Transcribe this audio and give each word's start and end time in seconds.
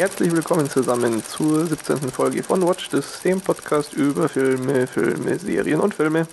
Herzlich 0.00 0.34
willkommen 0.34 0.70
zusammen 0.70 1.22
zur 1.22 1.66
17. 1.66 2.10
Folge 2.10 2.42
von 2.42 2.66
Watch, 2.66 2.88
das 2.88 3.20
dem 3.20 3.38
Podcast 3.42 3.92
über 3.92 4.30
Filme, 4.30 4.86
Filme, 4.86 5.38
Serien 5.38 5.78
und 5.78 5.92
Filme. 5.94 6.26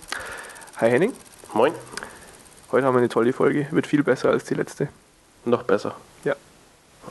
Hi 0.78 0.90
Henning. 0.90 1.12
Moin. 1.54 1.74
Heute 2.72 2.86
haben 2.86 2.96
wir 2.96 3.00
eine 3.00 3.10
tolle 3.10 3.34
Folge, 3.34 3.68
wird 3.72 3.86
viel 3.86 4.04
besser 4.04 4.30
als 4.30 4.46
die 4.46 4.54
letzte. 4.54 4.88
Noch 5.44 5.64
besser. 5.64 5.98
Ja. 6.24 6.38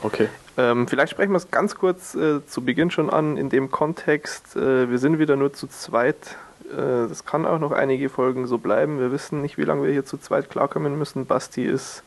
Okay. 0.01 0.29
Ähm, 0.57 0.87
vielleicht 0.87 1.11
sprechen 1.11 1.31
wir 1.31 1.37
es 1.37 1.51
ganz 1.51 1.75
kurz 1.75 2.15
äh, 2.15 2.43
zu 2.47 2.65
Beginn 2.65 2.89
schon 2.89 3.11
an, 3.11 3.37
in 3.37 3.51
dem 3.51 3.69
Kontext, 3.69 4.55
äh, 4.55 4.89
wir 4.89 4.97
sind 4.97 5.19
wieder 5.19 5.35
nur 5.35 5.53
zu 5.53 5.67
zweit. 5.67 6.37
Äh, 6.71 7.07
das 7.07 7.23
kann 7.23 7.45
auch 7.45 7.59
noch 7.59 7.71
einige 7.71 8.09
Folgen 8.09 8.47
so 8.47 8.57
bleiben. 8.57 8.99
Wir 8.99 9.11
wissen 9.11 9.43
nicht, 9.43 9.59
wie 9.59 9.63
lange 9.63 9.83
wir 9.83 9.91
hier 9.91 10.05
zu 10.05 10.17
zweit 10.17 10.49
klarkommen 10.49 10.97
müssen. 10.97 11.27
Basti 11.27 11.63
ist 11.65 12.01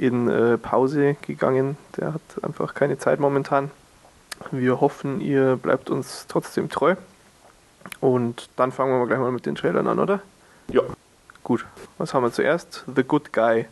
in 0.00 0.30
äh, 0.30 0.56
Pause 0.56 1.16
gegangen. 1.20 1.76
Der 1.98 2.14
hat 2.14 2.22
einfach 2.42 2.74
keine 2.74 2.96
Zeit 2.96 3.20
momentan. 3.20 3.70
Wir 4.50 4.80
hoffen, 4.80 5.20
ihr 5.20 5.56
bleibt 5.56 5.90
uns 5.90 6.24
trotzdem 6.26 6.70
treu. 6.70 6.96
Und 8.00 8.48
dann 8.56 8.72
fangen 8.72 8.92
wir 8.92 8.98
mal 8.98 9.06
gleich 9.06 9.18
mal 9.18 9.30
mit 9.30 9.44
den 9.44 9.56
Trailern 9.56 9.86
an, 9.86 9.98
oder? 9.98 10.20
Ja. 10.68 10.80
Gut. 11.44 11.66
Was 11.98 12.14
haben 12.14 12.22
wir 12.22 12.32
zuerst? 12.32 12.84
The 12.94 13.02
Good 13.02 13.34
Guy. 13.34 13.66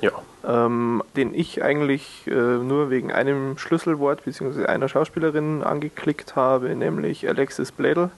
Ja. 0.00 0.12
Ähm, 0.46 1.02
den 1.16 1.34
ich 1.34 1.62
eigentlich 1.62 2.26
äh, 2.26 2.30
nur 2.30 2.88
wegen 2.88 3.12
einem 3.12 3.58
Schlüsselwort 3.58 4.24
bzw. 4.24 4.64
einer 4.64 4.88
Schauspielerin 4.88 5.62
angeklickt 5.62 6.34
habe, 6.34 6.74
nämlich 6.74 7.28
Alexis 7.28 7.72
Bledel, 7.72 8.10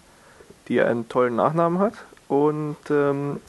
die 0.69 0.81
einen 0.81 1.09
tollen 1.09 1.35
Nachnamen 1.35 1.81
hat 1.81 1.95
und 2.29 2.77
ähm, 2.91 3.41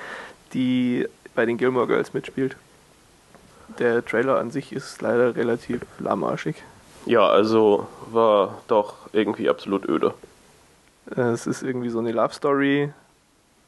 die 0.54 1.06
bei 1.34 1.44
den 1.44 1.58
Gilmore 1.58 1.86
Girls 1.86 2.14
mitspielt. 2.14 2.56
Der 3.78 4.04
Trailer 4.04 4.38
an 4.38 4.50
sich 4.50 4.72
ist 4.72 5.02
leider 5.02 5.36
relativ 5.36 5.82
lahmarschig. 5.98 6.56
Ja, 7.06 7.26
also 7.26 7.86
war 8.10 8.58
doch 8.68 8.94
irgendwie 9.12 9.48
absolut 9.48 9.88
öde. 9.88 10.14
Es 11.10 11.46
ist 11.46 11.62
irgendwie 11.62 11.88
so 11.88 11.98
eine 11.98 12.12
Love 12.12 12.34
Story. 12.34 12.92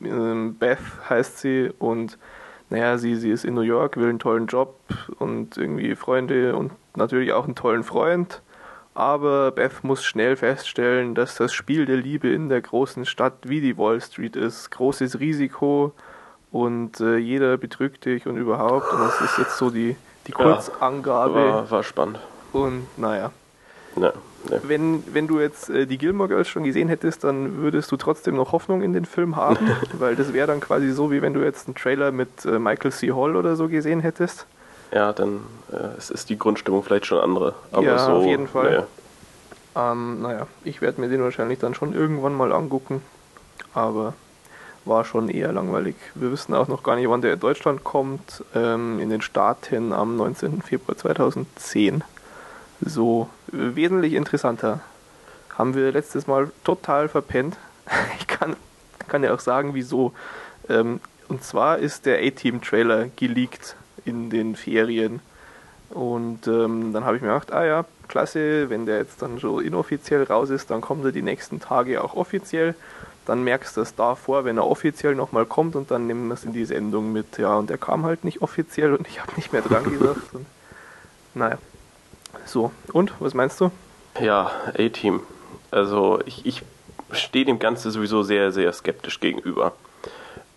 Ähm, 0.03 0.57
Beth 0.59 0.79
heißt 1.09 1.39
sie 1.39 1.71
und 1.79 2.19
naja, 2.71 2.99
sie, 2.99 3.17
sie 3.17 3.31
ist 3.31 3.45
in 3.45 3.55
New 3.55 3.63
York, 3.63 3.97
will 3.97 4.09
einen 4.09 4.19
tollen 4.19 4.47
Job 4.47 4.79
und 5.19 5.57
irgendwie 5.57 5.97
Freunde 5.97 6.55
und 6.55 6.73
natürlich 6.95 7.33
auch 7.33 7.45
einen 7.45 7.55
tollen 7.55 7.83
Freund. 7.83 8.43
Aber 8.95 9.51
Beth 9.51 9.83
muss 9.83 10.05
schnell 10.05 10.37
feststellen, 10.37 11.15
dass 11.15 11.37
das 11.37 11.53
Spiel 11.53 11.87
der 11.87 11.97
Liebe 11.97 12.29
in 12.29 12.49
der 12.49 12.61
großen 12.61 13.07
Stadt 13.07 13.35
wie 13.49 13.61
die 13.61 13.79
Wall 13.79 14.01
Street 14.01 14.37
ist. 14.37 14.71
Großes 14.71 15.21
Risiko 15.21 15.93
und 16.53 17.01
äh, 17.01 17.17
jeder 17.17 17.57
betrügt 17.57 18.05
dich 18.05 18.27
und 18.27 18.37
überhaupt. 18.37 18.93
Und 18.93 19.01
das 19.01 19.21
ist 19.21 19.39
jetzt 19.39 19.59
so 19.59 19.71
die, 19.71 19.97
die 20.27 20.33
Ja, 20.33 20.37
Kurzangabe. 20.37 21.35
War, 21.35 21.71
war 21.71 21.83
spannend. 21.83 22.19
Und 22.53 22.87
naja, 22.97 23.31
Ne, 23.97 24.13
ne. 24.49 24.61
wenn, 24.65 25.03
wenn 25.13 25.27
du 25.27 25.41
jetzt 25.41 25.69
äh, 25.69 25.87
die 25.87 25.99
Gilmore 25.99 26.29
Girls 26.29 26.49
schon 26.49 26.63
gesehen 26.65 26.89
hättest, 26.89 27.25
dann 27.25 27.59
würdest 27.59 27.91
du 27.91 27.97
trotzdem 27.97 28.37
noch 28.37 28.53
Hoffnung 28.53 28.83
in 28.83 28.93
den 28.93 29.05
Film 29.05 29.35
haben, 29.37 29.69
weil 29.99 30.15
das 30.17 30.33
wäre 30.33 30.47
dann 30.47 30.61
quasi 30.61 30.91
so, 30.93 31.11
wie 31.11 31.23
wenn 31.23 31.35
du 31.35 31.41
jetzt 31.41 31.67
einen 31.67 31.75
Trailer 31.75 32.13
mit 32.13 32.45
äh, 32.45 32.59
Michael 32.59 32.93
C. 32.93 33.13
Hall 33.13 33.35
oder 33.37 33.57
so 33.57 33.69
gesehen 33.69 34.01
hättest. 34.01 34.47
Ja, 34.93 35.13
dann 35.13 35.41
äh, 35.73 35.77
es 35.99 36.11
ist 36.11 36.31
die 36.31 36.39
Grundstimmung 36.39 36.83
vielleicht 36.83 37.07
schon 37.07 37.19
andere. 37.19 37.55
Aber 37.73 37.83
Ja, 37.83 37.99
so, 37.99 38.13
auf 38.13 38.25
jeden 38.27 38.49
Fall. 38.49 38.71
ne. 38.71 38.87
Ähm, 39.77 40.23
naja, 40.23 40.47
ich 40.65 40.81
werde 40.83 41.01
mir 41.01 41.09
den 41.09 41.23
wahrscheinlich 41.23 41.59
dann 41.61 41.75
schon 41.75 41.93
irgendwann 41.95 42.35
mal 42.35 42.53
angucken, 42.53 43.03
aber 43.73 44.15
war 44.91 45.07
schon 45.07 45.31
eher 45.31 45.53
langweilig. 45.53 45.95
Wir 46.15 46.31
wissen 46.31 46.53
auch 46.53 46.69
noch 46.69 46.83
gar 46.83 46.97
nicht, 46.97 47.09
wann 47.09 47.23
der 47.23 47.33
in 47.33 47.41
Deutschland 47.41 47.83
kommt. 47.85 48.45
Ähm, 48.55 49.01
in 49.01 49.09
den 49.09 49.23
Staaten 49.23 49.95
am 49.95 50.17
19. 50.17 50.61
Februar 50.61 50.99
2010. 50.99 52.05
So, 52.83 53.31
wesentlich 53.47 54.13
interessanter. 54.13 54.81
Haben 55.57 55.75
wir 55.75 55.93
letztes 55.93 56.27
Mal 56.27 56.51
total 56.65 57.09
verpennt. 57.09 57.57
Ich 58.19 58.27
kann, 58.27 58.57
kann 59.09 59.25
ja 59.25 59.35
auch 59.35 59.41
sagen, 59.41 59.75
wieso. 59.75 60.13
Ähm, 60.69 61.01
und 61.29 61.43
zwar 61.43 61.79
ist 61.79 62.07
der 62.07 62.19
A-Team-Trailer 62.19 63.09
geleakt 63.17 63.77
in 64.05 64.31
den 64.31 64.57
Ferien. 64.57 65.21
Und 65.91 66.47
ähm, 66.47 66.93
dann 66.93 67.05
habe 67.05 67.17
ich 67.17 67.23
mir 67.23 67.29
gedacht, 67.29 67.53
ah 67.53 67.65
ja, 67.65 67.85
klasse, 68.09 68.71
wenn 68.71 68.87
der 68.87 68.99
jetzt 68.99 69.23
dann 69.23 69.39
so 69.39 69.61
inoffiziell 69.61 70.23
raus 70.23 70.51
ist, 70.51 70.71
dann 70.71 70.81
kommt 70.81 71.05
er 71.05 71.13
die 71.13 71.23
nächsten 71.23 71.61
Tage 71.61 72.03
auch 72.03 72.15
offiziell. 72.15 72.75
Dann 73.27 73.45
merkst 73.45 73.77
du 73.77 73.83
es 73.83 73.95
davor, 73.95 74.45
wenn 74.45 74.57
er 74.57 74.67
offiziell 74.67 75.15
nochmal 75.15 75.47
kommt 75.47 75.77
und 75.77 75.91
dann 75.91 76.07
nehmen 76.07 76.29
wir 76.29 76.35
es 76.35 76.45
in 76.45 76.53
die 76.53 76.65
Sendung 76.65 77.13
mit. 77.13 77.39
Ja, 77.39 77.57
und 77.57 77.71
der 77.71 77.79
kam 77.79 78.05
halt 78.05 78.25
nicht 78.25 78.43
offiziell 78.43 78.95
und 78.95 79.07
ich 79.07 79.21
habe 79.21 79.33
nicht 79.37 79.53
mehr 79.53 79.63
dran 79.63 79.85
gedacht. 79.85 80.33
Und, 80.33 80.47
naja. 81.35 81.59
So, 82.47 82.73
und 82.93 83.13
was 83.21 83.35
meinst 83.35 83.61
du? 83.61 83.71
Ja, 84.21 84.51
A-Team. 84.77 85.21
Also 85.71 86.21
ich, 86.25 86.47
ich 86.47 86.63
stehe 87.13 87.45
dem 87.45 87.59
Ganzen 87.59 87.91
sowieso 87.91 88.23
sehr, 88.23 88.53
sehr 88.53 88.73
skeptisch 88.73 89.21
gegenüber. 89.21 89.73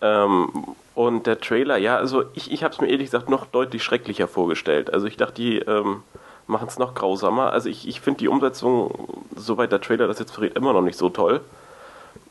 Ähm, 0.00 0.48
und 0.94 1.26
der 1.26 1.40
Trailer, 1.40 1.76
ja, 1.76 1.96
also 1.96 2.24
ich, 2.34 2.52
ich 2.52 2.62
habe 2.62 2.72
es 2.72 2.80
mir 2.80 2.88
ehrlich 2.88 3.06
gesagt 3.06 3.28
noch 3.28 3.46
deutlich 3.46 3.82
schrecklicher 3.82 4.28
vorgestellt. 4.28 4.92
Also 4.92 5.06
ich 5.06 5.16
dachte, 5.16 5.34
die 5.34 5.58
ähm, 5.58 6.02
machen 6.46 6.68
es 6.68 6.78
noch 6.78 6.94
grausamer. 6.94 7.52
Also 7.52 7.68
ich, 7.68 7.88
ich 7.88 8.00
finde 8.00 8.18
die 8.18 8.28
Umsetzung, 8.28 9.26
soweit 9.34 9.72
der 9.72 9.80
Trailer 9.80 10.06
das 10.06 10.18
jetzt 10.18 10.32
verrät, 10.32 10.56
immer 10.56 10.72
noch 10.72 10.82
nicht 10.82 10.98
so 10.98 11.08
toll. 11.08 11.40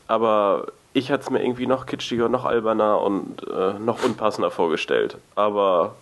Aber 0.08 0.68
ich 0.94 1.12
hatte 1.12 1.24
es 1.24 1.30
mir 1.30 1.44
irgendwie 1.44 1.68
noch 1.68 1.86
kitschiger, 1.86 2.30
noch 2.30 2.46
alberner 2.46 3.02
und 3.02 3.48
äh, 3.48 3.74
noch 3.80 4.04
unpassender 4.04 4.52
vorgestellt. 4.52 5.18
Aber 5.36 5.96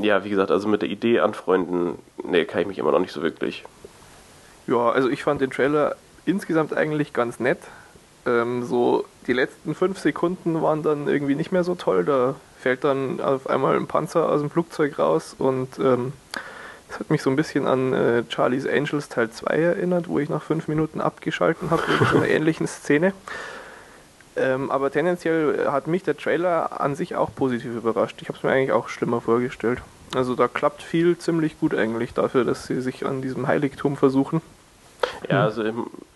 ja, 0.00 0.24
wie 0.24 0.30
gesagt, 0.30 0.50
also 0.50 0.68
mit 0.68 0.82
der 0.82 0.88
Idee 0.88 1.20
anfreunden, 1.20 1.98
nee, 2.22 2.44
kann 2.44 2.60
ich 2.60 2.66
mich 2.66 2.78
immer 2.78 2.92
noch 2.92 2.98
nicht 2.98 3.12
so 3.12 3.22
wirklich. 3.22 3.64
Ja, 4.66 4.90
also 4.90 5.08
ich 5.08 5.22
fand 5.22 5.40
den 5.40 5.50
Trailer 5.50 5.96
insgesamt 6.24 6.74
eigentlich 6.76 7.12
ganz 7.12 7.38
nett. 7.38 7.58
Ähm, 8.26 8.64
so 8.64 9.04
die 9.26 9.32
letzten 9.32 9.74
fünf 9.74 9.98
Sekunden 9.98 10.62
waren 10.62 10.82
dann 10.82 11.08
irgendwie 11.08 11.34
nicht 11.34 11.52
mehr 11.52 11.64
so 11.64 11.74
toll. 11.74 12.04
Da 12.04 12.34
fällt 12.58 12.84
dann 12.84 13.20
auf 13.20 13.48
einmal 13.48 13.76
ein 13.76 13.86
Panzer 13.86 14.28
aus 14.28 14.40
dem 14.40 14.50
Flugzeug 14.50 14.98
raus 14.98 15.36
und 15.38 15.78
ähm, 15.78 16.12
das 16.94 17.00
hat 17.00 17.10
mich 17.10 17.22
so 17.22 17.30
ein 17.30 17.34
bisschen 17.34 17.66
an 17.66 17.92
äh, 17.92 18.22
Charlie's 18.28 18.68
Angels 18.68 19.08
Teil 19.08 19.28
2 19.28 19.52
erinnert, 19.52 20.06
wo 20.06 20.20
ich 20.20 20.28
nach 20.28 20.44
fünf 20.44 20.68
Minuten 20.68 21.00
abgeschalten 21.00 21.72
habe 21.72 21.82
wegen 21.88 22.06
so 22.06 22.18
einer 22.18 22.28
ähnlichen 22.28 22.68
Szene. 22.68 23.12
Ähm, 24.36 24.70
aber 24.70 24.92
tendenziell 24.92 25.66
hat 25.72 25.88
mich 25.88 26.04
der 26.04 26.16
Trailer 26.16 26.80
an 26.80 26.94
sich 26.94 27.16
auch 27.16 27.34
positiv 27.34 27.74
überrascht. 27.74 28.22
Ich 28.22 28.28
habe 28.28 28.38
es 28.38 28.44
mir 28.44 28.52
eigentlich 28.52 28.70
auch 28.70 28.88
schlimmer 28.88 29.20
vorgestellt. 29.20 29.80
Also 30.14 30.36
da 30.36 30.46
klappt 30.46 30.82
viel 30.82 31.18
ziemlich 31.18 31.58
gut 31.58 31.74
eigentlich 31.74 32.14
dafür, 32.14 32.44
dass 32.44 32.68
sie 32.68 32.80
sich 32.80 33.04
an 33.04 33.22
diesem 33.22 33.48
Heiligtum 33.48 33.96
versuchen. 33.96 34.40
Ja, 35.28 35.42
also 35.42 35.64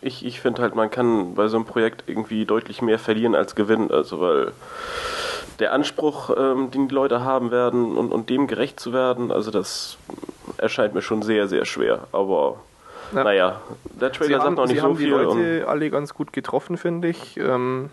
ich, 0.00 0.25
ich 0.25 0.41
finde 0.41 0.62
halt, 0.62 0.77
man 0.77 0.93
kann 0.93 1.34
bei 1.34 1.49
so 1.49 1.56
einem 1.56 1.66
Projekt 1.66 2.05
irgendwie 2.06 2.45
deutlich 2.45 2.83
mehr 2.83 3.00
verlieren 3.00 3.34
als 3.34 3.56
gewinnen. 3.56 3.91
Also 3.91 4.21
weil 4.21 4.53
der 5.59 5.73
Anspruch, 5.73 6.31
ähm, 6.37 6.71
den 6.71 6.89
die 6.89 6.95
Leute 6.95 7.25
haben 7.25 7.51
werden 7.51 7.97
und, 7.97 8.13
und 8.13 8.31
dem 8.31 8.47
gerecht 8.47 8.79
zu 8.79 8.93
werden, 8.93 9.33
also 9.33 9.51
das 9.51 9.99
erscheint 10.57 10.95
mir 10.95 11.03
schon 11.03 11.23
sehr, 11.23 11.49
sehr 11.49 11.65
schwer. 11.65 12.01
Aber 12.13 12.61
Ja. 13.15 13.25
naja, 13.25 13.61
der 14.01 14.11
Sie 14.13 14.19
Trailer 14.19 14.39
haben, 14.39 14.45
sagt 14.45 14.57
noch 14.57 14.67
sie 14.67 14.73
nicht 14.75 14.83
haben 14.83 14.95
so 14.95 14.99
die 14.99 15.05
viel. 15.05 15.15
Und, 15.15 15.39
Leute 15.39 15.69
alle 15.69 15.91
ganz 15.91 16.15
gut 16.15 16.33
getroffen, 16.33 16.77
finde 16.77 17.09
ich. 17.09 17.37
Ähm, 17.39 17.91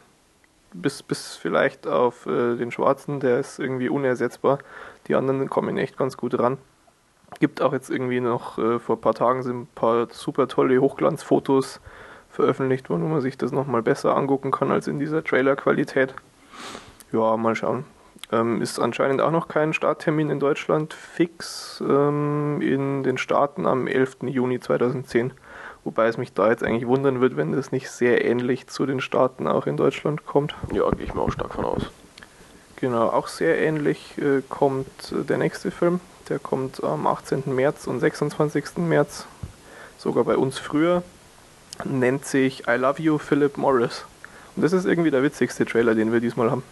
bis, 0.73 1.03
bis 1.03 1.35
vielleicht 1.37 1.87
auf 1.87 2.25
äh, 2.25 2.55
den 2.55 2.71
Schwarzen, 2.71 3.19
der 3.19 3.39
ist 3.39 3.59
irgendwie 3.59 3.89
unersetzbar. 3.89 4.59
Die 5.07 5.15
anderen 5.15 5.49
kommen 5.49 5.77
echt 5.77 5.97
ganz 5.97 6.17
gut 6.17 6.37
ran. 6.37 6.57
Gibt 7.39 7.61
auch 7.61 7.73
jetzt 7.73 7.89
irgendwie 7.89 8.19
noch, 8.19 8.57
äh, 8.57 8.79
vor 8.79 8.97
ein 8.97 9.01
paar 9.01 9.13
Tagen 9.13 9.41
sind 9.41 9.61
ein 9.61 9.67
paar 9.73 10.07
super 10.11 10.47
tolle 10.47 10.79
Hochglanzfotos 10.79 11.79
veröffentlicht 12.29 12.89
worden, 12.89 13.03
wo 13.03 13.07
man 13.07 13.21
sich 13.21 13.37
das 13.37 13.51
nochmal 13.51 13.81
besser 13.81 14.15
angucken 14.15 14.51
kann 14.51 14.71
als 14.71 14.87
in 14.87 14.99
dieser 14.99 15.23
Trailer-Qualität. 15.23 16.13
Ja, 17.11 17.37
mal 17.37 17.55
schauen. 17.55 17.85
Ähm, 18.31 18.61
ist 18.61 18.79
anscheinend 18.79 19.21
auch 19.21 19.31
noch 19.31 19.47
kein 19.47 19.73
Starttermin 19.73 20.29
in 20.29 20.39
Deutschland 20.39 20.93
fix. 20.93 21.83
Ähm, 21.87 22.59
in 22.61 23.03
den 23.03 23.17
Staaten 23.17 23.65
am 23.65 23.87
11. 23.87 24.17
Juni 24.23 24.59
2010. 24.59 25.31
Wobei 25.83 26.07
es 26.07 26.17
mich 26.17 26.33
da 26.33 26.49
jetzt 26.49 26.63
eigentlich 26.63 26.87
wundern 26.87 27.21
wird, 27.21 27.37
wenn 27.37 27.51
das 27.51 27.71
nicht 27.71 27.91
sehr 27.91 28.25
ähnlich 28.25 28.67
zu 28.67 28.87
den 28.87 28.99
Staaten 28.99 29.47
auch 29.47 29.67
in 29.67 29.77
Deutschland 29.77 30.25
kommt. 30.25 30.55
ja, 30.73 30.89
gehe 30.89 31.05
ich 31.05 31.13
mal 31.13 31.21
auch 31.21 31.31
stark 31.31 31.53
von 31.53 31.65
aus. 31.65 31.91
Genau, 32.77 33.07
auch 33.07 33.27
sehr 33.27 33.59
ähnlich 33.59 34.17
äh, 34.17 34.41
kommt 34.49 35.11
äh, 35.11 35.23
der 35.23 35.37
nächste 35.37 35.69
Film. 35.69 35.99
Der 36.27 36.39
kommt 36.39 36.83
am 36.83 37.05
18. 37.05 37.43
März 37.45 37.85
und 37.85 37.99
26. 37.99 38.77
März. 38.77 39.27
Sogar 39.97 40.23
bei 40.23 40.35
uns 40.35 40.57
früher. 40.57 41.03
Nennt 41.83 42.25
sich 42.25 42.67
I 42.67 42.77
Love 42.77 43.01
You 43.01 43.17
Philip 43.19 43.57
Morris. 43.57 44.05
Und 44.55 44.63
das 44.63 44.73
ist 44.73 44.85
irgendwie 44.85 45.11
der 45.11 45.21
witzigste 45.21 45.65
Trailer, 45.65 45.93
den 45.93 46.11
wir 46.11 46.19
diesmal 46.19 46.49
haben. 46.49 46.63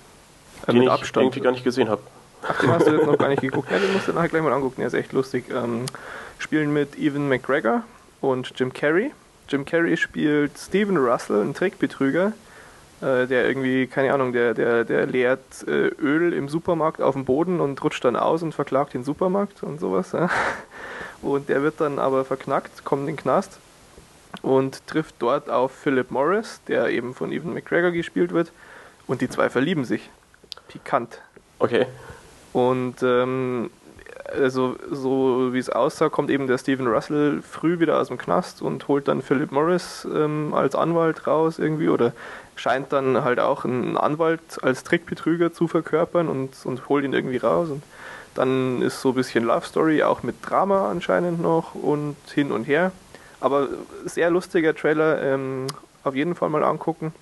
Äh, 0.68 0.74
Den 0.74 0.84
ich 0.84 1.16
irgendwie 1.16 1.40
gar 1.40 1.52
nicht 1.52 1.64
gesehen 1.64 1.90
habe. 1.90 2.02
Ach, 2.48 2.60
den 2.60 2.72
hast 2.72 2.88
du 2.88 2.92
jetzt 2.92 3.06
noch 3.06 3.18
gar 3.18 3.30
nicht 3.30 3.42
geguckt. 3.42 3.72
Ja, 3.72 3.80
den 3.80 3.94
musst 3.94 4.08
du 4.08 4.14
nachher 4.14 4.30
gleich 4.30 4.42
mal 4.42 4.52
angucken, 4.52 4.76
der 4.78 4.88
ist 4.88 4.94
echt 4.94 5.14
lustig. 5.14 5.46
Ähm, 5.50 5.86
spielen 6.40 6.74
mit 6.74 6.98
Evan 6.98 7.30
McGregor 7.30 7.84
und 8.22 8.52
Jim 8.56 8.74
Carrey. 8.74 9.12
Jim 9.48 9.66
Carrey 9.66 9.98
spielt 9.98 10.58
Steven 10.58 10.98
Russell, 10.98 11.42
einen 11.42 11.54
Trickbetrüger, 11.54 12.34
äh, 13.02 13.28
der 13.28 13.48
irgendwie, 13.48 13.88
keine 13.88 14.14
Ahnung, 14.14 14.34
der, 14.34 14.54
der, 14.54 14.84
der 14.84 15.06
leert 15.06 15.68
äh, 15.68 15.88
Öl 16.02 16.34
im 16.34 16.50
Supermarkt 16.50 17.02
auf 17.02 17.14
dem 17.14 17.26
Boden 17.26 17.60
und 17.60 17.82
rutscht 17.84 18.04
dann 18.04 18.16
aus 18.16 18.44
und 18.44 18.54
verklagt 18.54 18.94
den 18.94 19.04
Supermarkt 19.04 19.64
und 19.64 19.80
sowas. 19.80 20.12
Ja. 20.12 20.30
Und 21.22 21.48
der 21.48 21.64
wird 21.64 21.80
dann 21.80 22.00
aber 22.00 22.26
verknackt, 22.26 22.84
kommt 22.84 23.02
in 23.02 23.08
den 23.08 23.18
Knast 23.18 23.58
und 24.42 24.86
trifft 24.88 25.16
dort 25.20 25.50
auf 25.50 25.72
Philip 25.72 26.12
Morris, 26.12 26.60
der 26.68 26.90
eben 26.90 27.14
von 27.14 27.32
Evan 27.32 27.54
McGregor 27.54 27.92
gespielt 27.92 28.34
wird. 28.34 28.52
Und 29.08 29.22
die 29.22 29.30
zwei 29.30 29.50
verlieben 29.50 29.86
sich. 29.86 30.10
Pikant. 30.74 31.22
Okay. 31.60 31.86
Und 32.52 32.96
ähm, 33.04 33.70
also 34.26 34.76
so 34.92 35.54
wie 35.54 35.60
es 35.60 35.70
aussah, 35.70 36.10
kommt 36.10 36.32
eben 36.32 36.48
der 36.48 36.58
Stephen 36.58 36.88
Russell 36.88 37.42
früh 37.42 37.80
wieder 37.80 38.00
aus 38.00 38.08
dem 38.08 38.18
Knast 38.18 38.62
und 38.62 38.88
holt 38.88 39.08
dann 39.08 39.22
Philip 39.22 39.52
Morris 39.52 40.08
ähm, 40.12 40.54
als 40.54 40.76
Anwalt 40.76 41.28
raus 41.28 41.60
irgendwie 41.60 41.90
oder 41.90 42.14
scheint 42.56 42.92
dann 42.92 43.24
halt 43.24 43.40
auch 43.40 43.66
einen 43.66 43.98
Anwalt 43.98 44.42
als 44.64 44.84
Trickbetrüger 44.84 45.54
zu 45.54 45.68
verkörpern 45.68 46.28
und, 46.28 46.52
und 46.66 46.90
holt 46.90 47.06
ihn 47.06 47.14
irgendwie 47.14 47.38
raus. 47.38 47.70
Und 47.70 47.84
dann 48.34 48.82
ist 48.82 49.02
so 49.02 49.10
ein 49.10 49.16
bisschen 49.16 49.44
Love 49.44 49.66
Story, 49.66 50.02
auch 50.02 50.24
mit 50.24 50.36
Drama 50.42 50.90
anscheinend 50.90 51.42
noch 51.42 51.76
und 51.76 52.16
hin 52.34 52.52
und 52.52 52.66
her. 52.66 52.92
Aber 53.40 53.68
sehr 54.06 54.32
lustiger 54.32 54.74
Trailer, 54.76 55.22
ähm, 55.22 55.68
auf 56.04 56.16
jeden 56.16 56.34
Fall 56.34 56.50
mal 56.50 56.64
angucken. 56.64 57.14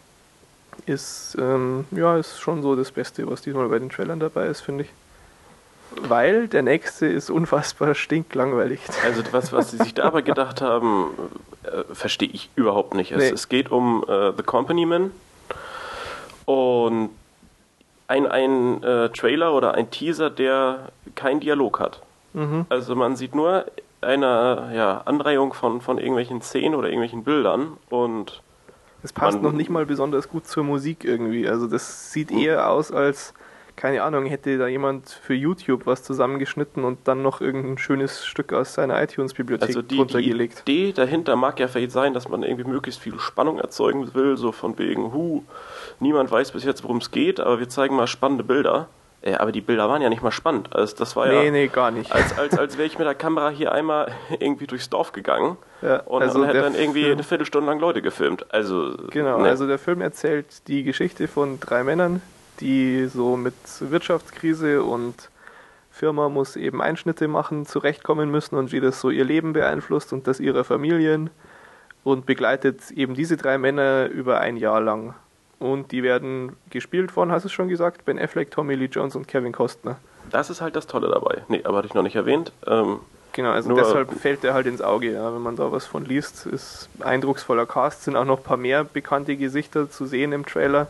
Ist, 0.85 1.37
ähm, 1.39 1.85
ja, 1.91 2.17
ist 2.17 2.39
schon 2.39 2.61
so 2.61 2.75
das 2.75 2.91
Beste, 2.91 3.29
was 3.29 3.41
diesmal 3.41 3.67
bei 3.69 3.79
den 3.79 3.89
Trailern 3.89 4.19
dabei 4.19 4.47
ist, 4.47 4.61
finde 4.61 4.83
ich. 4.85 4.89
Weil 6.07 6.47
der 6.47 6.61
nächste 6.61 7.05
ist 7.05 7.29
unfassbar 7.29 7.93
stinklangweilig. 7.95 8.79
Also 9.05 9.23
was, 9.31 9.51
was 9.51 9.71
sie 9.71 9.77
sich 9.77 9.93
dabei 9.93 10.21
gedacht 10.21 10.61
haben, 10.61 11.11
äh, 11.63 11.93
verstehe 11.93 12.29
ich 12.31 12.49
überhaupt 12.55 12.93
nicht. 12.93 13.11
Es, 13.11 13.17
Nee. 13.17 13.29
es 13.29 13.49
geht 13.49 13.71
um 13.71 14.03
äh, 14.07 14.31
The 14.35 14.43
Company 14.43 14.85
Man 14.85 15.11
und 16.45 17.09
ein, 18.07 18.27
ein 18.27 18.83
äh, 18.83 19.09
Trailer 19.09 19.53
oder 19.53 19.73
ein 19.75 19.89
Teaser, 19.89 20.29
der 20.29 20.89
keinen 21.15 21.39
Dialog 21.39 21.79
hat. 21.79 22.01
Mhm. 22.33 22.65
Also 22.69 22.95
man 22.95 23.15
sieht 23.15 23.35
nur 23.35 23.65
eine 24.01 24.71
ja, 24.75 25.01
Anreihung 25.05 25.53
von, 25.53 25.81
von 25.81 25.97
irgendwelchen 25.97 26.41
Szenen 26.41 26.75
oder 26.75 26.87
irgendwelchen 26.87 27.23
Bildern 27.23 27.77
und 27.89 28.41
Es 29.03 29.13
passt 29.13 29.35
Man- 29.41 29.43
noch 29.43 29.51
nicht 29.51 29.69
mal 29.69 29.85
besonders 29.85 30.29
gut 30.29 30.45
zur 30.47 30.63
Musik 30.63 31.03
irgendwie. 31.03 31.47
Also 31.47 31.67
das 31.67 32.11
sieht 32.11 32.31
eher 32.31 32.69
aus 32.69 32.91
als, 32.91 33.33
keine 33.75 34.03
Ahnung, 34.03 34.25
hätte 34.25 34.57
da 34.57 34.67
jemand 34.67 35.09
für 35.09 35.33
YouTube 35.33 35.85
was 35.85 36.03
zusammengeschnitten 36.03 36.83
und 36.83 36.99
dann 37.07 37.23
noch 37.23 37.41
irgendein 37.41 37.77
schönes 37.77 38.25
Stück 38.25 38.53
aus 38.53 38.73
seiner 38.75 39.01
iTunes-Bibliothek 39.01 39.67
also 39.69 39.81
die, 39.81 39.97
drunter 39.97 40.19
die. 40.19 40.29
Idee 40.31 40.91
dahinter 40.91 41.35
mag 41.35 41.59
ja 41.59 41.67
vielleicht 41.67 41.91
sein, 41.91 42.13
dass 42.13 42.29
man 42.29 42.43
irgendwie 42.43 42.69
möglichst 42.69 42.99
viel 43.01 43.17
Spannung 43.19 43.57
erzeugen 43.59 44.13
will, 44.13 44.37
so 44.37 44.51
von 44.51 44.77
wegen, 44.77 45.13
hu, 45.13 45.43
niemand 45.99 46.29
weiß 46.31 46.51
bis 46.51 46.63
jetzt, 46.63 46.83
worum 46.83 46.97
es 46.97 47.09
geht, 47.11 47.39
aber 47.39 47.59
wir 47.59 47.69
zeigen 47.69 47.95
mal 47.95 48.07
spannende 48.07 48.43
Bilder. 48.43 48.87
Äh, 49.23 49.35
aber 49.35 49.51
die 49.51 49.61
Bilder 49.61 49.87
waren 49.87 50.01
ja 50.01 50.09
nicht 50.09 50.23
mal 50.23 50.31
spannend. 50.31 50.75
Also 50.75 50.95
das 50.97 51.15
war 51.15 51.27
Nee, 51.27 51.45
ja 51.45 51.51
nee, 51.51 51.67
gar 51.67 51.91
nicht. 51.91 52.11
als, 52.11 52.37
als, 52.37 52.57
als 52.57 52.77
wäre 52.77 52.87
ich 52.87 52.97
mit 52.97 53.05
der 53.07 53.13
Kamera 53.25 53.49
hier 53.49 53.71
einmal 53.71 54.11
irgendwie 54.39 54.65
durchs 54.67 54.89
Dorf 54.89 55.11
gegangen 55.11 55.57
Ja, 55.81 55.99
und, 56.01 56.21
also 56.23 56.39
und 56.39 56.47
hätte 56.47 56.61
dann 56.61 56.73
irgendwie 56.75 57.01
Film- 57.03 57.13
eine 57.13 57.23
Viertelstunde 57.23 57.69
lang 57.69 57.79
Leute 57.79 58.01
gefilmt. 58.01 58.45
Also 58.53 58.95
Genau, 59.11 59.39
ne. 59.39 59.49
also 59.49 59.67
der 59.67 59.77
Film 59.77 60.01
erzählt 60.01 60.67
die 60.67 60.83
Geschichte 60.83 61.27
von 61.27 61.59
drei 61.59 61.83
Männern, 61.83 62.21
die 62.59 63.05
so 63.05 63.37
mit 63.37 63.53
Wirtschaftskrise 63.79 64.83
und 64.83 65.29
Firma 65.91 66.29
muss 66.29 66.55
eben 66.55 66.81
Einschnitte 66.81 67.27
machen, 67.27 67.65
zurechtkommen 67.65 68.31
müssen 68.31 68.55
und 68.55 68.71
wie 68.71 68.79
das 68.79 69.01
so 69.01 69.09
ihr 69.09 69.25
Leben 69.25 69.53
beeinflusst 69.53 70.13
und 70.13 70.25
das 70.25 70.39
ihrer 70.39 70.63
Familien 70.63 71.29
und 72.03 72.25
begleitet 72.25 72.89
eben 72.91 73.13
diese 73.13 73.37
drei 73.37 73.57
Männer 73.59 74.07
über 74.07 74.39
ein 74.39 74.57
Jahr 74.57 74.81
lang. 74.81 75.13
Und 75.61 75.91
die 75.91 76.01
werden 76.01 76.55
gespielt 76.71 77.11
von, 77.11 77.31
hast 77.31 77.43
du 77.43 77.47
es 77.47 77.51
schon 77.53 77.69
gesagt, 77.69 78.03
Ben 78.05 78.17
Affleck, 78.17 78.49
Tommy 78.49 78.73
Lee 78.73 78.85
Jones 78.91 79.15
und 79.15 79.27
Kevin 79.27 79.51
Costner. 79.51 79.97
das 80.31 80.49
ist 80.49 80.59
halt 80.59 80.75
das 80.75 80.87
Tolle 80.87 81.07
dabei. 81.07 81.43
Nee, 81.49 81.61
aber 81.63 81.77
hatte 81.77 81.87
ich 81.87 81.93
noch 81.93 82.03
nicht 82.03 82.15
erwähnt. 82.15 82.51
Ähm, 82.67 82.99
Genau, 83.33 83.51
also 83.51 83.73
deshalb 83.73 84.11
fällt 84.19 84.43
der 84.43 84.53
halt 84.53 84.67
ins 84.67 84.81
Auge, 84.81 85.13
ja, 85.13 85.33
wenn 85.33 85.41
man 85.41 85.55
da 85.55 85.71
was 85.71 85.85
von 85.85 86.03
liest. 86.03 86.45
Ist 86.45 86.89
eindrucksvoller 86.99 87.65
Cast, 87.65 88.03
sind 88.03 88.17
auch 88.17 88.25
noch 88.25 88.39
ein 88.39 88.43
paar 88.43 88.57
mehr 88.57 88.83
bekannte 88.83 89.37
Gesichter 89.37 89.89
zu 89.89 90.05
sehen 90.05 90.33
im 90.33 90.45
Trailer. 90.45 90.87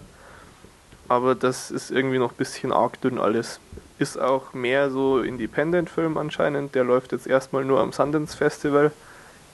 Aber 1.08 1.36
das 1.36 1.70
ist 1.70 1.92
irgendwie 1.92 2.18
noch 2.18 2.32
ein 2.32 2.38
bisschen 2.38 2.72
arg 2.72 3.00
dünn 3.02 3.20
alles. 3.20 3.60
Ist 4.00 4.20
auch 4.20 4.54
mehr 4.54 4.90
so 4.90 5.20
Independent-Film 5.20 6.18
anscheinend. 6.18 6.74
Der 6.74 6.84
läuft 6.84 7.12
jetzt 7.12 7.28
erstmal 7.28 7.64
nur 7.64 7.80
am 7.80 7.92
Sundance 7.92 8.36
Festival 8.36 8.92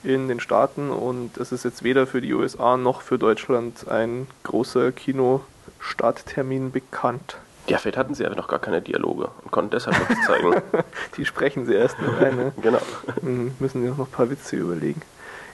in 0.04 0.28
den 0.28 0.40
Staaten 0.40 0.90
und 0.90 1.36
es 1.38 1.52
ist 1.52 1.64
jetzt 1.64 1.82
weder 1.82 2.06
für 2.06 2.20
die 2.20 2.32
USA 2.32 2.76
noch 2.76 3.02
für 3.02 3.18
Deutschland 3.18 3.88
ein 3.88 4.26
großer 4.44 4.92
Kinostarttermin 4.92 6.70
bekannt. 6.70 7.36
ja, 7.66 7.78
vielleicht 7.78 7.98
hatten 7.98 8.14
sie 8.14 8.24
einfach 8.24 8.38
noch 8.38 8.48
gar 8.48 8.60
keine 8.60 8.80
Dialoge 8.80 9.30
und 9.42 9.50
konnten 9.50 9.70
deshalb 9.70 9.98
nichts 10.08 10.26
zeigen. 10.26 10.62
Die 11.16 11.24
sprechen 11.24 11.66
sie 11.66 11.74
erst 11.74 12.00
noch 12.00 12.18
ein. 12.18 12.36
Ne? 12.36 12.52
genau. 12.62 12.80
Mhm, 13.22 13.54
müssen 13.58 13.82
wir 13.82 13.90
noch 13.90 13.98
ein 13.98 14.06
paar 14.06 14.30
Witze 14.30 14.56
überlegen. 14.56 15.02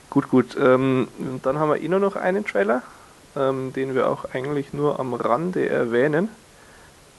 Gut, 0.09 0.29
gut. 0.29 0.55
Ähm, 0.59 1.07
und 1.17 1.45
dann 1.45 1.59
haben 1.59 1.69
wir 1.69 1.81
eh 1.81 1.87
nur 1.87 1.99
noch 1.99 2.15
einen 2.15 2.45
Trailer, 2.45 2.83
ähm, 3.35 3.73
den 3.73 3.95
wir 3.95 4.09
auch 4.09 4.25
eigentlich 4.33 4.73
nur 4.73 4.99
am 4.99 5.13
Rande 5.13 5.67
erwähnen. 5.67 6.29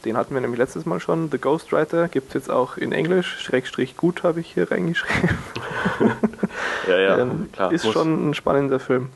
Den 0.06 0.16
hatten 0.16 0.32
wir 0.34 0.40
nämlich 0.40 0.58
letztes 0.58 0.86
Mal 0.86 1.00
schon. 1.00 1.30
The 1.30 1.38
Ghostwriter 1.38 2.08
gibt 2.08 2.28
es 2.28 2.34
jetzt 2.34 2.50
auch 2.50 2.76
in 2.76 2.92
Englisch. 2.92 3.38
Schrägstrich 3.40 3.96
gut 3.96 4.22
habe 4.22 4.40
ich 4.40 4.54
hier 4.54 4.70
reingeschrieben. 4.70 5.36
Ja, 6.88 6.98
ja, 6.98 7.18
ähm, 7.18 7.48
klar. 7.52 7.72
ist 7.72 7.84
muss- 7.84 7.92
schon 7.94 8.30
ein 8.30 8.34
spannender 8.34 8.78
Film. 8.78 9.08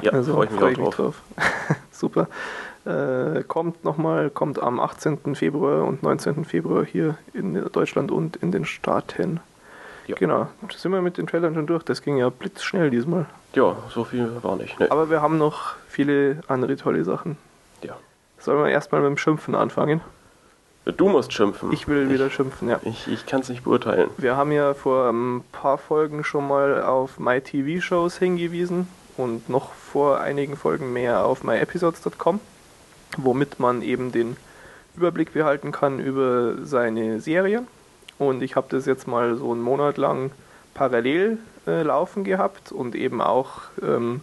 Ja, 0.00 0.12
also 0.12 0.32
freue 0.34 0.46
ich 0.46 0.50
mich 0.52 0.60
freu 0.60 0.86
auch 0.86 0.94
drauf. 0.94 1.22
Super. 1.92 2.28
Äh, 2.86 3.42
kommt 3.44 3.84
nochmal, 3.84 4.30
kommt 4.30 4.58
am 4.60 4.80
18. 4.80 5.34
Februar 5.34 5.84
und 5.84 6.02
19. 6.02 6.44
Februar 6.46 6.84
hier 6.84 7.16
in 7.34 7.62
Deutschland 7.72 8.10
und 8.10 8.36
in 8.36 8.52
den 8.52 8.64
Staaten. 8.64 9.40
Ja. 10.06 10.16
Genau, 10.18 10.48
da 10.62 10.76
sind 10.76 10.92
wir 10.92 11.02
mit 11.02 11.18
den 11.18 11.26
Trailern 11.26 11.54
schon 11.54 11.66
durch. 11.66 11.82
Das 11.82 12.00
ging 12.02 12.16
ja 12.16 12.28
blitzschnell 12.30 12.90
diesmal. 12.90 13.26
Ja, 13.54 13.76
so 13.90 14.04
viel 14.04 14.30
war 14.42 14.56
nicht. 14.56 14.78
Nee. 14.80 14.88
Aber 14.88 15.10
wir 15.10 15.20
haben 15.20 15.36
noch 15.38 15.74
viele 15.88 16.40
andere 16.48 16.76
tolle 16.76 17.04
Sachen. 17.04 17.36
ja. 17.82 17.96
Sollen 18.38 18.62
wir 18.64 18.70
erstmal 18.70 19.00
mit 19.02 19.08
dem 19.10 19.16
Schimpfen 19.18 19.54
anfangen? 19.54 20.00
Du 20.84 21.08
musst 21.08 21.32
schimpfen. 21.32 21.72
Ich 21.72 21.88
will 21.88 22.10
wieder 22.10 22.28
schimpfen, 22.28 22.68
ja. 22.68 22.78
Ich, 22.84 23.08
ich 23.08 23.24
kann 23.24 23.40
es 23.40 23.48
nicht 23.48 23.64
beurteilen. 23.64 24.10
Wir 24.18 24.36
haben 24.36 24.52
ja 24.52 24.74
vor 24.74 25.08
ein 25.08 25.42
paar 25.50 25.78
Folgen 25.78 26.24
schon 26.24 26.46
mal 26.46 26.82
auf 26.82 27.18
MyTV-Shows 27.18 28.18
hingewiesen 28.18 28.86
und 29.16 29.48
noch 29.48 29.72
vor 29.72 30.20
einigen 30.20 30.56
Folgen 30.56 30.92
mehr 30.92 31.24
auf 31.24 31.42
myepisodes.com, 31.42 32.38
womit 33.16 33.60
man 33.60 33.80
eben 33.80 34.12
den 34.12 34.36
Überblick 34.94 35.32
behalten 35.32 35.72
kann 35.72 36.00
über 36.00 36.56
seine 36.64 37.20
Serien. 37.20 37.66
Und 38.18 38.42
ich 38.42 38.54
habe 38.54 38.66
das 38.68 38.84
jetzt 38.84 39.08
mal 39.08 39.36
so 39.36 39.52
einen 39.52 39.62
Monat 39.62 39.96
lang 39.96 40.32
parallel 40.74 41.38
äh, 41.66 41.82
laufen 41.82 42.24
gehabt 42.24 42.72
und 42.72 42.94
eben 42.94 43.22
auch 43.22 43.62
ähm, 43.82 44.20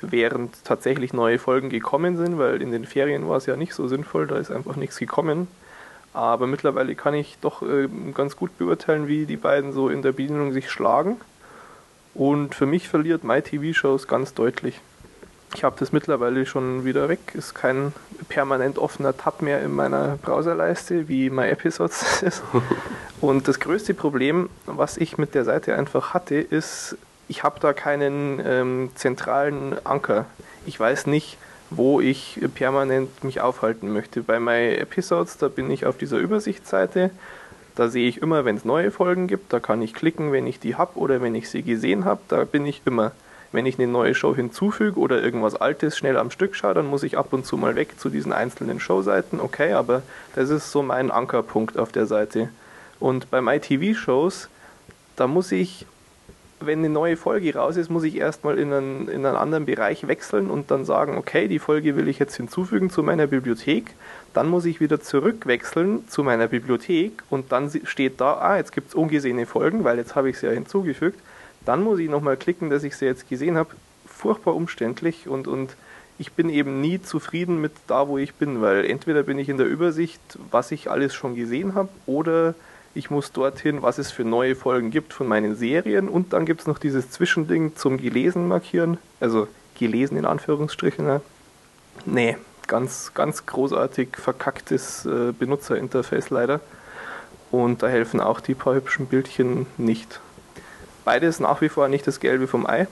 während 0.00 0.64
tatsächlich 0.64 1.12
neue 1.12 1.38
Folgen 1.38 1.68
gekommen 1.68 2.16
sind, 2.16 2.38
weil 2.38 2.60
in 2.60 2.72
den 2.72 2.86
Ferien 2.86 3.28
war 3.28 3.36
es 3.36 3.46
ja 3.46 3.56
nicht 3.56 3.72
so 3.72 3.86
sinnvoll, 3.86 4.26
da 4.26 4.36
ist 4.36 4.50
einfach 4.50 4.74
nichts 4.74 4.98
gekommen. 4.98 5.46
Aber 6.14 6.46
mittlerweile 6.46 6.94
kann 6.94 7.14
ich 7.14 7.38
doch 7.40 7.62
äh, 7.62 7.88
ganz 8.14 8.36
gut 8.36 8.56
beurteilen, 8.58 9.08
wie 9.08 9.24
die 9.24 9.36
beiden 9.36 9.72
so 9.72 9.88
in 9.88 10.02
der 10.02 10.12
Bedienung 10.12 10.52
sich 10.52 10.70
schlagen. 10.70 11.20
Und 12.14 12.54
für 12.54 12.66
mich 12.66 12.88
verliert 12.88 13.24
MyTV-Shows 13.24 14.06
ganz 14.06 14.34
deutlich. 14.34 14.80
Ich 15.54 15.64
habe 15.64 15.76
das 15.78 15.92
mittlerweile 15.92 16.46
schon 16.46 16.84
wieder 16.84 17.08
weg. 17.08 17.34
Ist 17.34 17.54
kein 17.54 17.92
permanent 18.28 18.78
offener 18.78 19.16
Tab 19.16 19.42
mehr 19.42 19.62
in 19.62 19.72
meiner 19.72 20.18
Browserleiste, 20.22 21.08
wie 21.08 21.30
MyEpisodes 21.30 22.22
ist. 22.22 22.42
Und 23.20 23.48
das 23.48 23.60
größte 23.60 23.94
Problem, 23.94 24.50
was 24.66 24.96
ich 24.96 25.18
mit 25.18 25.34
der 25.34 25.44
Seite 25.44 25.76
einfach 25.76 26.12
hatte, 26.12 26.36
ist, 26.36 26.96
ich 27.28 27.42
habe 27.42 27.60
da 27.60 27.72
keinen 27.72 28.42
ähm, 28.44 28.90
zentralen 28.94 29.76
Anker. 29.84 30.26
Ich 30.66 30.78
weiß 30.78 31.06
nicht, 31.06 31.38
wo 31.76 32.00
ich 32.00 32.40
permanent 32.54 33.24
mich 33.24 33.40
aufhalten 33.40 33.92
möchte. 33.92 34.22
Bei 34.22 34.40
MyEpisodes, 34.40 35.38
da 35.38 35.48
bin 35.48 35.70
ich 35.70 35.86
auf 35.86 35.96
dieser 35.96 36.18
Übersichtsseite. 36.18 37.10
Da 37.74 37.88
sehe 37.88 38.08
ich 38.08 38.20
immer, 38.20 38.44
wenn 38.44 38.56
es 38.56 38.64
neue 38.64 38.90
Folgen 38.90 39.26
gibt, 39.26 39.52
da 39.52 39.60
kann 39.60 39.80
ich 39.80 39.94
klicken, 39.94 40.32
wenn 40.32 40.46
ich 40.46 40.60
die 40.60 40.74
habe 40.74 40.98
oder 40.98 41.22
wenn 41.22 41.34
ich 41.34 41.48
sie 41.48 41.62
gesehen 41.62 42.04
habe, 42.04 42.20
da 42.28 42.44
bin 42.44 42.66
ich 42.66 42.82
immer. 42.84 43.12
Wenn 43.50 43.66
ich 43.66 43.78
eine 43.78 43.86
neue 43.86 44.14
Show 44.14 44.34
hinzufüge 44.34 44.98
oder 44.98 45.22
irgendwas 45.22 45.54
Altes 45.54 45.96
schnell 45.96 46.16
am 46.16 46.30
Stück 46.30 46.56
schaue, 46.56 46.74
dann 46.74 46.86
muss 46.86 47.02
ich 47.02 47.18
ab 47.18 47.32
und 47.32 47.44
zu 47.44 47.58
mal 47.58 47.76
weg 47.76 47.98
zu 48.00 48.08
diesen 48.08 48.32
einzelnen 48.32 48.80
Showseiten. 48.80 49.40
Okay, 49.40 49.72
aber 49.72 50.02
das 50.34 50.48
ist 50.48 50.72
so 50.72 50.82
mein 50.82 51.10
Ankerpunkt 51.10 51.78
auf 51.78 51.92
der 51.92 52.06
Seite. 52.06 52.48
Und 52.98 53.30
beim 53.30 53.48
ITV-Shows, 53.48 54.48
da 55.16 55.26
muss 55.26 55.52
ich, 55.52 55.86
wenn 56.66 56.80
eine 56.80 56.88
neue 56.88 57.16
Folge 57.16 57.54
raus 57.54 57.76
ist, 57.76 57.90
muss 57.90 58.04
ich 58.04 58.16
erstmal 58.16 58.58
in 58.58 58.72
einen, 58.72 59.08
in 59.08 59.26
einen 59.26 59.36
anderen 59.36 59.66
Bereich 59.66 60.06
wechseln 60.08 60.50
und 60.50 60.70
dann 60.70 60.84
sagen, 60.84 61.16
okay, 61.16 61.48
die 61.48 61.58
Folge 61.58 61.96
will 61.96 62.08
ich 62.08 62.18
jetzt 62.18 62.36
hinzufügen 62.36 62.90
zu 62.90 63.02
meiner 63.02 63.26
Bibliothek. 63.26 63.94
Dann 64.34 64.48
muss 64.48 64.64
ich 64.64 64.80
wieder 64.80 65.00
zurückwechseln 65.00 66.08
zu 66.08 66.22
meiner 66.22 66.48
Bibliothek 66.48 67.22
und 67.30 67.52
dann 67.52 67.70
steht 67.84 68.20
da, 68.20 68.34
ah, 68.34 68.56
jetzt 68.56 68.72
gibt 68.72 68.88
es 68.88 68.94
ungesehene 68.94 69.46
Folgen, 69.46 69.84
weil 69.84 69.98
jetzt 69.98 70.14
habe 70.14 70.30
ich 70.30 70.38
sie 70.38 70.46
ja 70.46 70.52
hinzugefügt. 70.52 71.18
Dann 71.64 71.82
muss 71.82 71.98
ich 71.98 72.08
nochmal 72.08 72.36
klicken, 72.36 72.70
dass 72.70 72.82
ich 72.82 72.96
sie 72.96 73.04
jetzt 73.04 73.28
gesehen 73.28 73.56
habe. 73.56 73.70
Furchtbar 74.06 74.54
umständlich 74.54 75.28
und, 75.28 75.48
und 75.48 75.76
ich 76.18 76.32
bin 76.32 76.48
eben 76.48 76.80
nie 76.80 77.02
zufrieden 77.02 77.60
mit 77.60 77.72
da, 77.86 78.06
wo 78.06 78.18
ich 78.18 78.34
bin, 78.34 78.60
weil 78.60 78.84
entweder 78.84 79.22
bin 79.22 79.38
ich 79.38 79.48
in 79.48 79.56
der 79.56 79.66
Übersicht, 79.66 80.20
was 80.50 80.70
ich 80.70 80.90
alles 80.90 81.14
schon 81.14 81.34
gesehen 81.34 81.74
habe, 81.74 81.88
oder 82.06 82.54
ich 82.94 83.10
muss 83.10 83.32
dorthin, 83.32 83.82
was 83.82 83.98
es 83.98 84.10
für 84.10 84.24
neue 84.24 84.54
Folgen 84.54 84.90
gibt 84.90 85.12
von 85.12 85.26
meinen 85.26 85.54
Serien 85.56 86.08
und 86.08 86.32
dann 86.32 86.46
gibt 86.46 86.62
es 86.62 86.66
noch 86.66 86.78
dieses 86.78 87.10
Zwischending 87.10 87.74
zum 87.76 87.96
Gelesen 87.98 88.48
markieren, 88.48 88.98
also 89.20 89.48
gelesen 89.78 90.16
in 90.16 90.24
Anführungsstrichen. 90.24 91.06
Ne? 91.06 91.20
Nee, 92.04 92.36
ganz, 92.66 93.12
ganz 93.14 93.46
großartig 93.46 94.16
verkacktes 94.16 95.06
äh, 95.06 95.32
Benutzerinterface 95.32 96.30
leider. 96.30 96.60
Und 97.50 97.82
da 97.82 97.88
helfen 97.88 98.20
auch 98.20 98.40
die 98.40 98.54
paar 98.54 98.74
hübschen 98.74 99.06
Bildchen 99.06 99.66
nicht. 99.76 100.20
Beides 101.04 101.40
nach 101.40 101.60
wie 101.60 101.68
vor 101.68 101.88
nicht 101.88 102.06
das 102.06 102.20
Gelbe 102.20 102.46
vom 102.46 102.66
Ei. 102.66 102.86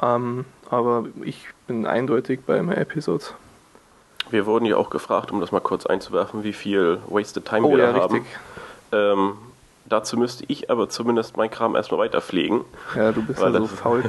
Ähm, 0.00 0.44
aber 0.68 1.06
ich 1.24 1.48
bin 1.66 1.86
eindeutig 1.86 2.40
bei 2.46 2.62
My 2.62 2.74
Episodes. 2.74 3.34
Wir 4.30 4.46
wurden 4.46 4.66
ja 4.66 4.76
auch 4.76 4.90
gefragt, 4.90 5.32
um 5.32 5.40
das 5.40 5.50
mal 5.50 5.60
kurz 5.60 5.86
einzuwerfen, 5.86 6.44
wie 6.44 6.52
viel 6.52 6.98
Wasted 7.08 7.44
Time 7.44 7.66
oh, 7.66 7.70
wir 7.72 7.78
ja, 7.78 7.92
da 7.92 8.00
haben. 8.02 8.24
Ähm, 8.92 9.34
dazu 9.86 10.16
müsste 10.16 10.44
ich 10.48 10.70
aber 10.70 10.88
zumindest 10.88 11.36
mein 11.36 11.50
Kram 11.50 11.76
erstmal 11.76 12.00
weiterpflegen. 12.00 12.62
Ja, 12.94 13.12
du 13.12 13.22
bist 13.22 13.40
ja 13.40 13.52
so 13.52 13.66
faul. 13.66 14.02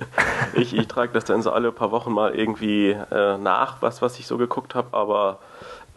ich, 0.54 0.74
ich 0.74 0.88
trage 0.88 1.12
das 1.12 1.24
dann 1.24 1.42
so 1.42 1.50
alle 1.50 1.72
paar 1.72 1.90
Wochen 1.90 2.12
mal 2.12 2.34
irgendwie 2.34 2.90
äh, 2.90 3.38
nach, 3.38 3.82
was, 3.82 4.02
was 4.02 4.18
ich 4.18 4.26
so 4.26 4.38
geguckt 4.38 4.74
habe, 4.74 4.96
aber 4.96 5.38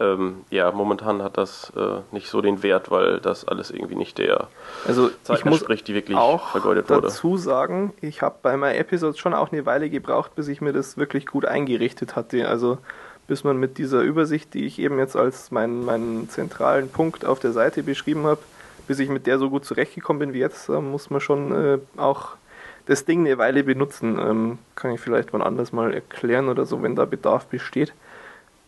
ähm, 0.00 0.44
ja, 0.50 0.70
momentan 0.70 1.22
hat 1.22 1.36
das 1.36 1.72
äh, 1.76 2.00
nicht 2.10 2.28
so 2.28 2.40
den 2.40 2.62
Wert, 2.62 2.90
weil 2.90 3.20
das 3.20 3.46
alles 3.46 3.70
irgendwie 3.70 3.94
nicht 3.94 4.18
der 4.18 4.48
also 4.86 5.10
Zeit 5.22 5.40
ich 5.40 5.46
entspricht, 5.46 5.86
die 5.86 5.94
wirklich 5.94 6.16
auch 6.16 6.48
vergeudet 6.48 6.88
wurde. 6.88 7.02
dazu 7.02 7.36
sagen, 7.36 7.92
ich 8.00 8.22
habe 8.22 8.36
bei 8.42 8.56
meinen 8.56 8.76
Episodes 8.76 9.18
schon 9.18 9.34
auch 9.34 9.52
eine 9.52 9.66
Weile 9.66 9.90
gebraucht, 9.90 10.34
bis 10.34 10.48
ich 10.48 10.60
mir 10.60 10.72
das 10.72 10.96
wirklich 10.96 11.26
gut 11.26 11.44
eingerichtet 11.44 12.16
hatte. 12.16 12.48
Also 12.48 12.78
bis 13.26 13.44
man 13.44 13.58
mit 13.58 13.78
dieser 13.78 14.00
Übersicht, 14.02 14.54
die 14.54 14.66
ich 14.66 14.78
eben 14.78 14.98
jetzt 14.98 15.16
als 15.16 15.50
meinen, 15.50 15.84
meinen 15.84 16.28
zentralen 16.28 16.88
Punkt 16.88 17.24
auf 17.24 17.40
der 17.40 17.52
Seite 17.52 17.82
beschrieben 17.82 18.24
habe, 18.24 18.40
bis 18.86 18.98
ich 18.98 19.08
mit 19.08 19.26
der 19.26 19.38
so 19.38 19.50
gut 19.50 19.64
zurechtgekommen 19.64 20.20
bin 20.20 20.32
wie 20.32 20.40
jetzt, 20.40 20.68
muss 20.68 21.10
man 21.10 21.20
schon 21.20 21.52
äh, 21.54 21.78
auch 21.96 22.36
das 22.86 23.04
Ding 23.04 23.20
eine 23.20 23.38
Weile 23.38 23.64
benutzen. 23.64 24.18
Ähm, 24.18 24.58
kann 24.74 24.92
ich 24.92 25.00
vielleicht 25.00 25.32
mal 25.32 25.42
anders 25.42 25.72
mal 25.72 25.94
erklären 25.94 26.48
oder 26.48 26.66
so, 26.66 26.82
wenn 26.82 26.96
da 26.96 27.04
Bedarf 27.04 27.46
besteht. 27.46 27.92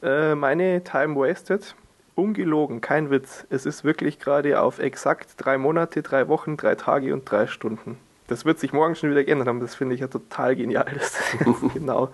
Äh, 0.03 0.35
meine 0.35 0.85
Time 0.85 1.17
Wasted, 1.17 1.75
ungelogen, 2.15 2.81
kein 2.81 3.11
Witz. 3.11 3.47
Es 3.51 3.67
ist 3.67 3.85
wirklich 3.85 4.19
gerade 4.19 4.61
auf 4.61 4.79
exakt 4.79 5.31
drei 5.37 5.59
Monate, 5.59 6.03
drei 6.03 6.29
Wochen, 6.29 6.57
drei 6.57 6.75
Tage 6.75 7.13
und 7.13 7.31
drei 7.31 7.47
Stunden. 7.47 7.99
Das 8.27 8.45
wird 8.45 8.59
sich 8.59 8.73
morgen 8.73 8.95
schon 8.95 9.11
wieder 9.11 9.25
geändert 9.25 9.49
haben. 9.49 9.61
Das 9.61 9.75
finde 9.75 9.95
ich 9.95 10.01
ja 10.01 10.07
total 10.07 10.57
genial, 10.57 10.87
dass 10.95 11.13
das 11.13 11.73
genau 11.75 12.11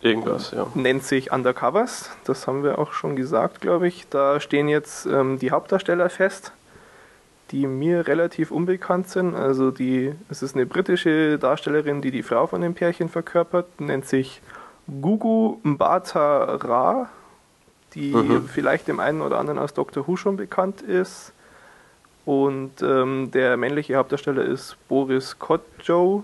Irgendwas, 0.00 0.52
ja. 0.52 0.66
Nennt 0.74 1.02
sich 1.02 1.32
Undercovers, 1.32 2.10
das 2.24 2.46
haben 2.46 2.62
wir 2.62 2.78
auch 2.78 2.92
schon 2.92 3.16
gesagt, 3.16 3.60
glaube 3.60 3.88
ich. 3.88 4.08
Da 4.08 4.38
stehen 4.38 4.68
jetzt 4.68 5.06
ähm, 5.06 5.38
die 5.38 5.50
Hauptdarsteller 5.50 6.08
fest, 6.08 6.52
die 7.50 7.66
mir 7.66 8.06
relativ 8.06 8.52
unbekannt 8.52 9.08
sind. 9.08 9.34
Also 9.34 9.70
die, 9.72 10.14
es 10.28 10.42
ist 10.42 10.54
eine 10.54 10.66
britische 10.66 11.38
Darstellerin, 11.38 12.00
die 12.00 12.12
die 12.12 12.22
Frau 12.22 12.46
von 12.46 12.60
dem 12.60 12.74
Pärchen 12.74 13.08
verkörpert, 13.08 13.80
nennt 13.80 14.06
sich 14.06 14.40
Gugu 14.86 15.58
Mbata 15.64 16.44
Ra, 16.44 17.08
die 17.94 18.14
mhm. 18.14 18.48
vielleicht 18.48 18.86
dem 18.86 19.00
einen 19.00 19.20
oder 19.20 19.38
anderen 19.38 19.58
aus 19.58 19.74
Doctor 19.74 20.06
Who 20.06 20.16
schon 20.16 20.36
bekannt 20.36 20.80
ist. 20.80 21.32
Und 22.24 22.82
ähm, 22.82 23.30
der 23.32 23.56
männliche 23.56 23.96
Hauptdarsteller 23.96 24.44
ist 24.44 24.76
Boris 24.88 25.38
Kodjoe, 25.38 26.22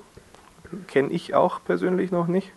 kenne 0.86 1.10
ich 1.10 1.34
auch 1.34 1.60
persönlich 1.64 2.12
noch 2.12 2.26
nicht. 2.26 2.52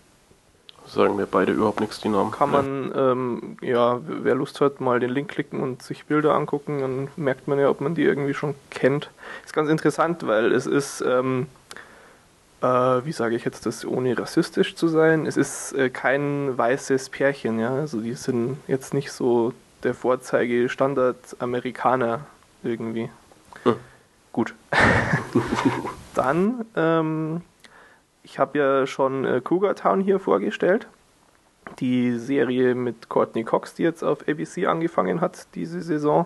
Sagen 0.88 1.16
mir 1.16 1.28
beide 1.28 1.52
überhaupt 1.52 1.80
nichts, 1.80 2.00
die 2.00 2.10
Namen. 2.10 2.32
Kann 2.32 2.52
man, 2.52 2.92
ähm, 2.96 3.58
ja, 3.62 4.00
wer 4.06 4.36
Lust 4.36 4.62
hat, 4.62 4.80
mal 4.80 5.00
den 5.00 5.10
Link 5.10 5.30
klicken 5.30 5.62
und 5.62 5.84
sich 5.84 6.06
Bilder 6.06 6.34
angucken, 6.34 6.80
dann 6.80 7.08
merkt 7.18 7.48
man 7.48 7.60
ja, 7.60 7.70
ob 7.70 7.82
man 7.82 7.94
die 7.94 8.04
irgendwie 8.04 8.34
schon 8.34 8.56
kennt. 8.70 9.10
Ist 9.46 9.54
ganz 9.54 9.70
interessant, 9.70 10.26
weil 10.26 10.54
es 10.54 10.66
ist, 10.66 11.02
ähm, 11.02 11.48
äh, 12.62 12.66
wie 12.66 13.12
sage 13.12 13.36
ich 13.36 13.44
jetzt 13.44 13.66
das, 13.66 13.86
ohne 13.86 14.18
rassistisch 14.18 14.76
zu 14.76 14.88
sein, 14.88 15.26
es 15.26 15.36
ist 15.38 15.74
äh, 15.74 15.90
kein 15.90 16.58
weißes 16.58 17.10
Pärchen, 17.10 17.60
ja, 17.60 17.74
also 17.74 18.00
die 18.00 18.14
sind 18.14 18.58
jetzt 18.68 18.94
nicht 18.94 19.12
so 19.12 19.54
der 19.84 19.94
Vorzeige 19.94 20.70
Standard-Amerikaner 20.70 22.22
irgendwie. 22.64 23.10
Hm. 23.64 23.76
Gut. 24.32 24.54
dann, 26.14 26.66
ähm, 26.76 27.42
ich 28.30 28.40
habe 28.40 28.60
ja 28.60 28.88
schon 28.88 29.24
äh, 29.24 29.40
Cougar 29.42 29.76
Town 29.76 30.02
hier 30.02 30.20
vorgestellt. 30.20 30.88
Die 31.80 32.18
Serie 32.18 32.76
mit 32.76 33.08
Courtney 33.08 33.46
Cox, 33.46 33.74
die 33.74 33.84
jetzt 33.84 34.04
auf 34.04 34.28
ABC 34.28 34.66
angefangen 34.68 35.22
hat 35.22 35.48
diese 35.56 35.82
Saison. 35.82 36.26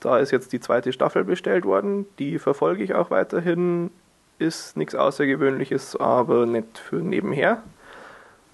Da 0.00 0.18
ist 0.18 0.30
jetzt 0.30 0.54
die 0.54 0.60
zweite 0.60 0.92
Staffel 0.92 1.22
bestellt 1.22 1.66
worden. 1.66 2.06
Die 2.18 2.38
verfolge 2.38 2.82
ich 2.82 2.94
auch 2.94 3.10
weiterhin. 3.10 3.90
Ist 4.38 4.78
nichts 4.78 4.94
Außergewöhnliches, 4.94 5.96
aber 5.96 6.46
nett 6.46 6.78
für 6.78 6.96
nebenher. 6.96 7.62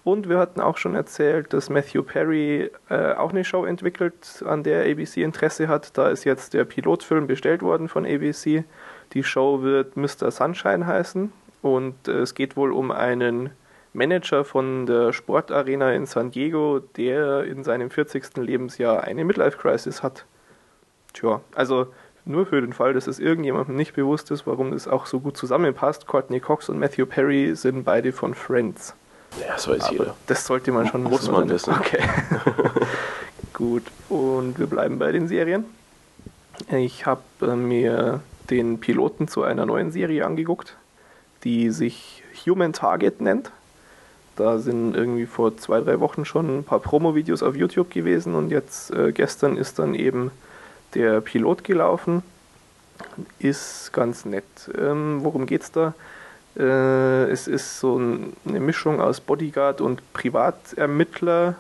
Und 0.02 0.28
wir 0.28 0.38
hatten 0.38 0.60
auch 0.60 0.76
schon 0.76 0.96
erzählt, 0.96 1.52
dass 1.52 1.70
Matthew 1.70 2.02
Perry 2.02 2.70
äh, 2.88 3.12
auch 3.12 3.30
eine 3.30 3.44
Show 3.44 3.64
entwickelt, 3.64 4.42
an 4.44 4.64
der 4.64 4.90
ABC 4.90 5.22
Interesse 5.22 5.68
hat. 5.68 5.96
Da 5.96 6.08
ist 6.08 6.24
jetzt 6.24 6.54
der 6.54 6.64
Pilotfilm 6.64 7.28
bestellt 7.28 7.62
worden 7.62 7.88
von 7.88 8.04
ABC. 8.04 8.64
Die 9.12 9.22
Show 9.22 9.62
wird 9.62 9.96
Mr. 9.96 10.30
Sunshine 10.30 10.86
heißen. 10.86 11.32
Und 11.62 12.08
äh, 12.08 12.20
es 12.20 12.34
geht 12.34 12.56
wohl 12.56 12.72
um 12.72 12.90
einen 12.90 13.50
Manager 13.92 14.44
von 14.44 14.86
der 14.86 15.12
Sportarena 15.12 15.92
in 15.92 16.06
San 16.06 16.30
Diego, 16.30 16.80
der 16.96 17.44
in 17.44 17.64
seinem 17.64 17.90
40. 17.90 18.36
Lebensjahr 18.36 19.02
eine 19.04 19.24
Midlife-Crisis 19.24 20.02
hat. 20.02 20.24
Tja, 21.12 21.40
also 21.54 21.88
nur 22.24 22.46
für 22.46 22.60
den 22.60 22.72
Fall, 22.72 22.94
dass 22.94 23.06
es 23.06 23.18
irgendjemandem 23.18 23.74
nicht 23.74 23.94
bewusst 23.94 24.30
ist, 24.30 24.46
warum 24.46 24.70
das 24.70 24.86
auch 24.86 25.06
so 25.06 25.20
gut 25.20 25.36
zusammenpasst. 25.36 26.06
Courtney 26.06 26.38
Cox 26.38 26.68
und 26.68 26.78
Matthew 26.78 27.06
Perry 27.06 27.56
sind 27.56 27.84
beide 27.84 28.12
von 28.12 28.34
Friends. 28.34 28.94
Ja, 29.40 29.54
das 29.54 29.68
weiß 29.68 29.84
Aber 29.84 29.92
jeder. 29.92 30.16
Das 30.26 30.46
sollte 30.46 30.70
man 30.70 30.86
schon 30.86 31.02
Muss 31.02 31.30
man 31.30 31.48
wissen. 31.48 31.74
Okay. 31.74 32.02
gut, 33.52 33.84
und 34.08 34.58
wir 34.58 34.66
bleiben 34.66 34.98
bei 34.98 35.10
den 35.12 35.28
Serien. 35.28 35.64
Ich 36.70 37.06
habe 37.06 37.22
äh, 37.42 37.56
mir 37.56 38.20
den 38.50 38.78
Piloten 38.78 39.28
zu 39.28 39.42
einer 39.42 39.66
neuen 39.66 39.90
Serie 39.90 40.26
angeguckt 40.26 40.76
die 41.44 41.70
sich 41.70 42.22
Human 42.46 42.72
Target 42.72 43.20
nennt. 43.20 43.50
Da 44.36 44.58
sind 44.58 44.94
irgendwie 44.96 45.26
vor 45.26 45.56
zwei, 45.56 45.80
drei 45.80 46.00
Wochen 46.00 46.24
schon 46.24 46.60
ein 46.60 46.64
paar 46.64 46.80
Promo-Videos 46.80 47.42
auf 47.42 47.56
YouTube 47.56 47.90
gewesen 47.90 48.34
und 48.34 48.50
jetzt 48.50 48.90
äh, 48.90 49.12
gestern 49.12 49.56
ist 49.56 49.78
dann 49.78 49.94
eben 49.94 50.30
der 50.94 51.20
Pilot 51.20 51.64
gelaufen. 51.64 52.22
Ist 53.38 53.92
ganz 53.92 54.24
nett. 54.24 54.44
Ähm, 54.78 55.20
worum 55.22 55.46
geht's 55.46 55.72
da? 55.72 55.94
Äh, 56.56 57.30
es 57.30 57.48
ist 57.48 57.80
so 57.80 57.98
ein, 57.98 58.32
eine 58.46 58.60
Mischung 58.60 59.00
aus 59.00 59.20
Bodyguard 59.20 59.80
und 59.80 60.12
Privatermittler, 60.12 61.56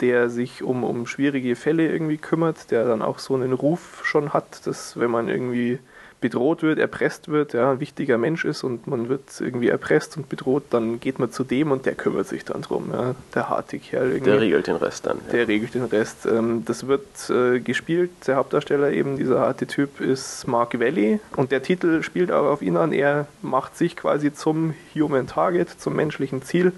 der 0.00 0.30
sich 0.30 0.62
um, 0.62 0.84
um 0.84 1.06
schwierige 1.06 1.54
Fälle 1.56 1.88
irgendwie 1.88 2.18
kümmert, 2.18 2.70
der 2.70 2.84
dann 2.84 3.02
auch 3.02 3.18
so 3.18 3.34
einen 3.34 3.52
Ruf 3.52 4.02
schon 4.04 4.32
hat, 4.32 4.66
dass 4.66 4.98
wenn 4.98 5.10
man 5.10 5.28
irgendwie 5.28 5.78
bedroht 6.22 6.62
wird, 6.62 6.78
erpresst 6.78 7.28
wird, 7.28 7.52
ja, 7.52 7.72
ein 7.72 7.80
wichtiger 7.80 8.16
Mensch 8.16 8.46
ist 8.46 8.64
und 8.64 8.86
man 8.86 9.10
wird 9.10 9.40
irgendwie 9.40 9.68
erpresst 9.68 10.16
und 10.16 10.30
bedroht, 10.30 10.62
dann 10.70 11.00
geht 11.00 11.18
man 11.18 11.30
zu 11.30 11.44
dem 11.44 11.70
und 11.70 11.84
der 11.84 11.94
kümmert 11.94 12.28
sich 12.28 12.46
dann 12.46 12.62
drum, 12.62 12.90
ja, 12.90 13.14
der 13.34 13.50
harte 13.50 13.78
Kerl. 13.78 14.12
Irgendwie. 14.12 14.30
Der 14.30 14.40
regelt 14.40 14.66
den 14.68 14.76
Rest 14.76 15.04
dann. 15.04 15.18
Ja. 15.26 15.32
Der 15.32 15.48
regelt 15.48 15.74
den 15.74 15.84
Rest. 15.84 16.24
Ähm, 16.24 16.64
das 16.64 16.86
wird 16.86 17.04
äh, 17.28 17.60
gespielt, 17.60 18.10
der 18.26 18.36
Hauptdarsteller 18.36 18.92
eben, 18.92 19.18
dieser 19.18 19.40
harte 19.40 19.66
Typ 19.66 20.00
ist 20.00 20.46
Mark 20.46 20.80
Valley 20.80 21.20
und 21.36 21.52
der 21.52 21.62
Titel 21.62 22.02
spielt 22.02 22.32
auch 22.32 22.46
auf 22.46 22.62
ihn 22.62 22.78
an, 22.78 22.92
er 22.92 23.26
macht 23.42 23.76
sich 23.76 23.96
quasi 23.96 24.32
zum 24.32 24.74
Human 24.94 25.26
Target, 25.26 25.68
zum 25.68 25.94
menschlichen 25.94 26.42
Ziel, 26.42 26.72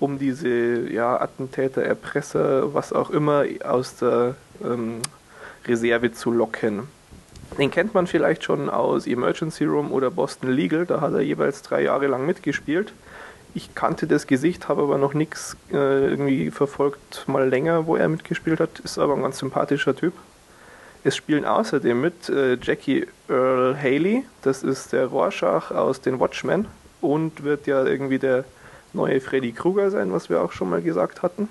um 0.00 0.18
diese 0.18 0.90
ja, 0.90 1.20
Attentäter, 1.20 1.82
Erpresser, 1.82 2.74
was 2.74 2.92
auch 2.92 3.10
immer 3.10 3.44
aus 3.64 3.96
der 3.96 4.34
ähm, 4.64 5.02
Reserve 5.66 6.12
zu 6.12 6.30
locken. 6.30 6.88
Den 7.56 7.70
kennt 7.70 7.94
man 7.94 8.06
vielleicht 8.06 8.44
schon 8.44 8.68
aus 8.68 9.06
Emergency 9.06 9.64
Room 9.64 9.90
oder 9.90 10.10
Boston 10.10 10.50
Legal, 10.50 10.86
da 10.86 11.00
hat 11.00 11.12
er 11.12 11.20
jeweils 11.20 11.62
drei 11.62 11.82
Jahre 11.82 12.06
lang 12.06 12.26
mitgespielt. 12.26 12.92
Ich 13.54 13.74
kannte 13.74 14.06
das 14.06 14.26
Gesicht, 14.26 14.68
habe 14.68 14.82
aber 14.82 14.98
noch 14.98 15.14
nichts 15.14 15.56
äh, 15.72 16.06
irgendwie 16.06 16.50
verfolgt, 16.50 17.24
mal 17.26 17.48
länger, 17.48 17.86
wo 17.86 17.96
er 17.96 18.08
mitgespielt 18.08 18.60
hat, 18.60 18.78
ist 18.80 18.98
aber 18.98 19.14
ein 19.14 19.22
ganz 19.22 19.38
sympathischer 19.38 19.96
Typ. 19.96 20.12
Es 21.04 21.16
spielen 21.16 21.44
außerdem 21.44 22.00
mit 22.00 22.28
äh, 22.28 22.58
Jackie 22.60 23.06
Earl 23.28 23.76
Haley, 23.76 24.24
das 24.42 24.62
ist 24.62 24.92
der 24.92 25.06
Rorschach 25.06 25.70
aus 25.70 26.00
den 26.00 26.20
Watchmen 26.20 26.66
und 27.00 27.44
wird 27.44 27.66
ja 27.66 27.84
irgendwie 27.84 28.18
der 28.18 28.44
neue 28.92 29.20
Freddy 29.20 29.52
Krueger 29.52 29.90
sein, 29.90 30.12
was 30.12 30.28
wir 30.28 30.42
auch 30.42 30.52
schon 30.52 30.70
mal 30.70 30.82
gesagt 30.82 31.22
hatten. 31.22 31.48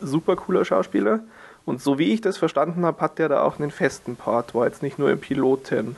Super 0.00 0.36
cooler 0.36 0.64
Schauspieler. 0.64 1.20
Und 1.64 1.82
so 1.82 1.98
wie 1.98 2.12
ich 2.12 2.20
das 2.20 2.38
verstanden 2.38 2.84
habe, 2.84 3.00
hat 3.00 3.18
der 3.18 3.28
da 3.28 3.42
auch 3.42 3.58
einen 3.58 3.70
festen 3.70 4.16
Part, 4.16 4.54
war 4.54 4.66
jetzt 4.66 4.82
nicht 4.82 4.98
nur 4.98 5.10
im 5.10 5.20
Piloten. 5.20 5.96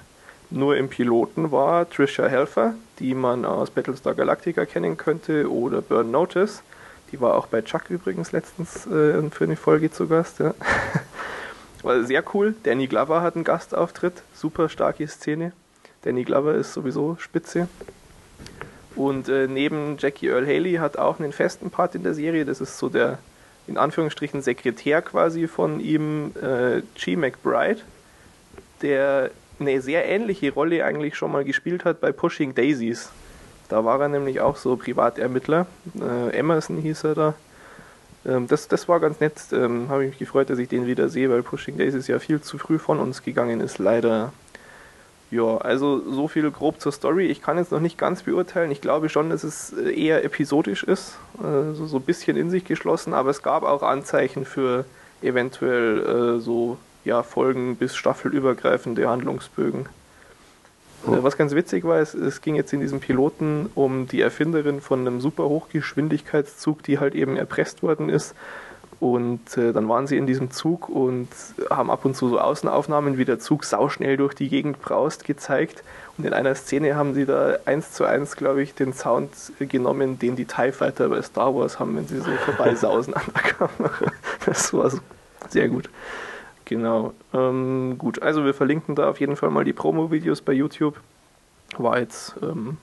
Nur 0.50 0.76
im 0.76 0.88
Piloten 0.88 1.50
war 1.50 1.88
Trisha 1.88 2.26
Helfer, 2.26 2.75
die 2.99 3.14
man 3.14 3.45
aus 3.45 3.71
Battlestar 3.71 4.14
Galactica 4.14 4.66
kennen 4.66 4.97
könnte, 4.97 5.50
oder 5.50 5.81
Burn 5.81 6.11
Notice. 6.11 6.62
Die 7.11 7.21
war 7.21 7.35
auch 7.35 7.47
bei 7.47 7.62
Chuck 7.62 7.90
übrigens 7.90 8.33
letztens 8.33 8.87
äh, 8.87 9.23
für 9.31 9.45
eine 9.45 9.57
Folge 9.57 9.90
zu 9.90 10.09
Gast. 10.09 10.40
Ja. 10.40 10.54
war 11.83 12.02
sehr 12.04 12.23
cool. 12.35 12.54
Danny 12.62 12.87
Glover 12.87 13.23
hat 13.23 13.35
einen 13.35 13.45
Gastauftritt, 13.45 14.23
super 14.35 14.69
starke 14.69 15.07
Szene. 15.07 15.52
Danny 16.02 16.25
Glover 16.25 16.54
ist 16.54 16.73
sowieso 16.73 17.16
spitze. 17.19 17.69
Und 18.95 19.28
äh, 19.28 19.47
neben 19.47 19.97
Jackie 19.99 20.28
Earl 20.28 20.47
Haley 20.47 20.75
hat 20.75 20.99
auch 20.99 21.19
einen 21.19 21.33
festen 21.33 21.71
Part 21.71 21.95
in 21.95 22.02
der 22.02 22.14
Serie. 22.14 22.45
Das 22.45 22.61
ist 22.61 22.78
so 22.78 22.88
der, 22.88 23.19
in 23.66 23.78
Anführungsstrichen, 23.78 24.42
Sekretär 24.42 25.02
quasi 25.02 25.49
von 25.49 25.81
ihm, 25.81 26.33
äh, 26.40 26.83
G. 26.95 27.16
McBride, 27.16 27.81
der 28.83 29.31
eine 29.61 29.81
sehr 29.81 30.07
ähnliche 30.07 30.52
Rolle 30.52 30.85
eigentlich 30.85 31.16
schon 31.16 31.33
mal 31.33 31.45
gespielt 31.45 31.85
hat 31.85 32.00
bei 32.00 32.12
Pushing 32.12 32.54
Daisies. 32.54 33.11
Da 33.69 33.85
war 33.85 34.00
er 34.00 34.09
nämlich 34.09 34.40
auch 34.40 34.57
so 34.57 34.76
Privatermittler. 34.76 35.66
Äh, 35.99 36.37
Emerson 36.37 36.78
hieß 36.78 37.04
er 37.04 37.14
da. 37.14 37.35
Ähm, 38.26 38.47
das, 38.49 38.69
das 38.69 38.88
war 38.88 39.00
ganz 39.00 39.21
nett. 39.21 39.35
Ähm, 39.52 39.88
Habe 39.88 40.04
ich 40.04 40.11
mich 40.11 40.19
gefreut, 40.19 40.50
dass 40.50 40.59
ich 40.59 40.69
den 40.69 40.87
wieder 40.87 41.09
sehe, 41.09 41.31
weil 41.31 41.42
Pushing 41.42 41.78
Daisies 41.78 42.07
ja 42.07 42.19
viel 42.19 42.40
zu 42.40 42.59
früh 42.59 42.78
von 42.78 42.99
uns 42.99 43.23
gegangen 43.23 43.61
ist, 43.61 43.78
leider. 43.78 44.33
Ja, 45.33 45.57
also 45.57 46.03
so 46.12 46.29
viel 46.29 46.51
grob 46.51 46.79
zur 46.79 46.93
Story. 46.93 47.29
Ich 47.29 47.41
kann 47.41 47.57
jetzt 47.57 47.73
noch 47.73 47.81
nicht 47.81 47.97
ganz 47.97 48.25
beurteilen. 48.25 48.71
Ich 48.71 48.83
glaube 48.83 49.09
schon, 49.09 49.31
dass 49.31 49.45
es 49.45 49.73
äh, 49.73 49.91
eher 49.91 50.23
episodisch 50.25 50.85
ist, 50.85 51.17
also 51.43 51.87
so 51.87 51.97
ein 51.97 52.03
bisschen 52.03 52.37
in 52.37 52.51
sich 52.51 52.67
geschlossen, 52.67 53.15
aber 53.15 53.31
es 53.31 53.43
gab 53.43 53.62
auch 53.62 53.83
Anzeichen 53.83 54.45
für 54.45 54.85
eventuell 55.23 56.37
äh, 56.37 56.41
so 56.41 56.77
ja, 57.07 57.23
Folgen 57.23 57.77
bis 57.77 57.97
staffelübergreifende 57.97 59.09
Handlungsbögen. 59.09 59.87
Oh. 61.07 61.23
Was 61.23 61.39
ganz 61.39 61.55
witzig 61.55 61.85
war, 61.85 61.99
es, 61.99 62.12
es 62.12 62.43
ging 62.43 62.55
jetzt 62.55 62.75
in 62.75 62.81
diesem 62.81 63.01
Piloten 63.01 63.71
um 63.75 64.07
die 64.07 64.21
Erfinderin 64.21 64.83
von 64.83 65.01
einem 65.01 65.23
super 65.23 65.45
Hochgeschwindigkeitszug, 65.45 66.83
die 66.83 66.99
halt 66.99 67.15
eben 67.15 67.39
erpresst 67.39 67.83
worden 67.83 68.11
ist. 68.11 68.35
Und 69.02 69.56
äh, 69.56 69.73
dann 69.73 69.88
waren 69.88 70.06
sie 70.06 70.16
in 70.16 70.28
diesem 70.28 70.52
Zug 70.52 70.88
und 70.88 71.26
haben 71.68 71.90
ab 71.90 72.04
und 72.04 72.14
zu 72.14 72.28
so 72.28 72.38
Außenaufnahmen, 72.38 73.18
wie 73.18 73.25
der 73.25 73.40
Zug 73.40 73.64
sauschnell 73.64 74.16
durch 74.16 74.32
die 74.32 74.49
Gegend 74.49 74.80
braust, 74.80 75.25
gezeigt. 75.25 75.82
Und 76.16 76.25
in 76.25 76.32
einer 76.32 76.54
Szene 76.54 76.94
haben 76.94 77.12
sie 77.12 77.26
da 77.26 77.56
eins 77.64 77.90
zu 77.90 78.04
eins, 78.04 78.37
glaube 78.37 78.62
ich, 78.62 78.75
den 78.75 78.92
Sound 78.92 79.30
genommen, 79.59 80.21
den 80.21 80.37
die 80.37 80.44
TIE 80.44 80.71
Fighter 80.71 81.09
bei 81.09 81.21
Star 81.21 81.52
Wars 81.52 81.80
haben, 81.80 81.97
wenn 81.97 82.06
sie 82.06 82.21
so 82.21 82.30
vorbeisausen 82.44 83.14
an 83.14 83.25
der 83.35 83.42
Kamera. 83.42 84.12
Das 84.47 84.73
war 84.73 84.88
so 84.88 85.00
sehr 85.49 85.68
gut. 85.68 85.90
Genau. 86.64 87.12
Ähm, 87.35 87.97
gut, 87.99 88.23
also 88.23 88.44
wir 88.44 88.54
verlinken 88.54 88.94
da 88.94 89.11
auf 89.11 89.18
jeden 89.18 89.35
Fall 89.35 89.50
mal 89.50 89.64
die 89.64 89.73
Promo-Videos 89.73 90.42
bei 90.42 90.52
YouTube. 90.52 91.00
War 91.76 91.99
jetzt 91.99 92.37
ähm, 92.40 92.76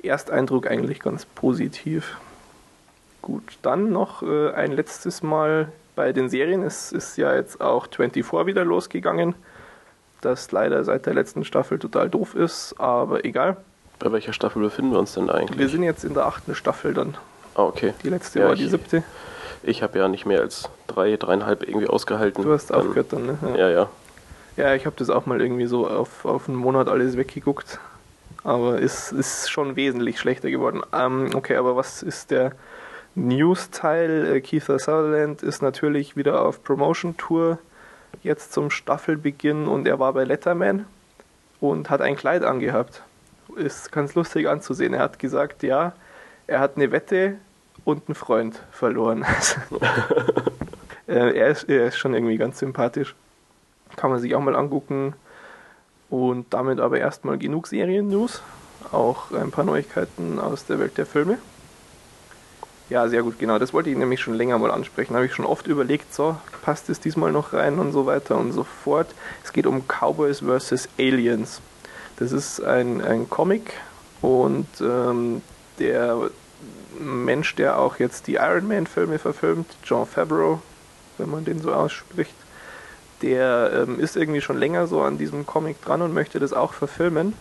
Ersteindruck 0.00 0.68
eigentlich 0.68 1.00
ganz 1.00 1.24
positiv. 1.24 2.16
Gut, 3.28 3.58
dann 3.60 3.92
noch 3.92 4.22
äh, 4.22 4.52
ein 4.52 4.72
letztes 4.72 5.22
Mal 5.22 5.70
bei 5.94 6.14
den 6.14 6.30
Serien. 6.30 6.62
Es 6.62 6.92
ist 6.92 7.18
ja 7.18 7.34
jetzt 7.34 7.60
auch 7.60 7.86
24 7.94 8.46
wieder 8.46 8.64
losgegangen, 8.64 9.34
das 10.22 10.50
leider 10.50 10.82
seit 10.82 11.04
der 11.04 11.12
letzten 11.12 11.44
Staffel 11.44 11.78
total 11.78 12.08
doof 12.08 12.34
ist, 12.34 12.74
aber 12.78 13.26
egal. 13.26 13.58
Bei 13.98 14.10
welcher 14.10 14.32
Staffel 14.32 14.62
befinden 14.62 14.92
wir 14.92 14.98
uns 14.98 15.12
denn 15.12 15.28
eigentlich? 15.28 15.58
Wir 15.58 15.68
sind 15.68 15.82
jetzt 15.82 16.04
in 16.04 16.14
der 16.14 16.24
achten 16.24 16.54
Staffel 16.54 16.94
dann. 16.94 17.18
Ah, 17.54 17.64
okay. 17.64 17.92
Die 18.02 18.08
letzte 18.08 18.40
ja, 18.40 18.48
war 18.48 18.54
die 18.54 18.66
siebte. 18.66 19.02
Ich 19.62 19.82
habe 19.82 19.98
ja 19.98 20.08
nicht 20.08 20.24
mehr 20.24 20.40
als 20.40 20.70
drei, 20.86 21.18
dreieinhalb 21.18 21.68
irgendwie 21.68 21.86
ausgehalten. 21.86 22.44
Du 22.44 22.52
hast 22.54 22.72
aufgehört 22.72 23.12
dann, 23.12 23.26
ne? 23.26 23.38
Ja, 23.58 23.68
ja. 23.68 23.68
Ja, 23.68 23.88
ja 24.68 24.74
ich 24.74 24.86
habe 24.86 24.96
das 24.96 25.10
auch 25.10 25.26
mal 25.26 25.38
irgendwie 25.42 25.66
so 25.66 25.86
auf, 25.86 26.24
auf 26.24 26.48
einen 26.48 26.56
Monat 26.56 26.88
alles 26.88 27.18
weggeguckt. 27.18 27.78
Aber 28.42 28.80
es 28.80 29.12
ist 29.12 29.50
schon 29.50 29.76
wesentlich 29.76 30.18
schlechter 30.18 30.50
geworden. 30.50 30.80
Ähm, 30.94 31.32
okay, 31.34 31.56
aber 31.56 31.76
was 31.76 32.02
ist 32.02 32.30
der 32.30 32.52
News-Teil? 33.26 34.36
Äh, 34.36 34.40
Keitha 34.40 34.78
Sutherland 34.78 35.42
ist 35.42 35.62
natürlich 35.62 36.16
wieder 36.16 36.44
auf 36.44 36.62
Promotion-Tour 36.62 37.58
jetzt 38.22 38.52
zum 38.52 38.70
Staffelbeginn 38.70 39.66
und 39.66 39.86
er 39.86 39.98
war 39.98 40.12
bei 40.12 40.24
Letterman 40.24 40.86
und 41.60 41.90
hat 41.90 42.00
ein 42.00 42.16
Kleid 42.16 42.42
angehabt. 42.42 43.02
Ist 43.56 43.92
ganz 43.92 44.14
lustig 44.14 44.48
anzusehen. 44.48 44.94
Er 44.94 45.00
hat 45.00 45.18
gesagt, 45.18 45.62
ja, 45.62 45.92
er 46.46 46.60
hat 46.60 46.76
eine 46.76 46.92
Wette 46.92 47.36
und 47.84 48.08
einen 48.08 48.14
Freund 48.14 48.60
verloren. 48.70 49.24
äh, 51.08 51.36
er, 51.38 51.48
ist, 51.48 51.68
er 51.68 51.86
ist 51.86 51.98
schon 51.98 52.14
irgendwie 52.14 52.36
ganz 52.36 52.58
sympathisch. 52.58 53.14
Kann 53.96 54.10
man 54.10 54.20
sich 54.20 54.34
auch 54.34 54.40
mal 54.40 54.56
angucken. 54.56 55.14
Und 56.10 56.54
damit 56.54 56.80
aber 56.80 56.98
erstmal 56.98 57.38
genug 57.38 57.66
Serien-News. 57.66 58.42
Auch 58.92 59.32
ein 59.32 59.50
paar 59.50 59.64
Neuigkeiten 59.64 60.38
aus 60.38 60.64
der 60.66 60.78
Welt 60.78 60.96
der 60.96 61.06
Filme. 61.06 61.38
Ja, 62.90 63.06
sehr 63.08 63.22
gut, 63.22 63.38
genau. 63.38 63.58
Das 63.58 63.74
wollte 63.74 63.90
ich 63.90 63.96
nämlich 63.96 64.20
schon 64.20 64.34
länger 64.34 64.58
mal 64.58 64.70
ansprechen. 64.70 65.12
Da 65.12 65.18
habe 65.18 65.26
ich 65.26 65.34
schon 65.34 65.44
oft 65.44 65.66
überlegt, 65.66 66.14
so, 66.14 66.36
passt 66.62 66.88
es 66.88 67.00
diesmal 67.00 67.32
noch 67.32 67.52
rein 67.52 67.78
und 67.78 67.92
so 67.92 68.06
weiter 68.06 68.38
und 68.38 68.52
so 68.52 68.64
fort. 68.64 69.08
Es 69.44 69.52
geht 69.52 69.66
um 69.66 69.82
Cowboys 69.86 70.40
vs. 70.40 70.88
Aliens. 70.98 71.60
Das 72.16 72.32
ist 72.32 72.62
ein, 72.62 73.02
ein 73.02 73.28
Comic 73.28 73.74
und 74.22 74.66
ähm, 74.80 75.42
der 75.78 76.30
Mensch, 76.98 77.54
der 77.54 77.78
auch 77.78 77.98
jetzt 77.98 78.26
die 78.26 78.34
Iron 78.34 78.66
Man-Filme 78.66 79.18
verfilmt, 79.18 79.76
John 79.84 80.06
Favreau, 80.06 80.60
wenn 81.18 81.30
man 81.30 81.44
den 81.44 81.60
so 81.60 81.72
ausspricht, 81.72 82.34
der 83.22 83.84
ähm, 83.86 84.00
ist 84.00 84.16
irgendwie 84.16 84.40
schon 84.40 84.58
länger 84.58 84.86
so 84.86 85.02
an 85.02 85.18
diesem 85.18 85.46
Comic 85.46 85.82
dran 85.84 86.02
und 86.02 86.14
möchte 86.14 86.40
das 86.40 86.52
auch 86.52 86.72
verfilmen. 86.72 87.34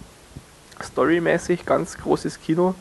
Storymäßig 0.84 1.66
ganz 1.66 1.98
großes 1.98 2.42
Kino. 2.42 2.76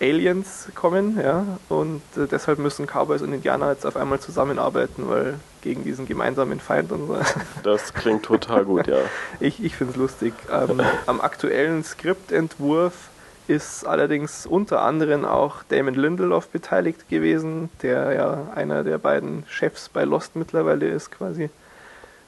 Aliens 0.00 0.68
kommen, 0.74 1.18
ja, 1.22 1.44
und 1.68 2.02
äh, 2.16 2.26
deshalb 2.30 2.58
müssen 2.58 2.86
Cowboys 2.86 3.22
und 3.22 3.32
Indianer 3.32 3.70
jetzt 3.70 3.86
auf 3.86 3.96
einmal 3.96 4.20
zusammenarbeiten, 4.20 5.08
weil 5.08 5.34
gegen 5.62 5.84
diesen 5.84 6.06
gemeinsamen 6.06 6.60
Feind 6.60 6.92
und 6.92 7.06
so. 7.06 7.16
Das 7.62 7.94
klingt 7.94 8.24
total 8.24 8.64
gut, 8.64 8.86
ja. 8.86 8.98
ich 9.40 9.62
ich 9.64 9.74
finde 9.74 9.92
es 9.92 9.96
lustig. 9.96 10.34
Ähm, 10.52 10.80
am 11.06 11.20
aktuellen 11.20 11.82
Skriptentwurf 11.82 13.08
ist 13.48 13.86
allerdings 13.86 14.46
unter 14.46 14.82
anderem 14.82 15.24
auch 15.24 15.62
Damon 15.68 15.94
Lindelof 15.94 16.48
beteiligt 16.48 17.08
gewesen, 17.08 17.70
der 17.82 18.12
ja 18.12 18.48
einer 18.54 18.84
der 18.84 18.98
beiden 18.98 19.44
Chefs 19.48 19.88
bei 19.88 20.04
Lost 20.04 20.36
mittlerweile 20.36 20.88
ist 20.88 21.10
quasi. 21.10 21.50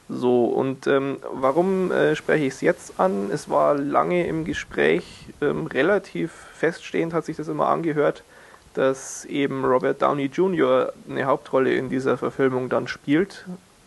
So, 0.09 0.47
und 0.47 0.87
ähm, 0.87 1.19
warum 1.33 1.93
äh, 1.93 2.17
spreche 2.17 2.47
ich 2.47 2.55
es 2.55 2.61
jetzt 2.63 2.99
an? 2.99 3.31
Es 3.31 3.51
war 3.51 3.75
lange 3.75 4.27
im 4.27 4.45
Gespräch, 4.45 5.27
ähm, 5.43 5.67
relativ 5.67 6.33
feststehend 6.55 7.13
hat 7.13 7.27
sich 7.27 7.37
das 7.37 7.49
immer 7.49 7.69
angehört, 7.69 8.25
dass 8.73 9.27
eben 9.27 9.65
Robert 9.65 10.01
Downey 10.01 10.27
Jr. 10.27 10.93
eine 11.09 11.25
Hauptrolle 11.25 11.75
in 11.75 11.91
dieser 11.91 12.17
Verfilmung 12.17 12.71
dann 12.71 12.89
spielt, 12.89 13.45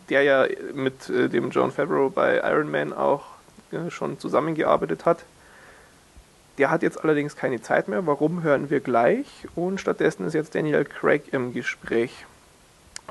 der 0.10 0.22
ja 0.22 0.46
mit 0.76 1.10
äh, 1.10 1.28
dem 1.28 1.50
John 1.50 1.72
Favreau 1.72 2.10
bei 2.10 2.38
Iron 2.44 2.70
Man 2.70 2.94
auch 2.94 3.24
äh, 3.72 3.90
schon 3.90 4.20
zusammengearbeitet 4.20 5.06
hat. 5.06 5.24
Der 6.60 6.70
hat 6.70 6.84
jetzt 6.84 7.04
allerdings 7.04 7.36
keine 7.36 7.62
Zeit 7.62 7.88
mehr. 7.88 8.06
Warum 8.06 8.44
hören 8.44 8.70
wir 8.70 8.82
gleich? 8.82 9.26
Und 9.56 9.82
stattdessen 9.82 10.28
ist 10.28 10.34
jetzt 10.34 10.54
Daniel 10.54 10.86
Craig 10.86 11.24
im 11.32 11.54
Gespräch. 11.54 12.26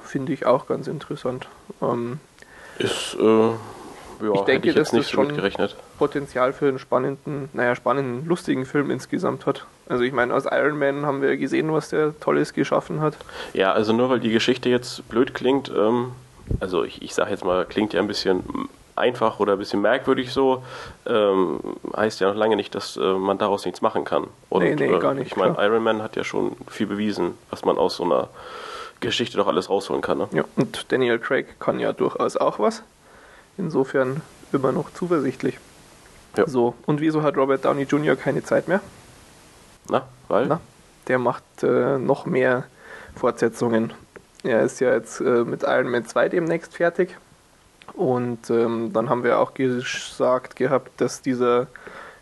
Finde 0.02 0.32
ich 0.32 0.46
auch 0.46 0.68
ganz 0.68 0.86
interessant. 0.86 1.48
Ähm, 1.82 2.20
ist, 2.80 3.16
äh, 3.20 3.24
ja, 3.24 4.34
ich 4.34 4.40
denke, 4.42 4.68
ich 4.68 4.74
dass 4.74 4.90
das 4.90 5.10
schon 5.10 5.32
Potenzial 5.98 6.52
für 6.52 6.68
einen 6.68 6.78
spannenden, 6.78 7.48
naja, 7.52 7.74
spannenden, 7.74 8.26
lustigen 8.26 8.66
Film 8.66 8.90
insgesamt 8.90 9.46
hat. 9.46 9.66
Also 9.88 10.04
ich 10.04 10.12
meine, 10.12 10.34
aus 10.34 10.44
Iron 10.44 10.78
Man 10.78 11.06
haben 11.06 11.22
wir 11.22 11.36
gesehen, 11.36 11.72
was 11.72 11.88
der 11.90 12.18
Tolles 12.20 12.52
geschaffen 12.52 13.00
hat. 13.00 13.16
Ja, 13.54 13.72
also 13.72 13.92
nur 13.92 14.10
weil 14.10 14.20
die 14.20 14.30
Geschichte 14.30 14.68
jetzt 14.68 15.08
blöd 15.08 15.34
klingt, 15.34 15.70
ähm, 15.76 16.12
also 16.60 16.84
ich, 16.84 17.02
ich 17.02 17.14
sage 17.14 17.30
jetzt 17.30 17.44
mal, 17.44 17.64
klingt 17.64 17.92
ja 17.92 18.00
ein 18.00 18.06
bisschen 18.06 18.42
einfach 18.96 19.40
oder 19.40 19.54
ein 19.54 19.58
bisschen 19.58 19.80
merkwürdig 19.80 20.32
so, 20.32 20.62
ähm, 21.06 21.60
heißt 21.96 22.20
ja 22.20 22.28
noch 22.28 22.36
lange 22.36 22.56
nicht, 22.56 22.74
dass 22.74 22.96
äh, 22.96 23.00
man 23.00 23.38
daraus 23.38 23.64
nichts 23.64 23.80
machen 23.80 24.04
kann. 24.04 24.26
Und, 24.48 24.62
nee, 24.62 24.74
nee, 24.74 24.98
gar 24.98 25.14
nicht. 25.14 25.28
Ich 25.28 25.36
meine, 25.36 25.56
Iron 25.58 25.82
Man 25.82 26.02
hat 26.02 26.16
ja 26.16 26.24
schon 26.24 26.56
viel 26.68 26.86
bewiesen, 26.86 27.38
was 27.50 27.64
man 27.64 27.78
aus 27.78 27.96
so 27.96 28.04
einer 28.04 28.28
Geschichte 29.00 29.36
doch 29.36 29.46
alles 29.46 29.70
rausholen 29.70 30.02
kann. 30.02 30.18
Ne? 30.18 30.28
Ja, 30.32 30.44
und 30.56 30.92
Daniel 30.92 31.18
Craig 31.18 31.58
kann 31.58 31.80
ja 31.80 31.92
durchaus 31.92 32.36
auch 32.36 32.58
was. 32.58 32.82
Insofern 33.56 34.22
immer 34.52 34.72
noch 34.72 34.92
zuversichtlich. 34.92 35.58
Ja. 36.36 36.46
So, 36.46 36.74
und 36.86 37.00
wieso 37.00 37.22
hat 37.22 37.36
Robert 37.36 37.64
Downey 37.64 37.82
Jr. 37.82 38.16
keine 38.16 38.42
Zeit 38.42 38.68
mehr? 38.68 38.80
Na, 39.88 40.06
weil? 40.28 40.46
Na, 40.46 40.60
der 41.08 41.18
macht 41.18 41.44
äh, 41.62 41.98
noch 41.98 42.26
mehr 42.26 42.64
Fortsetzungen. 43.16 43.92
Er 44.42 44.62
ist 44.62 44.80
ja 44.80 44.92
jetzt 44.92 45.20
äh, 45.20 45.44
mit 45.44 45.64
Iron 45.64 45.90
Man 45.90 46.06
2 46.06 46.28
demnächst 46.28 46.74
fertig 46.76 47.16
Und 47.94 48.48
ähm, 48.48 48.92
dann 48.92 49.10
haben 49.10 49.24
wir 49.24 49.38
auch 49.38 49.54
gesagt 49.54 50.56
gehabt, 50.56 51.00
dass 51.00 51.20
dieser, 51.20 51.66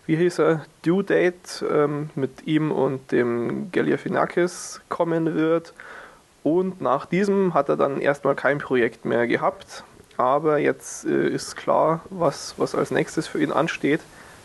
wie 0.06 0.16
hieß 0.16 0.40
er, 0.40 0.64
Due 0.84 1.04
Date 1.04 1.64
ähm, 1.70 2.10
mit 2.14 2.46
ihm 2.46 2.72
und 2.72 3.12
dem 3.12 3.70
Galifianakis 3.70 4.80
kommen 4.88 5.34
wird. 5.34 5.74
Und 6.42 6.80
nach 6.80 7.06
diesem 7.06 7.54
hat 7.54 7.68
er 7.68 7.76
dann 7.76 8.00
erstmal 8.00 8.34
kein 8.34 8.58
Projekt 8.58 9.04
mehr 9.04 9.26
gehabt. 9.26 9.84
Aber 10.16 10.58
jetzt 10.58 11.04
äh, 11.04 11.28
ist 11.28 11.56
klar, 11.56 12.00
was, 12.10 12.54
was 12.58 12.74
als 12.74 12.90
nächstes 12.90 13.28
für 13.28 13.42
ihn 13.42 13.52
ansteht. 13.52 14.00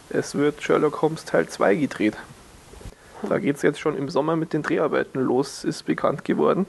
Es 0.10 0.36
wird 0.36 0.62
Sherlock 0.62 1.02
Holmes 1.02 1.26
Teil 1.26 1.48
2 1.48 1.76
gedreht. 1.76 2.18
Da 3.28 3.40
geht 3.40 3.56
es 3.56 3.62
jetzt 3.62 3.80
schon 3.80 3.98
im 3.98 4.10
Sommer 4.10 4.36
mit 4.36 4.54
den 4.54 4.64
Dreharbeiten 4.64 5.22
los, 5.22 5.64
ist 5.64 5.84
bekannt 5.84 6.26
geworden. 6.26 6.66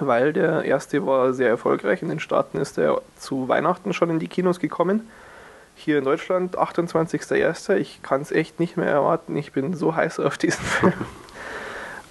Weil 0.00 0.32
der 0.32 0.64
erste 0.64 1.04
war 1.06 1.34
sehr 1.34 1.48
erfolgreich. 1.48 2.02
In 2.02 2.08
den 2.08 2.20
Staaten 2.20 2.58
ist 2.58 2.78
er 2.78 3.02
zu 3.18 3.48
Weihnachten 3.48 3.92
schon 3.92 4.10
in 4.10 4.18
die 4.18 4.28
Kinos 4.28 4.58
gekommen. 4.58 5.08
Hier 5.74 5.98
in 5.98 6.04
Deutschland 6.04 6.56
28.01. 6.56 7.76
Ich 7.76 8.02
kann 8.02 8.22
es 8.22 8.30
echt 8.30 8.60
nicht 8.60 8.76
mehr 8.76 8.88
erwarten. 8.88 9.36
Ich 9.36 9.52
bin 9.52 9.74
so 9.74 9.94
heiß 9.96 10.20
auf 10.20 10.38
diesen 10.38 10.64
Film. 10.64 10.94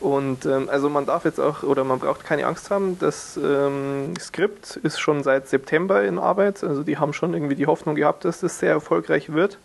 Und 0.02 0.48
ähm, 0.48 0.68
also 0.70 0.90
man 0.90 1.06
darf 1.06 1.26
jetzt 1.26 1.40
auch, 1.40 1.62
oder 1.62 1.84
man 1.84 2.00
braucht 2.00 2.24
keine 2.24 2.48
Angst 2.48 2.72
haben, 2.72 2.98
das 2.98 3.38
ähm, 3.38 4.16
Skript 4.20 4.78
ist 4.78 5.00
schon 5.00 5.22
seit 5.22 5.48
September 5.48 6.04
in 6.04 6.18
Arbeit. 6.18 6.64
Also 6.64 6.82
die 6.82 6.98
haben 6.98 7.14
schon 7.14 7.36
irgendwie 7.36 7.56
die 7.56 7.68
Hoffnung 7.68 7.96
gehabt, 7.96 8.26
dass 8.26 8.40
das 8.40 8.58
sehr 8.58 8.72
erfolgreich 8.72 9.32
wird. 9.32 9.60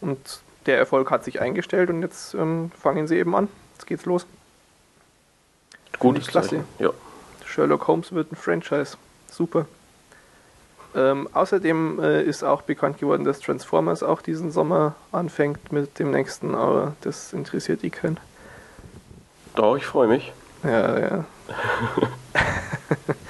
Und 0.00 0.18
der 0.66 0.76
Erfolg 0.76 1.10
hat 1.12 1.24
sich 1.24 1.40
eingestellt 1.40 1.88
und 1.88 2.02
jetzt 2.02 2.34
ähm, 2.34 2.72
fangen 2.76 3.06
sie 3.06 3.16
eben 3.16 3.34
an. 3.36 3.48
Jetzt 3.74 3.86
geht's 3.86 4.04
los. 4.06 4.26
Gutes 6.00 6.26
Klasse. 6.26 6.64
Ja. 6.80 6.90
Sherlock 7.44 7.86
Holmes 7.86 8.12
wird 8.12 8.32
ein 8.32 8.36
Franchise. 8.36 8.96
Super. 9.30 9.66
Ähm, 10.96 11.28
außerdem 11.32 12.00
äh, 12.00 12.22
ist 12.22 12.42
auch 12.42 12.62
bekannt 12.62 12.98
geworden, 12.98 13.24
dass 13.24 13.38
Transformers 13.38 14.02
auch 14.02 14.20
diesen 14.20 14.50
Sommer 14.50 14.96
anfängt 15.12 15.70
mit 15.70 15.98
dem 15.98 16.10
nächsten, 16.10 16.54
aber 16.54 16.96
das 17.02 17.32
interessiert 17.32 17.82
die 17.82 17.90
keinen. 17.90 18.18
Doch, 19.56 19.76
ich 19.76 19.86
freue 19.86 20.06
mich. 20.06 20.32
Ja, 20.62 20.98
ja. 20.98 21.24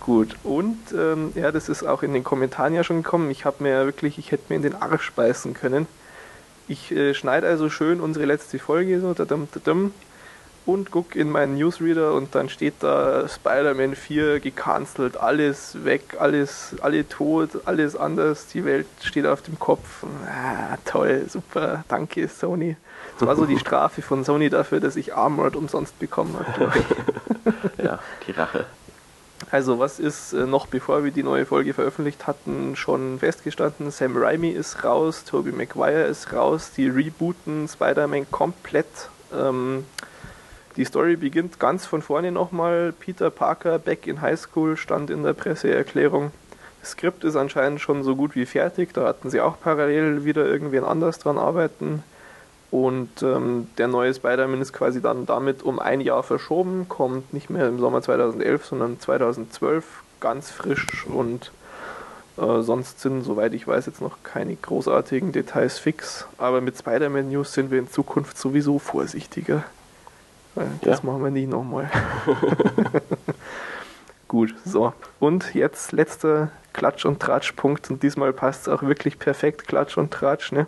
Gut, 0.00 0.34
und 0.42 0.78
ähm, 0.92 1.32
ja, 1.36 1.52
das 1.52 1.68
ist 1.68 1.84
auch 1.84 2.02
in 2.02 2.12
den 2.12 2.24
Kommentaren 2.24 2.74
ja 2.74 2.82
schon 2.82 3.04
gekommen. 3.04 3.30
Ich 3.30 3.44
habe 3.44 3.62
mir 3.62 3.70
ja 3.70 3.84
wirklich, 3.84 4.18
ich 4.18 4.32
hätte 4.32 4.44
mir 4.48 4.56
in 4.56 4.62
den 4.62 4.74
Arsch 4.74 5.12
beißen 5.12 5.54
können. 5.54 5.86
Ich 6.66 6.90
äh, 6.90 7.14
schneide 7.14 7.46
also 7.46 7.70
schön 7.70 8.00
unsere 8.00 8.26
letzte 8.26 8.58
Folge 8.58 9.00
so, 9.00 9.14
dadum, 9.14 9.46
dadum, 9.52 9.94
und 10.66 10.90
guck 10.90 11.14
in 11.14 11.30
meinen 11.30 11.56
Newsreader 11.56 12.14
und 12.14 12.34
dann 12.34 12.48
steht 12.48 12.74
da 12.80 13.28
Spider-Man 13.28 13.94
4 13.94 14.40
gecancelt, 14.40 15.16
alles 15.16 15.84
weg, 15.84 16.16
alles, 16.18 16.74
alle 16.80 17.08
tot, 17.08 17.50
alles 17.64 17.94
anders, 17.94 18.48
die 18.48 18.64
Welt 18.64 18.88
steht 19.02 19.26
auf 19.26 19.42
dem 19.42 19.60
Kopf. 19.60 20.04
Ah, 20.26 20.78
toll, 20.84 21.26
super, 21.28 21.84
danke 21.86 22.26
Sony. 22.26 22.76
Das 23.20 23.26
war 23.26 23.36
so 23.36 23.44
die 23.44 23.58
Strafe 23.58 24.00
von 24.00 24.24
Sony 24.24 24.48
dafür, 24.48 24.80
dass 24.80 24.96
ich 24.96 25.14
Armored 25.14 25.54
umsonst 25.54 25.98
bekommen 25.98 26.34
habe. 26.38 26.72
ja, 27.84 27.98
die 28.26 28.30
Rache. 28.30 28.64
Also, 29.50 29.78
was 29.78 29.98
ist 29.98 30.32
äh, 30.32 30.46
noch 30.46 30.66
bevor 30.66 31.04
wir 31.04 31.10
die 31.10 31.22
neue 31.22 31.44
Folge 31.44 31.74
veröffentlicht 31.74 32.26
hatten, 32.26 32.76
schon 32.76 33.18
festgestanden? 33.18 33.90
Sam 33.90 34.16
Raimi 34.16 34.48
ist 34.48 34.84
raus, 34.84 35.24
Tobey 35.24 35.52
Maguire 35.52 36.04
ist 36.04 36.32
raus, 36.32 36.70
die 36.74 36.88
rebooten 36.88 37.68
Spider-Man 37.68 38.30
komplett. 38.30 39.10
Ähm, 39.34 39.84
die 40.76 40.86
Story 40.86 41.16
beginnt 41.16 41.60
ganz 41.60 41.84
von 41.84 42.00
vorne 42.00 42.32
nochmal. 42.32 42.94
Peter 42.98 43.28
Parker, 43.28 43.78
back 43.78 44.06
in 44.06 44.22
High 44.22 44.40
School, 44.40 44.78
stand 44.78 45.10
in 45.10 45.24
der 45.24 45.34
Presseerklärung. 45.34 46.30
Das 46.80 46.92
Skript 46.92 47.24
ist 47.24 47.36
anscheinend 47.36 47.82
schon 47.82 48.02
so 48.02 48.16
gut 48.16 48.34
wie 48.34 48.46
fertig. 48.46 48.94
Da 48.94 49.06
hatten 49.06 49.28
sie 49.28 49.42
auch 49.42 49.60
parallel 49.60 50.24
wieder 50.24 50.46
irgendwen 50.46 50.84
anders 50.84 51.18
dran 51.18 51.36
arbeiten. 51.36 52.02
Und 52.70 53.22
ähm, 53.22 53.66
der 53.78 53.88
neue 53.88 54.14
Spider-Man 54.14 54.60
ist 54.60 54.72
quasi 54.72 55.02
dann 55.02 55.26
damit 55.26 55.62
um 55.62 55.80
ein 55.80 56.00
Jahr 56.00 56.22
verschoben, 56.22 56.88
kommt 56.88 57.34
nicht 57.34 57.50
mehr 57.50 57.66
im 57.66 57.80
Sommer 57.80 58.00
2011, 58.00 58.64
sondern 58.64 59.00
2012 59.00 59.84
ganz 60.20 60.50
frisch 60.50 61.06
und 61.06 61.50
äh, 62.36 62.62
sonst 62.62 63.00
sind, 63.00 63.22
soweit 63.22 63.54
ich 63.54 63.66
weiß, 63.66 63.86
jetzt 63.86 64.00
noch 64.00 64.18
keine 64.22 64.54
großartigen 64.54 65.32
Details 65.32 65.78
fix. 65.78 66.26
Aber 66.38 66.60
mit 66.60 66.78
Spider-Man 66.78 67.30
News 67.30 67.52
sind 67.52 67.70
wir 67.70 67.78
in 67.78 67.90
Zukunft 67.90 68.38
sowieso 68.38 68.78
vorsichtiger. 68.78 69.64
Das 70.82 70.98
ja. 70.98 71.04
machen 71.04 71.22
wir 71.22 71.30
nie 71.30 71.46
nochmal. 71.46 71.90
Gut, 74.28 74.54
so. 74.64 74.92
Und 75.18 75.54
jetzt 75.54 75.92
letzter 75.92 76.50
Klatsch- 76.72 77.04
und 77.04 77.20
Tratsch-Punkt. 77.20 77.90
Und 77.90 78.02
diesmal 78.02 78.32
passt 78.32 78.62
es 78.62 78.68
auch 78.68 78.82
wirklich 78.82 79.18
perfekt, 79.18 79.66
Klatsch 79.66 79.96
und 79.96 80.12
Tratsch, 80.12 80.52
ne? 80.52 80.66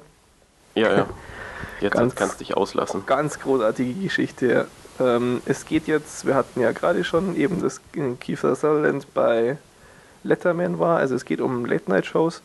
Ja, 0.75 0.95
ja. 0.95 1.07
Jetzt 1.81 1.93
ganz, 1.95 2.15
kannst 2.15 2.35
du 2.37 2.45
dich 2.45 2.57
auslassen. 2.57 3.05
Ganz 3.07 3.41
großartige 3.41 3.95
Geschichte. 3.95 4.67
Ähm, 5.01 5.43
es 5.47 5.65
geht 5.65 5.87
jetzt, 5.87 6.27
wir 6.27 6.35
hatten 6.35 6.61
ja 6.61 6.71
gerade 6.73 7.03
schon 7.03 7.35
eben, 7.37 7.61
dass 7.61 7.81
Kiefer 8.21 8.55
Sutherland 8.55 9.13
bei 9.15 9.57
Letterman 10.23 10.79
war, 10.79 10.99
also 10.99 11.15
es 11.15 11.25
geht 11.25 11.41
um 11.41 11.65
Late-Night-Shows. 11.65 12.43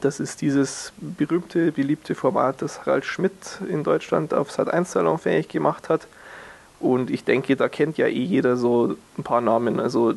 Das 0.00 0.20
ist 0.20 0.42
dieses 0.42 0.92
berühmte, 0.98 1.72
beliebte 1.72 2.14
Format, 2.14 2.60
das 2.60 2.84
Harald 2.84 3.04
Schmidt 3.04 3.60
in 3.68 3.82
Deutschland 3.82 4.34
auf 4.34 4.50
Sat 4.50 4.68
1 4.68 4.92
Salon 4.92 5.18
fähig 5.18 5.48
gemacht 5.48 5.88
hat. 5.88 6.06
Und 6.80 7.10
ich 7.10 7.24
denke, 7.24 7.56
da 7.56 7.68
kennt 7.68 7.96
ja 7.96 8.06
eh 8.06 8.22
jeder 8.22 8.56
so 8.56 8.96
ein 9.16 9.22
paar 9.22 9.40
Namen. 9.40 9.80
Also 9.80 10.14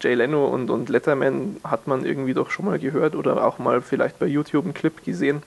Jay 0.00 0.14
Leno 0.14 0.46
und, 0.46 0.70
und 0.70 0.88
Letterman 0.88 1.56
hat 1.64 1.86
man 1.86 2.04
irgendwie 2.04 2.32
doch 2.34 2.50
schon 2.50 2.64
mal 2.64 2.78
gehört 2.78 3.14
oder 3.14 3.44
auch 3.44 3.58
mal 3.58 3.82
vielleicht 3.82 4.18
bei 4.18 4.26
YouTube 4.26 4.64
einen 4.64 4.74
Clip 4.74 5.04
gesehen. 5.04 5.42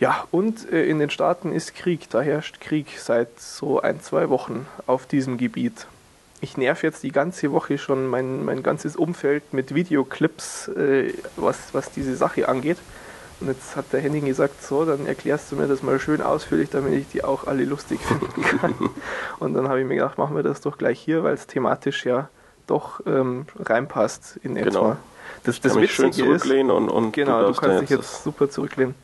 Ja, 0.00 0.26
und 0.30 0.70
äh, 0.70 0.84
in 0.84 1.00
den 1.00 1.10
Staaten 1.10 1.52
ist 1.52 1.74
Krieg, 1.74 2.08
da 2.10 2.20
herrscht 2.20 2.60
Krieg 2.60 2.98
seit 2.98 3.40
so 3.40 3.80
ein, 3.80 4.00
zwei 4.00 4.30
Wochen 4.30 4.66
auf 4.86 5.06
diesem 5.06 5.38
Gebiet. 5.38 5.86
Ich 6.40 6.56
nerv 6.56 6.84
jetzt 6.84 7.02
die 7.02 7.10
ganze 7.10 7.50
Woche 7.50 7.78
schon 7.78 8.06
mein, 8.06 8.44
mein 8.44 8.62
ganzes 8.62 8.94
Umfeld 8.94 9.52
mit 9.52 9.74
Videoclips, 9.74 10.68
äh, 10.68 11.12
was, 11.36 11.74
was 11.74 11.90
diese 11.90 12.14
Sache 12.14 12.48
angeht. 12.48 12.78
Und 13.40 13.48
jetzt 13.48 13.76
hat 13.76 13.92
der 13.92 14.00
Henning 14.00 14.24
gesagt, 14.24 14.62
so, 14.62 14.84
dann 14.84 15.06
erklärst 15.06 15.50
du 15.50 15.56
mir 15.56 15.66
das 15.66 15.82
mal 15.82 15.98
schön 15.98 16.22
ausführlich, 16.22 16.70
damit 16.70 16.92
ich 16.94 17.08
die 17.08 17.24
auch 17.24 17.46
alle 17.46 17.64
lustig 17.64 18.00
finden 18.00 18.42
kann. 18.42 18.74
Und 19.38 19.54
dann 19.54 19.68
habe 19.68 19.80
ich 19.80 19.86
mir 19.86 19.94
gedacht, 19.96 20.18
machen 20.18 20.34
wir 20.34 20.42
das 20.42 20.60
doch 20.60 20.78
gleich 20.78 21.00
hier, 21.00 21.24
weil 21.24 21.34
es 21.34 21.46
thematisch 21.46 22.04
ja 22.04 22.28
doch 22.66 23.00
ähm, 23.06 23.46
reinpasst 23.58 24.38
in 24.42 24.56
etwa. 24.56 24.70
Genau. 24.70 24.96
Das, 25.44 25.60
das 25.60 25.74
Witzige 25.74 25.88
schön 25.88 26.12
zurücklehnen 26.12 26.70
ist, 26.70 26.76
und, 26.76 26.88
und 26.88 27.12
genau, 27.12 27.42
du, 27.42 27.52
du 27.52 27.60
kannst 27.60 27.82
dich 27.82 27.90
jetzt 27.90 28.24
super 28.24 28.50
zurücklehnen. 28.50 28.94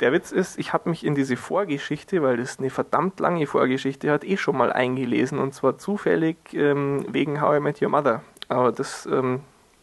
Der 0.00 0.12
Witz 0.12 0.32
ist, 0.32 0.58
ich 0.58 0.72
habe 0.72 0.90
mich 0.90 1.04
in 1.04 1.14
diese 1.14 1.36
Vorgeschichte, 1.36 2.22
weil 2.22 2.36
das 2.36 2.58
eine 2.58 2.70
verdammt 2.70 3.20
lange 3.20 3.46
Vorgeschichte 3.46 4.10
hat, 4.10 4.24
eh 4.24 4.36
schon 4.36 4.56
mal 4.56 4.72
eingelesen 4.72 5.38
und 5.38 5.54
zwar 5.54 5.78
zufällig 5.78 6.36
ähm, 6.54 7.06
wegen 7.08 7.40
How 7.40 7.56
I 7.56 7.60
Met 7.60 7.80
Your 7.80 7.90
Mother. 7.90 8.22
Aber 8.48 8.72
das 8.72 9.06
ähm, 9.06 9.40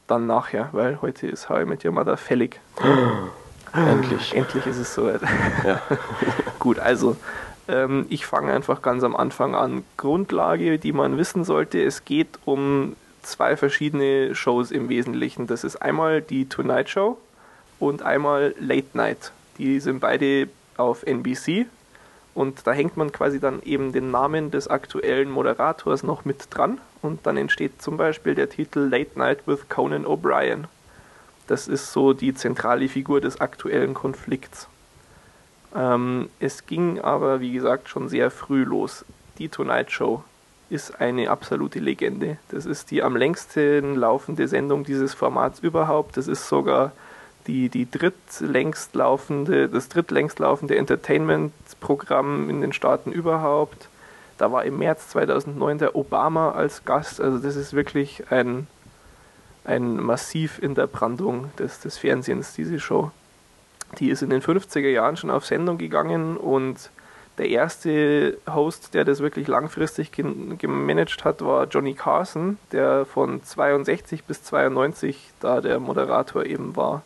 dann 0.07 0.27
nachher, 0.27 0.69
weil 0.71 1.01
heute 1.01 1.27
ist 1.27 1.49
How 1.49 1.61
I 1.61 1.65
Met 1.65 1.85
Your 1.85 1.91
Mother 1.91 2.17
fällig. 2.17 2.59
Endlich. 3.73 4.35
Endlich 4.35 4.65
ist 4.65 4.77
es 4.77 4.93
soweit. 4.93 5.21
Ja. 5.65 5.81
Gut, 6.59 6.79
also 6.79 7.15
ähm, 7.67 8.07
ich 8.09 8.25
fange 8.25 8.51
einfach 8.51 8.81
ganz 8.81 9.03
am 9.03 9.15
Anfang 9.15 9.55
an. 9.55 9.83
Grundlage, 9.95 10.79
die 10.79 10.91
man 10.91 11.17
wissen 11.17 11.43
sollte, 11.43 11.81
es 11.81 12.03
geht 12.03 12.39
um 12.45 12.95
zwei 13.21 13.55
verschiedene 13.55 14.33
Shows 14.33 14.71
im 14.71 14.89
Wesentlichen. 14.89 15.47
Das 15.47 15.63
ist 15.63 15.77
einmal 15.77 16.21
die 16.21 16.49
Tonight 16.49 16.89
Show 16.89 17.17
und 17.79 18.01
einmal 18.01 18.55
Late 18.59 18.89
Night. 18.93 19.31
Die 19.59 19.79
sind 19.79 19.99
beide 19.99 20.47
auf 20.77 21.03
NBC 21.03 21.67
und 22.33 22.65
da 22.65 22.71
hängt 22.71 22.95
man 22.95 23.11
quasi 23.11 23.39
dann 23.39 23.61
eben 23.63 23.91
den 23.91 24.09
Namen 24.09 24.49
des 24.49 24.67
aktuellen 24.69 25.29
Moderators 25.29 26.01
noch 26.01 26.25
mit 26.25 26.47
dran 26.49 26.79
und 27.01 27.27
dann 27.27 27.37
entsteht 27.37 27.81
zum 27.81 27.97
Beispiel 27.97 28.33
der 28.33 28.49
Titel 28.49 28.79
Late 28.79 29.19
Night 29.19 29.45
with 29.45 29.67
Conan 29.67 30.05
O'Brien. 30.05 30.63
Das 31.47 31.67
ist 31.67 31.91
so 31.91 32.13
die 32.13 32.33
zentrale 32.33 32.87
Figur 32.87 33.21
des 33.21 33.41
aktuellen 33.41 33.93
Konflikts. 33.93 34.67
Ähm, 35.75 36.29
es 36.39 36.65
ging 36.65 37.01
aber, 37.01 37.41
wie 37.41 37.51
gesagt, 37.51 37.89
schon 37.89 38.07
sehr 38.07 38.31
früh 38.31 38.63
los. 38.63 39.03
Die 39.37 39.49
Tonight 39.49 39.91
Show 39.91 40.23
ist 40.69 41.01
eine 41.01 41.29
absolute 41.29 41.79
Legende. 41.79 42.37
Das 42.49 42.65
ist 42.65 42.91
die 42.91 43.03
am 43.03 43.15
längsten 43.15 43.95
laufende 43.95 44.47
Sendung 44.47 44.83
dieses 44.83 45.13
Formats 45.13 45.59
überhaupt. 45.59 46.17
Das 46.17 46.27
ist 46.27 46.47
sogar 46.47 46.91
die, 47.49 47.69
die 47.69 47.89
drittlängst 47.89 48.93
laufende, 48.93 49.69
das 49.69 49.89
drittlängst 49.89 50.37
laufende 50.37 50.77
Entertainment-Programm 50.77 52.47
in 52.47 52.61
den 52.61 52.73
Staaten 52.73 53.11
überhaupt. 53.11 53.89
Da 54.37 54.51
war 54.51 54.65
im 54.65 54.77
März 54.77 55.09
2009 55.09 55.79
der 55.79 55.95
Obama 55.95 56.51
als 56.51 56.85
Gast. 56.85 57.19
Also 57.19 57.39
das 57.39 57.55
ist 57.55 57.73
wirklich 57.73 58.31
ein, 58.31 58.67
ein 59.65 59.95
Massiv 59.97 60.59
in 60.61 60.75
der 60.75 60.85
Brandung 60.85 61.51
des, 61.57 61.79
des 61.79 61.97
Fernsehens, 61.97 62.53
diese 62.53 62.79
Show. 62.79 63.09
Die 63.97 64.11
ist 64.11 64.21
in 64.21 64.29
den 64.29 64.43
50er 64.43 64.87
Jahren 64.87 65.17
schon 65.17 65.31
auf 65.31 65.43
Sendung 65.45 65.79
gegangen 65.79 66.37
und 66.37 66.91
Der 67.39 67.47
erste 67.47 68.37
Host, 68.53 68.93
der 68.93 69.05
das 69.05 69.21
wirklich 69.21 69.47
langfristig 69.47 70.11
gemanagt 70.11 71.23
hat, 71.23 71.41
war 71.41 71.67
Johnny 71.67 71.93
Carson, 71.93 72.57
der 72.73 73.05
von 73.05 73.41
62 73.41 74.25
bis 74.25 74.43
92 74.43 75.31
da 75.39 75.61
der 75.61 75.79
Moderator 75.79 76.45
eben 76.45 76.75
war. 76.75 77.01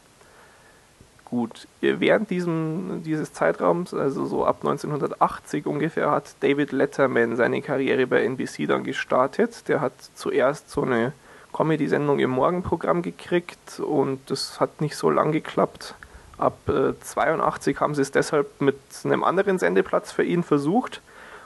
Gut, 1.34 1.67
während 1.82 2.30
diesem, 2.30 3.02
dieses 3.04 3.34
Zeitraums, 3.34 3.91
also 3.91 4.28
so 4.28 4.46
ab 4.46 4.58
1980 4.60 5.65
ungefähr, 5.65 6.12
hat 6.12 6.36
David 6.41 6.72
Letterman 6.72 7.36
seine 7.36 7.63
Karriere 7.63 8.06
bei 8.06 8.24
NBC 8.24 8.67
dann 8.67 8.84
gestartet. 8.84 9.67
Der 9.67 9.82
hat 9.82 9.93
zuerst 10.13 10.69
so 10.69 10.84
eine 10.84 11.12
Comedy-Sendung 11.52 12.19
im 12.19 12.30
Morgenprogramm 12.30 13.02
gekriegt 13.02 13.80
und 13.80 14.19
das 14.30 14.60
hat 14.60 14.80
nicht 14.80 14.96
so 14.96 15.10
lang 15.10 15.32
geklappt. 15.32 15.96
Ab 16.38 16.69
äh, 16.69 16.93
82 17.02 17.80
haben 17.80 17.96
sie 17.96 18.04
es 18.04 18.12
deshalb 18.12 18.62
mit 18.62 18.78
einem 19.04 19.24
anderen 19.24 19.58
Sendeplatz 19.58 20.12
für 20.12 20.24
ihn 20.24 20.43
versucht 20.43 21.02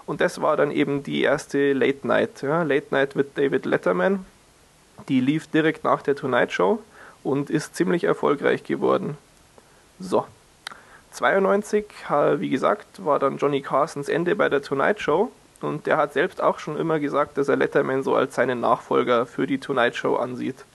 und 0.06 0.20
das 0.20 0.42
war 0.42 0.58
dann 0.58 0.72
eben 0.72 1.02
die 1.02 1.22
erste 1.22 1.72
Late 1.72 2.06
Night. 2.06 2.42
Ja? 2.42 2.64
Late 2.64 2.88
Night 2.92 3.16
mit 3.16 3.38
David 3.38 3.66
Letterman. 3.66 4.26
Die 5.08 5.22
lief 5.22 5.48
direkt 5.48 5.86
nach 5.86 6.02
der 6.02 6.18
Tonight 6.18 6.52
Show 6.52 6.80
und 7.24 7.50
ist 7.50 7.78
ziemlich 7.78 8.04
erfolgreich 8.04 8.66
geworden. 8.66 9.18
So. 10.00 10.26
92, 11.12 11.86
wie 12.38 12.50
gesagt, 12.50 13.04
war 13.04 13.18
dann 13.18 13.38
Johnny 13.38 13.62
Carsons 13.62 14.08
Ende 14.08 14.36
bei 14.36 14.50
der 14.50 14.62
Tonight 14.62 15.00
Show 15.02 15.32
und 15.62 15.88
der 15.88 15.98
hat 15.98 16.14
selbst 16.14 16.42
auch 16.42 16.60
schon 16.60 16.78
immer 16.78 17.00
gesagt, 17.00 17.38
dass 17.38 17.50
er 17.50 17.56
Letterman 17.56 18.04
so 18.04 18.16
als 18.16 18.36
seinen 18.36 18.60
Nachfolger 18.60 19.26
für 19.26 19.48
die 19.48 19.58
Tonight 19.58 19.96
Show 19.96 20.16
ansieht. 20.16 20.66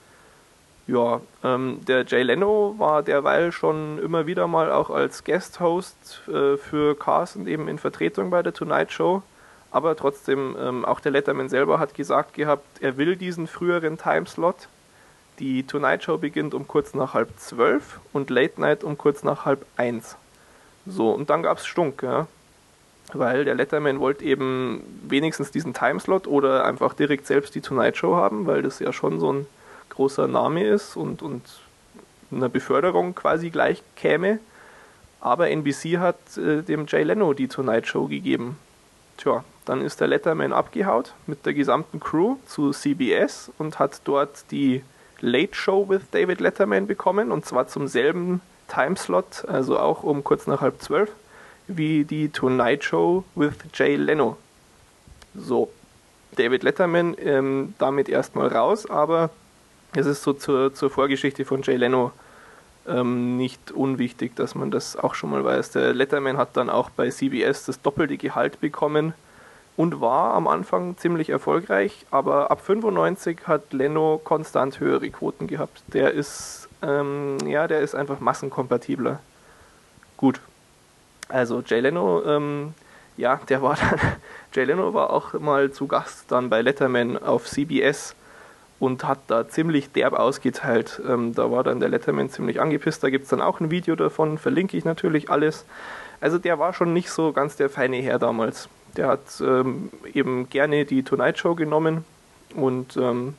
Ja, 0.88 1.20
ähm, 1.44 1.80
der 1.86 2.04
Jay 2.04 2.22
Leno 2.22 2.74
war 2.76 3.02
derweil 3.02 3.52
schon 3.52 4.00
immer 4.00 4.26
wieder 4.26 4.48
mal 4.48 4.72
auch 4.72 4.90
als 4.90 5.22
Guest-Host 5.22 6.22
äh, 6.26 6.56
für 6.56 6.96
Carson 6.96 7.46
eben 7.46 7.68
in 7.68 7.78
Vertretung 7.78 8.30
bei 8.30 8.42
der 8.42 8.52
Tonight 8.52 8.90
Show. 8.90 9.22
Aber 9.70 9.96
trotzdem, 9.96 10.56
ähm, 10.60 10.84
auch 10.84 11.00
der 11.00 11.12
Letterman 11.12 11.48
selber 11.48 11.78
hat 11.78 11.94
gesagt 11.94 12.34
gehabt, 12.34 12.64
er 12.80 12.96
will 12.96 13.16
diesen 13.16 13.46
früheren 13.46 13.96
Timeslot. 13.96 14.68
Die 15.42 15.64
Tonight 15.64 16.04
Show 16.04 16.18
beginnt 16.18 16.54
um 16.54 16.68
kurz 16.68 16.94
nach 16.94 17.14
halb 17.14 17.28
zwölf 17.36 17.98
und 18.12 18.30
Late 18.30 18.60
Night 18.60 18.84
um 18.84 18.96
kurz 18.96 19.24
nach 19.24 19.44
halb 19.44 19.66
eins. 19.76 20.16
So, 20.86 21.10
und 21.10 21.30
dann 21.30 21.42
gab's 21.42 21.66
Stunk, 21.66 22.04
ja. 22.04 22.28
Weil 23.12 23.44
der 23.44 23.56
Letterman 23.56 23.98
wollte 23.98 24.24
eben 24.24 24.84
wenigstens 25.02 25.50
diesen 25.50 25.74
Timeslot 25.74 26.28
oder 26.28 26.64
einfach 26.64 26.94
direkt 26.94 27.26
selbst 27.26 27.56
die 27.56 27.60
Tonight 27.60 27.96
Show 27.96 28.14
haben, 28.14 28.46
weil 28.46 28.62
das 28.62 28.78
ja 28.78 28.92
schon 28.92 29.18
so 29.18 29.32
ein 29.32 29.46
großer 29.88 30.28
Name 30.28 30.64
ist 30.64 30.96
und, 30.96 31.22
und 31.22 31.42
einer 32.30 32.48
Beförderung 32.48 33.16
quasi 33.16 33.50
gleich 33.50 33.82
käme. 33.96 34.38
Aber 35.20 35.50
NBC 35.50 35.98
hat 35.98 36.18
äh, 36.36 36.62
dem 36.62 36.86
Jay 36.86 37.02
Leno 37.02 37.34
die 37.34 37.48
Tonight 37.48 37.88
Show 37.88 38.06
gegeben. 38.06 38.58
Tja, 39.16 39.42
dann 39.64 39.80
ist 39.80 40.00
der 40.00 40.06
Letterman 40.06 40.52
abgehaut 40.52 41.14
mit 41.26 41.44
der 41.44 41.52
gesamten 41.52 41.98
Crew 41.98 42.36
zu 42.46 42.70
CBS 42.70 43.50
und 43.58 43.80
hat 43.80 44.02
dort 44.04 44.44
die 44.52 44.84
Late 45.22 45.54
Show 45.54 45.88
with 45.88 46.02
David 46.10 46.40
Letterman 46.40 46.86
bekommen 46.86 47.32
und 47.32 47.46
zwar 47.46 47.68
zum 47.68 47.88
selben 47.88 48.40
Timeslot, 48.68 49.44
also 49.46 49.78
auch 49.78 50.02
um 50.02 50.24
kurz 50.24 50.46
nach 50.46 50.60
halb 50.60 50.82
zwölf, 50.82 51.10
wie 51.68 52.04
die 52.04 52.28
Tonight 52.28 52.84
Show 52.84 53.24
with 53.34 53.54
Jay 53.72 53.96
Leno. 53.96 54.36
So, 55.34 55.70
David 56.36 56.62
Letterman 56.64 57.16
ähm, 57.18 57.74
damit 57.78 58.08
erstmal 58.08 58.48
raus, 58.48 58.88
aber 58.90 59.30
es 59.94 60.06
ist 60.06 60.22
so 60.22 60.32
zur, 60.32 60.74
zur 60.74 60.90
Vorgeschichte 60.90 61.44
von 61.44 61.62
Jay 61.62 61.76
Leno 61.76 62.12
ähm, 62.88 63.36
nicht 63.36 63.70
unwichtig, 63.70 64.34
dass 64.34 64.54
man 64.54 64.70
das 64.70 64.96
auch 64.96 65.14
schon 65.14 65.30
mal 65.30 65.44
weiß. 65.44 65.70
Der 65.70 65.94
Letterman 65.94 66.36
hat 66.36 66.56
dann 66.56 66.68
auch 66.68 66.90
bei 66.90 67.10
CBS 67.10 67.66
das 67.66 67.80
doppelte 67.80 68.16
Gehalt 68.16 68.60
bekommen 68.60 69.14
und 69.76 70.00
war 70.00 70.34
am 70.34 70.48
Anfang 70.48 70.96
ziemlich 70.98 71.30
erfolgreich, 71.30 72.06
aber 72.10 72.50
ab 72.50 72.60
95 72.60 73.38
hat 73.46 73.72
Leno 73.72 74.20
konstant 74.22 74.80
höhere 74.80 75.08
Quoten 75.10 75.46
gehabt. 75.46 75.82
Der 75.88 76.12
ist, 76.12 76.68
ähm, 76.82 77.38
ja, 77.46 77.66
der 77.66 77.80
ist 77.80 77.94
einfach 77.94 78.20
massenkompatibler. 78.20 79.20
Gut. 80.16 80.40
Also 81.28 81.62
Jay 81.64 81.80
Leno, 81.80 82.22
ähm, 82.24 82.74
ja, 83.16 83.40
der 83.48 83.62
war 83.62 83.76
dann, 83.76 83.98
Jay 84.52 84.64
Leno 84.64 84.92
war 84.92 85.10
auch 85.10 85.32
mal 85.34 85.72
zu 85.72 85.86
Gast 85.86 86.30
dann 86.30 86.50
bei 86.50 86.60
Letterman 86.60 87.16
auf 87.16 87.46
CBS 87.46 88.14
und 88.78 89.04
hat 89.04 89.20
da 89.28 89.48
ziemlich 89.48 89.92
derb 89.92 90.12
ausgeteilt. 90.12 91.00
Ähm, 91.08 91.34
da 91.34 91.50
war 91.50 91.64
dann 91.64 91.80
der 91.80 91.88
Letterman 91.88 92.28
ziemlich 92.28 92.60
angepisst. 92.60 93.02
Da 93.02 93.10
gibt 93.10 93.24
es 93.24 93.30
dann 93.30 93.40
auch 93.40 93.60
ein 93.60 93.70
Video 93.70 93.96
davon, 93.96 94.36
verlinke 94.38 94.76
ich 94.76 94.84
natürlich 94.84 95.30
alles. 95.30 95.64
Also 96.20 96.38
der 96.38 96.58
war 96.58 96.72
schon 96.74 96.92
nicht 96.92 97.10
so 97.10 97.32
ganz 97.32 97.56
der 97.56 97.70
feine 97.70 97.96
Herr 97.96 98.18
damals. 98.18 98.68
Der 98.96 99.08
hat 99.08 99.40
ähm, 99.40 99.90
eben 100.12 100.48
gerne 100.50 100.84
die 100.84 101.02
Tonight 101.02 101.38
Show 101.38 101.54
genommen 101.54 102.04
und 102.54 102.96
ähm, 102.96 103.34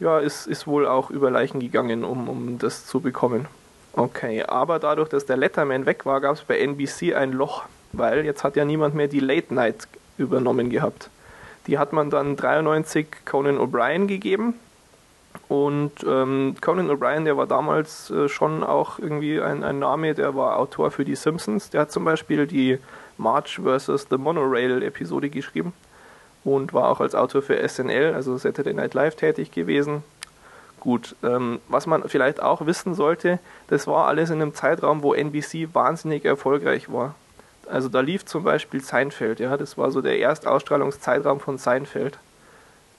ja, 0.00 0.18
ist, 0.18 0.46
ist 0.46 0.66
wohl 0.66 0.86
auch 0.86 1.10
über 1.10 1.30
Leichen 1.30 1.60
gegangen, 1.60 2.04
um, 2.04 2.28
um 2.28 2.58
das 2.58 2.86
zu 2.86 3.00
bekommen. 3.00 3.46
Okay, 3.92 4.42
aber 4.42 4.78
dadurch, 4.78 5.08
dass 5.08 5.24
der 5.24 5.36
Letterman 5.36 5.86
weg 5.86 6.04
war, 6.04 6.20
gab 6.20 6.34
es 6.34 6.42
bei 6.42 6.58
NBC 6.58 7.14
ein 7.14 7.32
Loch, 7.32 7.64
weil 7.92 8.24
jetzt 8.24 8.42
hat 8.42 8.56
ja 8.56 8.64
niemand 8.64 8.94
mehr 8.94 9.06
die 9.06 9.20
Late 9.20 9.54
Night 9.54 9.86
übernommen 10.18 10.68
gehabt. 10.68 11.10
Die 11.66 11.78
hat 11.78 11.92
man 11.92 12.10
dann 12.10 12.36
93 12.36 13.06
Conan 13.24 13.58
O'Brien 13.58 14.06
gegeben. 14.06 14.54
Und 15.48 15.92
ähm, 16.06 16.56
Conan 16.60 16.90
O'Brien, 16.90 17.24
der 17.24 17.36
war 17.36 17.46
damals 17.46 18.10
äh, 18.10 18.28
schon 18.28 18.62
auch 18.62 18.98
irgendwie 18.98 19.40
ein, 19.40 19.62
ein 19.62 19.78
Name, 19.78 20.14
der 20.14 20.34
war 20.34 20.58
Autor 20.58 20.90
für 20.90 21.04
die 21.04 21.16
Simpsons. 21.16 21.70
Der 21.70 21.82
hat 21.82 21.92
zum 21.92 22.04
Beispiel 22.04 22.46
die 22.46 22.78
March 23.18 23.60
vs. 23.62 24.06
The 24.10 24.16
Monorail-Episode 24.16 25.30
geschrieben 25.30 25.72
und 26.44 26.72
war 26.72 26.90
auch 26.90 27.00
als 27.00 27.14
Autor 27.14 27.42
für 27.42 27.66
SNL, 27.66 28.14
also 28.14 28.36
Saturday 28.36 28.74
Night 28.74 28.94
Live, 28.94 29.16
tätig 29.16 29.50
gewesen. 29.50 30.02
Gut, 30.80 31.16
ähm, 31.22 31.60
was 31.68 31.86
man 31.86 32.06
vielleicht 32.08 32.42
auch 32.42 32.66
wissen 32.66 32.94
sollte, 32.94 33.38
das 33.68 33.86
war 33.86 34.06
alles 34.06 34.28
in 34.28 34.42
einem 34.42 34.54
Zeitraum, 34.54 35.02
wo 35.02 35.14
NBC 35.14 35.68
wahnsinnig 35.72 36.26
erfolgreich 36.26 36.92
war. 36.92 37.14
Also 37.66 37.88
da 37.88 38.00
lief 38.00 38.26
zum 38.26 38.44
Beispiel 38.44 38.82
Seinfeld, 38.82 39.40
ja, 39.40 39.56
das 39.56 39.78
war 39.78 39.90
so 39.90 40.02
der 40.02 40.18
Erstausstrahlungszeitraum 40.18 41.40
von 41.40 41.56
Seinfeld. 41.56 42.18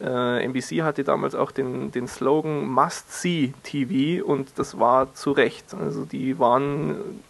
Äh, 0.01 0.43
NBC 0.43 0.81
hatte 0.81 1.03
damals 1.03 1.35
auch 1.35 1.51
den, 1.51 1.91
den 1.91 2.07
Slogan 2.07 2.67
Must 2.67 3.13
See 3.13 3.53
TV 3.63 4.25
und 4.25 4.49
das 4.57 4.79
war 4.79 5.13
zu 5.13 5.31
Recht. 5.31 5.73
Also 5.73 6.05
die 6.05 6.39
waren 6.39 7.21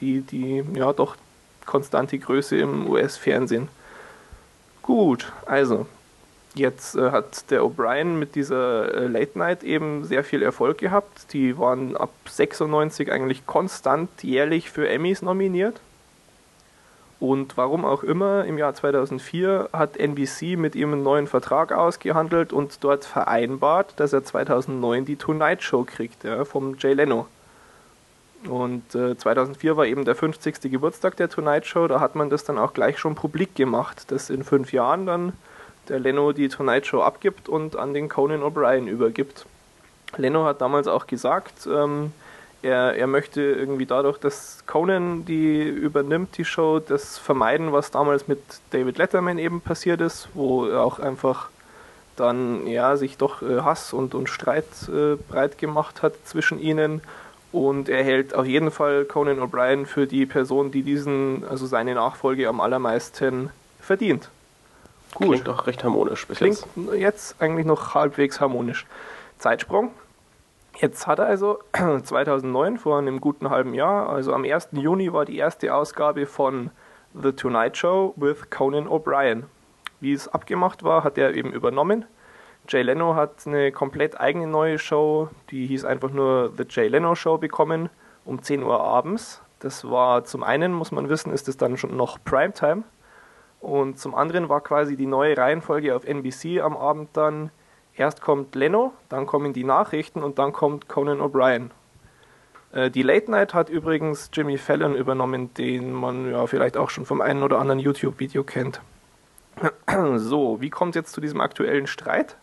die, 0.00 0.20
die 0.20 0.64
ja 0.74 0.92
doch 0.92 1.16
konstante 1.66 2.18
Größe 2.18 2.56
im 2.56 2.88
US-Fernsehen. 2.88 3.68
Gut, 4.82 5.32
also 5.44 5.86
jetzt 6.54 6.96
äh, 6.96 7.10
hat 7.10 7.50
der 7.50 7.62
O'Brien 7.62 8.18
mit 8.18 8.34
dieser 8.34 8.94
äh, 8.94 9.06
Late 9.06 9.38
Night 9.38 9.62
eben 9.62 10.04
sehr 10.04 10.24
viel 10.24 10.42
Erfolg 10.42 10.78
gehabt. 10.78 11.32
Die 11.32 11.58
waren 11.58 11.96
ab 11.96 12.12
96 12.28 13.12
eigentlich 13.12 13.46
konstant 13.46 14.08
jährlich 14.22 14.70
für 14.70 14.88
Emmys 14.88 15.22
nominiert. 15.22 15.80
Und 17.18 17.56
warum 17.56 17.84
auch 17.84 18.02
immer, 18.02 18.44
im 18.44 18.58
Jahr 18.58 18.74
2004 18.74 19.70
hat 19.72 19.96
NBC 19.96 20.56
mit 20.56 20.74
ihm 20.74 20.92
einen 20.92 21.02
neuen 21.02 21.26
Vertrag 21.26 21.72
ausgehandelt 21.72 22.52
und 22.52 22.84
dort 22.84 23.06
vereinbart, 23.06 23.94
dass 23.96 24.12
er 24.12 24.22
2009 24.22 25.06
die 25.06 25.16
Tonight 25.16 25.62
Show 25.62 25.84
kriegt, 25.84 26.24
ja, 26.24 26.44
vom 26.44 26.76
Jay 26.78 26.92
Leno. 26.92 27.26
Und 28.48 28.94
äh, 28.94 29.16
2004 29.16 29.76
war 29.76 29.86
eben 29.86 30.04
der 30.04 30.14
50. 30.14 30.60
Geburtstag 30.70 31.16
der 31.16 31.28
Tonight 31.28 31.66
Show. 31.66 31.88
Da 31.88 32.00
hat 32.00 32.14
man 32.14 32.30
das 32.30 32.44
dann 32.44 32.58
auch 32.58 32.74
gleich 32.74 32.98
schon 32.98 33.14
publik 33.14 33.54
gemacht, 33.54 34.10
dass 34.10 34.30
in 34.30 34.44
fünf 34.44 34.72
Jahren 34.72 35.06
dann 35.06 35.32
der 35.88 36.00
Leno 36.00 36.32
die 36.32 36.48
Tonight 36.48 36.86
Show 36.86 37.00
abgibt 37.02 37.48
und 37.48 37.76
an 37.76 37.94
den 37.94 38.08
Conan 38.08 38.42
O'Brien 38.42 38.86
übergibt. 38.86 39.46
Leno 40.16 40.44
hat 40.44 40.60
damals 40.60 40.88
auch 40.88 41.06
gesagt, 41.06 41.66
ähm, 41.66 42.12
er, 42.62 42.96
er 42.96 43.06
möchte 43.06 43.42
irgendwie 43.42 43.86
dadurch, 43.86 44.18
dass 44.18 44.64
Conan 44.66 45.24
die 45.24 45.62
übernimmt, 45.62 46.36
die 46.38 46.44
Show, 46.44 46.80
das 46.80 47.18
vermeiden, 47.18 47.72
was 47.72 47.90
damals 47.90 48.28
mit 48.28 48.40
David 48.70 48.98
Letterman 48.98 49.38
eben 49.38 49.60
passiert 49.60 50.00
ist, 50.00 50.28
wo 50.34 50.70
auch 50.72 50.98
einfach 50.98 51.48
dann 52.16 52.66
ja 52.66 52.96
sich 52.96 53.18
doch 53.18 53.42
äh, 53.42 53.60
Hass 53.60 53.92
und, 53.92 54.14
und 54.14 54.28
Streit 54.28 54.64
äh, 54.88 55.16
breit 55.16 55.58
gemacht 55.58 56.02
hat 56.02 56.14
zwischen 56.24 56.58
ihnen 56.58 57.02
und 57.52 57.88
er 57.88 58.02
hält 58.02 58.34
auf 58.34 58.46
jeden 58.46 58.70
Fall 58.70 59.04
Conan 59.04 59.38
O'Brien 59.38 59.86
für 59.86 60.06
die 60.06 60.26
Person, 60.26 60.70
die 60.70 60.82
diesen, 60.82 61.44
also 61.48 61.66
seine 61.66 61.94
Nachfolge 61.94 62.48
am 62.48 62.60
allermeisten 62.60 63.50
verdient. 63.80 64.30
Gut. 65.14 65.28
Klingt 65.28 65.48
doch 65.48 65.66
recht 65.66 65.82
harmonisch 65.84 66.26
bis 66.26 66.38
Klingt 66.38 66.66
jetzt. 66.76 66.94
jetzt 66.98 67.36
eigentlich 67.40 67.66
noch 67.66 67.94
halbwegs 67.94 68.40
harmonisch. 68.40 68.86
Zeitsprung. 69.38 69.90
Jetzt 70.78 71.06
hat 71.06 71.18
er 71.18 71.26
also 71.26 71.60
2009, 72.02 72.78
vor 72.78 72.98
einem 72.98 73.20
guten 73.20 73.48
halben 73.48 73.72
Jahr, 73.72 74.10
also 74.10 74.34
am 74.34 74.44
1. 74.44 74.68
Juni 74.72 75.12
war 75.12 75.24
die 75.24 75.38
erste 75.38 75.72
Ausgabe 75.74 76.26
von 76.26 76.70
The 77.14 77.32
Tonight 77.32 77.78
Show 77.78 78.12
with 78.16 78.50
Conan 78.50 78.86
O'Brien. 78.86 79.44
Wie 80.00 80.12
es 80.12 80.28
abgemacht 80.28 80.84
war, 80.84 81.02
hat 81.02 81.16
er 81.16 81.34
eben 81.34 81.52
übernommen 81.52 82.04
Jay 82.68 82.82
Leno 82.82 83.14
hat 83.14 83.46
eine 83.46 83.72
komplett 83.72 84.20
eigene 84.20 84.46
neue 84.46 84.78
Show, 84.78 85.28
die 85.50 85.66
hieß 85.66 85.84
einfach 85.84 86.10
nur 86.10 86.52
The 86.56 86.64
Jay 86.68 86.88
Leno 86.88 87.14
Show 87.14 87.38
bekommen, 87.38 87.88
um 88.24 88.42
10 88.42 88.62
Uhr 88.62 88.80
abends. 88.80 89.42
Das 89.60 89.88
war 89.88 90.24
zum 90.24 90.42
einen, 90.42 90.72
muss 90.72 90.92
man 90.92 91.08
wissen, 91.08 91.32
ist 91.32 91.48
es 91.48 91.56
dann 91.56 91.76
schon 91.76 91.96
noch 91.96 92.18
Primetime. 92.24 92.82
Und 93.60 93.98
zum 93.98 94.14
anderen 94.14 94.48
war 94.48 94.60
quasi 94.60 94.96
die 94.96 95.06
neue 95.06 95.36
Reihenfolge 95.36 95.96
auf 95.96 96.06
NBC 96.06 96.60
am 96.60 96.76
Abend 96.76 97.10
dann, 97.14 97.50
erst 97.96 98.20
kommt 98.20 98.54
Leno, 98.54 98.92
dann 99.08 99.26
kommen 99.26 99.52
die 99.52 99.64
Nachrichten 99.64 100.22
und 100.22 100.38
dann 100.38 100.52
kommt 100.52 100.88
Conan 100.88 101.20
O'Brien. 101.20 101.70
Äh, 102.72 102.90
die 102.90 103.02
Late 103.02 103.30
Night 103.30 103.54
hat 103.54 103.70
übrigens 103.70 104.30
Jimmy 104.32 104.58
Fallon 104.58 104.94
übernommen, 104.94 105.54
den 105.54 105.92
man 105.92 106.30
ja 106.30 106.46
vielleicht 106.46 106.76
auch 106.76 106.90
schon 106.90 107.06
vom 107.06 107.20
einen 107.20 107.42
oder 107.42 107.58
anderen 107.58 107.80
YouTube-Video 107.80 108.44
kennt. 108.44 108.80
So, 110.16 110.60
wie 110.60 110.68
kommt 110.68 110.94
jetzt 110.94 111.12
zu 111.12 111.22
diesem 111.22 111.40
aktuellen 111.40 111.86
Streit? 111.86 112.36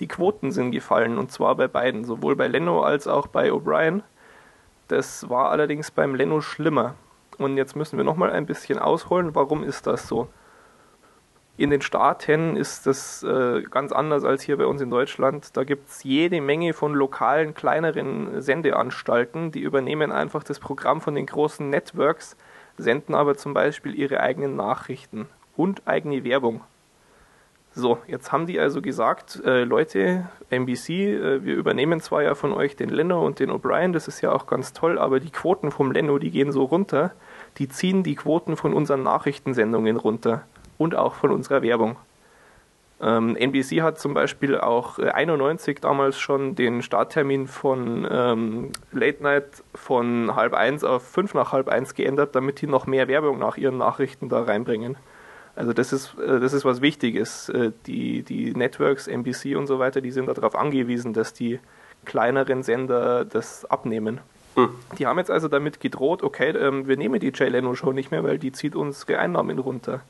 Die 0.00 0.08
Quoten 0.08 0.50
sind 0.50 0.72
gefallen 0.72 1.18
und 1.18 1.30
zwar 1.30 1.54
bei 1.54 1.68
beiden, 1.68 2.04
sowohl 2.04 2.34
bei 2.34 2.48
Leno 2.48 2.82
als 2.82 3.06
auch 3.06 3.26
bei 3.26 3.52
O'Brien. 3.52 4.02
Das 4.88 5.28
war 5.28 5.50
allerdings 5.50 5.90
beim 5.90 6.14
Leno 6.14 6.40
schlimmer. 6.40 6.94
Und 7.38 7.56
jetzt 7.56 7.76
müssen 7.76 7.96
wir 7.96 8.04
nochmal 8.04 8.30
ein 8.30 8.46
bisschen 8.46 8.78
ausholen, 8.78 9.34
warum 9.34 9.62
ist 9.62 9.86
das 9.86 10.08
so? 10.08 10.28
In 11.56 11.68
den 11.68 11.82
Staaten 11.82 12.56
ist 12.56 12.86
das 12.86 13.22
äh, 13.22 13.62
ganz 13.62 13.92
anders 13.92 14.24
als 14.24 14.42
hier 14.42 14.56
bei 14.56 14.64
uns 14.64 14.80
in 14.80 14.88
Deutschland. 14.88 15.54
Da 15.58 15.64
gibt 15.64 15.90
es 15.90 16.02
jede 16.02 16.40
Menge 16.40 16.72
von 16.72 16.94
lokalen, 16.94 17.52
kleineren 17.52 18.40
Sendeanstalten, 18.40 19.52
die 19.52 19.60
übernehmen 19.60 20.10
einfach 20.10 20.42
das 20.42 20.58
Programm 20.58 21.02
von 21.02 21.14
den 21.14 21.26
großen 21.26 21.68
Networks, 21.68 22.38
senden 22.78 23.14
aber 23.14 23.36
zum 23.36 23.52
Beispiel 23.52 23.94
ihre 23.94 24.20
eigenen 24.20 24.56
Nachrichten 24.56 25.28
und 25.54 25.86
eigene 25.86 26.24
Werbung. 26.24 26.62
So, 27.72 27.98
jetzt 28.08 28.32
haben 28.32 28.46
die 28.46 28.58
also 28.58 28.82
gesagt, 28.82 29.40
äh, 29.44 29.62
Leute, 29.62 30.28
NBC, 30.50 30.88
äh, 30.90 31.44
wir 31.44 31.54
übernehmen 31.54 32.00
zwar 32.00 32.22
ja 32.22 32.34
von 32.34 32.52
euch 32.52 32.74
den 32.74 32.88
Leno 32.88 33.24
und 33.24 33.38
den 33.38 33.50
O'Brien, 33.50 33.92
das 33.92 34.08
ist 34.08 34.20
ja 34.22 34.32
auch 34.32 34.48
ganz 34.48 34.72
toll, 34.72 34.98
aber 34.98 35.20
die 35.20 35.30
Quoten 35.30 35.70
vom 35.70 35.92
Leno, 35.92 36.18
die 36.18 36.32
gehen 36.32 36.50
so 36.50 36.64
runter, 36.64 37.12
die 37.58 37.68
ziehen 37.68 38.02
die 38.02 38.16
Quoten 38.16 38.56
von 38.56 38.74
unseren 38.74 39.04
Nachrichtensendungen 39.04 39.96
runter 39.96 40.42
und 40.78 40.96
auch 40.96 41.14
von 41.14 41.30
unserer 41.30 41.62
Werbung. 41.62 41.96
Ähm, 43.00 43.36
NBC 43.36 43.82
hat 43.82 43.98
zum 43.98 44.14
Beispiel 44.14 44.58
auch 44.58 44.98
äh, 44.98 45.10
91 45.10 45.80
damals 45.80 46.18
schon 46.18 46.56
den 46.56 46.82
Starttermin 46.82 47.46
von 47.46 48.06
ähm, 48.10 48.72
Late 48.92 49.22
Night 49.22 49.62
von 49.74 50.34
halb 50.34 50.54
eins 50.54 50.82
auf 50.82 51.02
fünf 51.06 51.34
nach 51.34 51.52
halb 51.52 51.68
eins 51.68 51.94
geändert, 51.94 52.34
damit 52.34 52.60
die 52.60 52.66
noch 52.66 52.86
mehr 52.86 53.08
Werbung 53.08 53.38
nach 53.38 53.56
ihren 53.56 53.78
Nachrichten 53.78 54.28
da 54.28 54.42
reinbringen. 54.42 54.96
Also 55.60 55.74
das 55.74 55.92
ist, 55.92 56.18
äh, 56.18 56.40
das 56.40 56.54
ist 56.54 56.64
was 56.64 56.80
Wichtiges. 56.80 57.50
Äh, 57.50 57.72
die, 57.86 58.22
die 58.22 58.54
Networks, 58.54 59.06
NBC 59.06 59.56
und 59.56 59.66
so 59.66 59.78
weiter, 59.78 60.00
die 60.00 60.10
sind 60.10 60.26
darauf 60.26 60.56
angewiesen, 60.56 61.12
dass 61.12 61.34
die 61.34 61.60
kleineren 62.06 62.62
Sender 62.62 63.26
das 63.26 63.66
abnehmen. 63.66 64.20
Hm. 64.54 64.70
Die 64.98 65.06
haben 65.06 65.18
jetzt 65.18 65.30
also 65.30 65.48
damit 65.48 65.78
gedroht, 65.78 66.22
okay, 66.22 66.48
ähm, 66.56 66.88
wir 66.88 66.96
nehmen 66.96 67.20
die 67.20 67.30
Jay 67.34 67.50
Leno 67.50 67.74
Show 67.74 67.92
nicht 67.92 68.10
mehr, 68.10 68.24
weil 68.24 68.38
die 68.38 68.52
zieht 68.52 68.74
unsere 68.74 69.18
Einnahmen 69.18 69.58
runter. 69.58 70.00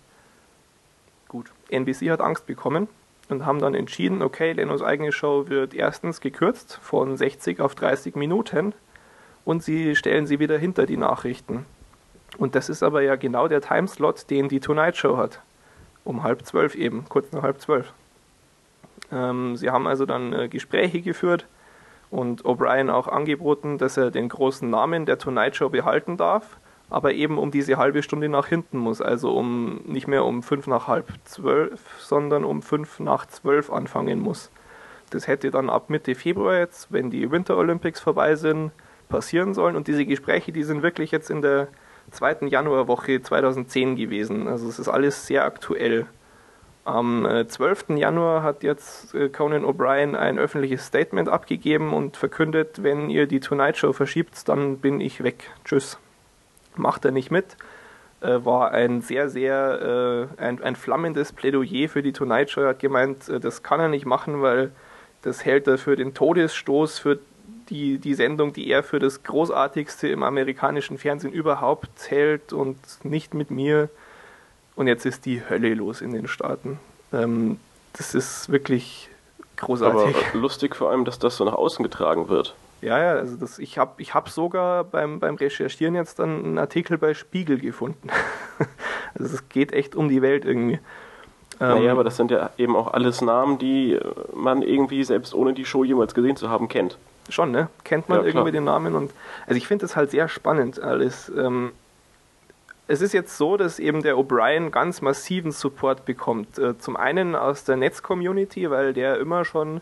Gut. 1.26 1.50
NBC 1.68 2.10
hat 2.10 2.20
Angst 2.20 2.46
bekommen 2.46 2.86
und 3.28 3.44
haben 3.44 3.58
dann 3.58 3.74
entschieden, 3.74 4.22
okay, 4.22 4.52
Lenos 4.52 4.82
eigene 4.82 5.10
Show 5.10 5.48
wird 5.48 5.74
erstens 5.74 6.20
gekürzt 6.20 6.78
von 6.80 7.16
60 7.16 7.58
auf 7.58 7.74
30 7.74 8.14
Minuten 8.14 8.72
und 9.44 9.64
sie 9.64 9.96
stellen 9.96 10.28
sie 10.28 10.38
wieder 10.38 10.58
hinter 10.58 10.86
die 10.86 10.96
Nachrichten. 10.96 11.66
Und 12.40 12.57
das 12.57 12.68
ist 12.68 12.83
aber 12.83 13.03
ja 13.03 13.14
genau 13.14 13.46
der 13.46 13.61
Timeslot, 13.61 14.29
den 14.31 14.48
die 14.48 14.59
Tonight 14.59 14.96
Show 14.96 15.16
hat. 15.16 15.40
Um 16.03 16.24
halb 16.24 16.44
zwölf 16.44 16.74
eben, 16.74 17.05
kurz 17.09 17.31
nach 17.31 17.42
halb 17.42 17.61
zwölf. 17.61 17.92
Ähm, 19.12 19.57
sie 19.57 19.70
haben 19.70 19.87
also 19.87 20.07
dann 20.07 20.33
äh, 20.33 20.48
Gespräche 20.48 21.00
geführt 21.03 21.46
und 22.11 22.44
O'Brien 22.44 22.90
auch 22.90 23.07
angeboten, 23.07 23.79
dass 23.79 23.96
er 23.96 24.11
den 24.11 24.29
großen 24.29 24.68
Namen 24.68 25.07
der 25.07 25.18
Tonight 25.18 25.55
Show 25.55 25.68
behalten 25.68 26.16
darf 26.16 26.59
aber 26.90 27.14
eben 27.14 27.38
um 27.38 27.53
diese 27.53 27.76
halbe 27.76 28.03
Stunde 28.03 28.29
nach 28.29 28.48
hinten 28.48 28.79
muss. 28.79 29.00
Also 29.00 29.33
um 29.33 29.81
nicht 29.87 30.09
mehr 30.09 30.24
um 30.24 30.42
fünf 30.42 30.66
nach 30.66 30.88
halb 30.88 31.09
zwölf, 31.24 31.81
sondern 31.98 32.44
um 32.44 32.62
fünf 32.62 32.98
nach 32.98 33.26
zwölf 33.26 33.70
anfangen 33.70 34.18
muss. 34.18 34.50
Das 35.11 35.26
hätte 35.29 35.50
dann 35.50 35.70
ab 35.70 35.88
Mitte 35.88 36.14
Februar 36.14 36.59
jetzt, 36.59 36.92
wenn 36.92 37.11
die 37.11 37.31
Winter 37.31 37.57
Olympics 37.57 38.00
vorbei 38.00 38.35
sind, 38.35 38.72
passieren 39.09 39.55
sollen. 39.55 39.76
Und 39.76 39.88
diese 39.88 40.05
Gespräche, 40.05 40.53
die 40.53 40.64
sind 40.64 40.83
wirklich 40.83 41.12
jetzt 41.12 41.31
in 41.31 41.42
der 41.42 41.68
zweiten 42.11 42.46
Januarwoche 42.46 43.23
2010 43.23 43.96
gewesen. 43.96 44.49
Also 44.49 44.68
es 44.68 44.79
ist 44.79 44.88
alles 44.88 45.27
sehr 45.27 45.44
aktuell. 45.44 46.07
Am 46.85 47.27
12. 47.46 47.90
Äh, 47.90 47.94
Januar 47.99 48.42
hat 48.42 48.62
jetzt 48.62 49.14
äh, 49.14 49.29
Conan 49.29 49.64
O'Brien 49.64 50.16
ein 50.16 50.38
öffentliches 50.38 50.87
Statement 50.87 51.29
abgegeben 51.29 51.92
und 51.92 52.16
verkündet, 52.16 52.83
wenn 52.83 53.11
ihr 53.11 53.27
die 53.27 53.40
Tonight 53.40 53.77
Show 53.77 53.92
verschiebt, 53.92 54.49
dann 54.49 54.79
bin 54.79 55.01
ich 55.01 55.23
weg. 55.23 55.51
Tschüss 55.64 55.99
macht 56.77 57.05
er 57.05 57.11
nicht 57.11 57.31
mit. 57.31 57.57
Äh, 58.20 58.44
war 58.44 58.70
ein 58.70 59.03
sehr, 59.03 59.29
sehr 59.29 60.29
ein, 60.38 60.62
ein 60.62 60.77
flammendes 60.77 61.33
Plädoyer 61.33 61.88
für 61.88 62.03
die 62.03 62.12
Tonight 62.12 62.51
Show. 62.51 62.62
Er 62.62 62.70
hat 62.70 62.79
gemeint, 62.79 63.29
das 63.29 63.62
kann 63.62 63.81
er 63.81 63.88
nicht 63.88 64.07
machen, 64.07 64.40
weil 64.40 64.73
das 65.23 65.44
hält 65.44 65.66
er 65.66 65.79
für 65.79 65.96
den 65.96 66.14
Todesstoß 66.14 66.99
für 66.99 67.18
die, 67.70 67.98
die 67.98 68.14
Sendung, 68.14 68.52
die 68.52 68.68
er 68.68 68.83
für 68.83 68.98
das 68.98 69.22
Großartigste 69.22 70.09
im 70.09 70.22
amerikanischen 70.22 70.98
Fernsehen 70.98 71.33
überhaupt 71.33 72.11
hält 72.11 72.52
und 72.52 72.76
nicht 73.04 73.33
mit 73.35 73.50
mir. 73.50 73.88
Und 74.76 74.88
jetzt 74.88 75.06
ist 75.06 75.24
die 75.24 75.42
Hölle 75.48 75.74
los 75.74 76.00
in 76.00 76.12
den 76.12 76.26
Staaten. 76.28 76.78
Ähm, 77.12 77.59
das 77.92 78.14
ist 78.14 78.50
wirklich 78.50 79.09
großartig. 79.56 80.16
Aber 80.16 80.38
lustig 80.38 80.76
vor 80.76 80.90
allem, 80.90 81.04
dass 81.04 81.18
das 81.18 81.37
so 81.37 81.44
nach 81.44 81.54
außen 81.54 81.83
getragen 81.83 82.28
wird. 82.28 82.54
Ja, 82.83 82.98
ja, 82.98 83.12
also 83.12 83.37
das, 83.37 83.59
ich 83.59 83.76
habe 83.78 84.00
ich 84.00 84.14
hab 84.14 84.30
sogar 84.30 84.85
beim, 84.85 85.20
beim 85.20 85.35
Recherchieren 85.35 85.94
jetzt 85.94 86.18
dann 86.18 86.44
einen 86.44 86.59
Artikel 86.59 86.96
bei 86.96 87.14
Spiegel 87.14 87.59
gefunden. 87.59 88.09
also 89.18 89.35
es 89.35 89.48
geht 89.48 89.72
echt 89.72 89.94
um 89.94 90.09
die 90.09 90.22
Welt 90.22 90.44
irgendwie. 90.44 90.78
Naja, 91.59 91.83
ähm, 91.83 91.88
aber 91.90 92.04
das 92.04 92.16
sind 92.16 92.30
ja 92.30 92.50
eben 92.56 92.74
auch 92.74 92.94
alles 92.94 93.20
Namen, 93.20 93.59
die 93.59 94.00
man 94.35 94.62
irgendwie 94.62 95.04
selbst 95.04 95.35
ohne 95.35 95.52
die 95.52 95.66
Show 95.66 95.85
jemals 95.85 96.14
gesehen 96.14 96.37
zu 96.37 96.48
haben 96.48 96.68
kennt. 96.68 96.96
Schon, 97.30 97.50
ne? 97.50 97.68
Kennt 97.84 98.08
man 98.08 98.20
ja, 98.20 98.26
irgendwie 98.26 98.52
den 98.52 98.64
Namen 98.64 98.94
und 98.94 99.12
also 99.46 99.56
ich 99.56 99.66
finde 99.66 99.84
das 99.84 99.96
halt 99.96 100.10
sehr 100.10 100.28
spannend 100.28 100.80
alles. 100.80 101.30
Ähm, 101.36 101.72
es 102.86 103.00
ist 103.00 103.12
jetzt 103.12 103.36
so, 103.36 103.56
dass 103.56 103.78
eben 103.78 104.02
der 104.02 104.16
O'Brien 104.16 104.70
ganz 104.70 105.00
massiven 105.00 105.52
Support 105.52 106.04
bekommt. 106.04 106.58
Äh, 106.58 106.76
zum 106.78 106.96
einen 106.96 107.36
aus 107.36 107.62
der 107.62 107.76
Netz-Community, 107.76 108.68
weil 108.68 108.92
der 108.92 109.18
immer 109.18 109.44
schon 109.44 109.80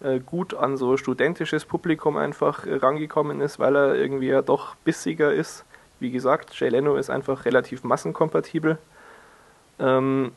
äh, 0.00 0.20
gut 0.20 0.54
an 0.54 0.78
so 0.78 0.96
studentisches 0.96 1.66
Publikum 1.66 2.16
einfach 2.16 2.66
rangekommen 2.66 3.42
ist, 3.42 3.58
weil 3.58 3.76
er 3.76 3.94
irgendwie 3.94 4.28
ja 4.28 4.40
doch 4.40 4.74
bissiger 4.76 5.32
ist. 5.34 5.66
Wie 6.00 6.10
gesagt, 6.10 6.58
Jay 6.58 6.70
Leno 6.70 6.96
ist 6.96 7.10
einfach 7.10 7.44
relativ 7.44 7.84
massenkompatibel. 7.84 8.78
Ähm, 9.78 10.32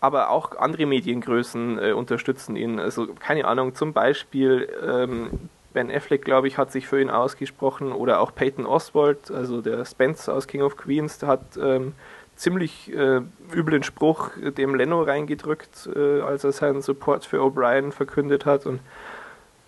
aber 0.00 0.30
auch 0.30 0.56
andere 0.56 0.86
Mediengrößen 0.86 1.78
äh, 1.78 1.92
unterstützen 1.92 2.56
ihn. 2.56 2.80
Also 2.80 3.06
keine 3.18 3.44
Ahnung, 3.44 3.74
zum 3.74 3.92
Beispiel 3.92 4.68
ähm, 4.86 5.30
Ben 5.72 5.90
Affleck, 5.90 6.24
glaube 6.24 6.48
ich, 6.48 6.58
hat 6.58 6.72
sich 6.72 6.86
für 6.86 7.00
ihn 7.00 7.10
ausgesprochen. 7.10 7.92
Oder 7.92 8.20
auch 8.20 8.34
Peyton 8.34 8.66
Oswald, 8.66 9.30
also 9.30 9.60
der 9.60 9.84
Spence 9.84 10.28
aus 10.28 10.46
King 10.46 10.62
of 10.62 10.76
Queens, 10.76 11.18
der 11.18 11.28
hat 11.28 11.56
ähm, 11.60 11.94
ziemlich 12.40 12.92
äh, 12.92 13.20
üblen 13.54 13.82
Spruch 13.82 14.30
dem 14.36 14.74
Leno 14.74 15.02
reingedrückt, 15.02 15.90
äh, 15.94 16.20
als 16.22 16.42
er 16.44 16.52
seinen 16.52 16.80
Support 16.82 17.26
für 17.26 17.38
O'Brien 17.38 17.92
verkündet 17.92 18.46
hat. 18.46 18.64
Und, 18.66 18.80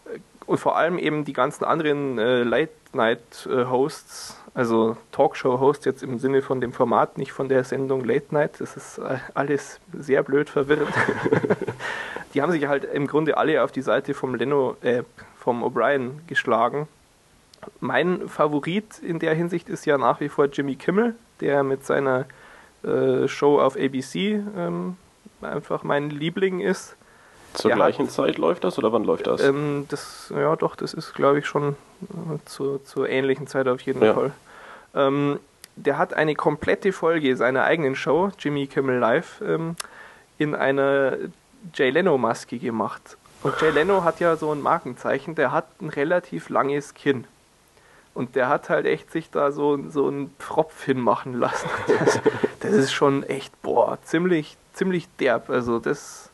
äh, 0.06 0.18
und 0.46 0.58
vor 0.58 0.76
allem 0.76 0.98
eben 0.98 1.24
die 1.24 1.34
ganzen 1.34 1.64
anderen 1.64 2.18
äh, 2.18 2.42
Late-Night-Hosts, 2.42 4.38
also 4.54 4.96
Talkshow-Hosts 5.12 5.84
jetzt 5.84 6.02
im 6.02 6.18
Sinne 6.18 6.42
von 6.42 6.60
dem 6.60 6.72
Format, 6.72 7.18
nicht 7.18 7.32
von 7.32 7.48
der 7.48 7.64
Sendung 7.64 8.04
Late 8.04 8.34
Night, 8.34 8.60
das 8.60 8.76
ist 8.76 8.98
äh, 8.98 9.18
alles 9.34 9.78
sehr 9.92 10.22
blöd 10.22 10.48
verwirrend. 10.48 10.94
die 12.34 12.40
haben 12.40 12.52
sich 12.52 12.66
halt 12.66 12.84
im 12.84 13.06
Grunde 13.06 13.36
alle 13.36 13.62
auf 13.62 13.70
die 13.72 13.82
Seite 13.82 14.14
vom 14.14 14.34
Leno, 14.34 14.76
äh, 14.80 15.02
vom 15.42 15.64
O'Brien 15.64 16.20
geschlagen. 16.26 16.86
Mein 17.80 18.28
Favorit 18.28 18.98
in 19.00 19.18
der 19.18 19.34
Hinsicht 19.34 19.68
ist 19.68 19.84
ja 19.86 19.98
nach 19.98 20.20
wie 20.20 20.28
vor 20.28 20.46
Jimmy 20.46 20.76
Kimmel, 20.76 21.14
der 21.40 21.62
mit 21.62 21.84
seiner 21.84 22.26
äh, 22.84 23.26
Show 23.28 23.60
auf 23.60 23.76
ABC 23.76 24.40
ähm, 24.56 24.96
einfach 25.40 25.82
mein 25.82 26.10
Liebling 26.10 26.60
ist. 26.60 26.96
Zur 27.54 27.68
Der 27.68 27.76
gleichen 27.76 28.06
hat, 28.06 28.12
Zeit 28.12 28.38
läuft 28.38 28.64
das 28.64 28.78
oder 28.78 28.92
wann 28.92 29.04
läuft 29.04 29.26
das? 29.26 29.42
Ähm, 29.42 29.86
das 29.88 30.32
ja, 30.34 30.56
doch, 30.56 30.74
das 30.74 30.94
ist, 30.94 31.14
glaube 31.14 31.40
ich, 31.40 31.46
schon 31.46 31.70
äh, 32.02 32.38
zur, 32.46 32.84
zur 32.84 33.08
ähnlichen 33.08 33.46
Zeit 33.46 33.68
auf 33.68 33.80
jeden 33.82 34.02
ja. 34.02 34.14
Fall. 34.14 34.32
Ähm, 34.94 35.38
der 35.76 35.98
hat 35.98 36.14
eine 36.14 36.34
komplette 36.34 36.92
Folge 36.92 37.36
seiner 37.36 37.64
eigenen 37.64 37.94
Show, 37.94 38.30
Jimmy 38.38 38.66
Kimmel 38.66 38.98
Live, 38.98 39.42
ähm, 39.46 39.76
in 40.38 40.54
einer 40.54 41.16
Jay 41.74 41.90
Leno-Maske 41.90 42.58
gemacht. 42.58 43.16
Und 43.42 43.60
Jay 43.60 43.70
Leno 43.70 44.04
hat 44.04 44.20
ja 44.20 44.36
so 44.36 44.52
ein 44.52 44.60
Markenzeichen, 44.60 45.34
der 45.34 45.52
hat 45.52 45.66
ein 45.80 45.88
relativ 45.88 46.48
langes 46.48 46.94
Kinn. 46.94 47.24
Und 48.14 48.36
der 48.36 48.48
hat 48.48 48.68
halt 48.68 48.86
echt 48.86 49.10
sich 49.10 49.30
da 49.30 49.52
so, 49.52 49.78
so 49.88 50.06
einen 50.06 50.34
Pfropf 50.38 50.84
hinmachen 50.84 51.34
lassen. 51.34 51.68
Das, 51.98 52.20
das 52.60 52.72
ist 52.72 52.92
schon 52.92 53.24
echt, 53.24 53.60
boah, 53.62 53.98
ziemlich, 54.02 54.56
ziemlich 54.72 55.08
derb. 55.18 55.50
Also 55.50 55.80
das 55.80 56.30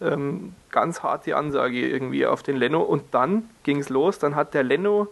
ähm, 0.00 0.54
ganz 0.70 1.02
harte 1.02 1.36
Ansage 1.36 1.88
irgendwie 1.88 2.26
auf 2.26 2.42
den 2.42 2.56
Leno. 2.56 2.82
Und 2.82 3.02
dann 3.12 3.48
ging 3.62 3.78
es 3.78 3.88
los. 3.88 4.18
Dann 4.18 4.34
hat 4.34 4.54
der 4.54 4.64
Leno 4.64 5.08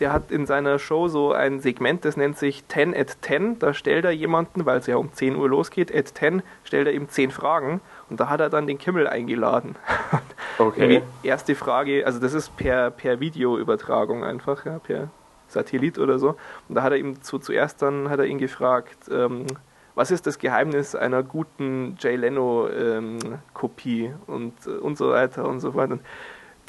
der 0.00 0.12
hat 0.12 0.30
in 0.30 0.46
seiner 0.46 0.78
Show 0.78 1.08
so 1.08 1.32
ein 1.32 1.60
Segment, 1.60 2.04
das 2.04 2.16
nennt 2.16 2.38
sich 2.38 2.66
10 2.68 2.94
at 2.94 3.16
10. 3.22 3.58
Da 3.58 3.72
stellt 3.72 4.04
er 4.04 4.10
jemanden, 4.10 4.66
weil 4.66 4.78
es 4.78 4.86
ja 4.86 4.96
um 4.96 5.12
10 5.12 5.36
Uhr 5.36 5.48
losgeht, 5.48 5.94
at 5.94 6.08
10, 6.08 6.42
stellt 6.64 6.86
er 6.86 6.92
ihm 6.92 7.08
10 7.08 7.30
Fragen 7.30 7.80
und 8.10 8.20
da 8.20 8.28
hat 8.28 8.40
er 8.40 8.50
dann 8.50 8.66
den 8.66 8.78
Kimmel 8.78 9.06
eingeladen. 9.06 9.76
Okay. 10.58 11.02
erste 11.22 11.54
Frage, 11.54 12.06
also 12.06 12.18
das 12.18 12.32
ist 12.32 12.56
per, 12.56 12.90
per 12.90 13.20
Videoübertragung 13.20 14.24
einfach, 14.24 14.64
ja, 14.64 14.78
per 14.78 15.08
Satellit 15.48 15.98
oder 15.98 16.18
so. 16.18 16.36
Und 16.68 16.74
da 16.74 16.82
hat 16.82 16.92
er 16.92 16.98
ihm 16.98 17.22
zu, 17.22 17.38
zuerst 17.38 17.82
dann 17.82 18.08
hat 18.08 18.18
er 18.18 18.26
ihn 18.26 18.38
gefragt, 18.38 19.08
ähm, 19.10 19.46
was 19.94 20.10
ist 20.10 20.26
das 20.26 20.38
Geheimnis 20.38 20.94
einer 20.94 21.22
guten 21.22 21.96
Jay 21.98 22.16
Leno-Kopie 22.16 24.04
ähm, 24.04 24.14
und, 24.26 24.54
äh, 24.66 24.70
und 24.70 24.98
so 24.98 25.10
weiter 25.10 25.48
und 25.48 25.60
so 25.60 25.72
fort. 25.72 25.90
Und 25.90 26.02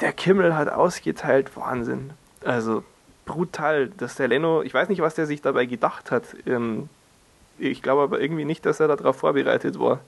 der 0.00 0.12
Kimmel 0.12 0.56
hat 0.56 0.68
ausgeteilt, 0.68 1.56
Wahnsinn. 1.56 2.10
Also 2.44 2.84
brutal, 3.26 3.88
dass 3.88 4.14
der 4.14 4.28
Leno, 4.28 4.62
ich 4.62 4.72
weiß 4.72 4.88
nicht, 4.88 5.02
was 5.02 5.14
der 5.14 5.26
sich 5.26 5.42
dabei 5.42 5.66
gedacht 5.66 6.10
hat. 6.10 6.24
Ähm, 6.46 6.88
ich 7.58 7.82
glaube 7.82 8.02
aber 8.02 8.20
irgendwie 8.20 8.44
nicht, 8.44 8.64
dass 8.64 8.80
er 8.80 8.88
darauf 8.88 9.16
vorbereitet 9.16 9.78
war. 9.78 10.00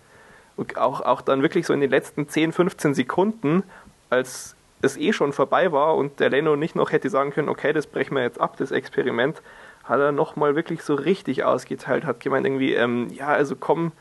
Auch, 0.77 1.01
auch 1.01 1.21
dann 1.21 1.43
wirklich 1.43 1.67
so 1.67 1.73
in 1.73 1.81
den 1.81 1.91
letzten 1.91 2.29
10, 2.29 2.53
15 2.53 2.95
Sekunden, 2.95 3.63
als 4.11 4.57
es 4.83 4.97
eh 4.97 5.13
schon 5.13 5.33
vorbei 5.33 5.73
war 5.73 5.97
und 5.97 6.21
der 6.21 6.31
Leno 6.31 6.57
nicht 6.57 6.75
noch 6.75 6.93
hätte 6.93 7.11
sagen 7.11 7.33
können, 7.33 7.49
okay, 7.49 7.73
das 7.73 7.87
brechen 7.87 8.15
wir 8.15 8.23
jetzt 8.23 8.41
ab, 8.41 8.57
das 8.57 8.71
Experiment, 8.71 9.43
hat 9.85 10.01
er 10.01 10.13
nochmal 10.13 10.57
wirklich 10.57 10.83
so 10.83 10.95
richtig 10.95 11.45
ausgeteilt, 11.45 12.05
hat 12.05 12.21
gemeint 12.21 12.47
irgendwie, 12.47 12.75
ähm, 12.75 13.09
ja, 13.11 13.29
also 13.29 13.57
komm, 13.57 13.93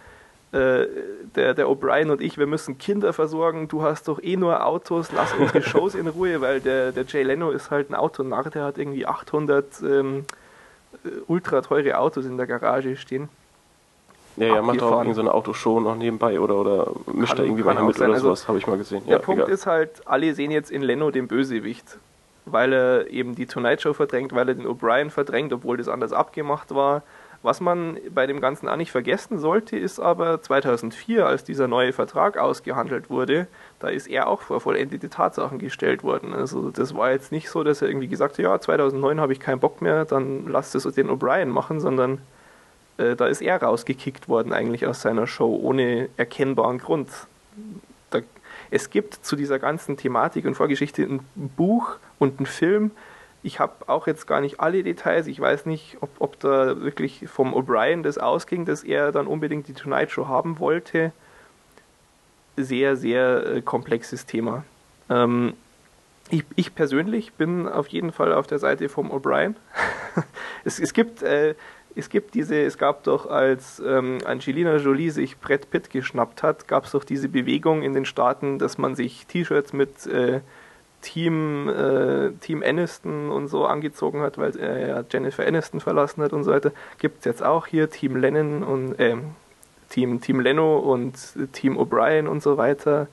äh, 0.52 0.88
der, 1.36 1.54
der 1.54 1.68
O'Brien 1.68 2.10
und 2.10 2.22
ich, 2.22 2.38
wir 2.38 2.48
müssen 2.48 2.78
Kinder 2.78 3.14
versorgen, 3.14 3.68
du 3.68 3.84
hast 3.84 4.08
doch 4.08 4.22
eh 4.22 4.36
nur 4.36 4.66
Autos, 4.66 5.12
lass 5.12 5.34
unsere 5.34 5.62
Shows 5.62 5.96
in 5.96 6.08
Ruhe, 6.08 6.42
weil 6.42 6.60
der, 6.60 6.92
der 6.92 7.06
Jay 7.06 7.24
Leno 7.24 7.52
ist 7.52 7.72
halt 7.72 7.90
ein 7.90 7.96
Autonarr, 7.96 8.50
der 8.50 8.64
hat 8.64 8.78
irgendwie 8.78 9.06
800 9.06 9.82
ähm, 9.84 10.26
ultra 11.28 11.62
teure 11.62 11.98
Autos 11.98 12.26
in 12.26 12.38
der 12.38 12.48
Garage 12.48 12.96
stehen. 12.98 13.30
Ja, 14.40 14.56
ja, 14.56 14.62
macht 14.62 14.82
auch 14.82 14.92
irgendwie 14.92 15.16
so 15.16 15.22
eine 15.22 15.34
Autoshow 15.34 15.82
noch 15.82 15.96
nebenbei 15.96 16.40
oder, 16.40 16.56
oder 16.56 16.92
mischt 17.14 17.38
da 17.38 17.44
irgendwie 17.44 17.62
mal 17.62 17.76
mit 17.84 17.98
sein. 17.98 18.08
oder 18.08 18.16
also, 18.16 18.28
sowas, 18.28 18.48
habe 18.48 18.58
ich 18.58 18.68
mal 18.68 18.78
gesehen. 18.78 19.02
Der 19.06 19.18
ja, 19.18 19.20
Punkt 19.20 19.42
egal. 19.42 19.54
ist 19.54 19.66
halt, 19.66 20.02
alle 20.06 20.34
sehen 20.34 20.52
jetzt 20.52 20.72
in 20.72 20.82
Leno 20.82 21.12
den 21.12 21.28
Bösewicht, 21.28 21.98
weil 22.46 22.72
er 22.72 23.10
eben 23.10 23.36
die 23.36 23.48
Tonight 23.48 23.82
Show 23.82 23.94
verdrängt, 23.94 24.34
weil 24.34 24.48
er 24.48 24.56
den 24.56 24.66
O'Brien 24.66 25.10
verdrängt, 25.10 25.52
obwohl 25.52 25.76
das 25.76 25.90
anders 25.90 26.14
abgemacht 26.14 26.74
war. 26.74 27.04
Was 27.42 27.60
man 27.60 27.98
bei 28.14 28.28
dem 28.28 28.40
Ganzen 28.40 28.68
auch 28.68 28.76
nicht 28.78 28.92
vergessen 28.92 29.40
sollte, 29.40 29.78
ist 29.78 30.00
aber 30.00 30.42
2004, 30.42 31.26
als 31.26 31.44
dieser 31.44 31.68
neue 31.68 31.92
Vertrag 31.92 32.38
ausgehandelt 32.38 33.10
wurde, 33.10 33.48
da 33.80 33.90
ist 33.90 34.08
er 34.08 34.28
auch 34.28 34.42
vor 34.42 34.62
vollendete 34.62 35.10
Tatsachen 35.10 35.60
gestellt 35.60 36.04
worden. 36.04 36.34
Also 36.34 36.70
das 36.70 36.96
war 36.96 37.12
jetzt 37.12 37.32
nicht 37.32 37.50
so, 37.50 37.64
dass 37.64 37.82
er 37.82 37.90
irgendwie 37.90 38.10
gesagt 38.10 38.38
hat, 38.38 38.40
ja, 38.40 38.60
2009 38.60 39.20
habe 39.20 39.34
ich 39.34 39.40
keinen 39.40 39.60
Bock 39.60 39.82
mehr, 39.82 40.04
dann 40.06 40.48
lasst 40.48 40.76
es 40.76 40.84
den 40.84 41.10
O'Brien 41.10 41.48
machen, 41.48 41.80
sondern 41.80 42.20
äh, 43.00 43.16
da 43.16 43.28
ist 43.28 43.42
er 43.42 43.62
rausgekickt 43.62 44.28
worden 44.28 44.54
eigentlich 44.54 44.86
aus 44.86 45.02
seiner 45.02 45.26
Show 45.26 45.58
ohne 45.62 46.10
erkennbaren 46.18 46.78
Grund. 46.78 47.10
Da, 48.10 48.20
es 48.72 48.90
gibt 48.90 49.14
zu 49.14 49.36
dieser 49.36 49.60
ganzen 49.60 49.98
Thematik 49.98 50.46
und 50.46 50.56
Vorgeschichte 50.56 51.04
ein 51.04 51.22
Buch 51.36 51.98
und 52.20 52.40
einen 52.40 52.46
Film. 52.46 52.92
Ich 53.42 53.60
habe 53.60 53.88
auch 53.88 54.06
jetzt 54.06 54.28
gar 54.28 54.42
nicht 54.42 54.60
alle 54.60 54.84
Details. 54.84 55.28
Ich 55.28 55.40
weiß 55.40 55.66
nicht, 55.66 55.98
ob, 56.02 56.10
ob 56.20 56.40
da 56.40 56.82
wirklich 56.82 57.26
vom 57.28 57.54
O'Brien 57.54 58.04
das 58.04 58.18
ausging, 58.18 58.66
dass 58.66 58.84
er 58.84 59.12
dann 59.12 59.28
unbedingt 59.28 59.68
die 59.68 59.74
Tonight 59.74 60.12
Show 60.12 60.28
haben 60.28 60.60
wollte. 60.60 61.14
Sehr, 62.58 62.98
sehr 62.98 63.46
äh, 63.46 63.62
komplexes 63.62 64.26
Thema. 64.26 64.66
Ähm, 65.10 65.54
ich, 66.30 66.44
ich, 66.56 66.76
persönlich 66.76 67.34
bin 67.34 67.68
auf 67.68 67.88
jeden 67.88 68.12
Fall 68.12 68.34
auf 68.34 68.46
der 68.46 68.60
Seite 68.60 68.90
vom 68.90 69.10
O'Brien. 69.10 69.56
es, 70.66 70.80
es, 70.80 70.94
gibt 70.94 71.24
äh, 71.24 71.56
es 71.96 72.10
gibt 72.10 72.36
diese, 72.36 72.56
es 72.62 72.78
gab 72.78 73.04
doch, 73.04 73.26
als 73.30 73.82
ähm, 73.86 74.20
Angelina 74.26 74.78
Jolie 74.78 75.10
sich 75.10 75.38
Brett 75.38 75.70
Pitt 75.72 75.90
geschnappt 75.90 76.44
hat, 76.44 76.68
gab 76.68 76.86
es 76.86 76.92
doch 76.92 77.04
diese 77.04 77.30
Bewegung 77.30 77.82
in 77.82 77.94
den 77.94 78.06
Staaten, 78.06 78.60
dass 78.60 78.78
man 78.78 78.96
sich 78.96 79.26
T-Shirts 79.28 79.74
mit 79.74 80.06
äh, 80.08 80.42
Team, 81.02 81.70
äh, 81.70 82.32
Team 82.42 82.64
Aniston 82.64 83.32
und 83.32 83.48
so 83.48 83.66
angezogen 83.66 84.22
hat, 84.22 84.38
weil 84.38 84.56
er 84.58 84.88
ja 84.88 85.04
Jennifer 85.10 85.46
Aniston 85.46 85.80
verlassen 85.80 86.22
hat 86.22 86.34
und 86.34 86.44
so 86.44 86.52
weiter. 86.52 86.72
Gibt 87.00 87.20
es 87.20 87.26
jetzt 87.26 87.44
auch 87.44 87.68
hier 87.68 87.90
Team 87.90 88.16
Lennon 88.16 88.64
und 88.64 89.00
äh, 89.00 89.18
Team, 89.90 90.22
Team 90.22 90.40
Leno 90.40 90.78
und 90.78 91.16
Team 91.54 91.78
O'Brien 91.78 92.28
und 92.28 92.44
so 92.44 92.58
weiter. 92.58 93.08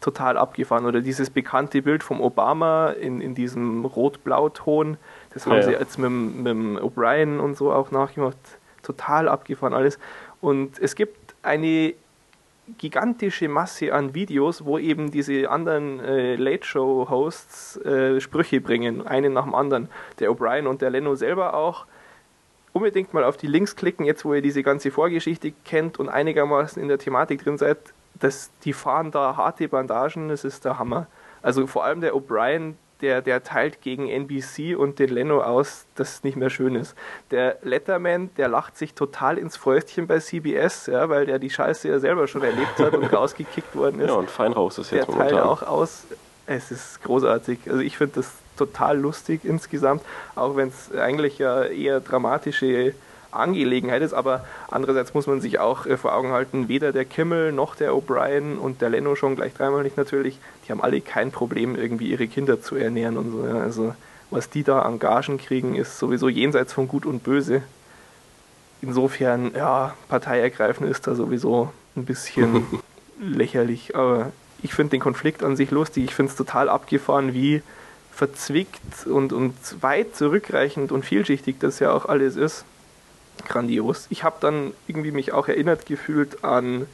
Total 0.00 0.36
abgefahren. 0.36 0.86
Oder 0.86 1.00
dieses 1.00 1.30
bekannte 1.30 1.82
Bild 1.82 2.02
vom 2.02 2.20
Obama 2.20 2.90
in, 2.90 3.20
in 3.20 3.34
diesem 3.34 3.84
Rot-Blau-Ton 3.84 4.96
das 5.32 5.46
haben 5.46 5.56
ja, 5.56 5.62
sie 5.62 5.72
jetzt 5.72 5.98
mit, 5.98 6.10
mit 6.10 6.82
O'Brien 6.82 7.38
und 7.38 7.56
so 7.56 7.72
auch 7.72 7.90
nachgemacht. 7.90 8.36
Total 8.82 9.28
abgefahren 9.28 9.74
alles. 9.74 9.98
Und 10.40 10.78
es 10.78 10.94
gibt 10.94 11.34
eine 11.42 11.94
gigantische 12.78 13.48
Masse 13.48 13.92
an 13.92 14.14
Videos, 14.14 14.64
wo 14.64 14.78
eben 14.78 15.10
diese 15.10 15.50
anderen 15.50 16.00
äh, 16.00 16.36
Late-Show-Hosts 16.36 17.76
äh, 17.78 18.20
Sprüche 18.20 18.60
bringen, 18.60 19.06
einen 19.06 19.32
nach 19.32 19.44
dem 19.44 19.54
anderen. 19.54 19.88
Der 20.18 20.30
O'Brien 20.30 20.66
und 20.66 20.82
der 20.82 20.90
Leno 20.90 21.14
selber 21.14 21.54
auch. 21.54 21.86
Unbedingt 22.72 23.12
mal 23.12 23.24
auf 23.24 23.36
die 23.36 23.48
Links 23.48 23.74
klicken, 23.74 24.06
jetzt 24.06 24.24
wo 24.24 24.34
ihr 24.34 24.42
diese 24.42 24.62
ganze 24.62 24.90
Vorgeschichte 24.90 25.52
kennt 25.64 25.98
und 25.98 26.08
einigermaßen 26.08 26.80
in 26.80 26.88
der 26.88 26.98
Thematik 26.98 27.42
drin 27.42 27.58
seid. 27.58 27.78
Das, 28.14 28.50
die 28.64 28.72
fahren 28.72 29.10
da 29.10 29.36
harte 29.36 29.68
Bandagen, 29.68 30.28
das 30.28 30.44
ist 30.44 30.64
der 30.64 30.78
Hammer. 30.78 31.06
Also 31.42 31.66
vor 31.66 31.84
allem 31.84 32.00
der 32.00 32.14
O'Brien, 32.14 32.74
der, 33.00 33.22
der 33.22 33.42
teilt 33.42 33.80
gegen 33.80 34.08
NBC 34.08 34.76
und 34.76 34.98
den 34.98 35.10
Leno 35.10 35.42
aus, 35.42 35.86
dass 35.94 36.14
es 36.14 36.24
nicht 36.24 36.36
mehr 36.36 36.50
schön 36.50 36.74
ist. 36.74 36.94
Der 37.30 37.58
Letterman, 37.62 38.30
der 38.36 38.48
lacht 38.48 38.76
sich 38.76 38.94
total 38.94 39.38
ins 39.38 39.56
Fäustchen 39.56 40.06
bei 40.06 40.18
CBS, 40.18 40.86
ja, 40.86 41.08
weil 41.08 41.26
der 41.26 41.38
die 41.38 41.50
Scheiße 41.50 41.88
ja 41.88 41.98
selber 41.98 42.26
schon 42.28 42.42
erlebt 42.42 42.78
hat 42.78 42.94
und 42.94 43.04
rausgekickt 43.12 43.74
worden 43.74 44.00
ist. 44.00 44.08
Ja, 44.08 44.14
und 44.14 44.30
fein 44.30 44.52
raus 44.52 44.78
ist 44.78 44.90
jetzt 44.90 45.08
der 45.08 45.14
momentan. 45.14 45.36
teilt 45.36 45.46
auch 45.46 45.62
aus. 45.62 46.04
Es 46.46 46.70
ist 46.70 47.02
großartig. 47.02 47.60
Also 47.68 47.80
ich 47.80 47.96
finde 47.96 48.16
das 48.16 48.32
total 48.56 48.98
lustig 48.98 49.44
insgesamt, 49.44 50.02
auch 50.34 50.56
wenn 50.56 50.68
es 50.68 50.92
eigentlich 50.96 51.38
ja 51.38 51.64
eher 51.64 52.00
dramatische 52.00 52.94
Angelegenheit 53.32 54.02
ist, 54.02 54.12
aber 54.12 54.44
andererseits 54.70 55.14
muss 55.14 55.26
man 55.26 55.40
sich 55.40 55.58
auch 55.58 55.86
äh, 55.86 55.96
vor 55.96 56.14
Augen 56.14 56.32
halten, 56.32 56.68
weder 56.68 56.92
der 56.92 57.04
Kimmel 57.04 57.52
noch 57.52 57.76
der 57.76 57.92
O'Brien 57.92 58.56
und 58.56 58.80
der 58.80 58.90
Leno 58.90 59.14
schon 59.14 59.36
gleich 59.36 59.54
dreimal 59.54 59.82
nicht 59.82 59.96
natürlich, 59.96 60.38
die 60.66 60.72
haben 60.72 60.82
alle 60.82 61.00
kein 61.00 61.30
Problem, 61.30 61.76
irgendwie 61.76 62.10
ihre 62.10 62.26
Kinder 62.26 62.60
zu 62.60 62.76
ernähren 62.76 63.16
und 63.16 63.30
so. 63.30 63.46
Ja. 63.46 63.58
Also 63.58 63.94
was 64.30 64.48
die 64.50 64.62
da 64.62 64.82
an 64.82 64.98
Gagen 64.98 65.38
kriegen, 65.38 65.74
ist 65.74 65.98
sowieso 65.98 66.28
jenseits 66.28 66.72
von 66.72 66.88
Gut 66.88 67.06
und 67.06 67.22
Böse. 67.22 67.62
Insofern, 68.82 69.52
ja, 69.54 69.94
Partei 70.08 70.40
ergreifen 70.40 70.86
ist 70.86 71.06
da 71.06 71.14
sowieso 71.14 71.70
ein 71.96 72.04
bisschen 72.04 72.64
lächerlich, 73.20 73.96
aber 73.96 74.32
ich 74.62 74.74
finde 74.74 74.92
den 74.92 75.00
Konflikt 75.00 75.42
an 75.42 75.56
sich 75.56 75.70
lustig. 75.70 76.04
Ich 76.04 76.14
finde 76.14 76.30
es 76.30 76.36
total 76.36 76.68
abgefahren, 76.68 77.34
wie 77.34 77.62
verzwickt 78.12 79.06
und, 79.06 79.32
und 79.32 79.54
weit 79.80 80.14
zurückreichend 80.14 80.92
und 80.92 81.04
vielschichtig 81.04 81.56
das 81.58 81.78
ja 81.78 81.92
auch 81.92 82.06
alles 82.06 82.36
ist 82.36 82.64
grandios. 83.44 84.06
Ich 84.10 84.24
habe 84.24 84.36
dann 84.40 84.72
irgendwie 84.86 85.10
mich 85.10 85.32
auch 85.32 85.48
erinnert 85.48 85.86
gefühlt 85.86 86.44
an, 86.44 86.86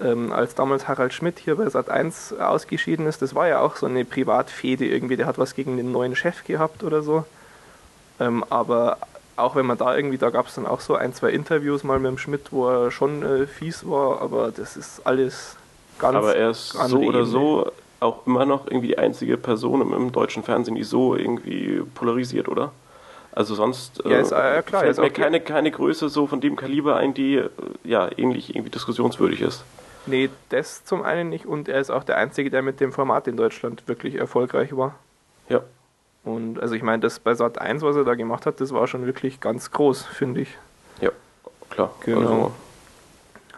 ähm, 0.00 0.32
als 0.32 0.54
damals 0.54 0.88
Harald 0.88 1.12
Schmidt 1.12 1.38
hier 1.38 1.56
bei 1.56 1.68
Sat 1.68 1.88
1 1.88 2.34
ausgeschieden 2.38 3.06
ist. 3.06 3.22
Das 3.22 3.34
war 3.34 3.48
ja 3.48 3.60
auch 3.60 3.76
so 3.76 3.86
eine 3.86 4.04
Privatfehde 4.04 4.86
irgendwie. 4.86 5.16
Der 5.16 5.26
hat 5.26 5.38
was 5.38 5.54
gegen 5.54 5.76
den 5.76 5.92
neuen 5.92 6.16
Chef 6.16 6.44
gehabt 6.44 6.82
oder 6.82 7.02
so. 7.02 7.24
Ähm, 8.20 8.44
aber 8.50 8.98
auch 9.36 9.56
wenn 9.56 9.66
man 9.66 9.78
da 9.78 9.96
irgendwie, 9.96 10.18
da 10.18 10.30
gab 10.30 10.46
es 10.46 10.54
dann 10.54 10.66
auch 10.66 10.80
so 10.80 10.94
ein, 10.94 11.14
zwei 11.14 11.30
Interviews 11.30 11.84
mal 11.84 11.98
mit 11.98 12.10
dem 12.10 12.18
Schmidt, 12.18 12.52
wo 12.52 12.68
er 12.68 12.90
schon 12.90 13.22
äh, 13.22 13.46
fies 13.46 13.88
war, 13.88 14.20
aber 14.20 14.52
das 14.52 14.76
ist 14.76 15.06
alles 15.06 15.56
ganz. 15.98 16.16
Aber 16.16 16.36
er 16.36 16.50
ist 16.50 16.70
so 16.70 16.98
oder 16.98 17.20
Ebene. 17.20 17.26
so 17.26 17.72
auch 18.00 18.26
immer 18.26 18.44
noch 18.44 18.66
irgendwie 18.66 18.88
die 18.88 18.98
einzige 18.98 19.36
Person 19.36 19.80
im, 19.80 19.92
im 19.92 20.12
deutschen 20.12 20.42
Fernsehen, 20.42 20.74
die 20.74 20.84
so 20.84 21.16
irgendwie 21.16 21.82
polarisiert, 21.94 22.48
oder? 22.48 22.72
Also 23.34 23.56
sonst 23.56 24.00
ja, 24.04 24.20
ist, 24.20 24.30
äh, 24.30 24.62
klar, 24.62 24.82
fällt 24.82 24.98
mir 24.98 25.10
keine, 25.10 25.40
keine 25.40 25.72
Größe 25.72 26.08
so 26.08 26.28
von 26.28 26.40
dem 26.40 26.54
Kaliber 26.54 26.96
ein, 26.96 27.14
die 27.14 27.36
äh, 27.36 27.50
ja 27.82 28.08
ähnlich 28.16 28.50
irgendwie 28.50 28.70
diskussionswürdig 28.70 29.40
ist. 29.40 29.64
Nee, 30.06 30.30
das 30.50 30.84
zum 30.84 31.02
einen 31.02 31.30
nicht 31.30 31.44
und 31.44 31.68
er 31.68 31.80
ist 31.80 31.90
auch 31.90 32.04
der 32.04 32.16
Einzige, 32.16 32.48
der 32.50 32.62
mit 32.62 32.78
dem 32.78 32.92
Format 32.92 33.26
in 33.26 33.36
Deutschland 33.36 33.88
wirklich 33.88 34.14
erfolgreich 34.14 34.76
war. 34.76 34.94
Ja. 35.48 35.62
Und 36.22 36.60
also 36.60 36.76
ich 36.76 36.82
meine, 36.82 37.00
das 37.00 37.18
bei 37.18 37.34
Sat 37.34 37.60
1, 37.60 37.82
was 37.82 37.96
er 37.96 38.04
da 38.04 38.14
gemacht 38.14 38.46
hat, 38.46 38.60
das 38.60 38.72
war 38.72 38.86
schon 38.86 39.04
wirklich 39.04 39.40
ganz 39.40 39.72
groß, 39.72 40.04
finde 40.04 40.42
ich. 40.42 40.56
Ja, 41.00 41.10
klar. 41.70 41.92
Genau. 42.04 42.20
Also. 42.20 42.52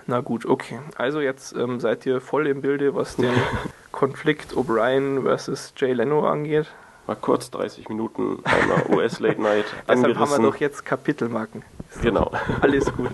Na 0.07 0.20
gut, 0.20 0.47
okay. 0.47 0.79
Also 0.97 1.20
jetzt 1.20 1.55
ähm, 1.55 1.81
seid 1.81 2.07
ihr 2.07 2.22
voll 2.22 2.47
im 2.47 2.62
Bilde, 2.62 2.95
was 2.95 3.16
den 3.16 3.35
Konflikt 3.93 4.55
O'Brien 4.55 5.22
versus 5.22 5.74
Jay 5.77 5.93
Leno 5.93 6.27
angeht 6.27 6.66
mal 7.07 7.17
kurz 7.17 7.51
30 7.51 7.89
Minuten 7.89 8.39
einer 8.45 8.91
US 8.97 9.21
Late 9.21 9.41
Night 9.41 9.67
Deshalb 9.89 10.17
haben 10.17 10.31
wir 10.31 10.51
doch 10.51 10.57
jetzt 10.57 10.85
Kapitelmarken. 10.85 11.63
So, 11.91 12.01
genau. 12.01 12.31
Alles 12.61 12.93
gut. 12.93 13.11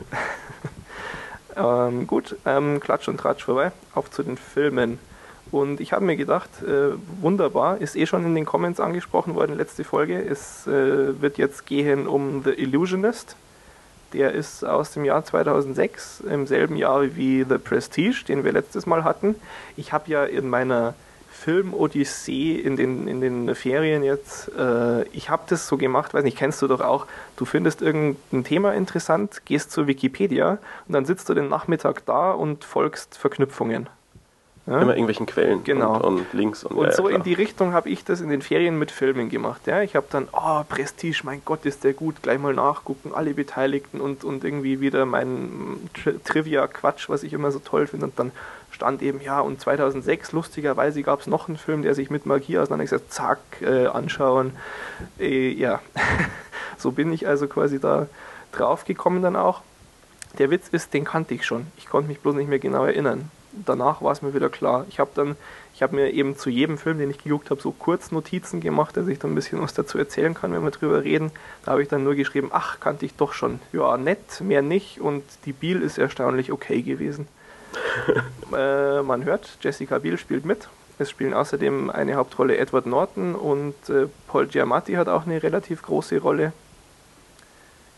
ähm, 1.56 2.06
gut, 2.06 2.36
ähm, 2.46 2.80
Klatsch 2.80 3.08
und 3.08 3.18
Tratsch 3.18 3.44
vorbei. 3.44 3.72
Auf 3.94 4.10
zu 4.10 4.22
den 4.22 4.36
Filmen. 4.36 4.98
Und 5.50 5.80
ich 5.80 5.92
habe 5.92 6.04
mir 6.04 6.16
gedacht, 6.16 6.48
äh, 6.62 6.96
wunderbar, 7.20 7.78
ist 7.78 7.94
eh 7.94 8.06
schon 8.06 8.24
in 8.24 8.34
den 8.34 8.46
Comments 8.46 8.80
angesprochen 8.80 9.34
worden, 9.34 9.56
letzte 9.56 9.84
Folge. 9.84 10.18
Es 10.18 10.66
äh, 10.66 11.20
wird 11.20 11.36
jetzt 11.36 11.66
gehen 11.66 12.06
um 12.08 12.42
The 12.42 12.52
Illusionist. 12.52 13.36
Der 14.14 14.32
ist 14.32 14.64
aus 14.64 14.92
dem 14.92 15.04
Jahr 15.04 15.24
2006, 15.24 16.20
im 16.20 16.46
selben 16.46 16.76
Jahr 16.76 17.16
wie 17.16 17.44
The 17.46 17.58
Prestige, 17.58 18.24
den 18.26 18.44
wir 18.44 18.52
letztes 18.52 18.86
Mal 18.86 19.04
hatten. 19.04 19.34
Ich 19.76 19.92
habe 19.92 20.10
ja 20.10 20.24
in 20.24 20.48
meiner 20.48 20.94
Film-Odyssee 21.42 22.54
in 22.54 22.76
den, 22.76 23.08
in 23.08 23.20
den 23.20 23.54
Ferien 23.54 24.04
jetzt, 24.04 24.48
äh, 24.56 25.02
ich 25.08 25.28
habe 25.28 25.42
das 25.48 25.66
so 25.66 25.76
gemacht, 25.76 26.14
weiß 26.14 26.22
nicht, 26.22 26.38
kennst 26.38 26.62
du 26.62 26.68
doch 26.68 26.80
auch, 26.80 27.06
du 27.36 27.44
findest 27.44 27.82
irgendein 27.82 28.44
Thema 28.44 28.74
interessant, 28.74 29.42
gehst 29.44 29.72
zur 29.72 29.88
Wikipedia 29.88 30.58
und 30.86 30.92
dann 30.94 31.04
sitzt 31.04 31.28
du 31.28 31.34
den 31.34 31.48
Nachmittag 31.48 32.06
da 32.06 32.30
und 32.30 32.64
folgst 32.64 33.18
Verknüpfungen. 33.18 33.88
Ja? 34.66 34.80
Immer 34.80 34.92
irgendwelchen 34.92 35.26
Quellen 35.26 35.64
genau. 35.64 35.96
und, 35.96 36.02
und 36.02 36.32
Links. 36.32 36.62
Und, 36.62 36.76
und 36.76 36.86
ja, 36.86 36.92
so 36.92 37.04
klar. 37.04 37.16
in 37.16 37.24
die 37.24 37.34
Richtung 37.34 37.72
habe 37.72 37.88
ich 37.88 38.04
das 38.04 38.20
in 38.20 38.28
den 38.28 38.42
Ferien 38.42 38.78
mit 38.78 38.92
Filmen 38.92 39.28
gemacht. 39.28 39.66
Ja? 39.66 39.82
Ich 39.82 39.96
habe 39.96 40.06
dann, 40.10 40.28
oh, 40.32 40.62
Prestige, 40.68 41.22
mein 41.24 41.42
Gott, 41.44 41.66
ist 41.66 41.82
der 41.82 41.92
gut, 41.92 42.22
gleich 42.22 42.38
mal 42.38 42.54
nachgucken, 42.54 43.10
alle 43.12 43.34
Beteiligten 43.34 44.00
und, 44.00 44.22
und 44.22 44.44
irgendwie 44.44 44.80
wieder 44.80 45.04
mein 45.04 45.90
Tri 45.94 46.14
Trivia-Quatsch, 46.24 47.08
was 47.08 47.24
ich 47.24 47.32
immer 47.32 47.50
so 47.50 47.58
toll 47.58 47.88
finde. 47.88 48.06
Und 48.06 48.18
dann 48.18 48.30
stand 48.72 49.02
eben, 49.02 49.20
ja, 49.20 49.40
und 49.40 49.60
2006, 49.60 50.32
lustigerweise, 50.32 51.02
gab 51.02 51.20
es 51.20 51.26
noch 51.26 51.48
einen 51.48 51.58
Film, 51.58 51.82
der 51.82 51.94
sich 51.94 52.10
mit 52.10 52.26
Magie 52.26 52.58
auseinandergesetzt 52.58 53.12
zack, 53.12 53.38
äh, 53.60 53.86
anschauen. 53.86 54.52
Äh, 55.18 55.50
ja, 55.50 55.80
so 56.78 56.92
bin 56.92 57.12
ich 57.12 57.28
also 57.28 57.46
quasi 57.46 57.78
da 57.78 58.08
drauf 58.50 58.84
gekommen 58.84 59.22
dann 59.22 59.36
auch. 59.36 59.62
Der 60.38 60.50
Witz 60.50 60.68
ist, 60.68 60.94
den 60.94 61.04
kannte 61.04 61.34
ich 61.34 61.44
schon. 61.44 61.66
Ich 61.76 61.86
konnte 61.86 62.08
mich 62.08 62.20
bloß 62.20 62.34
nicht 62.34 62.48
mehr 62.48 62.58
genau 62.58 62.84
erinnern 62.84 63.30
danach 63.52 64.02
war 64.02 64.12
es 64.12 64.22
mir 64.22 64.34
wieder 64.34 64.48
klar. 64.48 64.86
Ich 64.88 64.98
habe 64.98 65.10
dann, 65.14 65.36
ich 65.74 65.82
habe 65.82 65.94
mir 65.94 66.10
eben 66.10 66.36
zu 66.36 66.50
jedem 66.50 66.78
Film, 66.78 66.98
den 66.98 67.10
ich 67.10 67.22
geguckt 67.22 67.50
habe, 67.50 67.60
so 67.60 67.72
Kurznotizen 67.72 68.60
gemacht, 68.60 68.96
dass 68.96 69.08
ich 69.08 69.18
dann 69.18 69.32
ein 69.32 69.34
bisschen 69.34 69.60
was 69.60 69.74
dazu 69.74 69.98
erzählen 69.98 70.34
kann, 70.34 70.52
wenn 70.52 70.62
wir 70.62 70.70
drüber 70.70 71.04
reden. 71.04 71.30
Da 71.64 71.72
habe 71.72 71.82
ich 71.82 71.88
dann 71.88 72.04
nur 72.04 72.14
geschrieben, 72.14 72.50
ach, 72.52 72.80
kannte 72.80 73.06
ich 73.06 73.14
doch 73.14 73.32
schon. 73.32 73.60
Ja, 73.72 73.96
nett, 73.96 74.40
mehr 74.40 74.62
nicht. 74.62 75.00
Und 75.00 75.24
die 75.44 75.52
Biel 75.52 75.82
ist 75.82 75.98
erstaunlich 75.98 76.52
okay 76.52 76.82
gewesen. 76.82 77.28
äh, 78.56 79.02
man 79.02 79.24
hört, 79.24 79.58
Jessica 79.60 79.98
Biel 79.98 80.18
spielt 80.18 80.44
mit. 80.44 80.68
Es 80.98 81.10
spielen 81.10 81.34
außerdem 81.34 81.90
eine 81.90 82.14
Hauptrolle 82.14 82.56
Edward 82.58 82.86
Norton 82.86 83.34
und 83.34 83.74
äh, 83.88 84.06
Paul 84.28 84.46
Giamatti 84.46 84.94
hat 84.94 85.08
auch 85.08 85.26
eine 85.26 85.42
relativ 85.42 85.82
große 85.82 86.18
Rolle. 86.18 86.52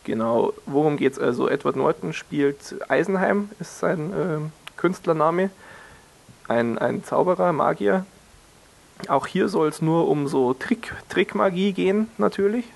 Genau, 0.04 0.52
worum 0.66 0.96
geht 0.96 1.14
es 1.14 1.18
also? 1.18 1.48
Edward 1.48 1.76
Norton 1.76 2.12
spielt 2.12 2.76
Eisenheim, 2.88 3.50
ist 3.58 3.78
sein 3.78 4.12
äh, 4.12 4.76
Künstlername. 4.76 5.50
Ein, 6.46 6.78
ein 6.78 7.02
Zauberer, 7.02 7.52
Magier. 7.52 8.04
Auch 9.08 9.26
hier 9.26 9.48
soll 9.48 9.68
es 9.68 9.82
nur 9.82 10.08
um 10.08 10.28
so 10.28 10.54
Trick, 10.54 10.92
Trickmagie 11.08 11.72
gehen, 11.72 12.08
natürlich. 12.18 12.66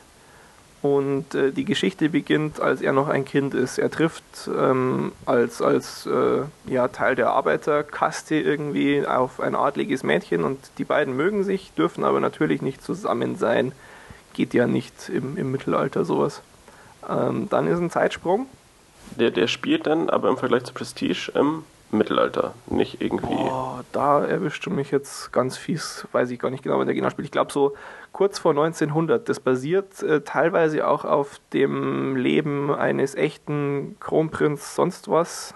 Und 0.81 1.35
äh, 1.35 1.51
die 1.51 1.64
Geschichte 1.64 2.09
beginnt, 2.09 2.61
als 2.61 2.81
er 2.81 2.93
noch 2.93 3.09
ein 3.09 3.24
Kind 3.24 3.53
ist. 3.53 3.79
Er 3.79 3.91
trifft 3.91 4.22
ähm, 4.47 5.11
als, 5.26 5.61
als 5.61 6.07
äh, 6.07 6.43
ja, 6.66 6.87
Teil 6.89 7.16
der 7.16 7.31
Arbeiterkaste 7.31 8.37
irgendwie 8.37 9.05
auf 9.05 9.41
ein 9.41 9.57
adliges 9.57 10.05
Mädchen 10.05 10.45
und 10.45 10.59
die 10.79 10.85
beiden 10.85 11.16
mögen 11.16 11.43
sich, 11.43 11.72
dürfen 11.72 12.05
aber 12.05 12.20
natürlich 12.20 12.62
nicht 12.62 12.83
zusammen 12.83 13.37
sein. 13.37 13.72
Geht 14.35 14.55
ja 14.55 14.68
nicht 14.68 15.09
im, 15.09 15.37
im 15.37 15.51
Mittelalter 15.51 16.05
sowas. 16.05 16.43
Ähm, 17.09 17.49
dann 17.51 17.66
ist 17.66 17.81
ein 17.81 17.91
Zeitsprung. 17.91 18.47
Der, 19.18 19.33
der 19.33 19.49
spielt 19.49 19.87
dann 19.87 20.09
aber 20.09 20.29
im 20.29 20.37
Vergleich 20.37 20.64
zu 20.64 20.74
Prestige 20.74 21.33
ähm, 21.35 21.64
Mittelalter, 21.91 22.55
nicht 22.66 23.01
irgendwie. 23.01 23.34
Oh, 23.34 23.80
da 23.93 24.24
erwischt 24.24 24.64
du 24.66 24.70
mich 24.70 24.91
jetzt 24.91 25.32
ganz 25.32 25.57
fies, 25.57 26.07
weiß 26.12 26.30
ich 26.30 26.39
gar 26.39 26.51
nicht 26.51 26.62
genau, 26.62 26.78
wann 26.78 26.86
der 26.86 26.95
genau 26.95 27.11
spielt. 27.11 27.26
Ich 27.26 27.32
glaube 27.32 27.53
so 27.53 27.74
kurz 28.12 28.39
vor 28.39 28.51
1900. 28.53 29.28
Das 29.28 29.41
basiert 29.41 30.03
äh, 30.03 30.20
teilweise 30.20 30.86
auch 30.86 31.05
auf 31.05 31.41
dem 31.53 32.16
Leben 32.16 32.74
eines 32.74 33.14
echten 33.14 33.97
Kronprinz 34.01 34.74
sonst 34.74 35.09
was. 35.09 35.55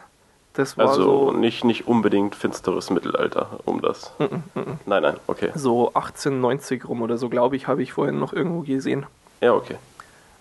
Das 0.55 0.77
war 0.77 0.89
also 0.89 1.31
so 1.31 1.33
nicht, 1.33 1.65
nicht 1.65 1.87
unbedingt 1.87 2.35
finsteres 2.35 2.91
Mittelalter 2.91 3.61
um 3.65 3.81
das. 3.81 4.13
Mm 4.19 4.23
-mm, 4.23 4.61
mm 4.61 4.79
nein, 4.85 5.03
nein, 5.03 5.17
okay. 5.27 5.51
So 5.55 5.89
1890 5.89 6.89
rum 6.89 7.03
oder 7.03 7.17
so, 7.17 7.29
glaube 7.29 7.57
ich, 7.57 7.69
habe 7.69 7.83
ich 7.83 7.93
vorhin 7.93 8.19
noch 8.19 8.33
irgendwo 8.33 8.61
gesehen. 8.61 9.07
Ja, 9.41 9.55
okay. 9.55 9.77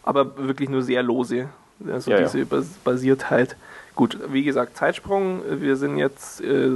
Aber 0.04 0.38
wirklich 0.38 0.70
nur 0.70 0.82
sehr 0.82 1.04
lose. 1.04 1.50
Also 1.89 2.12
ja, 2.12 2.18
diese 2.18 2.39
ja. 2.39 2.46
Basiertheit. 2.84 3.56
Gut, 3.96 4.18
wie 4.32 4.44
gesagt, 4.44 4.78
Zeitsprung. 4.78 5.42
Wir 5.48 5.76
sind 5.76 5.98
jetzt 5.98 6.42
äh, 6.42 6.70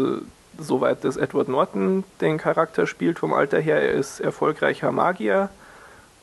so 0.59 0.81
weit, 0.81 1.03
dass 1.03 1.17
Edward 1.17 1.47
Norton 1.47 2.03
den 2.21 2.37
Charakter 2.37 2.87
spielt 2.87 3.19
vom 3.19 3.33
Alter 3.33 3.59
her. 3.59 3.81
Er 3.81 3.93
ist 3.93 4.19
erfolgreicher 4.19 4.91
Magier. 4.91 5.49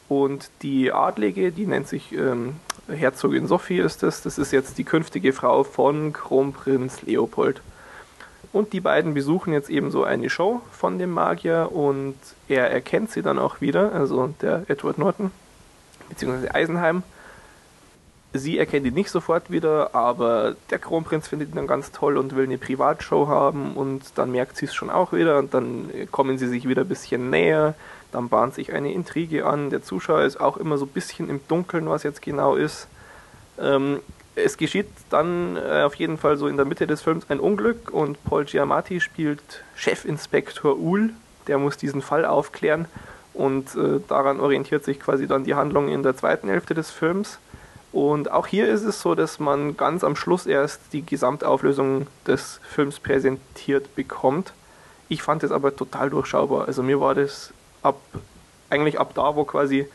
Und 0.08 0.50
die 0.60 0.92
Adlige, 0.92 1.52
die 1.52 1.66
nennt 1.66 1.88
sich 1.88 2.12
ähm, 2.12 2.56
Herzogin 2.88 3.46
Sophie 3.46 3.78
ist 3.78 4.02
das. 4.02 4.22
Das 4.22 4.38
ist 4.38 4.52
jetzt 4.52 4.76
die 4.78 4.84
künftige 4.84 5.32
Frau 5.32 5.64
von 5.64 6.12
Kronprinz 6.12 7.02
Leopold. 7.02 7.62
Und 8.52 8.74
die 8.74 8.80
beiden 8.80 9.14
besuchen 9.14 9.52
jetzt 9.52 9.70
eben 9.70 9.90
so 9.90 10.04
eine 10.04 10.28
Show 10.28 10.60
von 10.70 10.98
dem 10.98 11.10
Magier 11.10 11.70
und 11.72 12.16
er 12.48 12.70
erkennt 12.70 13.10
sie 13.10 13.22
dann 13.22 13.38
auch 13.38 13.62
wieder, 13.62 13.92
also 13.92 14.34
der 14.42 14.64
Edward 14.68 14.98
Norton, 14.98 15.30
beziehungsweise 16.10 16.54
Eisenheim 16.54 17.02
Sie 18.34 18.58
erkennt 18.58 18.86
ihn 18.86 18.94
nicht 18.94 19.10
sofort 19.10 19.50
wieder, 19.50 19.94
aber 19.94 20.56
der 20.70 20.78
Kronprinz 20.78 21.28
findet 21.28 21.50
ihn 21.50 21.56
dann 21.56 21.66
ganz 21.66 21.92
toll 21.92 22.16
und 22.16 22.34
will 22.34 22.44
eine 22.44 22.56
Privatshow 22.56 23.28
haben 23.28 23.74
und 23.74 24.02
dann 24.14 24.32
merkt 24.32 24.56
sie 24.56 24.64
es 24.64 24.74
schon 24.74 24.88
auch 24.88 25.12
wieder 25.12 25.38
und 25.38 25.52
dann 25.52 25.90
kommen 26.10 26.38
sie 26.38 26.48
sich 26.48 26.66
wieder 26.66 26.82
ein 26.82 26.88
bisschen 26.88 27.28
näher, 27.28 27.74
dann 28.10 28.30
bahnt 28.30 28.54
sich 28.54 28.72
eine 28.72 28.90
Intrige 28.92 29.44
an, 29.44 29.68
der 29.68 29.82
Zuschauer 29.82 30.22
ist 30.22 30.40
auch 30.40 30.56
immer 30.56 30.78
so 30.78 30.86
ein 30.86 30.92
bisschen 30.92 31.28
im 31.28 31.40
Dunkeln, 31.46 31.88
was 31.90 32.04
jetzt 32.04 32.22
genau 32.22 32.54
ist. 32.56 32.88
Ähm, 33.60 34.00
es 34.34 34.56
geschieht 34.56 34.88
dann 35.10 35.58
äh, 35.58 35.82
auf 35.82 35.94
jeden 35.96 36.16
Fall 36.16 36.38
so 36.38 36.46
in 36.46 36.56
der 36.56 36.64
Mitte 36.64 36.86
des 36.86 37.02
Films 37.02 37.26
ein 37.28 37.38
Unglück 37.38 37.90
und 37.90 38.24
Paul 38.24 38.46
Giamatti 38.46 39.00
spielt 39.00 39.62
Chefinspektor 39.76 40.78
Uhl, 40.78 41.10
der 41.48 41.58
muss 41.58 41.76
diesen 41.76 42.00
Fall 42.00 42.24
aufklären 42.24 42.86
und 43.34 43.74
äh, 43.74 44.00
daran 44.08 44.40
orientiert 44.40 44.84
sich 44.84 45.00
quasi 45.00 45.26
dann 45.26 45.44
die 45.44 45.54
Handlung 45.54 45.88
in 45.88 46.02
der 46.02 46.16
zweiten 46.16 46.48
Hälfte 46.48 46.72
des 46.72 46.90
Films. 46.90 47.38
Und 47.92 48.30
auch 48.30 48.46
hier 48.46 48.68
ist 48.68 48.84
es 48.84 49.02
so, 49.02 49.14
dass 49.14 49.38
man 49.38 49.76
ganz 49.76 50.02
am 50.02 50.16
Schluss 50.16 50.46
erst 50.46 50.80
die 50.92 51.04
Gesamtauflösung 51.04 52.06
des 52.26 52.60
Films 52.62 52.98
präsentiert 52.98 53.94
bekommt. 53.94 54.54
Ich 55.08 55.22
fand 55.22 55.44
es 55.44 55.52
aber 55.52 55.76
total 55.76 56.08
durchschaubar. 56.08 56.66
Also 56.66 56.82
mir 56.82 57.00
war 57.00 57.14
das 57.14 57.52
ab 57.82 58.00
eigentlich 58.70 58.98
ab 58.98 59.12
da, 59.14 59.36
wo 59.36 59.44
quasi 59.44 59.86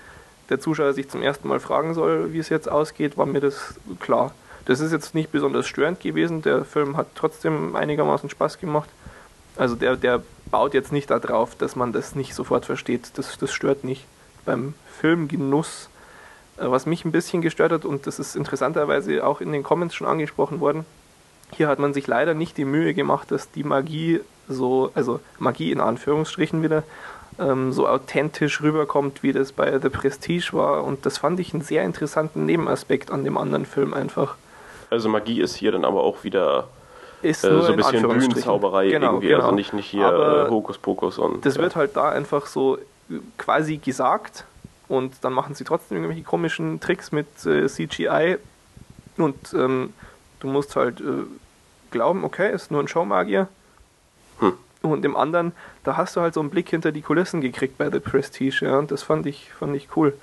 der 0.50 0.60
Zuschauer 0.60 0.94
sich 0.94 1.10
zum 1.10 1.22
ersten 1.24 1.48
Mal 1.48 1.60
fragen 1.60 1.94
soll, 1.94 2.32
wie 2.32 2.40
es 2.40 2.50
jetzt 2.50 2.70
ausgeht, 2.70 3.18
war 3.18 3.26
mir 3.26 3.42
das 3.42 3.74
klar. 4.00 4.32
Das 4.66 4.80
ist 4.80 4.92
jetzt 4.92 5.16
nicht 5.16 5.32
besonders 5.32 5.68
störend 5.68 6.00
gewesen. 6.00 6.42
Der 6.42 6.64
Film 6.64 6.96
hat 6.96 7.08
trotzdem 7.16 7.76
einigermaßen 7.76 8.30
Spaß 8.30 8.60
gemacht. 8.60 8.90
Also 9.56 9.76
der, 9.76 9.96
der 9.96 10.22
baut 10.52 10.74
jetzt 10.74 10.92
nicht 10.92 11.10
darauf, 11.10 11.56
dass 11.56 11.76
man 11.76 11.92
das 11.92 12.16
nicht 12.16 12.36
sofort 12.36 12.66
versteht. 12.66 13.12
Das, 13.16 13.38
das 13.38 13.52
stört 13.52 13.84
nicht. 13.84 14.06
Beim 14.46 14.76
Filmgenuss 15.00 15.90
was 16.58 16.86
mich 16.86 17.06
ein 17.06 17.12
bisschen 17.12 17.42
gestört 17.42 17.72
hat, 17.72 17.86
und 17.86 18.08
das 18.08 18.20
ist 18.20 18.36
interessanterweise 18.36 19.26
auch 19.26 19.42
in 19.42 19.52
den 19.52 19.64
Comments 19.64 19.94
schon 19.94 20.08
angesprochen 20.08 20.60
worden, 20.60 20.86
hier 21.56 21.68
hat 21.68 21.80
man 21.80 21.94
sich 21.94 22.08
leider 22.08 22.34
nicht 22.34 22.58
die 22.58 22.66
Mühe 22.66 22.94
gemacht, 22.94 23.32
dass 23.32 23.52
die 23.52 23.64
Magie 23.64 24.20
so, 24.50 24.92
also 24.96 25.20
Magie 25.40 25.72
in 25.72 25.80
Anführungsstrichen 25.80 26.62
wieder, 26.62 26.84
ähm, 27.40 27.72
so 27.72 27.88
authentisch 27.88 28.62
rüberkommt, 28.62 29.24
wie 29.24 29.32
das 29.32 29.52
bei 29.52 29.78
The 29.80 29.90
Prestige 29.90 30.50
war. 30.54 30.84
Und 30.84 31.06
das 31.06 31.18
fand 31.20 31.40
ich 31.40 31.54
einen 31.54 31.62
sehr 31.62 31.84
interessanten 31.84 32.46
Nebenaspekt 32.46 33.12
an 33.12 33.24
dem 33.24 33.38
anderen 33.38 33.66
Film 33.66 33.94
einfach. 33.94 34.36
Also 34.90 35.10
Magie 35.10 35.42
ist 35.42 35.56
hier 35.56 35.72
dann 35.72 35.86
aber 35.86 36.04
auch 36.04 36.24
wieder 36.24 36.68
ist 37.22 37.44
äh, 37.44 37.62
so 37.62 37.72
ein 37.72 37.78
bisschen 37.78 38.08
Bühnenzauberei 38.08 38.90
genau, 38.90 39.08
irgendwie, 39.08 39.28
also 39.28 39.38
genau. 39.38 39.44
also 39.46 39.56
nicht, 39.56 39.74
nicht 39.74 39.88
hier 39.88 40.48
äh, 40.48 40.50
Hokuspokus 40.50 41.18
und. 41.18 41.46
Das 41.46 41.56
ja. 41.56 41.62
wird 41.62 41.76
halt 41.76 41.96
da 41.96 42.10
einfach 42.10 42.46
so 42.46 42.78
quasi 43.38 43.78
gesagt, 43.78 44.46
und 44.88 45.16
dann 45.22 45.34
machen 45.34 45.56
sie 45.56 45.64
trotzdem 45.64 45.98
irgendwelche 45.98 46.24
komischen 46.24 46.80
Tricks 46.80 47.12
mit 47.12 47.28
äh, 47.46 47.68
CGI 47.68 48.38
und 49.18 49.54
ähm, 49.54 49.94
du 50.40 50.48
musst 50.48 50.76
halt 50.76 51.02
äh, 51.02 51.26
glauben, 51.92 52.24
okay, 52.24 52.54
ist 52.54 52.72
nur 52.72 52.82
ein 52.82 52.88
Showmagier. 52.88 53.48
Hm. 54.40 54.54
Und 54.84 55.04
im 55.04 55.16
anderen, 55.16 55.54
da 55.84 55.98
hast 55.98 56.16
du 56.16 56.22
halt 56.22 56.34
so 56.34 56.40
einen 56.40 56.50
Blick 56.50 56.70
hinter 56.70 56.92
die 56.92 57.02
Kulissen 57.02 57.42
gekriegt 57.42 57.78
bei 57.78 57.90
The 57.90 58.00
Prestige, 58.00 58.60
ja, 58.62 58.78
und 58.78 58.92
das 58.92 59.04
fand 59.04 59.26
ich, 59.26 59.52
fand 59.54 59.76
ich 59.76 59.90
cool. 59.96 60.14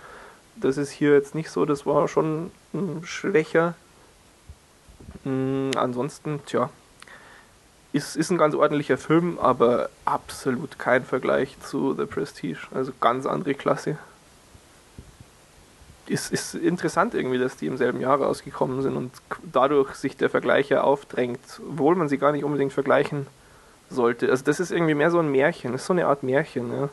Das 0.56 0.76
ist 0.76 0.90
hier 0.90 1.12
jetzt 1.12 1.34
nicht 1.34 1.50
so, 1.50 1.64
das 1.64 1.84
war 1.84 2.06
schon 2.06 2.50
hm, 2.72 3.04
schwächer. 3.04 3.74
Hm, 5.24 5.72
ansonsten, 5.76 6.40
tja, 6.46 6.70
ist, 7.92 8.16
ist 8.16 8.30
ein 8.30 8.38
ganz 8.38 8.54
ordentlicher 8.54 8.98
Film, 8.98 9.38
aber 9.38 9.88
absolut 10.04 10.78
kein 10.78 11.04
Vergleich 11.04 11.56
zu 11.60 11.94
The 11.94 12.06
Prestige. 12.06 12.58
Also 12.72 12.92
ganz 13.00 13.26
andere 13.26 13.54
Klasse 13.54 13.98
ist, 16.06 16.32
ist 16.32 16.54
interessant 16.54 17.14
irgendwie, 17.14 17.38
dass 17.38 17.56
die 17.56 17.66
im 17.66 17.76
selben 17.76 18.00
Jahr 18.00 18.20
rausgekommen 18.20 18.82
sind 18.82 18.96
und 18.96 19.10
dadurch 19.52 19.94
sich 19.94 20.16
der 20.16 20.30
Vergleich 20.30 20.68
ja 20.68 20.82
aufdrängt, 20.82 21.40
obwohl 21.70 21.94
man 21.94 22.08
sie 22.08 22.18
gar 22.18 22.32
nicht 22.32 22.44
unbedingt 22.44 22.72
vergleichen 22.72 23.26
sollte. 23.90 24.28
Also 24.30 24.44
das 24.44 24.60
ist 24.60 24.70
irgendwie 24.70 24.94
mehr 24.94 25.10
so 25.10 25.18
ein 25.18 25.30
Märchen, 25.30 25.72
das 25.72 25.82
ist 25.82 25.86
so 25.86 25.92
eine 25.92 26.06
Art 26.06 26.22
Märchen, 26.22 26.70
ja. 26.72 26.88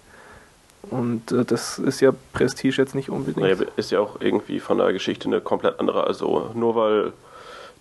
Und 0.90 1.32
äh, 1.32 1.46
das 1.46 1.78
ist 1.78 2.00
ja 2.02 2.12
Prestige 2.34 2.78
jetzt 2.82 2.96
nicht 2.96 3.10
unbedingt. 3.10 3.46
Naja, 3.46 3.56
ist 3.76 3.92
ja 3.92 4.00
auch 4.00 4.20
irgendwie 4.20 4.60
von 4.60 4.78
der 4.80 4.92
Geschichte 4.94 5.28
eine 5.28 5.40
komplett 5.40 5.80
andere. 5.80 6.06
Also 6.06 6.50
nur 6.56 6.76
weil 6.76 7.14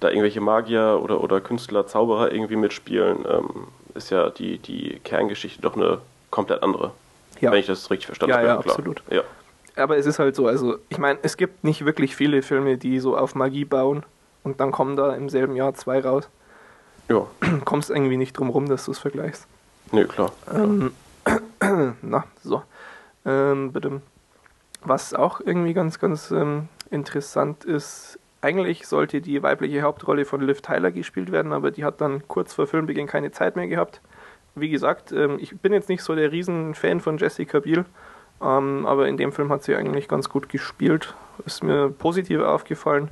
da 0.01 0.09
irgendwelche 0.09 0.41
Magier 0.41 1.01
oder, 1.03 1.23
oder 1.23 1.41
Künstler, 1.41 1.87
Zauberer 1.87 2.33
irgendwie 2.33 2.57
mitspielen, 2.57 3.25
ähm, 3.29 3.69
ist 3.95 4.11
ja 4.11 4.31
die, 4.31 4.59
die 4.59 5.01
Kerngeschichte 5.03 5.63
doch 5.63 5.77
eine 5.77 5.99
komplett 6.31 6.63
andere. 6.63 6.93
Ja. 7.41 7.53
Wenn 7.53 7.61
ich 7.61 7.67
das 7.67 7.91
richtig 7.91 8.07
verstanden 8.07 8.33
Ja, 8.33 8.37
habe. 8.37 8.47
ja, 8.49 8.57
klar. 8.63 8.75
absolut. 8.77 9.03
Ja. 9.11 9.23
Aber 9.77 9.97
es 9.97 10.07
ist 10.07 10.19
halt 10.19 10.37
so, 10.37 10.47
also 10.47 10.79
ich 10.89 10.99
meine, 10.99 11.19
es 11.23 11.37
gibt 11.37 11.65
nicht 11.65 11.85
wirklich 11.85 12.17
viele 12.17 12.43
Filme, 12.43 12.77
die 12.77 12.99
so 13.01 13.17
auf 13.17 13.35
Magie 13.35 13.65
bauen 13.65 14.05
und 14.43 14.61
dann 14.61 14.73
kommen 14.73 14.97
da 14.97 15.15
im 15.15 15.29
selben 15.29 15.57
Jahr 15.57 15.75
zwei 15.75 16.01
raus. 16.01 16.29
ja, 17.09 17.27
Kommst 17.65 17.91
irgendwie 17.91 18.17
nicht 18.17 18.33
drum 18.35 18.51
rum, 18.51 18.69
dass 18.69 18.87
du 18.87 18.93
es 18.93 18.99
vergleichst. 18.99 19.47
nee, 19.93 20.05
klar. 20.05 20.33
Ähm, 20.53 20.93
na, 22.03 22.25
so. 22.43 22.63
Ähm, 23.25 23.73
bitte. 23.73 24.01
Was 24.83 25.13
auch 25.13 25.41
irgendwie 25.41 25.75
ganz, 25.75 25.99
ganz 25.99 26.31
ähm, 26.31 26.69
interessant 26.91 27.65
ist, 27.65 28.19
eigentlich 28.41 28.87
sollte 28.87 29.21
die 29.21 29.43
weibliche 29.43 29.83
Hauptrolle 29.83 30.25
von 30.25 30.41
Liv 30.41 30.63
Tyler 30.63 30.91
gespielt 30.91 31.31
werden, 31.31 31.53
aber 31.53 31.71
die 31.71 31.85
hat 31.85 32.01
dann 32.01 32.27
kurz 32.29 32.55
vor 32.55 32.67
Filmbeginn 32.67 33.07
keine 33.07 33.31
Zeit 33.31 33.57
mehr 33.57 33.69
gehabt. 33.69 34.01
Wie 34.55 34.71
gesagt, 34.71 35.13
ähm, 35.13 35.39
ich 35.41 35.59
bin 35.59 35.73
jetzt 35.73 35.89
nicht 35.89 36.03
so 36.03 36.15
der 36.15 36.33
Riesenfan 36.33 37.01
von 37.01 37.19
Jessica 37.19 37.61
Biel, 37.61 37.85
ähm, 38.43 38.87
aber 38.87 39.09
in 39.09 39.17
dem 39.17 39.33
Film 39.33 39.51
hat 39.51 39.63
sie 39.63 39.75
eigentlich 39.75 40.09
ganz 40.09 40.29
gut 40.29 40.49
gespielt. 40.49 41.15
Ist 41.47 41.63
mir 41.63 41.91
positiv 41.91 42.41
aufgefallen. 42.41 43.11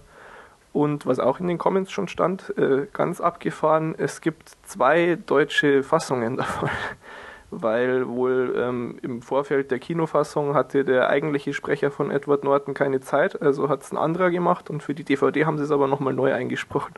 Und 0.72 1.06
was 1.06 1.18
auch 1.18 1.40
in 1.40 1.48
den 1.48 1.58
Comments 1.58 1.90
schon 1.90 2.08
stand, 2.08 2.56
äh, 2.58 2.86
ganz 2.92 3.20
abgefahren, 3.20 3.94
es 3.96 4.20
gibt 4.20 4.52
zwei 4.64 5.18
deutsche 5.26 5.82
Fassungen 5.82 6.36
davon. 6.38 6.68
Weil 7.50 8.06
wohl 8.06 8.54
ähm, 8.58 8.98
im 9.00 9.22
Vorfeld 9.22 9.70
der 9.70 9.78
Kinofassung 9.78 10.54
hatte 10.54 10.84
der 10.84 11.08
eigentliche 11.08 11.54
Sprecher 11.54 11.90
von 11.90 12.10
Edward 12.10 12.44
Norton 12.44 12.74
keine 12.74 13.00
Zeit, 13.00 13.40
also 13.40 13.70
hat 13.70 13.82
es 13.82 13.90
ein 13.90 13.96
anderer 13.96 14.30
gemacht 14.30 14.68
und 14.68 14.82
für 14.82 14.94
die 14.94 15.04
DVD 15.04 15.46
haben 15.46 15.56
sie 15.56 15.64
es 15.64 15.70
aber 15.70 15.88
nochmal 15.88 16.12
neu 16.12 16.34
eingesprochen. 16.34 16.92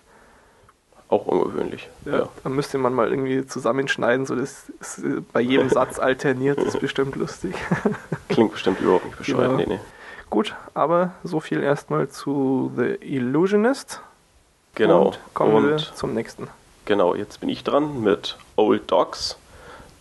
Auch 1.11 1.27
ungewöhnlich. 1.27 1.89
Ja. 2.05 2.29
Da 2.43 2.49
müsste 2.49 2.79
man 2.79 2.95
mal 2.95 3.11
irgendwie 3.11 3.45
zusammenschneiden, 3.45 4.27
so 4.27 4.37
dass 4.37 4.71
es 4.81 4.99
äh, 4.99 5.21
bei 5.33 5.41
jedem 5.41 5.69
Satz 5.71 5.99
alterniert, 5.99 6.59
das 6.59 6.75
ist 6.75 6.81
bestimmt 6.81 7.17
lustig. 7.17 7.55
Klingt 8.29 8.53
bestimmt 8.53 8.81
überhaupt 8.81 9.05
nicht 9.07 9.19
bescheuert. 9.19 9.51
Genau. 9.51 9.57
Nee, 9.57 9.67
nee. 9.67 9.81
Gut, 10.31 10.55
aber 10.75 11.11
so 11.25 11.41
viel 11.41 11.61
erstmal 11.63 12.09
zu 12.09 12.71
The 12.77 12.97
Illusionist. 13.01 14.01
Genau. 14.77 15.07
Und 15.07 15.19
kommen 15.35 15.65
wir 15.67 15.73
Und 15.73 15.93
zum 15.97 16.15
nächsten. 16.15 16.47
genau, 16.85 17.17
jetzt 17.17 17.41
bin 17.41 17.49
ich 17.49 17.65
dran 17.65 18.01
mit 18.03 18.39
Old 18.55 18.89
Dogs, 18.93 19.37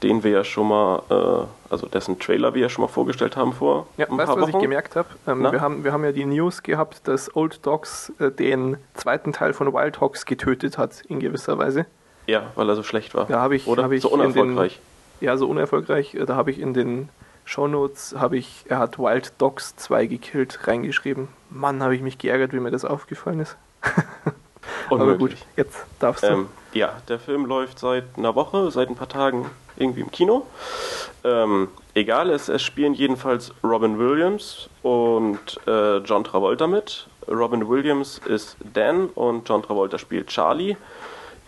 den 0.04 0.24
wir 0.24 0.32
ja 0.32 0.44
schon 0.44 0.68
mal, 0.70 1.02
äh, 1.10 1.72
also 1.74 1.88
dessen 1.88 2.20
Trailer 2.20 2.54
wir 2.54 2.62
ja 2.64 2.70
schon 2.70 2.84
mal 2.84 2.88
vorgestellt 2.88 3.36
haben 3.38 3.54
vor 3.54 3.88
Ja, 3.98 4.08
ein 4.10 4.18
weißt 4.18 4.32
du, 4.32 4.36
was 4.36 4.42
Wochen. 4.50 4.58
ich 4.58 4.62
gemerkt 4.64 4.96
habe? 4.96 5.10
Ähm, 5.28 5.42
wir, 5.42 5.60
haben, 5.62 5.84
wir 5.84 5.92
haben 5.92 6.04
ja 6.06 6.12
die 6.12 6.26
News 6.26 6.64
gehabt, 6.64 7.08
dass 7.08 7.36
Old 7.36 7.66
Dogs 7.66 8.12
äh, 8.20 8.32
den 8.32 8.78
zweiten 8.94 9.34
Teil 9.34 9.54
von 9.54 9.74
Wild 9.74 10.00
Hogs 10.02 10.26
getötet 10.26 10.78
hat, 10.78 11.02
in 11.08 11.20
gewisser 11.20 11.58
Weise. 11.58 11.86
Ja, 12.28 12.44
weil 12.56 12.70
er 12.70 12.76
so 12.76 12.84
schlecht 12.84 13.14
war. 13.16 13.26
Da 13.26 13.40
habe 13.42 13.56
ich, 13.56 13.68
Oder 13.68 13.84
habe 13.84 13.96
ich 13.96 14.02
so 14.04 14.10
in 14.10 14.20
den- 14.20 14.28
unerfolgreich. 14.32 14.80
Ja, 15.22 15.36
so 15.36 15.48
unerfolgreich. 15.50 16.14
Äh, 16.16 16.26
Da 16.26 16.36
habe 16.36 16.52
ich 16.52 16.60
in 16.60 16.74
den 16.74 17.10
Shownotes, 17.46 18.16
habe 18.18 18.38
ich, 18.38 18.66
er 18.70 18.78
hat 18.80 19.00
Wild 19.00 19.34
Dogs 19.40 19.76
2 19.76 20.06
gekillt, 20.06 20.68
reingeschrieben. 20.68 21.28
Mann, 21.50 21.82
habe 21.84 21.96
ich 21.96 22.02
mich 22.02 22.18
geärgert, 22.20 22.54
wie 22.54 22.60
mir 22.60 22.72
das 22.72 22.86
aufgefallen 22.86 23.40
ist. 23.40 23.58
Aber 24.90 24.98
gut, 24.98 25.02
Unmöglich. 25.02 25.46
jetzt 25.56 25.86
darfst 26.00 26.24
du. 26.24 26.28
Ähm, 26.28 26.50
ja, 26.74 27.02
der 27.08 27.20
Film 27.20 27.46
läuft 27.46 27.80
seit 27.80 28.04
einer 28.18 28.36
Woche, 28.36 28.70
seit 28.72 28.90
ein 28.90 28.96
paar 28.96 29.10
Tagen 29.10 29.50
irgendwie 29.78 30.02
im 30.02 30.12
Kino. 30.12 30.46
Ähm, 31.24 31.70
egal, 31.94 32.30
es, 32.30 32.50
es 32.50 32.62
spielen 32.62 32.94
jedenfalls 32.94 33.54
Robin 33.64 33.98
Williams 33.98 34.70
und 34.84 35.60
äh, 35.68 35.98
John 35.98 36.24
Travolta 36.24 36.68
mit. 36.68 37.08
Robin 37.28 37.68
Williams 37.68 38.20
ist 38.26 38.58
Dan 38.74 39.08
und 39.08 39.48
John 39.48 39.64
Travolta 39.64 39.98
spielt 39.98 40.28
Charlie. 40.28 40.76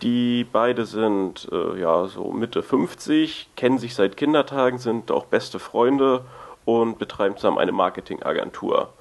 Die 0.02 0.44
beide 0.50 0.84
sind 0.84 1.48
äh, 1.52 1.80
ja 1.80 2.06
so 2.06 2.32
Mitte 2.32 2.62
50, 2.62 3.50
kennen 3.54 3.78
sich 3.78 3.94
seit 3.94 4.16
Kindertagen, 4.16 4.78
sind 4.78 5.12
auch 5.12 5.26
beste 5.26 5.60
Freunde 5.60 6.24
und 6.64 6.98
betreiben 6.98 7.36
zusammen 7.36 7.58
eine 7.58 7.72
Marketingagentur. 7.72 8.92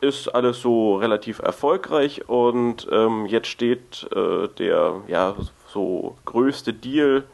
Ist 0.00 0.28
alles 0.28 0.60
so 0.60 0.96
relativ 0.96 1.40
erfolgreich 1.40 2.28
und 2.28 2.88
ähm, 2.90 3.26
jetzt 3.26 3.48
steht 3.48 4.08
äh, 4.14 4.48
der 4.58 5.02
ja 5.08 5.34
so 5.68 6.16
größte 6.24 6.72
Deal 6.72 7.24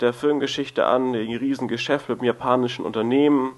der 0.00 0.12
Filmgeschichte 0.12 0.86
an, 0.86 1.14
ein 1.14 1.36
Riesengeschäft 1.36 2.08
mit 2.08 2.18
einem 2.18 2.26
japanischen 2.26 2.84
Unternehmen. 2.84 3.52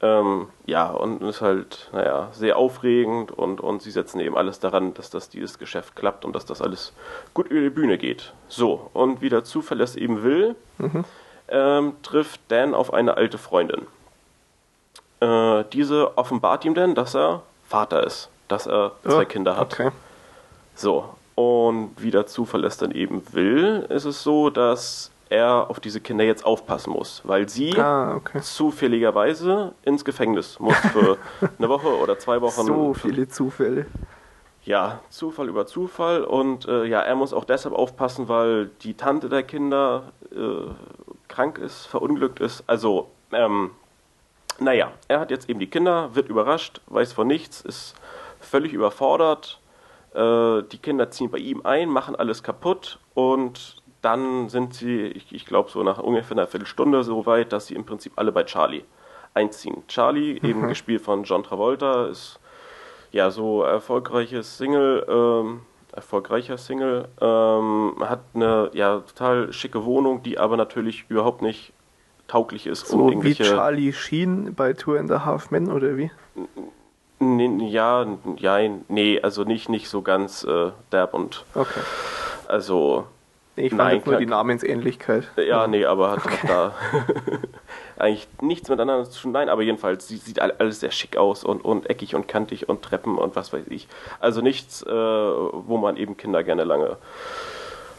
Ähm, 0.00 0.48
ja, 0.66 0.90
und 0.90 1.22
ist 1.22 1.42
halt, 1.42 1.88
naja, 1.92 2.28
sehr 2.32 2.56
aufregend 2.56 3.30
und, 3.30 3.60
und 3.60 3.82
sie 3.82 3.92
setzen 3.92 4.18
eben 4.18 4.36
alles 4.36 4.58
daran, 4.58 4.94
dass 4.94 5.10
das 5.10 5.28
dieses 5.28 5.60
Geschäft 5.60 5.94
klappt 5.94 6.24
und 6.24 6.34
dass 6.34 6.44
das 6.44 6.60
alles 6.60 6.92
gut 7.34 7.46
über 7.46 7.60
die 7.60 7.70
Bühne 7.70 7.98
geht. 7.98 8.34
So, 8.48 8.90
und 8.94 9.22
wie 9.22 9.28
der 9.28 9.44
Zufall 9.44 9.80
es 9.80 9.94
eben 9.94 10.24
will, 10.24 10.56
ähm, 11.48 11.92
trifft 12.02 12.40
Dan 12.48 12.74
auf 12.74 12.92
eine 12.92 13.16
alte 13.16 13.38
Freundin. 13.38 13.86
Äh, 15.22 15.64
diese 15.72 16.16
offenbart 16.18 16.64
ihm 16.64 16.74
dann, 16.74 16.94
dass 16.94 17.14
er 17.14 17.42
Vater 17.68 18.04
ist, 18.06 18.28
dass 18.48 18.66
er 18.66 18.92
zwei 19.04 19.22
Oh, 19.22 19.26
Kinder 19.26 19.56
hat. 19.56 19.72
Okay. 19.72 19.90
So, 20.74 21.04
und 21.34 21.92
wie 21.98 22.10
der 22.10 22.26
Zufall 22.26 22.64
es 22.64 22.76
dann 22.76 22.90
eben 22.90 23.22
will, 23.32 23.86
ist 23.88 24.04
es 24.04 24.22
so, 24.22 24.50
dass 24.50 25.10
er 25.28 25.70
auf 25.70 25.80
diese 25.80 26.00
Kinder 26.00 26.24
jetzt 26.24 26.44
aufpassen 26.44 26.92
muss, 26.92 27.22
weil 27.24 27.48
sie 27.48 27.78
Ah, 27.78 28.16
okay. 28.16 28.40
zufälligerweise 28.42 29.72
ins 29.82 30.04
Gefängnis 30.04 30.58
muss 30.60 30.76
für 30.76 31.16
eine 31.58 31.68
Woche 31.68 31.88
oder 31.98 32.18
zwei 32.18 32.40
Wochen. 32.40 32.66
So 32.66 32.92
viele 32.94 33.28
Zufälle. 33.28 33.86
Ja, 34.64 35.00
Zufall 35.08 35.48
über 35.48 35.66
Zufall 35.66 36.22
und 36.24 36.66
äh, 36.68 36.84
ja, 36.84 37.00
er 37.00 37.14
muss 37.16 37.32
auch 37.32 37.44
deshalb 37.44 37.74
aufpassen, 37.74 38.28
weil 38.28 38.66
die 38.82 38.94
Tante 38.94 39.28
der 39.28 39.42
Kinder 39.42 40.12
äh, 40.30 40.70
krank 41.28 41.58
ist, 41.58 41.86
verunglückt 41.86 42.38
ist. 42.40 42.62
Also, 42.66 43.08
ähm, 43.32 43.70
naja, 44.58 44.92
er 45.08 45.20
hat 45.20 45.30
jetzt 45.30 45.48
eben 45.48 45.60
die 45.60 45.70
Kinder, 45.70 46.14
wird 46.14 46.28
überrascht, 46.28 46.80
weiß 46.86 47.12
von 47.12 47.26
nichts, 47.26 47.60
ist 47.60 47.94
völlig 48.40 48.72
überfordert. 48.72 49.60
Äh, 50.14 50.62
die 50.64 50.78
Kinder 50.78 51.10
ziehen 51.10 51.30
bei 51.30 51.38
ihm 51.38 51.64
ein, 51.64 51.88
machen 51.88 52.16
alles 52.16 52.42
kaputt 52.42 52.98
und 53.14 53.82
dann 54.02 54.48
sind 54.48 54.74
sie, 54.74 55.06
ich, 55.06 55.32
ich 55.32 55.46
glaube, 55.46 55.70
so 55.70 55.82
nach 55.82 55.98
ungefähr 55.98 56.36
einer 56.36 56.46
Viertelstunde 56.46 57.04
so 57.04 57.24
weit, 57.24 57.52
dass 57.52 57.68
sie 57.68 57.74
im 57.74 57.86
Prinzip 57.86 58.12
alle 58.16 58.32
bei 58.32 58.44
Charlie 58.44 58.84
einziehen. 59.34 59.84
Charlie, 59.88 60.40
eben 60.42 60.68
gespielt 60.68 61.02
von 61.02 61.24
John 61.24 61.44
Travolta, 61.44 62.06
ist 62.06 62.40
ja 63.12 63.30
so 63.30 63.62
erfolgreiches 63.62 64.58
Single, 64.58 65.06
ähm, 65.08 65.62
erfolgreicher 65.92 66.58
Single, 66.58 67.08
ähm, 67.20 67.94
hat 68.00 68.20
eine 68.34 68.70
ja 68.74 69.00
total 69.00 69.52
schicke 69.52 69.84
Wohnung, 69.84 70.22
die 70.22 70.38
aber 70.38 70.56
natürlich 70.56 71.04
überhaupt 71.08 71.42
nicht 71.42 71.72
tauglich 72.32 72.66
ist, 72.66 72.88
So 72.88 72.96
um 73.06 73.22
wie. 73.22 73.34
Charlie 73.34 73.92
Sheen 73.92 74.54
bei 74.54 74.72
Tour 74.72 74.98
and 74.98 75.10
a 75.10 75.24
Half 75.26 75.50
Men 75.50 75.70
oder 75.70 75.96
wie? 75.98 76.10
Nee, 77.18 77.68
ja, 77.68 78.06
ja, 78.38 78.58
nee, 78.88 79.20
also 79.22 79.44
nicht, 79.44 79.68
nicht 79.68 79.88
so 79.88 80.02
ganz 80.02 80.42
äh, 80.44 80.70
derb 80.90 81.14
und 81.14 81.44
Okay. 81.54 81.80
also 82.48 83.04
Nee, 83.54 83.66
ich 83.66 83.74
fand 83.74 83.82
Nein, 83.92 84.02
nur 84.06 84.16
die 84.16 84.24
Namensähnlichkeit. 84.24 85.28
Ja, 85.36 85.66
nee, 85.66 85.84
aber 85.84 86.12
hat, 86.12 86.24
hat 86.24 86.48
da 86.48 86.74
eigentlich 87.98 88.26
nichts 88.40 88.70
miteinander 88.70 89.04
zu 89.10 89.20
tun. 89.20 89.32
Nein, 89.32 89.50
aber 89.50 89.60
jedenfalls, 89.60 90.08
sie 90.08 90.16
sieht 90.16 90.40
all- 90.40 90.54
alles 90.58 90.80
sehr 90.80 90.90
schick 90.90 91.18
aus 91.18 91.44
und, 91.44 91.62
und 91.62 91.90
eckig 91.90 92.14
und 92.14 92.26
kantig 92.28 92.70
und 92.70 92.80
Treppen 92.80 93.18
und 93.18 93.36
was 93.36 93.52
weiß 93.52 93.66
ich. 93.68 93.88
Also 94.20 94.40
nichts, 94.40 94.82
äh, 94.82 94.90
wo 94.90 95.76
man 95.76 95.98
eben 95.98 96.16
Kinder 96.16 96.42
gerne 96.42 96.64
lange 96.64 96.96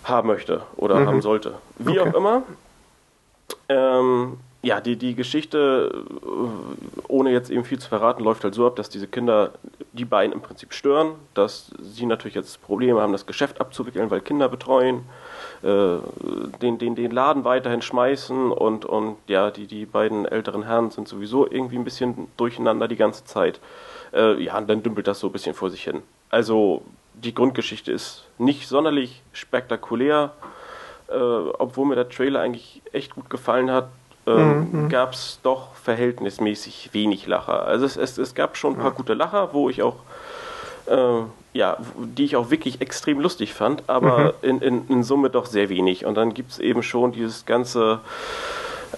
haben 0.06 0.28
möchte 0.28 0.64
oder 0.76 0.96
Mhm. 1.02 1.08
haben 1.08 1.22
sollte. 1.22 1.54
Wie 1.78 2.00
Okay. 2.00 2.10
auch 2.10 2.16
immer. 2.16 2.42
Ähm, 3.70 4.38
ja, 4.64 4.80
die, 4.80 4.96
die 4.96 5.14
Geschichte, 5.14 6.06
äh, 6.24 6.28
ohne 7.10 7.32
jetzt 7.32 7.50
eben 7.50 7.66
viel 7.66 7.80
zu 7.80 7.90
verraten, 7.90 8.24
läuft 8.24 8.46
halt 8.46 8.56
so 8.56 8.66
ab, 8.66 8.78
dass 8.78 8.90
diese 8.90 9.08
Kinder 9.08 9.52
die 9.92 10.06
beiden 10.06 10.34
im 10.34 10.42
Prinzip 10.42 10.74
stören, 10.74 11.16
dass 11.34 11.72
sie 11.82 12.06
natürlich 12.06 12.36
jetzt 12.36 12.62
Probleme 12.64 13.02
haben, 13.02 13.12
das 13.12 13.26
Geschäft 13.26 13.60
abzuwickeln, 13.60 14.10
weil 14.10 14.22
Kinder 14.22 14.48
betreuen, 14.48 15.04
äh, 15.64 15.98
den, 16.62 16.78
den, 16.78 16.96
den 16.96 17.12
Laden 17.12 17.44
weiterhin 17.44 17.82
schmeißen 17.82 18.52
und, 18.52 18.86
und 18.86 19.18
ja, 19.28 19.52
die, 19.52 19.68
die 19.68 19.86
beiden 19.86 20.26
älteren 20.26 20.64
Herren 20.64 20.92
sind 20.92 21.10
sowieso 21.10 21.46
irgendwie 21.50 21.76
ein 21.76 21.84
bisschen 21.84 22.30
durcheinander 22.38 22.88
die 22.88 22.96
ganze 22.96 23.26
Zeit. 23.26 23.60
Äh, 24.14 24.42
ja, 24.42 24.58
und 24.58 24.70
dann 24.70 24.82
dümpelt 24.82 25.08
das 25.08 25.20
so 25.20 25.28
ein 25.28 25.34
bisschen 25.34 25.56
vor 25.56 25.72
sich 25.72 25.84
hin. 25.84 26.04
Also 26.30 26.84
die 27.14 27.36
Grundgeschichte 27.36 27.92
ist 27.92 28.26
nicht 28.38 28.68
sonderlich 28.68 29.22
spektakulär, 29.34 30.32
äh, 31.14 31.52
obwohl 31.60 31.86
mir 31.88 31.96
der 31.96 32.10
Trailer 32.10 32.42
eigentlich 32.42 32.82
echt 32.92 33.16
gut 33.16 33.30
gefallen 33.30 33.72
hat, 33.72 33.90
ähm, 34.26 34.88
gab 34.90 35.14
es 35.14 35.40
doch 35.44 35.74
verhältnismäßig 35.76 36.90
wenig 36.94 37.28
Lacher. 37.28 37.66
Also 37.66 37.86
es, 37.86 37.98
es, 37.98 38.18
es 38.18 38.36
gab 38.36 38.56
schon 38.56 38.74
ein 38.74 38.80
paar 38.80 38.92
gute 38.92 39.14
Lacher, 39.14 39.50
wo 39.54 39.70
ich 39.70 39.84
auch 39.84 39.98
äh, 40.86 41.22
ja, 41.54 41.78
die 41.98 42.26
ich 42.26 42.36
auch 42.36 42.50
wirklich 42.50 42.82
extrem 42.82 43.20
lustig 43.20 43.54
fand, 43.54 43.84
aber 43.88 44.34
mhm. 44.42 44.50
in, 44.50 44.62
in, 44.62 44.88
in 44.88 45.04
Summe 45.04 45.30
doch 45.30 45.46
sehr 45.46 45.70
wenig. 45.70 46.06
Und 46.06 46.16
dann 46.16 46.34
gibt 46.34 46.52
es 46.52 46.60
eben 46.60 46.82
schon 46.82 47.12
dieses 47.12 47.46
ganze, 47.46 48.00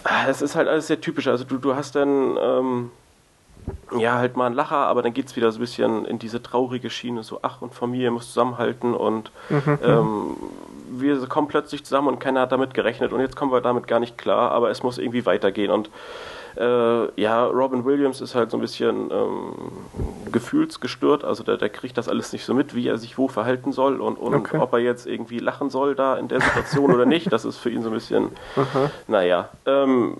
ah, 0.03 0.27
es 0.27 0.41
ist 0.41 0.55
halt 0.55 0.67
alles 0.69 0.87
sehr 0.87 1.01
typisch. 1.01 1.27
Also 1.27 1.43
du, 1.43 1.57
du 1.57 1.75
hast 1.75 1.95
dann 1.95 2.37
ähm, 2.41 2.91
ja 3.99 4.15
halt 4.17 4.37
mal 4.37 4.45
einen 4.45 4.55
Lacher, 4.55 4.77
aber 4.77 5.01
dann 5.01 5.13
geht 5.13 5.27
es 5.27 5.35
wieder 5.35 5.51
so 5.51 5.57
ein 5.57 5.61
bisschen 5.61 6.05
in 6.05 6.17
diese 6.17 6.41
traurige 6.41 6.89
Schiene, 6.89 7.23
so 7.23 7.39
ach 7.41 7.61
und 7.61 7.73
Familie 7.73 8.09
muss 8.09 8.27
zusammenhalten 8.27 8.93
und 8.93 9.31
mhm. 9.49 9.79
ähm, 9.83 10.35
wir 10.89 11.25
kommen 11.27 11.47
plötzlich 11.47 11.83
zusammen 11.83 12.07
und 12.09 12.19
keiner 12.19 12.41
hat 12.41 12.51
damit 12.51 12.73
gerechnet 12.73 13.13
und 13.13 13.19
jetzt 13.19 13.35
kommen 13.35 13.51
wir 13.51 13.61
damit 13.61 13.87
gar 13.87 13.99
nicht 13.99 14.17
klar, 14.17 14.51
aber 14.51 14.69
es 14.69 14.83
muss 14.83 14.97
irgendwie 14.97 15.25
weitergehen 15.25 15.71
und 15.71 15.89
äh, 16.57 17.21
ja, 17.21 17.45
Robin 17.45 17.83
Williams 17.83 18.21
ist 18.21 18.33
halt 18.33 18.51
so 18.51 18.57
ein 18.57 18.61
bisschen 18.61 19.11
ähm, 19.11 19.53
gefühlsgestört, 20.31 21.23
also 21.23 21.43
der, 21.43 21.57
der 21.57 21.69
kriegt 21.69 21.97
das 21.97 22.07
alles 22.07 22.31
nicht 22.31 22.45
so 22.45 22.53
mit, 22.53 22.75
wie 22.75 22.87
er 22.87 22.97
sich 22.97 23.17
wo 23.17 23.27
verhalten 23.27 23.73
soll 23.73 23.99
und, 23.99 24.17
und 24.17 24.33
okay. 24.33 24.57
ob 24.57 24.73
er 24.73 24.79
jetzt 24.79 25.05
irgendwie 25.05 25.39
lachen 25.39 25.69
soll 25.69 25.95
da 25.95 26.15
in 26.15 26.27
der 26.27 26.39
Situation 26.41 26.93
oder 26.93 27.05
nicht, 27.05 27.31
das 27.31 27.43
ist 27.45 27.57
für 27.57 27.69
ihn 27.69 27.81
so 27.81 27.89
ein 27.89 27.93
bisschen, 27.93 28.29
Aha. 28.55 28.89
naja. 29.07 29.49
Ähm, 29.65 30.17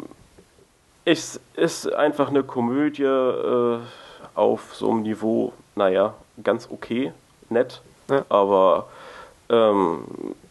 es 1.05 1.39
ist 1.55 1.93
einfach 1.93 2.29
eine 2.29 2.43
Komödie 2.43 3.03
äh, 3.03 3.79
auf 4.33 4.75
so 4.75 4.91
einem 4.91 5.03
Niveau, 5.03 5.53
naja, 5.75 6.15
ganz 6.43 6.67
okay, 6.69 7.13
nett, 7.49 7.81
ja. 8.09 8.25
aber 8.27 8.87
ähm, 9.49 10.03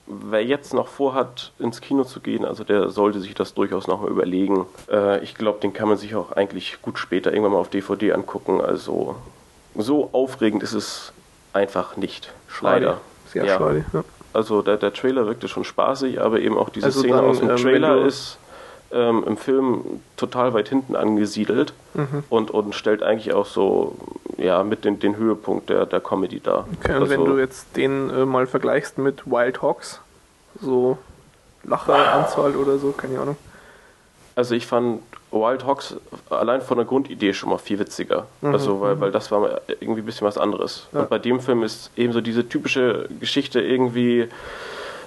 wer 0.07 0.45
jetzt 0.45 0.75
noch 0.75 0.89
vorhat, 0.89 1.53
ins 1.59 1.81
Kino 1.81 2.05
zu 2.05 2.21
gehen, 2.21 2.45
also 2.45 2.65
der 2.65 2.91
sollte 2.91 3.21
sich 3.21 3.35
das 3.35 3.55
durchaus 3.55 3.87
nochmal 3.87 4.11
überlegen. 4.11 4.67
Äh, 4.91 5.23
ich 5.23 5.35
glaube, 5.35 5.61
den 5.61 5.73
kann 5.73 5.89
man 5.89 5.97
sich 5.97 6.15
auch 6.15 6.33
eigentlich 6.33 6.81
gut 6.83 6.99
später 6.99 7.33
irgendwann 7.33 7.53
mal 7.53 7.59
auf 7.59 7.71
DVD 7.71 8.13
angucken. 8.13 8.61
Also 8.61 9.17
so 9.75 10.11
aufregend 10.13 10.63
ist 10.63 10.75
es 10.75 11.13
einfach 11.53 11.97
nicht. 11.97 12.33
Leider. 12.61 13.01
Sehr 13.27 13.45
ja. 13.45 13.59
schade. 13.59 13.85
Ja. 13.93 14.05
Also 14.33 14.63
der, 14.63 14.77
der 14.77 14.93
Trailer 14.93 15.27
wirkte 15.27 15.49
schon 15.49 15.65
spaßig, 15.65 16.21
aber 16.21 16.41
eben 16.41 16.59
auch 16.59 16.69
diese 16.69 16.87
also 16.87 17.01
Szene 17.01 17.17
dann, 17.17 17.25
aus 17.25 17.39
dem 17.39 17.51
ähm, 17.51 17.57
Trailer 17.57 18.05
ist 18.05 18.39
ähm, 18.93 19.25
im 19.27 19.37
Film 19.37 20.03
total 20.17 20.55
weit 20.55 20.69
hinten 20.69 20.97
angesiedelt 20.97 21.73
mhm. 21.95 22.25
und, 22.31 22.51
und 22.51 22.75
stellt 22.75 23.03
eigentlich 23.03 23.33
auch 23.33 23.47
so 23.47 23.97
ja, 24.37 24.63
mit 24.63 24.85
den, 24.85 24.99
den 24.99 25.17
Höhepunkt 25.17 25.71
der, 25.71 25.87
der 25.87 26.01
Comedy 26.01 26.41
dar. 26.41 26.67
Okay, 26.81 26.95
und 26.95 27.03
also, 27.03 27.11
wenn 27.11 27.25
du 27.25 27.39
jetzt 27.39 27.77
den 27.77 28.11
äh, 28.11 28.25
mal 28.25 28.47
vergleichst 28.47 28.99
mit 28.99 29.27
Wild 29.27 29.63
Hawks, 29.63 30.01
so 30.61 30.99
Lacheranzahl 31.65 32.57
oder 32.57 32.79
so, 32.79 32.93
keine 32.93 33.21
Ahnung. 33.21 33.37
Also 34.37 34.55
ich 34.55 34.67
fand 34.67 35.01
Wild 35.31 35.65
Hawks 35.65 35.97
allein 36.31 36.61
von 36.61 36.77
der 36.77 36.87
Grundidee 36.87 37.33
schon 37.33 37.51
mal 37.51 37.59
viel 37.59 37.79
witziger. 37.79 38.27
Mhm, 38.41 38.53
also 38.53 38.81
weil, 38.81 38.97
mhm. 38.97 39.01
weil 39.01 39.13
das 39.13 39.31
war 39.31 39.61
irgendwie 39.81 40.03
ein 40.03 40.07
bisschen 40.07 40.27
was 40.27 40.39
anderes. 40.39 40.89
Ja. 40.93 41.01
Und 41.01 41.11
bei 41.11 41.19
dem 41.19 41.41
Film 41.41 41.63
ist 41.63 41.91
eben 41.97 42.13
so 42.13 42.21
diese 42.21 42.49
typische 42.49 43.09
Geschichte 43.21 43.61
irgendwie 43.61 44.29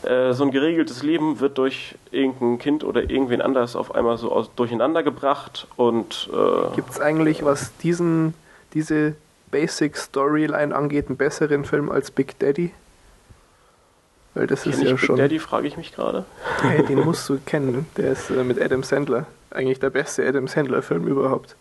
äh, 0.03 0.33
so 0.33 0.43
ein 0.43 0.51
geregeltes 0.51 1.03
Leben 1.03 1.39
wird 1.39 1.57
durch 1.57 1.95
irgendein 2.11 2.59
Kind 2.59 2.83
oder 2.83 3.09
irgendwen 3.09 3.41
anders 3.41 3.75
auf 3.75 3.95
einmal 3.95 4.17
so 4.17 4.31
aus, 4.31 4.49
durcheinander 4.55 5.03
gebracht 5.03 5.67
und 5.75 6.29
äh, 6.31 6.75
gibt 6.75 6.91
es 6.91 6.99
eigentlich, 6.99 7.43
was 7.43 7.75
diesen, 7.77 8.33
diese 8.73 9.15
Basic 9.51 9.95
Storyline 9.97 10.75
angeht, 10.75 11.07
einen 11.07 11.17
besseren 11.17 11.65
Film 11.65 11.89
als 11.89 12.11
Big 12.11 12.37
Daddy? 12.39 12.71
Weil 14.33 14.47
das 14.47 14.63
Kenn 14.63 14.73
ist 14.73 14.83
ja 14.83 14.91
Big 14.91 14.99
schon. 14.99 15.15
Daddy 15.17 15.39
frage 15.39 15.67
ich 15.67 15.77
mich 15.77 15.93
gerade. 15.93 16.25
Hey, 16.61 16.83
den 16.83 16.99
musst 16.99 17.27
du 17.29 17.39
kennen. 17.45 17.87
Der 17.97 18.11
ist 18.11 18.29
äh, 18.29 18.43
mit 18.43 18.61
Adam 18.61 18.83
Sandler. 18.83 19.25
Eigentlich 19.51 19.79
der 19.79 19.89
beste 19.89 20.27
Adam 20.27 20.47
Sandler-Film 20.47 21.07
überhaupt. 21.07 21.55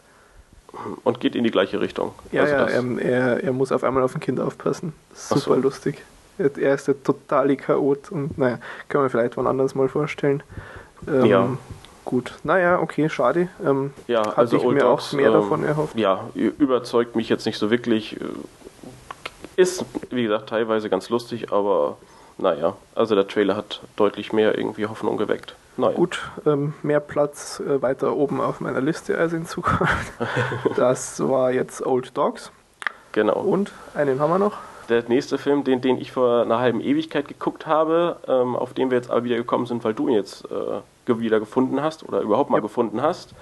Und 1.04 1.20
geht 1.20 1.34
in 1.36 1.44
die 1.44 1.50
gleiche 1.50 1.80
Richtung. 1.80 2.12
Ja, 2.32 2.42
also 2.42 2.54
ja, 2.54 2.66
er, 2.66 2.98
er, 2.98 3.44
er, 3.44 3.52
muss 3.52 3.72
auf 3.72 3.82
einmal 3.82 4.02
auf 4.02 4.14
ein 4.14 4.20
Kind 4.20 4.40
aufpassen. 4.40 4.92
Super 5.14 5.40
so. 5.40 5.54
lustig. 5.54 6.02
Er 6.38 6.74
ist 6.74 6.86
der 6.86 7.02
totale 7.02 7.56
Chaot 7.56 8.12
und 8.12 8.36
naja, 8.36 8.58
können 8.90 9.04
wir 9.04 9.10
vielleicht 9.10 9.38
wann 9.38 9.46
anders 9.46 9.74
mal 9.74 9.88
vorstellen. 9.88 10.42
Ähm, 11.08 11.24
ja. 11.24 11.48
Gut, 12.06 12.34
naja, 12.44 12.78
okay, 12.78 13.08
schade. 13.08 13.48
Ähm, 13.64 13.92
ja, 14.06 14.20
hatte 14.20 14.38
also 14.38 14.56
ich 14.56 14.64
Old 14.64 14.74
mir 14.76 14.84
Dogs, 14.84 15.08
auch 15.08 15.12
mehr 15.16 15.26
ähm, 15.26 15.32
davon 15.32 15.64
erhofft. 15.64 15.98
Ja, 15.98 16.30
überzeugt 16.34 17.16
mich 17.16 17.28
jetzt 17.28 17.46
nicht 17.46 17.58
so 17.58 17.68
wirklich. 17.68 18.16
Ist, 19.56 19.84
wie 20.10 20.22
gesagt, 20.22 20.48
teilweise 20.48 20.88
ganz 20.88 21.08
lustig, 21.10 21.50
aber 21.52 21.96
naja, 22.38 22.76
also 22.94 23.16
der 23.16 23.26
Trailer 23.26 23.56
hat 23.56 23.80
deutlich 23.96 24.32
mehr 24.32 24.56
irgendwie 24.56 24.86
Hoffnung 24.86 25.16
geweckt. 25.16 25.56
Naja. 25.76 25.96
Gut, 25.96 26.30
ähm, 26.46 26.74
mehr 26.84 27.00
Platz 27.00 27.60
äh, 27.60 27.82
weiter 27.82 28.14
oben 28.14 28.40
auf 28.40 28.60
meiner 28.60 28.80
Liste 28.80 29.18
als 29.18 29.32
in 29.32 29.44
Zukunft. 29.44 30.12
das 30.76 31.18
war 31.26 31.50
jetzt 31.50 31.84
Old 31.84 32.16
Dogs. 32.16 32.52
Genau. 33.10 33.40
Und 33.40 33.72
einen 33.94 34.20
haben 34.20 34.30
wir 34.30 34.38
noch 34.38 34.58
der 34.88 35.02
nächste 35.08 35.38
Film, 35.38 35.64
den, 35.64 35.80
den 35.80 35.98
ich 35.98 36.12
vor 36.12 36.42
einer 36.42 36.60
halben 36.60 36.80
Ewigkeit 36.80 37.26
geguckt 37.26 37.66
habe, 37.66 38.18
ähm, 38.28 38.54
auf 38.54 38.74
den 38.74 38.90
wir 38.90 38.96
jetzt 38.96 39.10
aber 39.10 39.24
wieder 39.24 39.36
gekommen 39.36 39.66
sind, 39.66 39.82
weil 39.82 39.94
du 39.94 40.06
ihn 40.06 40.14
jetzt 40.14 40.44
äh, 40.44 40.80
wieder 41.08 41.40
gefunden 41.40 41.82
hast 41.82 42.06
oder 42.06 42.20
überhaupt 42.20 42.50
mal 42.50 42.56
yep. 42.56 42.64
gefunden 42.64 43.02
hast. 43.02 43.34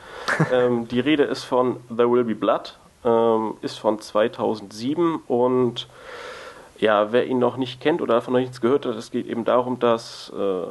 ähm, 0.52 0.88
die 0.88 1.00
Rede 1.00 1.24
ist 1.24 1.44
von 1.44 1.76
There 1.88 2.10
Will 2.10 2.24
Be 2.24 2.34
Blood, 2.34 2.78
ähm, 3.04 3.54
ist 3.62 3.78
von 3.78 4.00
2007 4.00 5.22
und 5.26 5.88
ja, 6.78 7.12
wer 7.12 7.26
ihn 7.26 7.38
noch 7.38 7.56
nicht 7.56 7.80
kennt 7.80 8.02
oder 8.02 8.14
davon 8.14 8.34
noch 8.34 8.40
nichts 8.40 8.60
gehört 8.60 8.84
hat, 8.84 8.96
es 8.96 9.10
geht 9.10 9.26
eben 9.26 9.44
darum, 9.44 9.78
dass 9.78 10.32
äh, 10.36 10.64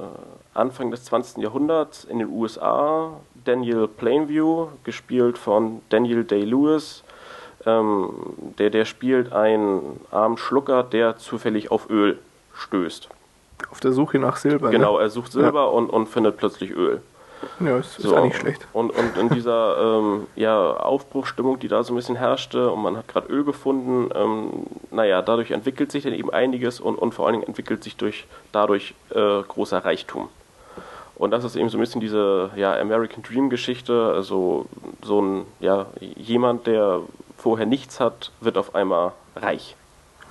Anfang 0.53 0.91
des 0.91 1.05
20. 1.05 1.41
Jahrhunderts 1.41 2.03
in 2.03 2.19
den 2.19 2.29
USA 2.29 3.11
Daniel 3.45 3.87
Plainview, 3.87 4.67
gespielt 4.83 5.37
von 5.37 5.81
Daniel 5.89 6.23
Day-Lewis, 6.23 7.03
ähm, 7.65 8.09
der, 8.59 8.69
der 8.69 8.85
spielt 8.85 9.31
einen 9.31 10.01
armen 10.11 10.37
Schlucker, 10.37 10.83
der 10.83 11.17
zufällig 11.17 11.71
auf 11.71 11.89
Öl 11.89 12.19
stößt. 12.53 13.09
Auf 13.71 13.79
der 13.79 13.93
Suche 13.93 14.19
nach 14.19 14.37
Silber. 14.37 14.67
Ne? 14.67 14.77
Genau, 14.77 14.97
ne? 14.97 15.03
er 15.03 15.09
sucht 15.09 15.31
Silber 15.31 15.61
ja. 15.61 15.67
und, 15.67 15.89
und 15.89 16.07
findet 16.07 16.37
plötzlich 16.37 16.71
Öl. 16.71 17.01
Ja, 17.59 17.77
ist, 17.77 17.95
so, 17.95 18.09
ist 18.09 18.17
auch 18.17 18.23
nicht 18.23 18.37
schlecht. 18.37 18.67
Und, 18.73 18.91
und 18.91 19.17
in 19.17 19.29
dieser 19.29 19.99
ähm, 19.99 20.27
ja, 20.35 20.71
Aufbruchstimmung, 20.77 21.59
die 21.59 21.67
da 21.67 21.83
so 21.83 21.93
ein 21.93 21.95
bisschen 21.95 22.15
herrschte, 22.15 22.71
und 22.71 22.81
man 22.81 22.97
hat 22.97 23.07
gerade 23.07 23.27
Öl 23.27 23.43
gefunden, 23.43 24.09
ähm, 24.15 24.65
naja, 24.91 25.21
dadurch 25.21 25.51
entwickelt 25.51 25.91
sich 25.91 26.03
dann 26.03 26.13
eben 26.13 26.31
einiges 26.31 26.79
und, 26.79 26.95
und 26.95 27.13
vor 27.13 27.25
allen 27.25 27.33
Dingen 27.33 27.47
entwickelt 27.47 27.83
sich 27.83 27.97
durch, 27.97 28.25
dadurch 28.51 28.95
äh, 29.09 29.41
großer 29.41 29.83
Reichtum. 29.83 30.29
Und 31.15 31.31
das 31.31 31.43
ist 31.43 31.55
eben 31.55 31.69
so 31.69 31.77
ein 31.77 31.81
bisschen 31.81 32.01
diese 32.01 32.49
ja, 32.55 32.75
American 32.79 33.23
Dream 33.23 33.49
Geschichte, 33.49 34.13
also 34.15 34.65
so 35.03 35.21
ein, 35.21 35.45
ja, 35.59 35.85
jemand, 35.99 36.65
der 36.65 37.01
vorher 37.37 37.65
nichts 37.65 37.99
hat, 37.99 38.31
wird 38.41 38.57
auf 38.57 38.73
einmal 38.73 39.11
reich. 39.35 39.75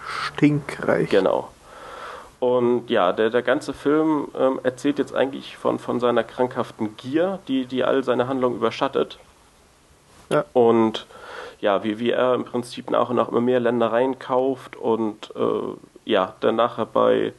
Stinkreich. 0.07 1.09
Genau. 1.11 1.49
Und 2.43 2.91
ja, 2.91 3.13
der, 3.13 3.31
der 3.31 3.43
ganze 3.43 3.73
Film 3.73 4.27
ähm, 4.37 4.59
erzählt 4.65 4.99
jetzt 4.99 5.15
eigentlich 5.15 5.57
von, 5.57 5.79
von 5.79 6.01
seiner 6.01 6.25
krankhaften 6.25 6.97
Gier, 6.97 7.39
die, 7.47 7.67
die 7.67 7.85
all 7.85 8.03
seine 8.03 8.27
Handlungen 8.27 8.57
überschattet. 8.57 9.21
Ja. 10.29 10.45
Und 10.53 11.07
ja, 11.61 11.85
wie, 11.85 12.01
wie 12.01 12.11
er 12.11 12.35
im 12.35 12.45
Prinzip 12.45 12.91
nach 12.91 13.11
und 13.11 13.15
nach 13.15 13.29
immer 13.29 13.41
mehr 13.41 13.61
Ländereien 13.61 14.19
kauft 14.19 14.75
und 14.75 15.33
äh, 15.37 16.11
ja, 16.11 16.35
dann 16.41 16.57
nachher 16.57 16.85
bei 16.85 17.33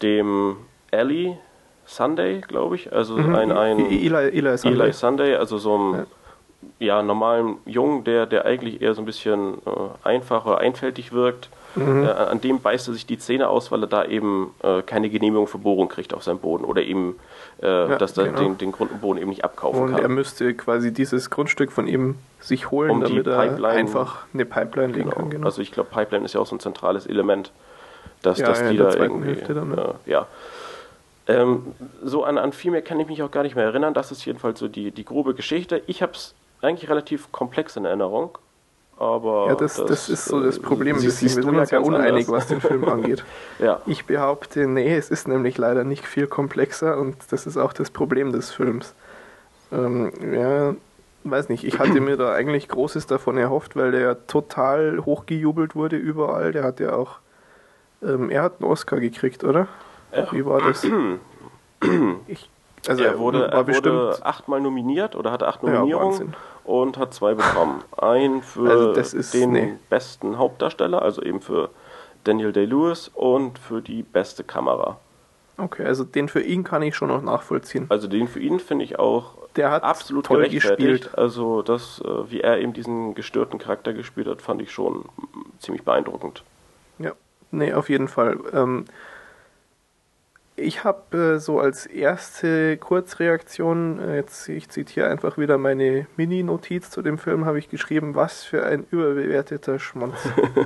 dem 0.00 0.58
Ellie 0.92 1.36
Sunday, 1.84 2.40
glaube 2.40 2.76
ich, 2.76 2.92
also 2.92 3.16
mhm. 3.16 3.34
ein, 3.34 3.50
ein 3.50 3.80
Eli, 3.80 4.28
Eli, 4.28 4.56
Sunday. 4.56 4.80
Eli 4.80 4.92
Sunday, 4.92 5.34
also 5.34 5.58
so 5.58 5.76
ein 5.76 5.94
ja 5.94 6.06
ja, 6.78 7.02
normalen 7.02 7.56
Jungen, 7.66 8.04
der, 8.04 8.26
der 8.26 8.44
eigentlich 8.44 8.80
eher 8.80 8.94
so 8.94 9.02
ein 9.02 9.06
bisschen 9.06 9.54
äh, 9.66 10.08
einfach 10.08 10.46
oder 10.46 10.58
einfältig 10.58 11.12
wirkt, 11.12 11.48
mhm. 11.74 12.04
äh, 12.04 12.08
an 12.08 12.40
dem 12.40 12.60
beißt 12.60 12.88
er 12.88 12.94
sich 12.94 13.06
die 13.06 13.18
Zähne 13.18 13.48
aus, 13.48 13.70
weil 13.70 13.82
er 13.82 13.86
da 13.86 14.04
eben 14.04 14.54
äh, 14.62 14.82
keine 14.82 15.10
Genehmigung 15.10 15.46
für 15.46 15.58
Bohrung 15.58 15.88
kriegt 15.88 16.14
auf 16.14 16.22
seinem 16.22 16.38
Boden 16.38 16.64
oder 16.64 16.82
eben, 16.82 17.16
äh, 17.62 17.66
ja, 17.66 17.96
dass 17.96 18.16
er 18.16 18.26
genau. 18.26 18.40
den, 18.40 18.58
den 18.58 18.72
Grund 18.72 18.92
und 18.92 19.00
Boden 19.00 19.18
eben 19.18 19.30
nicht 19.30 19.44
abkaufen 19.44 19.82
und 19.82 19.86
kann. 19.88 19.96
Und 19.96 20.02
er 20.02 20.08
müsste 20.08 20.54
quasi 20.54 20.92
dieses 20.92 21.30
Grundstück 21.30 21.72
von 21.72 21.86
ihm 21.86 22.16
sich 22.40 22.70
holen, 22.70 22.90
um 22.90 23.00
damit 23.00 23.26
er 23.26 23.38
einfach 23.38 24.26
eine 24.34 24.44
Pipeline 24.44 24.92
legen 24.92 25.10
genau. 25.10 25.16
kann. 25.16 25.30
Genau. 25.30 25.46
Also 25.46 25.62
ich 25.62 25.72
glaube, 25.72 25.90
Pipeline 25.90 26.24
ist 26.24 26.34
ja 26.34 26.40
auch 26.40 26.46
so 26.46 26.56
ein 26.56 26.60
zentrales 26.60 27.06
Element, 27.06 27.52
dass, 28.22 28.38
ja, 28.38 28.46
dass 28.46 28.60
ja, 28.60 28.70
die 28.70 28.76
da 28.76 28.94
irgendwie... 28.94 29.34
Dann, 29.34 29.76
ja. 29.76 29.94
ja. 30.06 30.26
Ähm, 31.26 31.74
so 32.02 32.24
an, 32.24 32.36
an 32.36 32.52
viel 32.52 32.70
mehr 32.70 32.82
kann 32.82 33.00
ich 33.00 33.06
mich 33.06 33.22
auch 33.22 33.30
gar 33.30 33.42
nicht 33.42 33.56
mehr 33.56 33.64
erinnern. 33.64 33.94
Das 33.94 34.12
ist 34.12 34.24
jedenfalls 34.24 34.58
so 34.58 34.68
die, 34.68 34.90
die 34.90 35.04
grobe 35.04 35.34
Geschichte. 35.34 35.82
Ich 35.86 36.02
habe 36.02 36.12
es 36.12 36.34
eigentlich 36.60 36.90
relativ 36.90 37.32
komplex 37.32 37.76
in 37.76 37.84
Erinnerung. 37.84 38.38
Aber 38.96 39.48
ja, 39.48 39.54
das, 39.54 39.76
das, 39.76 39.86
das 39.86 40.08
ist 40.08 40.24
so 40.26 40.40
das 40.40 40.58
Problem. 40.58 41.00
Wir 41.02 41.10
sind 41.10 41.44
uns 41.44 41.70
ja 41.70 41.80
uneinig, 41.80 42.28
was 42.28 42.46
den 42.46 42.60
Film 42.60 42.84
angeht. 42.84 43.24
ja. 43.58 43.80
Ich 43.86 44.06
behaupte, 44.06 44.66
nee, 44.66 44.94
es 44.94 45.10
ist 45.10 45.26
nämlich 45.26 45.58
leider 45.58 45.84
nicht 45.84 46.06
viel 46.06 46.26
komplexer 46.26 46.98
und 46.98 47.16
das 47.30 47.46
ist 47.46 47.56
auch 47.56 47.72
das 47.72 47.90
Problem 47.90 48.32
des 48.32 48.52
Films. 48.52 48.94
Ähm, 49.72 50.12
ja, 50.32 50.74
weiß 51.24 51.48
nicht, 51.48 51.64
ich 51.64 51.78
hatte 51.78 52.00
mir 52.00 52.16
da 52.16 52.32
eigentlich 52.32 52.68
Großes 52.68 53.06
davon 53.06 53.36
erhofft, 53.36 53.74
weil 53.74 53.90
der 53.90 54.00
ja 54.00 54.14
total 54.14 55.04
hochgejubelt 55.04 55.74
wurde 55.74 55.96
überall. 55.96 56.52
Der 56.52 56.62
hat 56.62 56.78
ja 56.78 56.94
auch, 56.94 57.18
ähm, 58.02 58.30
er 58.30 58.42
hat 58.42 58.60
einen 58.60 58.70
Oscar 58.70 59.00
gekriegt, 59.00 59.42
oder? 59.42 59.66
Äh, 60.12 60.26
Wie 60.30 60.46
war 60.46 60.60
das? 60.60 60.84
ich 62.28 62.48
Also 62.86 63.02
er 63.02 63.18
wurde, 63.18 63.48
er 63.48 63.66
wurde 63.66 64.18
achtmal 64.22 64.60
nominiert 64.60 65.16
oder 65.16 65.32
hatte 65.32 65.48
acht 65.48 65.62
Nominierungen 65.64 66.28
ja, 66.28 66.34
und 66.64 66.98
hat 66.98 67.14
zwei 67.14 67.34
bekommen. 67.34 67.82
Ein 67.96 68.42
für 68.42 68.94
also 68.94 69.38
den 69.38 69.52
nee. 69.52 69.74
besten 69.90 70.38
Hauptdarsteller, 70.38 71.02
also 71.02 71.22
eben 71.22 71.40
für 71.40 71.70
Daniel 72.24 72.52
Day-Lewis 72.52 73.10
und 73.14 73.58
für 73.58 73.82
die 73.82 74.02
beste 74.02 74.44
Kamera. 74.44 74.98
Okay, 75.56 75.84
also 75.84 76.04
den 76.04 76.28
für 76.28 76.40
ihn 76.40 76.64
kann 76.64 76.82
ich 76.82 76.96
schon 76.96 77.08
noch 77.08 77.22
nachvollziehen. 77.22 77.86
Also 77.88 78.08
den 78.08 78.26
für 78.26 78.40
ihn 78.40 78.58
finde 78.58 78.84
ich 78.84 78.98
auch 78.98 79.34
der 79.56 79.70
hat 79.70 79.82
absolut 79.82 80.26
toll 80.26 80.48
gespielt. 80.48 81.16
Also 81.16 81.62
das, 81.62 82.00
äh, 82.04 82.30
wie 82.30 82.40
er 82.40 82.58
eben 82.58 82.72
diesen 82.72 83.14
gestörten 83.14 83.58
Charakter 83.58 83.92
gespielt 83.92 84.26
hat, 84.26 84.42
fand 84.42 84.60
ich 84.62 84.72
schon 84.72 85.04
ziemlich 85.58 85.84
beeindruckend. 85.84 86.42
Ja, 86.98 87.12
nee, 87.50 87.72
auf 87.72 87.88
jeden 87.88 88.08
Fall. 88.08 88.38
Ähm, 88.52 88.86
ich 90.56 90.84
habe 90.84 91.34
äh, 91.34 91.38
so 91.38 91.58
als 91.58 91.86
erste 91.86 92.76
Kurzreaktion, 92.76 93.98
äh, 93.98 94.16
jetzt 94.16 94.48
ich 94.48 94.68
zitiere 94.68 95.08
einfach 95.08 95.36
wieder 95.36 95.58
meine 95.58 96.06
Mini-Notiz 96.16 96.90
zu 96.90 97.02
dem 97.02 97.18
Film, 97.18 97.44
habe 97.44 97.58
ich 97.58 97.68
geschrieben, 97.68 98.14
was 98.14 98.44
für 98.44 98.64
ein 98.64 98.86
überbewerteter 98.90 99.78
Schmonz. 99.78 100.16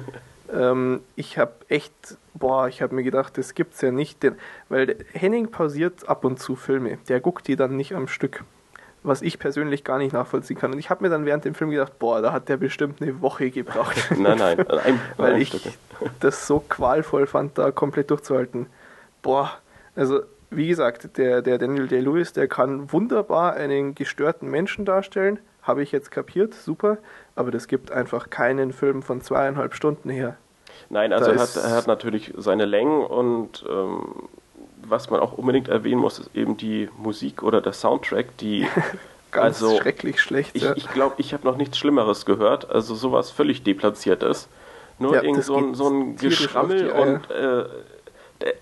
ähm, 0.52 1.00
ich 1.16 1.38
habe 1.38 1.52
echt, 1.68 2.18
boah, 2.34 2.68
ich 2.68 2.82
habe 2.82 2.94
mir 2.94 3.02
gedacht, 3.02 3.38
das 3.38 3.54
gibt's 3.54 3.80
ja 3.80 3.90
nicht, 3.90 4.22
denn, 4.22 4.36
weil 4.68 4.96
Henning 5.12 5.50
pausiert 5.50 6.08
ab 6.08 6.24
und 6.24 6.38
zu 6.38 6.54
Filme, 6.54 6.98
der 7.08 7.20
guckt 7.20 7.48
die 7.48 7.56
dann 7.56 7.76
nicht 7.76 7.94
am 7.94 8.08
Stück 8.08 8.44
was 9.04 9.22
ich 9.22 9.38
persönlich 9.38 9.84
gar 9.84 9.98
nicht 9.98 10.12
nachvollziehen 10.12 10.58
kann. 10.58 10.72
Und 10.72 10.78
ich 10.78 10.90
habe 10.90 11.04
mir 11.04 11.08
dann 11.08 11.24
während 11.24 11.44
dem 11.44 11.54
Film 11.54 11.70
gedacht, 11.70 11.98
boah, 11.98 12.20
da 12.20 12.32
hat 12.32 12.48
der 12.48 12.56
bestimmt 12.56 13.00
eine 13.00 13.20
Woche 13.20 13.50
gebraucht. 13.50 13.96
nein, 14.18 14.38
nein, 14.38 14.68
ein, 14.68 15.00
weil 15.16 15.40
ich 15.40 15.78
das 16.20 16.46
so 16.46 16.60
qualvoll 16.68 17.26
fand, 17.26 17.58
da 17.58 17.70
komplett 17.70 18.10
durchzuhalten. 18.10 18.66
Boah, 19.22 19.58
also 19.98 20.20
wie 20.50 20.68
gesagt, 20.68 21.18
der, 21.18 21.42
der 21.42 21.58
Daniel 21.58 21.88
Day-Lewis, 21.88 22.32
der 22.32 22.48
kann 22.48 22.90
wunderbar 22.92 23.54
einen 23.54 23.94
gestörten 23.94 24.48
Menschen 24.50 24.84
darstellen. 24.84 25.38
Habe 25.62 25.82
ich 25.82 25.92
jetzt 25.92 26.10
kapiert, 26.10 26.54
super. 26.54 26.96
Aber 27.34 27.50
das 27.50 27.68
gibt 27.68 27.90
einfach 27.92 28.30
keinen 28.30 28.72
Film 28.72 29.02
von 29.02 29.20
zweieinhalb 29.20 29.74
Stunden 29.74 30.08
her. 30.08 30.38
Nein, 30.88 31.12
also 31.12 31.32
er 31.32 31.38
hat, 31.38 31.56
er 31.56 31.70
hat, 31.72 31.86
natürlich 31.86 32.32
seine 32.38 32.64
Längen 32.64 33.02
und 33.04 33.66
ähm, 33.68 34.28
was 34.82 35.10
man 35.10 35.20
auch 35.20 35.36
unbedingt 35.36 35.68
erwähnen 35.68 36.00
muss, 36.00 36.18
ist 36.18 36.30
eben 36.34 36.56
die 36.56 36.88
Musik 36.96 37.42
oder 37.42 37.60
der 37.60 37.74
Soundtrack, 37.74 38.38
die 38.38 38.66
Ganz 39.30 39.62
also, 39.62 39.76
schrecklich 39.76 40.20
schlecht. 40.22 40.52
Ich 40.54 40.62
glaube, 40.62 40.78
ich, 40.78 40.90
glaub, 40.90 41.14
ich 41.18 41.34
habe 41.34 41.46
noch 41.46 41.58
nichts 41.58 41.76
Schlimmeres 41.76 42.24
gehört. 42.24 42.70
Also 42.70 42.94
sowas 42.94 43.30
völlig 43.30 43.62
deplatziertes. 43.62 44.48
Nur 44.98 45.14
ja, 45.14 45.22
irgend 45.22 45.44
so 45.44 45.56
ein, 45.56 45.74
so 45.74 45.88
ein 45.88 46.16
Geschrammel 46.16 46.90
und 46.90 47.30
äh, 47.30 47.64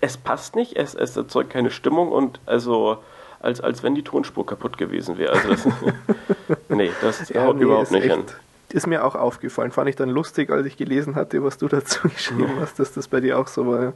es 0.01 0.17
passt 0.17 0.55
nicht, 0.55 0.75
es, 0.75 0.95
es 0.95 1.15
erzeugt 1.15 1.49
keine 1.49 1.69
Stimmung 1.69 2.11
und 2.11 2.39
also 2.45 2.97
als, 3.39 3.61
als 3.61 3.83
wenn 3.83 3.95
die 3.95 4.03
Tonspur 4.03 4.45
kaputt 4.45 4.77
gewesen 4.77 5.17
wäre. 5.17 5.33
Also 5.33 5.49
das, 5.49 5.67
nee, 6.69 6.91
das 7.01 7.29
ja, 7.33 7.45
haut 7.45 7.57
nee, 7.57 7.63
überhaupt 7.63 7.91
nicht 7.91 8.05
echt, 8.05 8.15
hin. 8.15 8.25
Ist 8.69 8.87
mir 8.87 9.05
auch 9.05 9.15
aufgefallen. 9.15 9.71
Fand 9.71 9.89
ich 9.89 9.95
dann 9.95 10.09
lustig, 10.09 10.49
als 10.49 10.65
ich 10.65 10.75
gelesen 10.75 11.15
hatte, 11.15 11.43
was 11.43 11.57
du 11.57 11.67
dazu 11.67 12.07
geschrieben 12.09 12.57
hast, 12.59 12.79
dass 12.79 12.93
das 12.93 13.07
bei 13.07 13.19
dir 13.19 13.39
auch 13.39 13.47
so 13.47 13.67
war. 13.67 13.93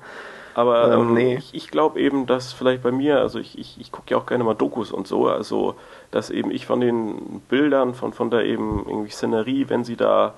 Aber 0.53 0.93
ähm, 0.93 1.01
ähm, 1.01 1.13
nee. 1.13 1.35
ich, 1.37 1.53
ich 1.53 1.71
glaube 1.71 1.99
eben, 1.99 2.27
dass 2.27 2.51
vielleicht 2.51 2.83
bei 2.83 2.91
mir, 2.91 3.19
also 3.19 3.39
ich, 3.39 3.57
ich, 3.57 3.79
ich 3.79 3.91
gucke 3.91 4.11
ja 4.11 4.17
auch 4.17 4.25
gerne 4.25 4.43
mal 4.43 4.53
Dokus 4.53 4.91
und 4.91 5.07
so, 5.07 5.27
also 5.27 5.75
dass 6.11 6.29
eben 6.29 6.51
ich 6.51 6.65
von 6.65 6.81
den 6.81 7.41
Bildern, 7.47 7.93
von, 7.93 8.11
von 8.11 8.29
der 8.29 8.43
eben 8.43 8.85
irgendwie 8.85 9.11
Szenerie, 9.11 9.69
wenn 9.69 9.85
sie 9.85 9.95
da 9.95 10.33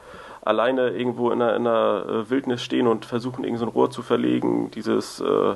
alleine 0.46 0.90
irgendwo 0.90 1.32
in 1.32 1.42
einer, 1.42 1.56
in 1.56 1.68
einer 1.68 2.06
äh, 2.08 2.30
Wildnis 2.30 2.64
stehen 2.64 2.88
und 2.88 3.06
versuchen, 3.06 3.44
irgend 3.44 3.60
so 3.60 3.66
ein 3.66 3.72
Rohr 3.72 3.90
zu 3.92 4.02
verlegen, 4.02 4.72
dieses, 4.72 5.20
äh, 5.20 5.56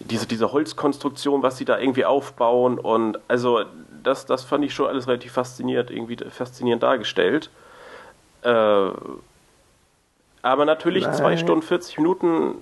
diese, 0.00 0.26
diese 0.26 0.52
Holzkonstruktion, 0.52 1.42
was 1.42 1.56
sie 1.56 1.64
da 1.64 1.78
irgendwie 1.78 2.04
aufbauen 2.04 2.78
und 2.78 3.18
also 3.28 3.64
das, 4.02 4.26
das 4.26 4.44
fand 4.44 4.64
ich 4.64 4.74
schon 4.74 4.86
alles 4.86 5.06
relativ 5.06 5.32
faszinierend, 5.32 5.90
irgendwie 5.90 6.16
faszinierend 6.30 6.82
dargestellt. 6.82 7.50
Äh, 8.42 8.90
aber 10.42 10.64
natürlich 10.64 11.04
Nein. 11.04 11.14
zwei 11.14 11.36
Stunden 11.36 11.62
40 11.62 11.98
Minuten 11.98 12.54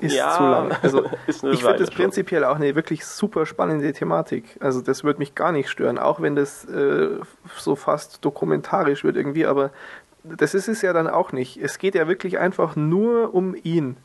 ist 0.00 0.14
ja, 0.14 0.30
zu 0.36 0.42
lang. 0.44 0.76
Also 0.82 1.04
ich 1.26 1.36
finde 1.36 1.76
das 1.76 1.90
prinzipiell 1.90 2.44
auch 2.44 2.56
eine 2.56 2.74
wirklich 2.74 3.04
super 3.04 3.46
spannende 3.46 3.92
Thematik. 3.92 4.56
Also 4.60 4.80
das 4.80 5.02
würde 5.02 5.18
mich 5.18 5.34
gar 5.34 5.52
nicht 5.52 5.68
stören, 5.68 5.98
auch 5.98 6.20
wenn 6.20 6.36
das 6.36 6.64
äh, 6.66 7.18
so 7.56 7.74
fast 7.74 8.24
dokumentarisch 8.24 9.02
wird 9.04 9.16
irgendwie, 9.16 9.44
aber 9.44 9.70
das 10.24 10.54
ist 10.54 10.68
es 10.68 10.82
ja 10.82 10.92
dann 10.92 11.08
auch 11.08 11.32
nicht. 11.32 11.56
Es 11.56 11.78
geht 11.78 11.94
ja 11.94 12.08
wirklich 12.08 12.38
einfach 12.38 12.76
nur 12.76 13.34
um 13.34 13.54
ihn. 13.62 13.96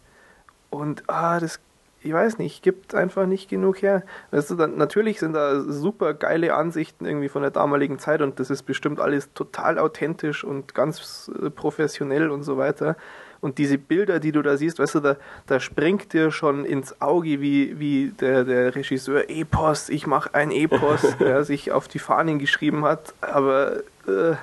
Und 0.70 1.04
ah, 1.08 1.40
das 1.40 1.60
ich 2.06 2.14
weiß 2.14 2.38
nicht, 2.38 2.62
gibt 2.62 2.94
einfach 2.94 3.26
nicht 3.26 3.50
genug 3.50 3.82
her. 3.82 4.04
Weißt 4.30 4.52
du, 4.52 4.56
dann, 4.56 4.78
natürlich 4.78 5.20
sind 5.20 5.34
da 5.34 5.62
super 5.62 6.14
geile 6.14 6.54
Ansichten 6.54 7.06
irgendwie 7.06 7.30
von 7.30 7.42
der 7.42 7.50
damaligen 7.50 7.98
Zeit 7.98 8.22
und 8.22 8.40
das 8.40 8.52
ist 8.52 8.62
bestimmt 8.64 9.00
alles 9.00 9.34
total 9.34 9.80
authentisch 9.80 10.44
und 10.44 10.76
ganz 10.76 11.32
äh, 11.42 11.50
professionell 11.50 12.30
und 12.30 12.44
so 12.44 12.58
weiter. 12.58 12.96
Und 13.42 13.58
diese 13.58 13.80
Bilder, 13.80 14.20
die 14.20 14.32
du 14.32 14.44
da 14.44 14.56
siehst, 14.56 14.78
weißt 14.78 14.96
du, 14.96 15.00
da, 15.00 15.16
da 15.48 15.60
springt 15.60 16.14
dir 16.14 16.30
schon 16.30 16.64
ins 16.64 17.02
Auge, 17.02 17.42
wie, 17.42 17.80
wie 17.80 18.10
der, 18.20 18.44
der 18.44 18.76
Regisseur 18.76 19.28
Epos, 19.28 19.90
ich 19.90 20.06
mache 20.06 20.34
ein 20.36 20.52
Epos, 20.52 21.02
der 21.20 21.44
sich 21.44 21.72
auf 21.72 21.88
die 21.88 22.00
Fahnen 22.00 22.38
geschrieben 22.38 22.86
hat, 22.86 23.16
aber 23.22 23.78
äh, 24.08 24.36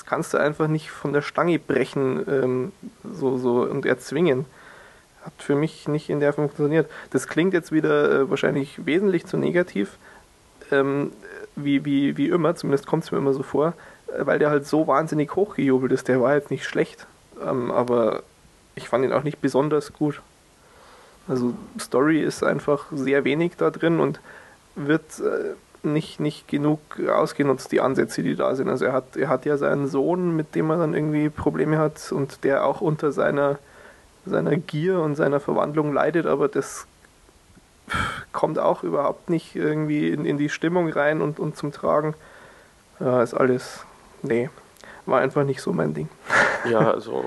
das 0.00 0.06
kannst 0.06 0.32
du 0.32 0.38
einfach 0.38 0.66
nicht 0.66 0.90
von 0.90 1.12
der 1.12 1.20
Stange 1.20 1.58
brechen 1.58 2.24
ähm, 2.26 2.72
so, 3.12 3.36
so 3.36 3.62
und 3.62 3.84
erzwingen 3.84 4.46
hat 5.22 5.34
für 5.36 5.54
mich 5.54 5.88
nicht 5.88 6.08
in 6.08 6.20
der 6.20 6.32
funktioniert. 6.32 6.90
Das 7.10 7.28
klingt 7.28 7.52
jetzt 7.52 7.70
wieder 7.70 8.10
äh, 8.10 8.30
wahrscheinlich 8.30 8.86
wesentlich 8.86 9.26
zu 9.26 9.36
negativ, 9.36 9.98
ähm, 10.72 11.12
wie, 11.54 11.84
wie, 11.84 12.16
wie 12.16 12.28
immer, 12.28 12.56
zumindest 12.56 12.86
kommt 12.86 13.04
es 13.04 13.12
mir 13.12 13.18
immer 13.18 13.34
so 13.34 13.42
vor, 13.42 13.74
äh, 14.06 14.24
weil 14.24 14.38
der 14.38 14.48
halt 14.48 14.66
so 14.66 14.86
wahnsinnig 14.86 15.36
hochgejubelt 15.36 15.92
ist. 15.92 16.08
Der 16.08 16.22
war 16.22 16.34
jetzt 16.34 16.50
nicht 16.50 16.64
schlecht, 16.64 17.06
ähm, 17.46 17.70
aber 17.70 18.22
ich 18.76 18.88
fand 18.88 19.04
ihn 19.04 19.12
auch 19.12 19.24
nicht 19.24 19.42
besonders 19.42 19.92
gut. 19.92 20.22
Also 21.28 21.52
Story 21.78 22.22
ist 22.22 22.42
einfach 22.42 22.86
sehr 22.90 23.24
wenig 23.24 23.52
da 23.58 23.68
drin 23.70 24.00
und 24.00 24.18
wird 24.76 25.20
äh, 25.20 25.52
nicht, 25.84 26.20
nicht 26.20 26.48
genug 26.48 26.80
ausgenutzt, 27.08 27.72
die 27.72 27.80
Ansätze, 27.80 28.22
die 28.22 28.36
da 28.36 28.54
sind. 28.54 28.68
Also 28.68 28.84
er 28.84 28.92
hat, 28.92 29.16
er 29.16 29.28
hat 29.28 29.44
ja 29.46 29.56
seinen 29.56 29.86
Sohn, 29.88 30.36
mit 30.36 30.54
dem 30.54 30.70
er 30.70 30.78
dann 30.78 30.94
irgendwie 30.94 31.28
Probleme 31.28 31.78
hat 31.78 32.12
und 32.12 32.44
der 32.44 32.64
auch 32.64 32.80
unter 32.80 33.12
seiner 33.12 33.58
seiner 34.26 34.56
Gier 34.56 35.00
und 35.00 35.16
seiner 35.16 35.40
Verwandlung 35.40 35.92
leidet, 35.92 36.26
aber 36.26 36.48
das 36.48 36.86
kommt 38.32 38.58
auch 38.58 38.82
überhaupt 38.82 39.30
nicht 39.30 39.56
irgendwie 39.56 40.08
in, 40.10 40.24
in 40.24 40.38
die 40.38 40.48
Stimmung 40.48 40.90
rein 40.90 41.20
und, 41.22 41.38
und 41.38 41.56
zum 41.56 41.72
Tragen. 41.72 42.14
Ja, 43.00 43.22
ist 43.22 43.34
alles, 43.34 43.84
nee, 44.22 44.50
war 45.06 45.20
einfach 45.20 45.44
nicht 45.44 45.60
so 45.60 45.72
mein 45.72 45.94
Ding. 45.94 46.08
Ja, 46.70 46.90
also 46.90 47.24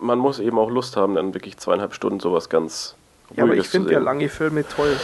man 0.00 0.18
muss 0.18 0.38
eben 0.38 0.58
auch 0.58 0.70
Lust 0.70 0.96
haben, 0.96 1.14
dann 1.16 1.34
wirklich 1.34 1.58
zweieinhalb 1.58 1.94
Stunden 1.94 2.20
sowas 2.20 2.48
ganz 2.48 2.94
ja, 3.34 3.44
aber 3.44 3.56
ich 3.56 3.68
finde 3.68 3.92
ja 3.92 3.98
lange 3.98 4.28
Filme 4.30 4.66
toll. 4.66 4.96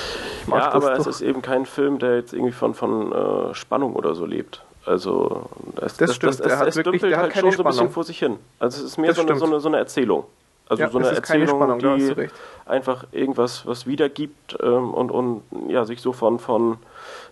Ja, 0.49 0.73
aber 0.73 0.93
es 0.93 1.07
ist 1.07 1.21
eben 1.21 1.43
kein 1.43 1.67
Film, 1.67 1.99
der 1.99 2.17
jetzt 2.17 2.33
irgendwie 2.33 2.53
von, 2.53 2.75
von 2.75 3.13
äh, 3.13 3.55
Spannung 3.55 3.95
oder 3.95 4.15
so 4.15 4.27
lebt. 4.27 4.63
Also 4.87 5.49
es, 5.77 5.97
das, 5.97 5.97
das 5.97 6.15
stimmt, 6.17 6.41
das, 6.41 6.43
das, 6.43 6.61
es, 6.61 6.77
es 6.77 6.83
dümpelt 6.83 7.17
halt 7.17 7.33
schon 7.33 7.53
Spannung. 7.53 7.53
so 7.53 7.63
ein 7.63 7.67
bisschen 7.67 7.91
vor 7.91 8.05
sich 8.05 8.19
hin. 8.19 8.39
Also 8.59 8.81
es 8.81 8.85
ist 8.93 8.99
mehr 8.99 9.15
so 9.15 9.23
eine, 9.23 9.37
so 9.37 9.47
eine, 9.47 9.61
so 9.61 9.69
eine 9.69 9.79
Erzählung. 9.79 10.25
Also 10.69 10.83
ja, 10.83 10.91
so 10.91 10.99
eine 10.99 11.09
Erzählung, 11.09 11.49
Spannung, 11.49 11.79
die 11.79 12.29
einfach 12.65 13.05
irgendwas 13.13 13.67
was 13.67 13.87
wiedergibt 13.87 14.57
ähm, 14.63 14.95
und, 14.95 15.11
und 15.11 15.43
ja, 15.69 15.85
sich 15.85 16.01
so 16.01 16.13
von, 16.13 16.39
von 16.39 16.79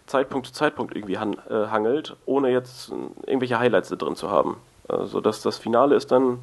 Zeitpunkt 0.06 0.48
zu 0.48 0.52
Zeitpunkt 0.52 0.94
irgendwie 0.94 1.18
han, 1.18 1.34
äh, 1.48 1.68
hangelt, 1.70 2.16
ohne 2.26 2.50
jetzt 2.50 2.92
irgendwelche 3.26 3.58
Highlights 3.58 3.88
da 3.88 3.96
drin 3.96 4.16
zu 4.16 4.30
haben. 4.30 4.56
Also 4.88 5.20
dass 5.20 5.40
das 5.40 5.56
Finale 5.56 5.94
ist 5.94 6.12
dann 6.12 6.40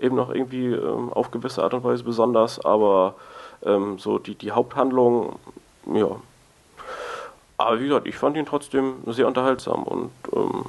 eben 0.00 0.16
noch 0.16 0.34
irgendwie 0.34 0.72
ähm, 0.72 1.12
auf 1.12 1.30
gewisse 1.30 1.62
Art 1.62 1.74
und 1.74 1.84
Weise 1.84 2.02
besonders, 2.02 2.64
aber 2.64 3.14
ähm, 3.64 3.98
so 3.98 4.18
die, 4.18 4.34
die 4.34 4.50
Haupthandlung, 4.50 5.38
ja. 5.86 6.16
Aber 7.58 7.80
wie 7.80 7.86
gesagt, 7.86 8.06
ich 8.06 8.16
fand 8.16 8.36
ihn 8.36 8.46
trotzdem 8.46 8.96
sehr 9.06 9.26
unterhaltsam 9.26 9.84
und 9.84 10.10
ähm, 10.34 10.64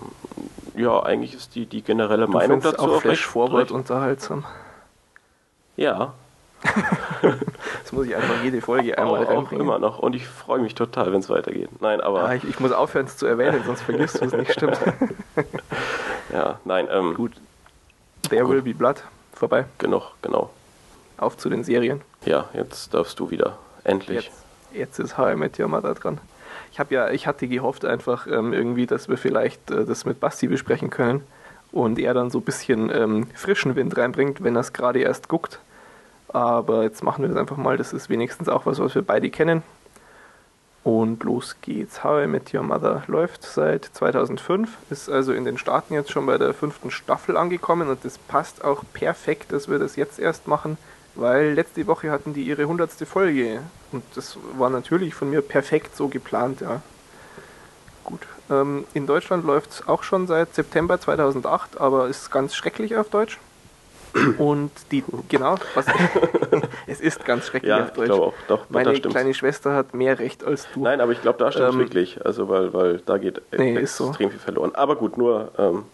ja, 0.76 1.02
eigentlich 1.02 1.34
ist 1.34 1.56
die, 1.56 1.66
die 1.66 1.82
generelle 1.82 2.26
du 2.26 2.32
Meinung 2.32 2.62
dazu 2.62 2.80
auch 2.80 3.02
Flash 3.02 3.26
Forward 3.26 3.72
unterhaltsam. 3.72 4.46
Ja. 5.76 6.14
das 7.22 7.92
muss 7.92 8.06
ich 8.06 8.16
einfach 8.16 8.42
jede 8.44 8.62
Folge 8.62 8.98
einmal 8.98 9.26
auch, 9.28 9.48
auch 9.48 9.52
immer 9.52 9.80
noch. 9.80 10.00
Und 10.00 10.16
ich 10.16 10.28
freue 10.28 10.60
mich 10.60 10.76
total, 10.76 11.12
wenn 11.12 11.20
es 11.20 11.30
weitergeht. 11.30 11.70
Nein, 11.82 12.00
aber. 12.00 12.24
Ah, 12.24 12.36
ich, 12.36 12.44
ich, 12.46 12.60
muss 12.60 12.72
aufhören, 12.72 13.06
es 13.06 13.18
zu 13.18 13.26
erwähnen, 13.26 13.62
sonst 13.66 13.82
vergisst 13.82 14.22
du 14.22 14.26
es 14.26 14.34
nicht, 14.34 14.54
stimmt. 14.54 14.80
ja, 16.34 16.60
nein. 16.64 16.88
Ähm, 16.90 17.16
gut. 17.16 17.34
There 18.30 18.48
will 18.48 18.62
be 18.62 18.74
blood. 18.74 19.04
Vorbei. 19.34 19.66
Genug, 19.78 20.04
genau. 20.22 20.52
Auf 21.18 21.38
zu 21.38 21.50
den 21.50 21.64
Serien. 21.64 22.02
Ja, 22.26 22.50
jetzt 22.54 22.94
darfst 22.94 23.20
du 23.20 23.30
wieder. 23.30 23.58
Endlich. 23.84 24.26
Jetzt, 24.26 24.43
jetzt 24.74 25.00
ist 25.00 25.18
How 25.18 25.34
I 25.34 25.36
Met 25.36 25.60
Your 25.60 25.68
Mother 25.68 25.94
dran. 25.94 26.20
Ich 26.72 26.80
habe 26.80 26.94
ja, 26.94 27.10
ich 27.12 27.28
hatte 27.28 27.48
gehofft 27.48 27.86
einfach 27.86 28.28
ähm, 28.28 28.54
irgendwie, 28.54 28.86
dass 28.86 29.08
wir 29.08 29.18
vielleicht 29.18 29.70
äh, 29.72 29.86
das 29.86 30.06
mit 30.06 30.20
Basti 30.20 30.48
besprechen 30.48 30.90
können 30.90 31.24
und 31.72 32.00
er 32.00 32.14
dann 32.14 32.30
so 32.30 32.40
ein 32.40 32.44
bisschen 32.44 32.90
ähm, 32.90 33.28
frischen 33.36 33.76
Wind 33.76 33.98
reinbringt, 33.98 34.44
wenn 34.44 34.56
er 34.56 34.62
es 34.62 34.74
gerade 34.74 35.00
erst 35.00 35.28
guckt. 35.28 35.60
Aber 36.30 36.84
jetzt 36.84 37.04
machen 37.04 37.24
wir 37.24 37.30
das 37.30 37.38
einfach 37.38 37.58
mal. 37.58 37.78
Das 37.78 37.94
ist 37.94 38.10
wenigstens 38.10 38.50
auch 38.50 38.66
was, 38.66 38.80
was 38.80 38.96
wir 38.96 39.04
beide 39.04 39.30
kennen. 39.30 39.62
Und 40.84 41.24
los 41.24 41.56
geht's. 41.62 42.04
How 42.04 42.24
I 42.24 42.28
Met 42.28 42.54
Your 42.54 42.64
Mother 42.64 43.04
läuft 43.08 43.44
seit 43.44 43.86
2005, 43.86 44.78
ist 44.90 45.10
also 45.10 45.32
in 45.32 45.46
den 45.46 45.58
Staaten 45.58 45.94
jetzt 45.94 46.12
schon 46.12 46.26
bei 46.26 46.38
der 46.38 46.54
fünften 46.54 46.92
Staffel 46.92 47.38
angekommen 47.38 47.88
und 47.88 48.04
das 48.04 48.18
passt 48.18 48.66
auch 48.66 48.84
perfekt, 48.94 49.54
dass 49.54 49.70
wir 49.70 49.80
das 49.80 49.96
jetzt 49.96 50.20
erst 50.20 50.48
machen, 50.48 50.78
weil 51.16 51.54
letzte 51.54 51.86
Woche 51.88 52.12
hatten 52.12 52.34
die 52.34 52.44
ihre 52.44 52.66
hundertste 52.66 53.06
Folge 53.06 53.60
und 53.92 54.04
das 54.16 54.38
war 54.58 54.70
natürlich 54.70 55.14
von 55.14 55.30
mir 55.30 55.42
perfekt 55.42 55.96
so 55.96 56.08
geplant, 56.08 56.62
ja. 56.62 56.82
Gut. 58.04 58.22
Ähm, 58.50 58.84
in 58.94 59.08
Deutschland 59.08 59.46
läuft 59.46 59.72
es 59.72 59.88
auch 59.88 60.04
schon 60.04 60.28
seit 60.28 60.54
September 60.56 61.00
2008, 61.00 61.80
aber 61.80 62.08
ist 62.08 62.32
ganz 62.32 62.54
schrecklich 62.56 62.98
auf 62.98 63.10
Deutsch. 63.10 63.38
Und 64.38 64.70
die, 64.92 65.04
genau, 65.28 65.56
was, 65.74 65.86
es 66.88 67.00
ist 67.02 67.26
ganz 67.26 67.48
schrecklich 67.48 67.70
Ja, 67.70 67.80
auf 67.84 67.88
ich 67.88 67.94
Deutsch. 67.96 68.06
glaube 68.10 68.26
auch. 68.28 68.34
Doch, 68.48 68.66
Meine 68.70 68.94
kleine 69.00 69.34
Schwester 69.34 69.74
hat 69.74 69.96
mehr 69.96 70.20
Recht 70.20 70.44
als 70.44 70.68
du. 70.74 70.84
Nein, 70.84 71.02
aber 71.02 71.14
ich 71.14 71.22
glaube, 71.24 71.40
da 71.40 71.52
stimmt 71.52 71.70
es 71.70 71.74
Ähm, 71.74 71.80
wirklich. 71.80 72.24
Also, 72.24 72.48
weil, 72.48 72.74
weil 72.74 72.98
da 73.00 73.18
geht 73.18 73.42
Nee, 73.58 73.76
ist 73.80 73.98
so. 73.98 74.10
extrem 74.10 74.30
viel 74.30 74.40
verloren. 74.40 74.76
Aber 74.76 74.98
gut, 74.98 75.18
nur 75.18 75.52
ähm, 75.58 75.86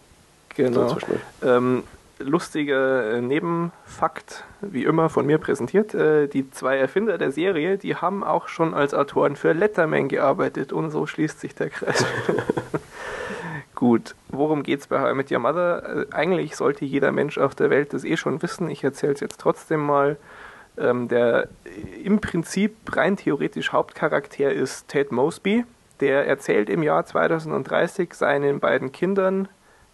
genau. 0.54 0.98
Ähm, 1.42 1.84
lustiger 2.20 3.14
äh, 3.14 3.20
Nebenfakt, 3.20 4.44
wie 4.60 4.84
immer 4.84 5.08
von 5.08 5.26
mir 5.26 5.38
präsentiert. 5.38 5.94
Äh, 5.94 6.28
die 6.28 6.50
zwei 6.50 6.78
Erfinder 6.78 7.18
der 7.18 7.32
Serie, 7.32 7.78
die 7.78 7.96
haben 7.96 8.22
auch 8.22 8.48
schon 8.48 8.74
als 8.74 8.94
Autoren 8.94 9.36
für 9.36 9.52
Letterman 9.52 10.08
gearbeitet 10.08 10.72
und 10.72 10.90
so 10.90 11.06
schließt 11.06 11.40
sich 11.40 11.54
der 11.54 11.70
Kreis. 11.70 12.04
Gut, 13.74 14.14
worum 14.28 14.62
geht's 14.62 14.86
bei 14.86 15.00
How 15.00 15.12
I 15.12 15.14
Met 15.14 15.32
Your 15.32 15.38
Mother? 15.38 16.06
Äh, 16.10 16.14
eigentlich 16.14 16.56
sollte 16.56 16.84
jeder 16.84 17.12
Mensch 17.12 17.38
auf 17.38 17.54
der 17.54 17.70
Welt 17.70 17.92
das 17.94 18.04
eh 18.04 18.16
schon 18.16 18.42
wissen. 18.42 18.68
Ich 18.70 18.84
erzähle 18.84 19.14
es 19.14 19.20
jetzt 19.20 19.40
trotzdem 19.40 19.80
mal. 19.80 20.16
Ähm, 20.78 21.08
der 21.08 21.48
im 22.04 22.20
Prinzip 22.20 22.76
rein 22.94 23.16
theoretisch 23.16 23.72
Hauptcharakter 23.72 24.52
ist 24.52 24.88
Ted 24.88 25.12
Mosby. 25.12 25.64
Der 26.00 26.26
erzählt 26.26 26.70
im 26.70 26.82
Jahr 26.82 27.04
2030 27.04 28.14
seinen 28.14 28.60
beiden 28.60 28.92
Kindern 28.92 29.48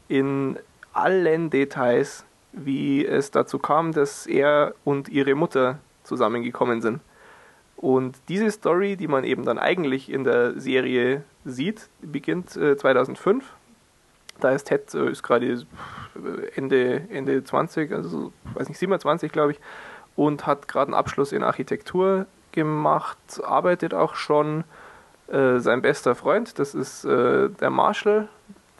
in 0.08 0.58
allen 0.96 1.50
Details, 1.50 2.24
wie 2.52 3.04
es 3.04 3.30
dazu 3.30 3.58
kam, 3.58 3.92
dass 3.92 4.26
er 4.26 4.74
und 4.84 5.08
ihre 5.08 5.34
Mutter 5.34 5.78
zusammengekommen 6.04 6.80
sind. 6.80 7.00
Und 7.76 8.16
diese 8.28 8.50
Story, 8.50 8.96
die 8.96 9.08
man 9.08 9.24
eben 9.24 9.44
dann 9.44 9.58
eigentlich 9.58 10.10
in 10.10 10.24
der 10.24 10.58
Serie 10.58 11.22
sieht, 11.44 11.88
beginnt 12.00 12.56
äh, 12.56 12.76
2005. 12.76 13.44
Da 14.40 14.50
ist 14.50 14.64
Ted 14.64 14.94
äh, 14.94 15.10
ist 15.10 15.22
gerade 15.22 15.46
äh, 15.46 15.66
Ende, 16.54 17.02
Ende 17.10 17.44
20, 17.44 17.92
also 17.92 18.08
so, 18.08 18.32
weiß 18.54 18.68
nicht, 18.68 18.78
27 18.78 19.30
glaube 19.30 19.52
ich, 19.52 19.60
und 20.14 20.46
hat 20.46 20.68
gerade 20.68 20.88
einen 20.88 20.94
Abschluss 20.94 21.32
in 21.32 21.42
Architektur 21.42 22.26
gemacht, 22.52 23.18
arbeitet 23.44 23.92
auch 23.92 24.14
schon. 24.14 24.64
Äh, 25.28 25.58
sein 25.58 25.82
bester 25.82 26.14
Freund, 26.14 26.56
das 26.60 26.72
ist 26.72 27.04
äh, 27.04 27.48
der 27.48 27.70
Marshall, 27.70 28.28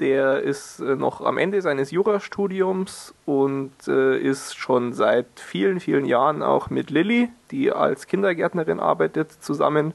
der 0.01 0.43
ist 0.43 0.81
äh, 0.81 0.97
noch 0.97 1.21
am 1.21 1.39
Ende 1.39 1.63
seines 1.63 1.91
Jurastudiums 1.91 3.15
und 3.25 3.73
äh, 3.89 4.19
ist 4.19 4.57
schon 4.57 4.93
seit 4.93 5.27
vielen, 5.37 5.81
vielen 5.81 6.05
Jahren 6.05 6.43
auch 6.43 6.71
mit 6.71 6.91
Lilly, 6.91 7.31
die 7.51 7.73
als 7.73 8.07
Kindergärtnerin 8.07 8.81
arbeitet, 8.81 9.33
zusammen. 9.33 9.95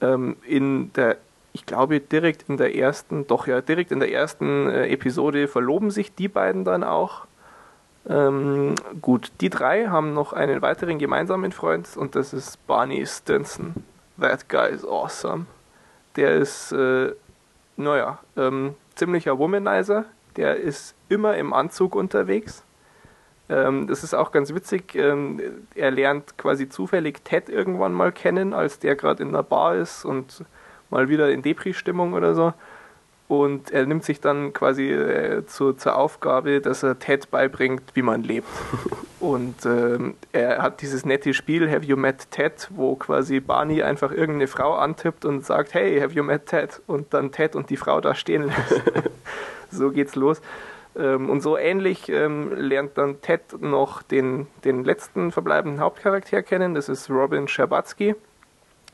Ähm, 0.00 0.36
in 0.46 0.92
der, 0.94 1.16
ich 1.52 1.66
glaube, 1.66 2.00
direkt 2.00 2.48
in 2.48 2.56
der 2.56 2.76
ersten, 2.76 3.26
doch 3.26 3.46
ja, 3.46 3.60
direkt 3.60 3.92
in 3.92 4.00
der 4.00 4.12
ersten 4.12 4.68
äh, 4.68 4.88
Episode 4.88 5.48
verloben 5.48 5.90
sich 5.90 6.14
die 6.14 6.28
beiden 6.28 6.64
dann 6.64 6.84
auch. 6.84 7.26
Ähm, 8.08 8.74
gut, 9.00 9.32
die 9.40 9.50
drei 9.50 9.86
haben 9.86 10.12
noch 10.12 10.32
einen 10.32 10.60
weiteren 10.62 10.98
gemeinsamen 10.98 11.52
Freund 11.52 11.88
und 11.96 12.14
das 12.14 12.32
ist 12.32 12.64
Barney 12.66 13.04
Stinson. 13.06 13.74
That 14.20 14.48
guy 14.48 14.70
is 14.70 14.84
awesome. 14.84 15.46
Der 16.16 16.34
ist, 16.34 16.70
äh, 16.72 17.12
naja, 17.76 18.18
ähm, 18.36 18.74
ziemlicher 18.94 19.38
Womanizer. 19.38 20.06
Der 20.36 20.56
ist 20.56 20.94
immer 21.08 21.36
im 21.36 21.52
Anzug 21.52 21.94
unterwegs. 21.94 22.64
Ähm, 23.48 23.86
das 23.86 24.02
ist 24.02 24.14
auch 24.14 24.32
ganz 24.32 24.54
witzig. 24.54 24.94
Ähm, 24.94 25.40
er 25.74 25.90
lernt 25.90 26.38
quasi 26.38 26.68
zufällig 26.68 27.24
Ted 27.24 27.48
irgendwann 27.48 27.92
mal 27.92 28.12
kennen, 28.12 28.54
als 28.54 28.78
der 28.78 28.96
gerade 28.96 29.22
in 29.22 29.32
der 29.32 29.42
Bar 29.42 29.76
ist 29.76 30.04
und 30.04 30.44
mal 30.90 31.08
wieder 31.08 31.30
in 31.30 31.42
Depri-Stimmung 31.42 32.14
oder 32.14 32.34
so. 32.34 32.52
Und 33.26 33.70
er 33.70 33.86
nimmt 33.86 34.04
sich 34.04 34.20
dann 34.20 34.52
quasi 34.52 34.90
äh, 34.90 35.46
zu, 35.46 35.72
zur 35.72 35.96
Aufgabe, 35.96 36.60
dass 36.60 36.82
er 36.82 36.98
Ted 36.98 37.30
beibringt, 37.30 37.82
wie 37.94 38.02
man 38.02 38.22
lebt. 38.22 38.48
Und 39.20 39.64
ähm, 39.64 40.16
er 40.32 40.60
hat 40.60 40.82
dieses 40.82 41.06
nette 41.06 41.32
Spiel, 41.32 41.70
Have 41.70 41.86
You 41.86 41.96
Met 41.96 42.30
Ted, 42.30 42.68
wo 42.70 42.94
quasi 42.96 43.40
Barney 43.40 43.82
einfach 43.82 44.10
irgendeine 44.10 44.48
Frau 44.48 44.74
antippt 44.74 45.24
und 45.24 45.46
sagt, 45.46 45.72
hey, 45.72 45.98
have 45.98 46.12
you 46.12 46.22
met 46.22 46.44
Ted? 46.44 46.82
Und 46.86 47.14
dann 47.14 47.32
Ted 47.32 47.56
und 47.56 47.70
die 47.70 47.78
Frau 47.78 48.02
da 48.02 48.14
stehen 48.14 48.42
lässt. 48.42 48.82
so 49.70 49.90
geht's 49.90 50.14
los. 50.14 50.42
Ähm, 50.96 51.30
und 51.30 51.40
so 51.40 51.56
ähnlich 51.56 52.10
ähm, 52.10 52.52
lernt 52.54 52.98
dann 52.98 53.22
Ted 53.22 53.62
noch 53.62 54.02
den, 54.02 54.46
den 54.64 54.84
letzten 54.84 55.32
verbleibenden 55.32 55.80
Hauptcharakter 55.80 56.42
kennen, 56.42 56.74
das 56.74 56.90
ist 56.90 57.08
Robin 57.08 57.48
Scherbatsky. 57.48 58.10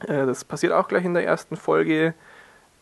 Äh, 0.07 0.27
das 0.27 0.45
passiert 0.45 0.73
auch 0.73 0.89
gleich 0.89 1.05
in 1.05 1.15
der 1.15 1.25
ersten 1.25 1.57
Folge. 1.57 2.15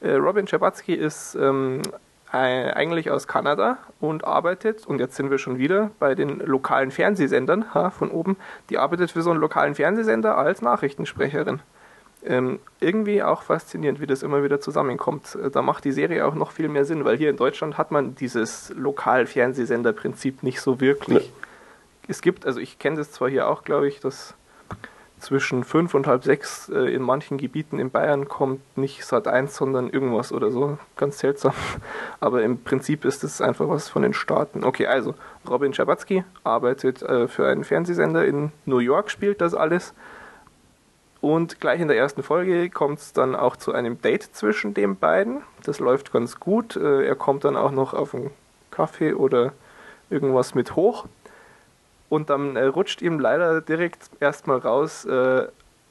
Äh, 0.00 0.12
Robin 0.12 0.46
Scherbatsky 0.46 0.94
ist 0.94 1.34
ähm, 1.34 1.82
eigentlich 2.30 3.10
aus 3.10 3.26
Kanada 3.26 3.78
und 4.00 4.24
arbeitet, 4.24 4.86
und 4.86 4.98
jetzt 4.98 5.16
sind 5.16 5.30
wir 5.30 5.38
schon 5.38 5.58
wieder 5.58 5.90
bei 5.98 6.14
den 6.14 6.40
lokalen 6.40 6.90
Fernsehsendern 6.90 7.72
ha, 7.74 7.90
von 7.90 8.10
oben, 8.10 8.36
die 8.68 8.76
arbeitet 8.76 9.12
für 9.12 9.22
so 9.22 9.30
einen 9.30 9.40
lokalen 9.40 9.74
Fernsehsender 9.74 10.36
als 10.36 10.60
Nachrichtensprecherin. 10.60 11.60
Ähm, 12.24 12.58
irgendwie 12.80 13.22
auch 13.22 13.42
faszinierend, 13.42 14.00
wie 14.00 14.06
das 14.06 14.24
immer 14.24 14.42
wieder 14.42 14.60
zusammenkommt. 14.60 15.36
Äh, 15.36 15.50
Da 15.50 15.62
macht 15.62 15.84
die 15.84 15.92
Serie 15.92 16.26
auch 16.26 16.34
noch 16.34 16.50
viel 16.50 16.68
mehr 16.68 16.84
Sinn, 16.84 17.04
weil 17.04 17.16
hier 17.16 17.30
in 17.30 17.36
Deutschland 17.36 17.78
hat 17.78 17.92
man 17.92 18.16
dieses 18.16 18.72
Lokal-Fernsehsender-Prinzip 18.76 20.42
nicht 20.42 20.60
so 20.60 20.80
wirklich. 20.80 21.30
Nee. 21.30 21.32
Es 22.08 22.20
gibt, 22.20 22.44
also 22.44 22.58
ich 22.58 22.78
kenne 22.78 22.96
das 22.96 23.12
zwar 23.12 23.28
hier 23.28 23.48
auch, 23.48 23.64
glaube 23.64 23.86
ich, 23.86 24.00
dass 24.00 24.34
zwischen 25.20 25.64
fünf 25.64 25.94
und 25.94 26.06
halb 26.06 26.24
sechs 26.24 26.68
äh, 26.68 26.94
in 26.94 27.02
manchen 27.02 27.38
Gebieten 27.38 27.78
in 27.78 27.90
Bayern 27.90 28.28
kommt 28.28 28.60
nicht 28.76 29.04
Sat 29.04 29.28
1, 29.28 29.54
sondern 29.56 29.90
irgendwas 29.90 30.32
oder 30.32 30.50
so. 30.50 30.78
Ganz 30.96 31.18
seltsam. 31.18 31.52
Aber 32.20 32.42
im 32.42 32.62
Prinzip 32.62 33.04
ist 33.04 33.24
es 33.24 33.40
einfach 33.40 33.68
was 33.68 33.88
von 33.88 34.02
den 34.02 34.14
Staaten. 34.14 34.64
Okay, 34.64 34.86
also 34.86 35.14
Robin 35.48 35.74
Schabatsky 35.74 36.24
arbeitet 36.44 37.02
äh, 37.02 37.28
für 37.28 37.46
einen 37.48 37.64
Fernsehsender 37.64 38.24
in 38.24 38.52
New 38.64 38.78
York, 38.78 39.10
spielt 39.10 39.40
das 39.40 39.54
alles. 39.54 39.94
Und 41.20 41.60
gleich 41.60 41.80
in 41.80 41.88
der 41.88 41.96
ersten 41.96 42.22
Folge 42.22 42.70
kommt 42.70 43.00
es 43.00 43.12
dann 43.12 43.34
auch 43.34 43.56
zu 43.56 43.72
einem 43.72 44.00
Date 44.00 44.22
zwischen 44.22 44.74
den 44.74 44.96
beiden. 44.96 45.42
Das 45.64 45.80
läuft 45.80 46.12
ganz 46.12 46.38
gut. 46.38 46.76
Äh, 46.76 47.06
er 47.06 47.16
kommt 47.16 47.44
dann 47.44 47.56
auch 47.56 47.72
noch 47.72 47.92
auf 47.92 48.14
einen 48.14 48.30
Kaffee 48.70 49.14
oder 49.14 49.52
irgendwas 50.10 50.54
mit 50.54 50.76
hoch. 50.76 51.06
Und 52.08 52.30
dann 52.30 52.56
äh, 52.56 52.64
rutscht 52.64 53.02
ihm 53.02 53.18
leider 53.18 53.60
direkt 53.60 54.10
erstmal 54.20 54.58
raus, 54.58 55.04
äh, 55.04 55.46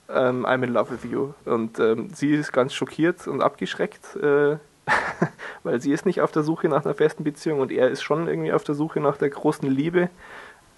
ähm, 0.10 0.46
I'm 0.46 0.64
in 0.64 0.74
love 0.74 0.92
with 0.92 1.10
you. 1.10 1.34
Und 1.46 1.80
ähm, 1.80 2.10
sie 2.14 2.34
ist 2.34 2.52
ganz 2.52 2.74
schockiert 2.74 3.28
und 3.28 3.42
abgeschreckt, 3.42 4.16
äh, 4.16 4.58
weil 5.64 5.82
sie 5.82 5.92
ist 5.92 6.06
nicht 6.06 6.22
auf 6.22 6.32
der 6.32 6.44
Suche 6.44 6.70
nach 6.70 6.86
einer 6.86 6.94
festen 6.96 7.24
Beziehung 7.24 7.60
und 7.60 7.72
er 7.72 7.90
ist 7.90 8.02
schon 8.02 8.28
irgendwie 8.28 8.54
auf 8.54 8.64
der 8.64 8.76
Suche 8.76 9.00
nach 9.00 9.18
der 9.18 9.30
großen 9.30 9.70
Liebe, 9.70 10.10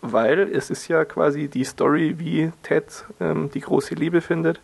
weil 0.02 0.50
es 0.52 0.70
ist 0.70 0.88
ja 0.88 1.06
quasi 1.06 1.48
die 1.48 1.64
Story, 1.64 2.16
wie 2.18 2.52
Ted 2.64 3.06
ähm, 3.20 3.50
die 3.52 3.62
große 3.62 3.96
Liebe 3.96 4.22
findet. 4.22 4.60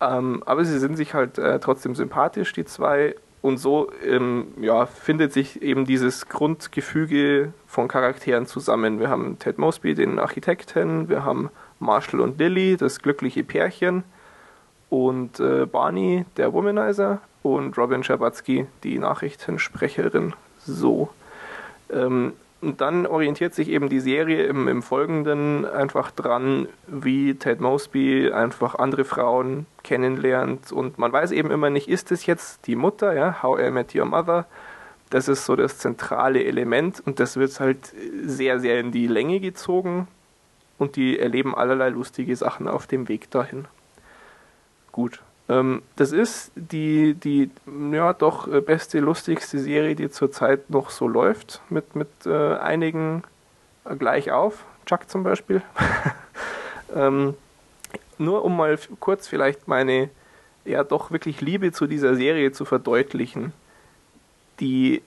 Ähm, 0.00 0.42
aber 0.46 0.64
sie 0.64 0.78
sind 0.78 0.96
sich 0.96 1.14
halt 1.14 1.38
äh, 1.38 1.60
trotzdem 1.60 1.94
sympathisch, 1.94 2.52
die 2.52 2.64
zwei. 2.64 3.14
Und 3.44 3.58
so 3.58 3.92
ähm, 4.02 4.46
ja, 4.58 4.86
findet 4.86 5.34
sich 5.34 5.60
eben 5.60 5.84
dieses 5.84 6.30
Grundgefüge 6.30 7.52
von 7.66 7.88
Charakteren 7.88 8.46
zusammen. 8.46 9.00
Wir 9.00 9.10
haben 9.10 9.38
Ted 9.38 9.58
Mosby, 9.58 9.94
den 9.94 10.18
Architekten, 10.18 11.10
wir 11.10 11.26
haben 11.26 11.50
Marshall 11.78 12.20
und 12.20 12.38
Lily, 12.38 12.78
das 12.78 13.00
glückliche 13.00 13.44
Pärchen, 13.44 14.02
und 14.88 15.40
äh, 15.40 15.66
Barney, 15.66 16.24
der 16.38 16.54
Womanizer, 16.54 17.20
und 17.42 17.76
Robin 17.76 18.02
Schabatsky, 18.02 18.66
die 18.82 18.98
Nachrichtensprecherin. 18.98 20.32
So. 20.64 21.10
Ähm, 21.92 22.32
und 22.64 22.80
dann 22.80 23.06
orientiert 23.06 23.54
sich 23.54 23.68
eben 23.68 23.88
die 23.88 24.00
Serie 24.00 24.44
im, 24.44 24.68
im 24.68 24.82
Folgenden 24.82 25.66
einfach 25.66 26.10
dran, 26.10 26.68
wie 26.86 27.34
Ted 27.34 27.60
Mosby 27.60 28.32
einfach 28.32 28.74
andere 28.74 29.04
Frauen 29.04 29.66
kennenlernt. 29.82 30.72
Und 30.72 30.98
man 30.98 31.12
weiß 31.12 31.32
eben 31.32 31.50
immer 31.50 31.70
nicht, 31.70 31.88
ist 31.88 32.10
es 32.10 32.26
jetzt 32.26 32.66
die 32.66 32.76
Mutter, 32.76 33.14
ja, 33.14 33.42
How 33.42 33.60
I 33.60 33.70
Met 33.70 33.94
Your 33.94 34.06
Mother. 34.06 34.46
Das 35.10 35.28
ist 35.28 35.44
so 35.44 35.54
das 35.54 35.78
zentrale 35.78 36.42
Element 36.44 37.02
und 37.04 37.20
das 37.20 37.36
wird 37.36 37.60
halt 37.60 37.92
sehr, 38.24 38.58
sehr 38.58 38.80
in 38.80 38.90
die 38.90 39.06
Länge 39.06 39.38
gezogen 39.40 40.08
und 40.78 40.96
die 40.96 41.18
erleben 41.18 41.54
allerlei 41.54 41.90
lustige 41.90 42.34
Sachen 42.34 42.66
auf 42.66 42.86
dem 42.86 43.08
Weg 43.08 43.30
dahin. 43.30 43.66
Gut. 44.90 45.20
Ähm, 45.48 45.82
das 45.96 46.12
ist 46.12 46.52
die, 46.54 47.14
die 47.14 47.50
ja 47.92 48.12
doch 48.12 48.48
äh, 48.48 48.60
beste, 48.60 49.00
lustigste 49.00 49.58
Serie, 49.58 49.94
die 49.94 50.10
zurzeit 50.10 50.70
noch 50.70 50.90
so 50.90 51.06
läuft, 51.06 51.60
mit, 51.68 51.94
mit 51.96 52.08
äh, 52.26 52.54
einigen 52.56 53.22
äh, 53.84 53.96
gleich 53.96 54.32
auf. 54.32 54.64
Chuck 54.86 55.08
zum 55.08 55.22
Beispiel. 55.22 55.62
ähm, 56.94 57.34
nur 58.18 58.44
um 58.44 58.56
mal 58.56 58.78
kurz 59.00 59.28
vielleicht 59.28 59.68
meine 59.68 60.10
ja 60.64 60.84
doch 60.84 61.10
wirklich 61.10 61.40
Liebe 61.40 61.72
zu 61.72 61.86
dieser 61.86 62.14
Serie 62.14 62.52
zu 62.52 62.64
verdeutlichen. 62.64 63.52
Die 64.60 65.02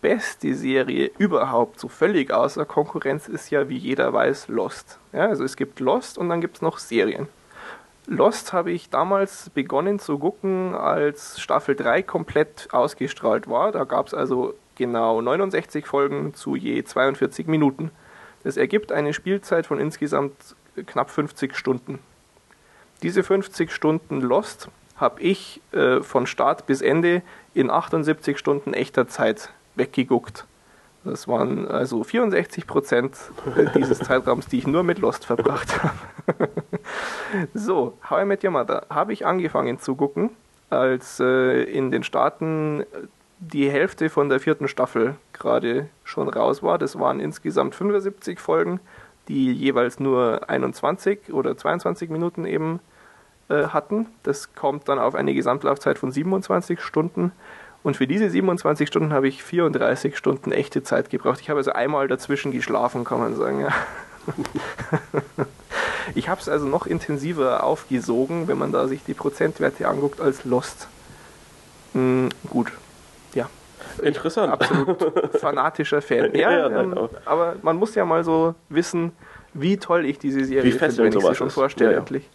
beste 0.00 0.54
Serie 0.54 1.10
überhaupt, 1.18 1.78
so 1.78 1.88
völlig 1.88 2.32
außer 2.32 2.64
Konkurrenz, 2.64 3.28
ist 3.28 3.50
ja, 3.50 3.68
wie 3.68 3.76
jeder 3.76 4.12
weiß, 4.12 4.48
Lost. 4.48 4.98
Ja, 5.12 5.26
also 5.26 5.44
es 5.44 5.56
gibt 5.56 5.80
Lost 5.80 6.18
und 6.18 6.28
dann 6.28 6.40
gibt 6.40 6.56
es 6.56 6.62
noch 6.62 6.78
Serien. 6.78 7.28
Lost 8.06 8.52
habe 8.52 8.72
ich 8.72 8.90
damals 8.90 9.50
begonnen 9.50 9.98
zu 9.98 10.18
gucken, 10.18 10.74
als 10.74 11.40
Staffel 11.40 11.76
3 11.76 12.02
komplett 12.02 12.68
ausgestrahlt 12.72 13.48
war. 13.48 13.72
Da 13.72 13.84
gab 13.84 14.08
es 14.08 14.14
also 14.14 14.54
genau 14.74 15.20
69 15.20 15.86
Folgen 15.86 16.34
zu 16.34 16.56
je 16.56 16.82
42 16.82 17.46
Minuten. 17.46 17.90
Das 18.42 18.56
ergibt 18.56 18.90
eine 18.90 19.12
Spielzeit 19.12 19.66
von 19.66 19.78
insgesamt 19.78 20.56
knapp 20.86 21.10
50 21.10 21.56
Stunden. 21.56 22.00
Diese 23.02 23.22
50 23.22 23.70
Stunden 23.70 24.20
Lost 24.20 24.68
habe 24.96 25.20
ich 25.20 25.60
äh, 25.72 26.00
von 26.00 26.26
Start 26.26 26.66
bis 26.66 26.80
Ende 26.80 27.22
in 27.54 27.70
78 27.70 28.38
Stunden 28.38 28.74
echter 28.74 29.08
Zeit 29.08 29.52
weggeguckt. 29.74 30.46
Das 31.04 31.26
waren 31.26 31.66
also 31.66 32.04
64 32.04 32.66
Prozent 32.66 33.16
dieses 33.74 33.98
Zeitraums, 34.00 34.46
die 34.46 34.58
ich 34.58 34.66
nur 34.66 34.82
mit 34.82 34.98
Lost 34.98 35.24
verbracht 35.26 35.82
habe. 35.82 36.48
so, 37.54 37.98
How 38.08 38.22
I 38.22 38.24
Met 38.24 38.44
Your 38.44 38.52
Mother 38.52 38.86
habe 38.88 39.12
ich 39.12 39.26
angefangen 39.26 39.78
zu 39.80 39.96
gucken, 39.96 40.30
als 40.70 41.18
äh, 41.18 41.64
in 41.64 41.90
den 41.90 42.04
Staaten 42.04 42.84
die 43.40 43.68
Hälfte 43.68 44.08
von 44.08 44.28
der 44.28 44.38
vierten 44.38 44.68
Staffel 44.68 45.16
gerade 45.32 45.88
schon 46.04 46.28
raus 46.28 46.62
war. 46.62 46.78
Das 46.78 46.98
waren 46.98 47.18
insgesamt 47.18 47.74
75 47.74 48.38
Folgen, 48.38 48.78
die 49.26 49.52
jeweils 49.52 49.98
nur 49.98 50.48
21 50.48 51.32
oder 51.32 51.56
22 51.56 52.08
Minuten 52.10 52.44
eben 52.44 52.78
äh, 53.48 53.66
hatten. 53.66 54.06
Das 54.22 54.54
kommt 54.54 54.88
dann 54.88 55.00
auf 55.00 55.16
eine 55.16 55.34
Gesamtlaufzeit 55.34 55.98
von 55.98 56.12
27 56.12 56.80
Stunden. 56.80 57.32
Und 57.82 57.96
für 57.96 58.06
diese 58.06 58.30
27 58.30 58.86
Stunden 58.88 59.12
habe 59.12 59.28
ich 59.28 59.42
34 59.42 60.16
Stunden 60.16 60.52
echte 60.52 60.82
Zeit 60.82 61.10
gebraucht. 61.10 61.40
Ich 61.40 61.50
habe 61.50 61.58
also 61.58 61.72
einmal 61.72 62.06
dazwischen 62.08 62.52
geschlafen, 62.52 63.04
kann 63.04 63.18
man 63.18 63.34
sagen. 63.34 63.60
Ja. 63.60 63.70
ich 66.14 66.28
habe 66.28 66.40
es 66.40 66.48
also 66.48 66.66
noch 66.66 66.86
intensiver 66.86 67.64
aufgesogen, 67.64 68.46
wenn 68.46 68.58
man 68.58 68.70
da 68.70 68.86
sich 68.86 69.02
die 69.04 69.14
Prozentwerte 69.14 69.88
anguckt, 69.88 70.20
als 70.20 70.44
Lost. 70.44 70.86
Hm, 71.92 72.28
gut, 72.48 72.72
ja. 73.34 73.48
Interessant. 74.00 74.52
Absolut 74.52 74.98
fanatischer 75.40 76.00
Fan. 76.02 76.34
Ja, 76.34 76.50
ja 76.52 76.80
ähm, 76.80 77.08
aber 77.24 77.56
man 77.62 77.76
muss 77.76 77.94
ja 77.96 78.04
mal 78.04 78.22
so 78.22 78.54
wissen, 78.68 79.12
wie 79.54 79.76
toll 79.76 80.06
ich 80.06 80.18
diese 80.18 80.44
Serie 80.44 80.72
finde, 80.72 80.98
wenn 80.98 81.12
ich 81.12 81.26
sie 81.26 81.34
schon 81.34 81.50
vorstelle, 81.50 81.92
ja, 81.92 81.98
endlich. 81.98 82.28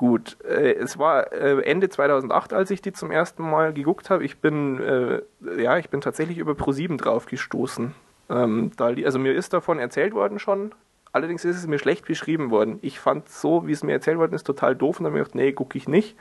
Gut, 0.00 0.38
äh, 0.48 0.76
es 0.76 0.98
war 0.98 1.30
äh, 1.30 1.60
Ende 1.60 1.90
2008, 1.90 2.54
als 2.54 2.70
ich 2.70 2.80
die 2.80 2.94
zum 2.94 3.10
ersten 3.10 3.42
Mal 3.42 3.74
geguckt 3.74 4.08
habe. 4.08 4.24
Ich 4.24 4.38
bin, 4.38 4.80
äh, 4.80 5.20
ja, 5.62 5.76
ich 5.76 5.90
bin 5.90 6.00
tatsächlich 6.00 6.38
über 6.38 6.52
Pro7 6.52 6.96
drauf 6.96 7.26
gestoßen. 7.26 7.94
Ähm, 8.30 8.70
da, 8.78 8.86
also 8.86 9.18
mir 9.18 9.34
ist 9.34 9.52
davon 9.52 9.78
erzählt 9.78 10.14
worden 10.14 10.38
schon. 10.38 10.72
Allerdings 11.12 11.44
ist 11.44 11.58
es 11.58 11.66
mir 11.66 11.78
schlecht 11.78 12.06
beschrieben 12.06 12.50
worden. 12.50 12.78
Ich 12.80 12.98
fand 12.98 13.28
so, 13.28 13.66
wie 13.66 13.72
es 13.72 13.84
mir 13.84 13.92
erzählt 13.92 14.16
worden 14.16 14.32
ist, 14.32 14.44
total 14.44 14.74
doof 14.74 15.00
und 15.00 15.04
habe 15.04 15.18
mir 15.18 15.22
gedacht, 15.22 15.34
nee, 15.34 15.52
gucke 15.52 15.76
ich 15.76 15.86
nicht. 15.86 16.16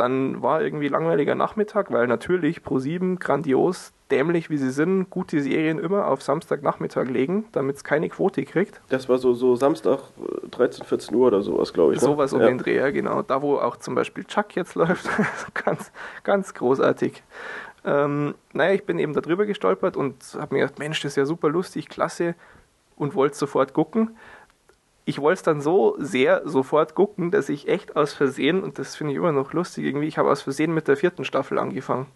Dann 0.00 0.40
war 0.40 0.62
irgendwie 0.62 0.88
langweiliger 0.88 1.34
Nachmittag, 1.34 1.92
weil 1.92 2.06
natürlich 2.06 2.60
Pro7 2.60 3.18
grandios, 3.18 3.92
dämlich 4.10 4.48
wie 4.48 4.56
sie 4.56 4.70
sind, 4.70 5.10
gute 5.10 5.42
Serien 5.42 5.78
immer 5.78 6.06
auf 6.06 6.22
Samstagnachmittag 6.22 7.04
legen, 7.04 7.44
damit 7.52 7.76
es 7.76 7.84
keine 7.84 8.08
Quote 8.08 8.44
kriegt. 8.44 8.80
Das 8.88 9.10
war 9.10 9.18
so, 9.18 9.34
so 9.34 9.56
Samstag 9.56 10.00
13, 10.50 10.84
äh, 10.84 10.86
14 10.86 11.14
Uhr 11.14 11.26
oder 11.26 11.42
sowas, 11.42 11.74
glaube 11.74 11.92
ich. 11.92 12.00
Ne? 12.00 12.06
Sowas 12.06 12.32
um 12.32 12.40
ja. 12.40 12.46
den 12.46 12.56
Dreh, 12.56 12.76
ja, 12.76 12.90
genau. 12.90 13.20
Da, 13.20 13.42
wo 13.42 13.58
auch 13.58 13.76
zum 13.76 13.94
Beispiel 13.94 14.24
Chuck 14.24 14.56
jetzt 14.56 14.74
läuft. 14.74 15.06
ganz, 15.52 15.92
ganz 16.24 16.54
großartig. 16.54 17.22
Ähm, 17.84 18.34
naja, 18.54 18.72
ich 18.72 18.84
bin 18.84 18.98
eben 18.98 19.12
darüber 19.12 19.44
gestolpert 19.44 19.98
und 19.98 20.16
habe 20.38 20.54
mir 20.54 20.62
gedacht, 20.62 20.78
Mensch, 20.78 21.02
das 21.02 21.12
ist 21.12 21.16
ja 21.16 21.26
super 21.26 21.50
lustig, 21.50 21.90
klasse 21.90 22.34
und 22.96 23.14
wollte 23.14 23.36
sofort 23.36 23.74
gucken 23.74 24.16
ich 25.10 25.20
wollte 25.20 25.38
es 25.38 25.42
dann 25.42 25.60
so 25.60 25.96
sehr 25.98 26.48
sofort 26.48 26.94
gucken, 26.94 27.32
dass 27.32 27.48
ich 27.48 27.66
echt 27.66 27.96
aus 27.96 28.14
Versehen, 28.14 28.62
und 28.62 28.78
das 28.78 28.94
finde 28.94 29.12
ich 29.12 29.18
immer 29.18 29.32
noch 29.32 29.52
lustig 29.52 29.84
irgendwie, 29.84 30.06
ich 30.06 30.18
habe 30.18 30.30
aus 30.30 30.40
Versehen 30.40 30.72
mit 30.72 30.86
der 30.86 30.96
vierten 30.96 31.24
Staffel 31.24 31.58
angefangen. 31.58 32.06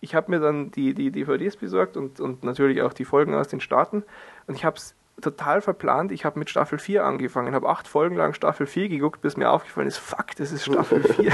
Ich 0.00 0.14
habe 0.14 0.30
mir 0.30 0.40
dann 0.40 0.70
die, 0.70 0.94
die 0.94 1.10
DVDs 1.10 1.56
besorgt 1.56 1.98
und, 1.98 2.18
und 2.18 2.44
natürlich 2.44 2.80
auch 2.80 2.94
die 2.94 3.04
Folgen 3.04 3.34
aus 3.34 3.48
den 3.48 3.60
Staaten 3.60 4.04
und 4.46 4.54
ich 4.54 4.64
habe 4.64 4.76
es 4.76 4.94
total 5.20 5.60
verplant. 5.60 6.12
Ich 6.12 6.24
habe 6.24 6.38
mit 6.38 6.48
Staffel 6.48 6.78
4 6.78 7.04
angefangen, 7.04 7.54
habe 7.54 7.68
acht 7.68 7.88
Folgen 7.88 8.16
lang 8.16 8.32
Staffel 8.32 8.66
4 8.66 8.88
geguckt, 8.88 9.20
bis 9.20 9.36
mir 9.36 9.50
aufgefallen 9.50 9.86
ist, 9.86 9.98
fuck, 9.98 10.34
das 10.36 10.52
ist 10.52 10.64
Staffel 10.64 11.02
4. 11.14 11.32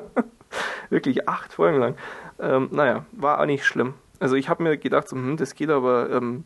Wirklich 0.90 1.28
acht 1.28 1.52
Folgen 1.52 1.78
lang. 1.78 1.96
Ähm, 2.40 2.68
naja, 2.72 3.06
war 3.12 3.40
auch 3.40 3.46
nicht 3.46 3.64
schlimm. 3.64 3.94
Also 4.18 4.34
ich 4.34 4.48
habe 4.48 4.64
mir 4.64 4.76
gedacht, 4.76 5.08
so, 5.08 5.16
hm, 5.16 5.36
das 5.36 5.54
geht 5.54 5.70
aber 5.70 6.10
ähm, 6.10 6.44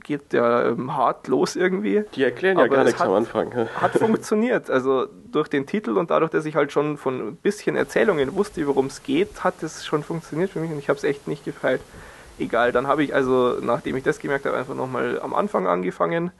geht 0.00 0.32
ja 0.32 0.66
ähm, 0.66 0.96
hart 0.96 1.28
los 1.28 1.56
irgendwie. 1.56 2.04
Die 2.14 2.24
erklären 2.24 2.58
ja 2.58 2.66
gar 2.66 2.84
nichts 2.84 3.00
hat, 3.00 3.08
am 3.08 3.14
Anfang. 3.14 3.54
Hat 3.54 3.92
funktioniert. 3.98 4.70
Also 4.70 5.06
durch 5.30 5.48
den 5.48 5.66
Titel 5.66 5.96
und 5.96 6.10
dadurch, 6.10 6.30
dass 6.30 6.44
ich 6.44 6.56
halt 6.56 6.72
schon 6.72 6.96
von 6.96 7.28
ein 7.28 7.36
bisschen 7.36 7.76
Erzählungen 7.76 8.34
wusste, 8.34 8.66
worum 8.66 8.86
es 8.86 9.02
geht, 9.02 9.44
hat 9.44 9.62
es 9.62 9.86
schon 9.86 10.02
funktioniert 10.02 10.50
für 10.50 10.60
mich 10.60 10.70
und 10.70 10.78
ich 10.78 10.88
habe 10.88 10.96
es 10.96 11.04
echt 11.04 11.28
nicht 11.28 11.44
gefeilt. 11.44 11.80
Egal, 12.38 12.72
dann 12.72 12.86
habe 12.86 13.02
ich 13.02 13.14
also, 13.14 13.58
nachdem 13.60 13.96
ich 13.96 14.04
das 14.04 14.18
gemerkt 14.18 14.46
habe, 14.46 14.56
einfach 14.56 14.74
nochmal 14.74 15.20
am 15.20 15.34
Anfang 15.34 15.66
angefangen. 15.66 16.30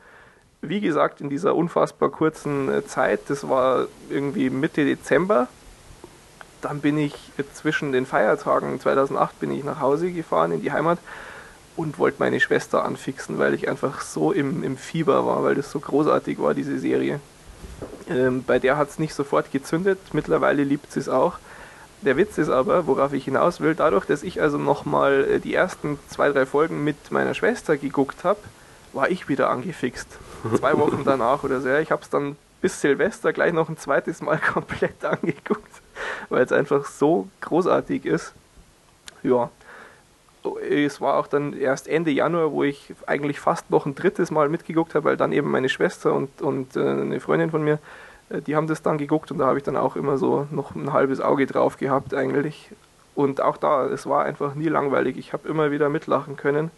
Wie 0.61 0.81
gesagt, 0.81 1.21
in 1.21 1.31
dieser 1.31 1.55
unfassbar 1.55 2.11
kurzen 2.11 2.73
äh, 2.73 2.85
Zeit, 2.85 3.21
das 3.29 3.49
war 3.49 3.87
irgendwie 4.11 4.51
Mitte 4.51 4.85
Dezember. 4.85 5.49
Dann 6.61 6.81
bin 6.81 6.99
ich 6.99 7.15
zwischen 7.55 7.93
den 7.93 8.07
Feiertagen 8.07 8.81
2008 8.81 9.39
bin 9.39 9.53
ich 9.53 9.63
nach 9.63 9.81
Hause 9.81 10.11
gefahren 10.11 10.51
in 10.51 10.61
die 10.61 10.73
Heimat 10.73 10.99
und 11.79 11.97
wollte 11.99 12.17
meine 12.19 12.41
Schwester 12.41 12.85
anfixen, 12.85 13.39
weil 13.39 13.55
ich 13.55 13.69
einfach 13.69 14.01
so 14.01 14.33
im, 14.33 14.65
im 14.65 14.77
Fieber 14.77 15.25
war, 15.25 15.45
weil 15.45 15.55
das 15.55 15.71
so 15.71 15.79
großartig 15.79 16.41
war, 16.41 16.53
diese 16.53 16.77
Serie. 16.77 17.21
Ähm, 18.11 18.43
bei 18.45 18.59
der 18.59 18.77
hat 18.77 18.91
es 18.91 18.99
nicht 18.99 19.15
sofort 19.15 19.53
gezündet, 19.53 19.99
mittlerweile 20.13 20.65
liebt 20.65 20.91
sie 20.91 20.99
es 20.99 21.09
auch. 21.09 21.39
Der 22.03 22.17
Witz 22.17 22.37
ist 22.37 22.49
aber, 22.49 22.89
worauf 22.89 23.13
ich 23.13 23.25
hinaus 23.25 23.61
will, 23.61 23.77
dadurch, 23.77 24.07
dass 24.07 24.25
ich 24.25 24.43
also 24.43 24.59
nochmal 24.59 25.25
äh, 25.25 25.39
die 25.39 25.55
ersten 25.55 26.01
zwei, 26.09 26.31
drei 26.31 26.47
Folgen 26.47 26.83
mit 26.83 27.13
meiner 27.13 27.35
Schwester 27.35 27.77
geguckt 27.77 28.25
habe, 28.25 28.41
war 28.93 29.09
ich 29.09 29.29
wieder 29.29 29.49
angefixt. 29.49 30.09
Zwei 30.59 30.77
Wochen 30.79 31.03
danach 31.05 31.45
oder 31.45 31.61
so. 31.61 31.73
Ich 31.77 31.93
habe 31.93 32.03
es 32.03 32.11
dann 32.11 32.35
bis 32.61 32.81
Silvester 32.81 33.33
gleich 33.33 33.53
noch 33.53 33.69
ein 33.69 33.79
zweites 33.79 34.21
Mal 34.21 34.39
komplett 34.53 35.05
angeguckt, 35.05 35.71
weil 36.29 36.43
es 36.43 36.51
einfach 36.51 36.87
so 36.87 37.29
großartig 37.41 38.05
ist. 38.05 38.33
Ja, 39.23 39.51
es 40.69 41.01
war 41.01 41.17
auch 41.17 41.27
dann 41.27 41.53
erst 41.53 41.89
Ende 41.89 42.11
Januar, 42.11 42.53
wo 42.53 42.63
ich 42.65 42.95
eigentlich 43.07 43.41
fast 43.41 43.71
noch 43.71 43.87
ein 43.87 43.95
drittes 43.95 44.31
Mal 44.31 44.49
mitgeguckt 44.49 44.95
habe, 44.95 45.05
weil 45.05 45.17
dann 45.17 45.33
eben 45.33 45.51
meine 45.51 45.69
Schwester 45.69 46.15
und, 46.15 46.41
und 46.41 46.77
äh, 46.77 46.81
eine 46.81 47.21
Freundin 47.21 47.51
von 47.51 47.63
mir, 47.63 47.79
äh, 48.31 48.41
die 48.41 48.57
haben 48.57 48.67
das 48.67 48.83
dann 48.83 48.99
geguckt 48.99 49.31
und 49.31 49.39
da 49.39 49.47
habe 49.47 49.59
ich 49.59 49.65
dann 49.65 49.77
auch 49.77 49.97
immer 49.97 50.19
so 50.19 50.47
noch 50.51 50.75
ein 50.75 50.93
halbes 50.93 51.21
Auge 51.21 51.47
drauf 51.47 51.77
gehabt 51.77 52.15
eigentlich. 52.15 52.71
Und 53.15 53.41
auch 53.41 53.57
da, 53.57 53.87
es 53.87 54.07
war 54.07 54.25
einfach 54.25 54.55
nie 54.55 54.69
langweilig. 54.69 55.17
Ich 55.19 55.33
habe 55.33 55.49
immer 55.49 55.73
wieder 55.73 55.89
mitlachen 55.89 56.37
können, 56.37 56.71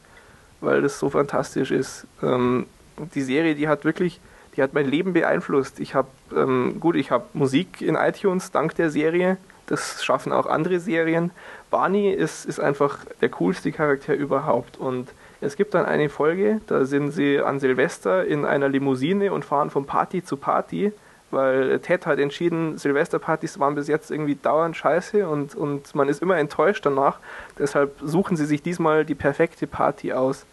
weil 0.60 0.80
das 0.80 0.98
so 0.98 1.10
fantastisch 1.10 1.70
ist. 1.70 2.06
Ähm, 2.22 2.66
die 3.14 3.22
Serie, 3.22 3.54
die 3.54 3.68
hat 3.68 3.84
wirklich, 3.84 4.20
die 4.56 4.62
hat 4.62 4.72
mein 4.72 4.86
Leben 4.86 5.12
beeinflusst. 5.12 5.80
Ich 5.80 5.94
habe, 5.94 6.08
ähm, 6.34 6.80
gut, 6.80 6.96
ich 6.96 7.10
habe 7.10 7.24
Musik 7.34 7.82
in 7.82 7.94
iTunes 7.94 8.50
dank 8.50 8.74
der 8.76 8.90
Serie. 8.90 9.36
Das 9.66 10.02
schaffen 10.02 10.32
auch 10.32 10.46
andere 10.46 10.80
Serien. 10.80 11.30
Barney 11.70 12.10
ist, 12.10 12.44
ist 12.44 12.60
einfach 12.60 12.98
der 13.20 13.28
coolste 13.30 13.72
Charakter 13.72 14.14
überhaupt. 14.14 14.76
Und 14.76 15.08
es 15.40 15.56
gibt 15.56 15.74
dann 15.74 15.86
eine 15.86 16.08
Folge, 16.08 16.60
da 16.66 16.84
sind 16.84 17.12
sie 17.12 17.40
an 17.40 17.60
Silvester 17.60 18.24
in 18.24 18.44
einer 18.44 18.68
Limousine 18.68 19.32
und 19.32 19.44
fahren 19.44 19.70
von 19.70 19.86
Party 19.86 20.22
zu 20.22 20.36
Party, 20.36 20.92
weil 21.30 21.78
Ted 21.78 22.06
hat 22.06 22.18
entschieden, 22.18 22.76
Silvesterpartys 22.76 23.58
waren 23.60 23.76
bis 23.76 23.86
jetzt 23.86 24.10
irgendwie 24.10 24.34
dauernd 24.34 24.76
scheiße 24.76 25.28
und, 25.28 25.54
und 25.54 25.94
man 25.94 26.08
ist 26.08 26.20
immer 26.22 26.36
enttäuscht 26.36 26.84
danach. 26.84 27.18
Deshalb 27.58 27.94
suchen 28.02 28.36
sie 28.36 28.46
sich 28.46 28.62
diesmal 28.62 29.04
die 29.04 29.14
perfekte 29.14 29.66
Party 29.66 30.12
aus. 30.12 30.44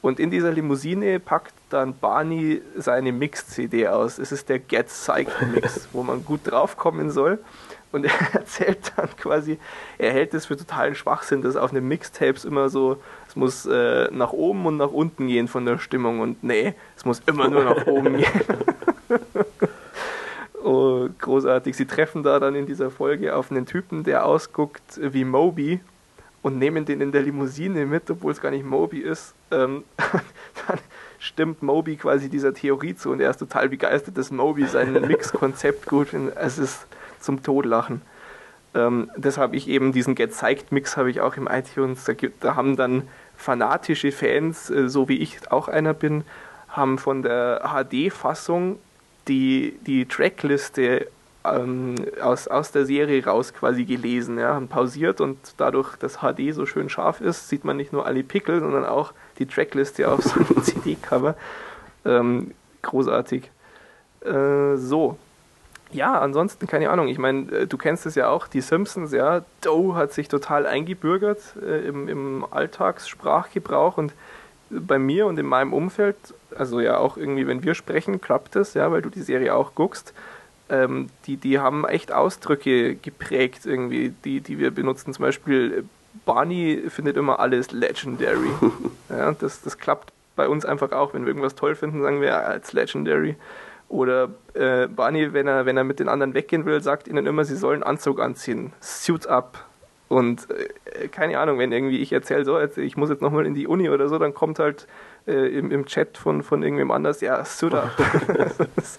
Und 0.00 0.18
in 0.18 0.30
dieser 0.30 0.50
Limousine 0.50 1.20
packt 1.20 1.54
dann 1.70 1.96
Barney 1.96 2.60
seine 2.76 3.12
Mix-CD 3.12 3.86
aus. 3.86 4.18
Es 4.18 4.32
ist 4.32 4.48
der 4.48 4.58
Get 4.58 4.88
Psyched 4.88 5.32
Mix, 5.54 5.88
wo 5.92 6.02
man 6.02 6.24
gut 6.24 6.40
draufkommen 6.44 7.10
soll. 7.10 7.38
Und 7.92 8.04
er 8.06 8.34
erzählt 8.34 8.92
dann 8.96 9.14
quasi, 9.16 9.58
er 9.98 10.12
hält 10.12 10.34
es 10.34 10.46
für 10.46 10.56
totalen 10.56 10.94
Schwachsinn, 10.94 11.42
dass 11.42 11.56
auf 11.56 11.70
einem 11.70 11.86
Mixtapes 11.86 12.44
immer 12.44 12.68
so, 12.68 13.00
es 13.28 13.36
muss 13.36 13.66
äh, 13.66 14.08
nach 14.10 14.32
oben 14.32 14.66
und 14.66 14.78
nach 14.78 14.90
unten 14.90 15.28
gehen 15.28 15.46
von 15.46 15.64
der 15.64 15.78
Stimmung. 15.78 16.20
Und 16.20 16.42
nee, 16.42 16.74
es 16.96 17.04
muss 17.04 17.22
immer 17.26 17.48
nur 17.48 17.64
nach 17.64 17.86
oben 17.86 18.16
gehen. 18.18 18.30
oh, 20.64 21.08
großartig. 21.20 21.76
Sie 21.76 21.86
treffen 21.86 22.22
da 22.22 22.40
dann 22.40 22.54
in 22.54 22.66
dieser 22.66 22.90
Folge 22.90 23.36
auf 23.36 23.50
einen 23.50 23.66
Typen, 23.66 24.04
der 24.04 24.26
ausguckt 24.26 24.82
wie 24.96 25.24
Moby 25.24 25.80
und 26.42 26.58
nehmen 26.58 26.84
den 26.84 27.00
in 27.00 27.12
der 27.12 27.22
Limousine 27.22 27.86
mit, 27.86 28.10
obwohl 28.10 28.32
es 28.32 28.40
gar 28.40 28.50
nicht 28.50 28.64
Moby 28.64 28.98
ist. 28.98 29.34
Ähm, 29.50 29.84
dann 30.66 30.78
stimmt 31.18 31.62
Moby 31.62 31.96
quasi 31.96 32.28
dieser 32.28 32.52
Theorie 32.52 32.96
zu 32.96 33.10
und 33.10 33.20
er 33.20 33.30
ist 33.30 33.38
total 33.38 33.68
begeistert, 33.68 34.18
dass 34.18 34.30
Moby 34.30 34.66
sein 34.66 34.92
Mix-Konzept 34.92 35.86
gut 35.86 36.08
findet. 36.08 36.36
Es 36.36 36.58
ist 36.58 36.86
zum 37.22 37.42
Todlachen. 37.42 38.02
Ähm, 38.74 39.10
das 39.16 39.38
habe 39.38 39.56
ich 39.56 39.68
eben, 39.68 39.92
diesen 39.92 40.14
Gezeigt-Mix 40.14 40.96
habe 40.96 41.10
ich 41.10 41.20
auch 41.20 41.36
im 41.36 41.46
iTunes. 41.46 42.04
Da, 42.04 42.14
gibt, 42.14 42.44
da 42.44 42.54
haben 42.54 42.76
dann 42.76 43.08
fanatische 43.36 44.12
Fans, 44.12 44.70
äh, 44.70 44.88
so 44.88 45.08
wie 45.08 45.18
ich 45.18 45.50
auch 45.50 45.68
einer 45.68 45.94
bin, 45.94 46.24
haben 46.68 46.98
von 46.98 47.22
der 47.22 47.62
HD-Fassung 47.64 48.78
die, 49.28 49.78
die 49.86 50.06
Trackliste 50.06 51.08
ähm, 51.44 51.94
aus, 52.20 52.48
aus 52.48 52.72
der 52.72 52.86
Serie 52.86 53.24
raus 53.24 53.52
quasi 53.52 53.84
gelesen, 53.84 54.38
ja, 54.38 54.54
haben 54.54 54.68
pausiert 54.68 55.20
und 55.20 55.38
dadurch, 55.56 55.96
dass 55.96 56.18
HD 56.18 56.52
so 56.54 56.66
schön 56.66 56.88
scharf 56.88 57.20
ist, 57.20 57.48
sieht 57.48 57.64
man 57.64 57.76
nicht 57.76 57.92
nur 57.92 58.06
alle 58.06 58.22
Pickel, 58.22 58.60
sondern 58.60 58.84
auch 58.84 59.12
die 59.38 59.46
Trackliste 59.46 60.08
auf 60.10 60.22
so 60.22 60.40
einem 60.40 60.62
CD-Cover. 60.62 61.34
Ähm, 62.04 62.52
großartig. 62.82 63.50
Äh, 64.24 64.76
so. 64.76 65.18
Ja, 65.92 66.18
ansonsten 66.18 66.66
keine 66.66 66.90
Ahnung. 66.90 67.08
Ich 67.08 67.18
meine, 67.18 67.50
äh, 67.52 67.66
du 67.66 67.76
kennst 67.78 68.06
es 68.06 68.14
ja 68.14 68.28
auch, 68.28 68.46
die 68.46 68.60
Simpsons, 68.60 69.12
ja. 69.12 69.44
Doe 69.60 69.94
hat 69.94 70.12
sich 70.12 70.28
total 70.28 70.66
eingebürgert 70.66 71.40
äh, 71.62 71.86
im, 71.86 72.08
im 72.08 72.46
Alltagssprachgebrauch 72.50 73.98
und 73.98 74.14
bei 74.70 74.98
mir 74.98 75.26
und 75.26 75.38
in 75.38 75.46
meinem 75.46 75.72
Umfeld, 75.72 76.16
also 76.56 76.80
ja 76.80 76.96
auch 76.96 77.16
irgendwie, 77.16 77.46
wenn 77.46 77.62
wir 77.62 77.74
sprechen, 77.74 78.20
klappt 78.20 78.56
das, 78.56 78.74
ja, 78.74 78.90
weil 78.90 79.02
du 79.02 79.10
die 79.10 79.22
Serie 79.22 79.54
auch 79.54 79.74
guckst. 79.74 80.14
Ähm, 80.70 81.10
die, 81.26 81.36
die 81.36 81.58
haben 81.58 81.86
echt 81.86 82.12
Ausdrücke 82.12 82.94
geprägt 82.94 83.66
irgendwie, 83.66 84.14
die, 84.24 84.40
die 84.40 84.58
wir 84.58 84.70
benutzen. 84.70 85.12
Zum 85.12 85.22
Beispiel 85.24 85.84
Barney 86.24 86.84
findet 86.88 87.16
immer 87.16 87.40
alles 87.40 87.72
legendary. 87.72 88.50
ja, 89.10 89.32
das, 89.32 89.60
das 89.62 89.78
klappt 89.78 90.12
bei 90.36 90.48
uns 90.48 90.64
einfach 90.64 90.92
auch. 90.92 91.14
Wenn 91.14 91.22
wir 91.22 91.28
irgendwas 91.28 91.54
toll 91.54 91.74
finden, 91.74 92.02
sagen 92.02 92.20
wir, 92.20 92.28
ja, 92.28 92.38
als 92.38 92.72
legendary. 92.72 93.36
Oder 93.92 94.30
äh, 94.54 94.86
Barney, 94.86 95.34
wenn 95.34 95.46
er, 95.46 95.66
wenn 95.66 95.76
er 95.76 95.84
mit 95.84 96.00
den 96.00 96.08
anderen 96.08 96.32
weggehen 96.32 96.64
will, 96.64 96.80
sagt 96.82 97.08
ihnen 97.08 97.26
immer, 97.26 97.44
sie 97.44 97.56
sollen 97.56 97.82
Anzug 97.82 98.22
anziehen. 98.22 98.72
Suit 98.80 99.26
up. 99.26 99.66
Und 100.08 100.48
äh, 100.50 101.08
keine 101.08 101.38
Ahnung, 101.38 101.58
wenn 101.58 101.72
irgendwie 101.72 101.98
ich 101.98 102.10
erzähle, 102.10 102.46
so, 102.46 102.58
ich 102.58 102.96
muss 102.96 103.10
jetzt 103.10 103.20
nochmal 103.20 103.44
in 103.44 103.52
die 103.52 103.66
Uni 103.66 103.90
oder 103.90 104.08
so, 104.08 104.18
dann 104.18 104.32
kommt 104.32 104.58
halt 104.60 104.86
äh, 105.26 105.58
im, 105.58 105.70
im 105.70 105.84
Chat 105.84 106.16
von, 106.16 106.42
von 106.42 106.62
irgendwem 106.62 106.90
anders, 106.90 107.20
ja, 107.20 107.44
suit 107.44 107.74
up. 107.74 107.90
das, 108.76 108.98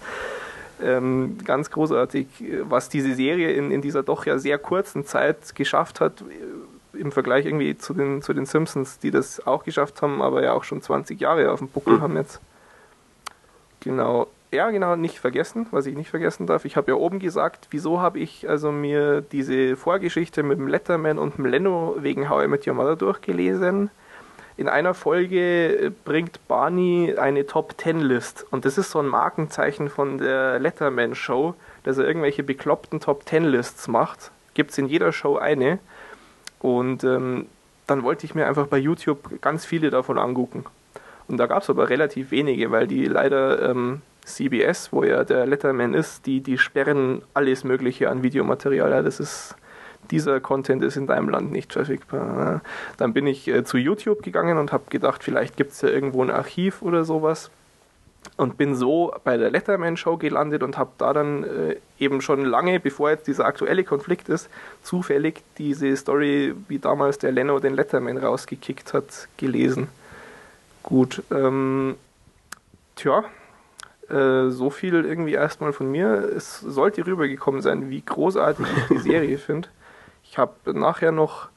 ähm, 0.80 1.38
ganz 1.44 1.72
großartig, 1.72 2.28
was 2.62 2.88
diese 2.88 3.16
Serie 3.16 3.50
in, 3.50 3.72
in 3.72 3.82
dieser 3.82 4.04
doch 4.04 4.26
ja 4.26 4.38
sehr 4.38 4.58
kurzen 4.58 5.04
Zeit 5.04 5.56
geschafft 5.56 6.00
hat, 6.00 6.20
äh, 6.20 7.00
im 7.00 7.10
Vergleich 7.10 7.46
irgendwie 7.46 7.76
zu 7.76 7.94
den, 7.94 8.22
zu 8.22 8.32
den 8.32 8.46
Simpsons, 8.46 9.00
die 9.00 9.10
das 9.10 9.44
auch 9.44 9.64
geschafft 9.64 10.02
haben, 10.02 10.22
aber 10.22 10.44
ja 10.44 10.52
auch 10.52 10.62
schon 10.62 10.82
20 10.82 11.20
Jahre 11.20 11.50
auf 11.50 11.58
dem 11.58 11.66
Buckel 11.66 11.94
mhm. 11.94 12.00
haben 12.00 12.16
jetzt. 12.16 12.40
Genau 13.80 14.28
ja, 14.54 14.70
genau, 14.70 14.96
nicht 14.96 15.18
vergessen, 15.18 15.66
was 15.70 15.86
ich 15.86 15.96
nicht 15.96 16.10
vergessen 16.10 16.46
darf. 16.46 16.64
Ich 16.64 16.76
habe 16.76 16.92
ja 16.92 16.96
oben 16.96 17.18
gesagt, 17.18 17.68
wieso 17.70 18.00
habe 18.00 18.20
ich 18.20 18.48
also 18.48 18.72
mir 18.72 19.20
diese 19.20 19.76
Vorgeschichte 19.76 20.42
mit 20.42 20.58
dem 20.58 20.68
Letterman 20.68 21.18
und 21.18 21.36
dem 21.36 21.46
Leno 21.46 21.96
wegen 21.98 22.28
How 22.28 22.44
I 22.44 22.48
Met 22.48 22.66
Your 22.66 22.74
Mother 22.74 22.96
durchgelesen. 22.96 23.90
In 24.56 24.68
einer 24.68 24.94
Folge 24.94 25.92
bringt 26.04 26.46
Barney 26.46 27.16
eine 27.18 27.44
Top 27.46 27.76
Ten 27.76 28.00
List 28.00 28.46
und 28.52 28.64
das 28.64 28.78
ist 28.78 28.92
so 28.92 29.00
ein 29.00 29.08
Markenzeichen 29.08 29.88
von 29.88 30.18
der 30.18 30.60
Letterman 30.60 31.16
Show, 31.16 31.54
dass 31.82 31.98
er 31.98 32.06
irgendwelche 32.06 32.44
bekloppten 32.44 33.00
Top 33.00 33.26
Ten 33.26 33.44
Lists 33.44 33.88
macht. 33.88 34.30
Gibt 34.54 34.70
es 34.70 34.78
in 34.78 34.86
jeder 34.86 35.12
Show 35.12 35.36
eine 35.36 35.80
und 36.60 37.02
ähm, 37.02 37.46
dann 37.88 38.04
wollte 38.04 38.24
ich 38.24 38.36
mir 38.36 38.46
einfach 38.46 38.68
bei 38.68 38.78
YouTube 38.78 39.40
ganz 39.42 39.66
viele 39.66 39.90
davon 39.90 40.18
angucken. 40.18 40.64
Und 41.26 41.38
da 41.38 41.46
gab 41.46 41.62
es 41.62 41.70
aber 41.70 41.88
relativ 41.88 42.30
wenige, 42.30 42.70
weil 42.70 42.86
die 42.86 43.06
leider 43.06 43.70
ähm, 43.70 44.02
CBS, 44.24 44.92
wo 44.92 45.04
ja 45.04 45.24
der 45.24 45.46
Letterman 45.46 45.94
ist, 45.94 46.26
die, 46.26 46.40
die 46.40 46.58
sperren 46.58 47.22
alles 47.34 47.64
Mögliche 47.64 48.10
an 48.10 48.22
Videomaterial. 48.22 48.90
Ja, 48.90 49.02
das 49.02 49.20
ist, 49.20 49.54
dieser 50.10 50.40
Content 50.40 50.82
ist 50.82 50.96
in 50.96 51.06
deinem 51.06 51.28
Land 51.28 51.52
nicht 51.52 51.72
verfügbar. 51.72 52.62
Dann 52.96 53.12
bin 53.12 53.26
ich 53.26 53.48
äh, 53.48 53.64
zu 53.64 53.76
YouTube 53.76 54.22
gegangen 54.22 54.58
und 54.58 54.72
habe 54.72 54.84
gedacht, 54.90 55.22
vielleicht 55.22 55.56
gibt 55.56 55.72
es 55.72 55.82
ja 55.82 55.88
irgendwo 55.90 56.22
ein 56.22 56.30
Archiv 56.30 56.82
oder 56.82 57.04
sowas. 57.04 57.50
Und 58.38 58.56
bin 58.56 58.74
so 58.74 59.14
bei 59.22 59.36
der 59.36 59.50
Letterman 59.50 59.98
Show 59.98 60.16
gelandet 60.16 60.62
und 60.62 60.78
habe 60.78 60.90
da 60.96 61.12
dann 61.12 61.44
äh, 61.44 61.76
eben 61.98 62.22
schon 62.22 62.44
lange, 62.46 62.80
bevor 62.80 63.10
jetzt 63.10 63.26
dieser 63.26 63.44
aktuelle 63.44 63.84
Konflikt 63.84 64.30
ist, 64.30 64.48
zufällig 64.82 65.42
diese 65.58 65.94
Story, 65.94 66.54
wie 66.68 66.78
damals 66.78 67.18
der 67.18 67.32
Leno 67.32 67.58
den 67.60 67.74
Letterman 67.74 68.16
rausgekickt 68.16 68.94
hat, 68.94 69.28
gelesen. 69.36 69.88
Gut, 70.82 71.22
ähm, 71.30 71.96
tja, 72.96 73.24
äh, 74.10 74.50
so 74.50 74.70
viel 74.70 75.04
irgendwie 75.04 75.34
erstmal 75.34 75.72
von 75.72 75.90
mir. 75.90 76.30
Es 76.36 76.60
sollte 76.60 77.06
rübergekommen 77.06 77.62
sein, 77.62 77.90
wie 77.90 78.02
großartig 78.02 78.66
ich 78.76 78.84
die 78.88 78.98
Serie 78.98 79.38
finde. 79.38 79.68
Ich 80.22 80.38
habe 80.38 80.52
nachher 80.66 81.12
noch 81.12 81.48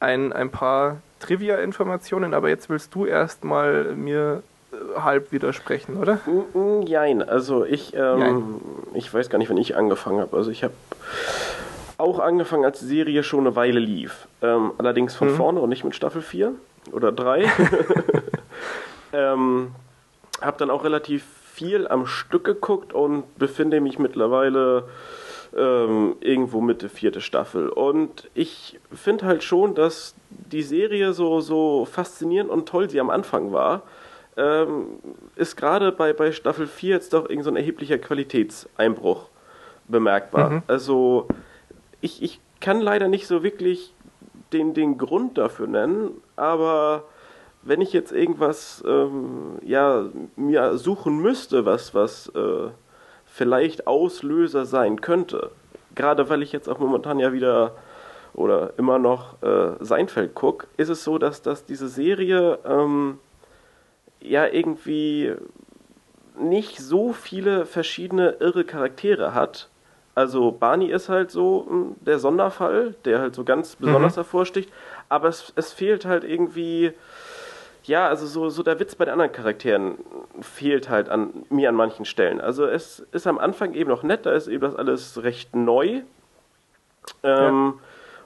ein, 0.00 0.32
ein 0.32 0.50
paar 0.50 0.98
Trivia-Informationen, 1.20 2.34
aber 2.34 2.48
jetzt 2.48 2.68
willst 2.68 2.94
du 2.94 3.06
erstmal 3.06 3.94
mir 3.94 4.42
äh, 4.72 5.00
halb 5.00 5.32
widersprechen, 5.32 5.96
oder? 5.96 6.20
Mm, 6.26 6.58
mm, 6.58 6.82
jein, 6.82 7.22
also 7.22 7.64
ich, 7.64 7.94
ähm, 7.94 8.60
ich 8.94 9.12
weiß 9.12 9.30
gar 9.30 9.38
nicht, 9.38 9.50
wann 9.50 9.56
ich 9.56 9.76
angefangen 9.76 10.20
habe. 10.20 10.36
Also 10.36 10.50
ich 10.50 10.64
habe 10.64 10.74
auch 11.98 12.18
angefangen, 12.18 12.64
als 12.64 12.80
die 12.80 12.86
Serie 12.86 13.22
schon 13.22 13.40
eine 13.40 13.56
Weile 13.56 13.80
lief. 13.80 14.28
Ähm, 14.42 14.72
allerdings 14.78 15.14
von 15.14 15.28
mhm. 15.28 15.36
vorne 15.36 15.60
und 15.60 15.68
nicht 15.70 15.84
mit 15.84 15.94
Staffel 15.94 16.22
4 16.22 16.52
oder 16.92 17.12
3. 17.12 17.44
ähm, 19.12 19.72
habe 20.40 20.58
dann 20.58 20.70
auch 20.70 20.84
relativ 20.84 21.24
viel 21.56 21.88
am 21.88 22.06
Stück 22.06 22.44
geguckt 22.44 22.92
und 22.92 23.38
befinde 23.38 23.80
mich 23.80 23.98
mittlerweile 23.98 24.84
ähm, 25.56 26.16
irgendwo 26.20 26.60
Mitte 26.60 26.90
vierte 26.90 27.22
Staffel. 27.22 27.70
Und 27.70 28.28
ich 28.34 28.78
finde 28.92 29.24
halt 29.24 29.42
schon, 29.42 29.74
dass 29.74 30.14
die 30.28 30.62
Serie 30.62 31.14
so, 31.14 31.40
so 31.40 31.86
faszinierend 31.86 32.50
und 32.50 32.68
toll 32.68 32.90
sie 32.90 33.00
am 33.00 33.08
Anfang 33.08 33.52
war, 33.52 33.84
ähm, 34.36 34.98
ist 35.34 35.56
gerade 35.56 35.92
bei, 35.92 36.12
bei 36.12 36.30
Staffel 36.30 36.66
4 36.66 36.90
jetzt 36.90 37.14
doch 37.14 37.30
irgend 37.30 37.44
so 37.44 37.50
ein 37.50 37.56
erheblicher 37.56 37.96
Qualitätseinbruch 37.96 39.28
bemerkbar. 39.88 40.50
Mhm. 40.50 40.62
Also 40.66 41.26
ich, 42.02 42.22
ich 42.22 42.38
kann 42.60 42.82
leider 42.82 43.08
nicht 43.08 43.26
so 43.26 43.42
wirklich 43.42 43.94
den, 44.52 44.74
den 44.74 44.98
Grund 44.98 45.38
dafür 45.38 45.68
nennen, 45.68 46.10
aber 46.36 47.04
wenn 47.66 47.80
ich 47.80 47.92
jetzt 47.92 48.12
irgendwas 48.12 48.82
ähm, 48.86 49.58
ja, 49.62 50.04
mir 50.36 50.78
suchen 50.78 51.18
müsste, 51.18 51.64
was, 51.64 51.94
was 51.94 52.28
äh, 52.28 52.68
vielleicht 53.24 53.86
Auslöser 53.86 54.64
sein 54.64 55.00
könnte, 55.00 55.50
gerade 55.94 56.28
weil 56.28 56.42
ich 56.42 56.52
jetzt 56.52 56.68
auch 56.68 56.78
momentan 56.78 57.18
ja 57.18 57.32
wieder 57.32 57.72
oder 58.34 58.74
immer 58.76 58.98
noch 58.98 59.42
äh, 59.42 59.72
Seinfeld 59.80 60.34
gucke, 60.34 60.66
ist 60.76 60.90
es 60.90 61.02
so, 61.02 61.18
dass, 61.18 61.42
dass 61.42 61.64
diese 61.64 61.88
Serie 61.88 62.58
ähm, 62.66 63.18
ja 64.20 64.46
irgendwie 64.46 65.34
nicht 66.38 66.78
so 66.78 67.12
viele 67.12 67.64
verschiedene 67.64 68.36
irre 68.40 68.64
Charaktere 68.64 69.34
hat. 69.34 69.70
Also 70.14 70.52
Barney 70.52 70.90
ist 70.90 71.08
halt 71.08 71.30
so 71.30 71.66
hm, 71.68 71.96
der 72.00 72.18
Sonderfall, 72.18 72.94
der 73.04 73.20
halt 73.20 73.34
so 73.34 73.44
ganz 73.44 73.76
besonders 73.76 74.12
mhm. 74.12 74.20
hervorsticht, 74.20 74.70
aber 75.08 75.28
es, 75.28 75.52
es 75.56 75.72
fehlt 75.72 76.04
halt 76.04 76.24
irgendwie 76.24 76.92
ja, 77.86 78.08
also 78.08 78.26
so, 78.26 78.48
so 78.50 78.62
der 78.62 78.78
Witz 78.80 78.94
bei 78.94 79.04
den 79.04 79.12
anderen 79.12 79.32
Charakteren 79.32 79.96
fehlt 80.40 80.88
halt 80.88 81.08
an 81.08 81.44
mir 81.50 81.68
an 81.68 81.74
manchen 81.74 82.04
Stellen. 82.04 82.40
Also 82.40 82.66
es 82.66 83.00
ist 83.12 83.26
am 83.26 83.38
Anfang 83.38 83.74
eben 83.74 83.90
noch 83.90 84.02
nett, 84.02 84.26
da 84.26 84.32
ist 84.32 84.48
eben 84.48 84.62
das 84.62 84.76
alles 84.76 85.22
recht 85.22 85.54
neu. 85.54 86.02
Ähm, 87.22 87.74
ja. 87.74 87.74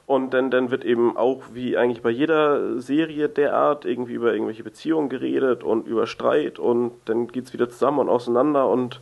Und 0.06 0.34
dann, 0.34 0.50
dann 0.50 0.72
wird 0.72 0.84
eben 0.84 1.16
auch, 1.16 1.42
wie 1.52 1.76
eigentlich 1.76 2.02
bei 2.02 2.10
jeder 2.10 2.80
Serie 2.80 3.28
derart, 3.28 3.84
irgendwie 3.84 4.14
über 4.14 4.32
irgendwelche 4.32 4.64
Beziehungen 4.64 5.08
geredet 5.08 5.62
und 5.62 5.86
über 5.86 6.08
Streit 6.08 6.58
und 6.58 6.92
dann 7.04 7.28
geht 7.28 7.44
es 7.44 7.52
wieder 7.52 7.68
zusammen 7.68 8.00
und 8.00 8.08
auseinander 8.08 8.66
und 8.68 9.00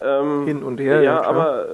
ähm, 0.00 0.44
hin 0.44 0.64
und 0.64 0.80
her. 0.80 1.02
Ja, 1.02 1.02
ja 1.02 1.22
aber 1.22 1.66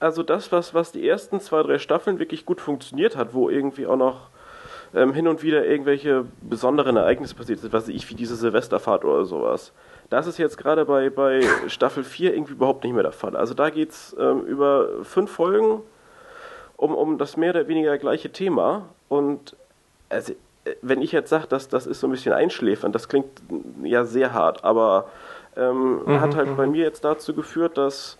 also 0.00 0.22
das, 0.22 0.50
was, 0.50 0.74
was 0.74 0.90
die 0.90 1.06
ersten 1.06 1.40
zwei, 1.40 1.62
drei 1.62 1.78
Staffeln 1.78 2.18
wirklich 2.18 2.46
gut 2.46 2.60
funktioniert 2.60 3.16
hat, 3.16 3.34
wo 3.34 3.48
irgendwie 3.48 3.86
auch 3.86 3.96
noch 3.96 4.30
ähm, 4.94 5.12
hin 5.12 5.28
und 5.28 5.42
wieder 5.42 5.64
irgendwelche 5.64 6.24
besonderen 6.40 6.96
Ereignisse 6.96 7.34
passiert 7.34 7.60
sind, 7.60 7.72
was 7.72 7.88
ich, 7.88 8.08
wie 8.10 8.14
diese 8.14 8.36
Silvesterfahrt 8.36 9.04
oder 9.04 9.24
sowas. 9.24 9.72
Das 10.08 10.26
ist 10.26 10.38
jetzt 10.38 10.58
gerade 10.58 10.84
bei, 10.84 11.10
bei 11.10 11.40
Staffel 11.68 12.02
4 12.02 12.34
irgendwie 12.34 12.54
überhaupt 12.54 12.82
nicht 12.84 12.92
mehr 12.92 13.04
der 13.04 13.12
Fall. 13.12 13.36
Also 13.36 13.54
da 13.54 13.70
geht 13.70 13.90
es 13.90 14.16
ähm, 14.18 14.40
über 14.42 15.04
fünf 15.04 15.30
Folgen 15.30 15.82
um, 16.76 16.94
um 16.94 17.18
das 17.18 17.36
mehr 17.36 17.50
oder 17.50 17.68
weniger 17.68 17.96
gleiche 17.98 18.30
Thema. 18.30 18.86
Und 19.08 19.54
also, 20.08 20.32
äh, 20.64 20.74
wenn 20.82 21.02
ich 21.02 21.12
jetzt 21.12 21.30
sage, 21.30 21.46
dass 21.46 21.68
das 21.68 21.86
ist 21.86 22.00
so 22.00 22.08
ein 22.08 22.10
bisschen 22.10 22.32
einschläfernd, 22.32 22.94
das 22.94 23.08
klingt 23.08 23.28
ja 23.82 24.04
sehr 24.04 24.32
hart, 24.32 24.64
aber 24.64 25.08
ähm, 25.56 26.00
mhm, 26.04 26.20
hat 26.20 26.34
halt 26.34 26.48
mhm. 26.48 26.56
bei 26.56 26.66
mir 26.66 26.84
jetzt 26.84 27.04
dazu 27.04 27.34
geführt, 27.34 27.76
dass 27.76 28.18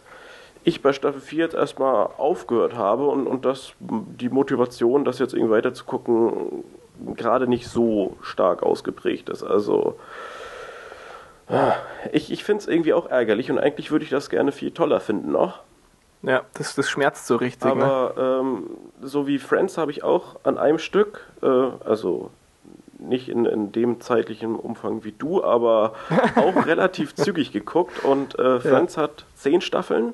ich 0.64 0.82
bei 0.82 0.92
Staffel 0.92 1.20
4 1.20 1.44
jetzt 1.44 1.54
erstmal 1.54 2.08
aufgehört 2.18 2.74
habe 2.74 3.06
und, 3.06 3.26
und 3.26 3.44
dass 3.44 3.72
die 3.78 4.28
Motivation, 4.28 5.04
das 5.04 5.18
jetzt 5.18 5.34
irgendwie 5.34 5.52
weiter 5.52 5.74
zu 5.74 5.84
gucken, 5.84 6.64
gerade 7.16 7.46
nicht 7.46 7.68
so 7.68 8.16
stark 8.22 8.62
ausgeprägt 8.62 9.28
ist. 9.30 9.42
Also 9.42 9.96
ich, 12.12 12.30
ich 12.30 12.44
finde 12.44 12.60
es 12.60 12.68
irgendwie 12.68 12.92
auch 12.92 13.10
ärgerlich 13.10 13.50
und 13.50 13.58
eigentlich 13.58 13.90
würde 13.90 14.04
ich 14.04 14.10
das 14.10 14.30
gerne 14.30 14.52
viel 14.52 14.70
toller 14.70 15.00
finden 15.00 15.32
noch. 15.32 15.60
Ja, 16.22 16.42
das, 16.54 16.74
das 16.74 16.88
schmerzt 16.88 17.26
so 17.26 17.36
richtig. 17.36 17.70
Aber 17.70 18.12
ne? 18.16 18.40
ähm, 18.40 18.70
so 19.00 19.26
wie 19.26 19.38
Friends 19.38 19.78
habe 19.78 19.90
ich 19.90 20.04
auch 20.04 20.36
an 20.44 20.58
einem 20.58 20.78
Stück, 20.78 21.26
äh, 21.42 21.46
also 21.46 22.30
nicht 22.98 23.30
in, 23.30 23.46
in 23.46 23.72
dem 23.72 24.00
zeitlichen 24.00 24.54
Umfang 24.56 25.02
wie 25.02 25.12
du, 25.12 25.42
aber 25.42 25.94
auch 26.36 26.66
relativ 26.66 27.14
zügig 27.14 27.52
geguckt. 27.52 28.04
Und 28.04 28.38
äh, 28.38 28.60
Friends 28.60 28.96
ja. 28.96 29.02
hat 29.02 29.24
zehn 29.34 29.60
Staffeln. 29.60 30.12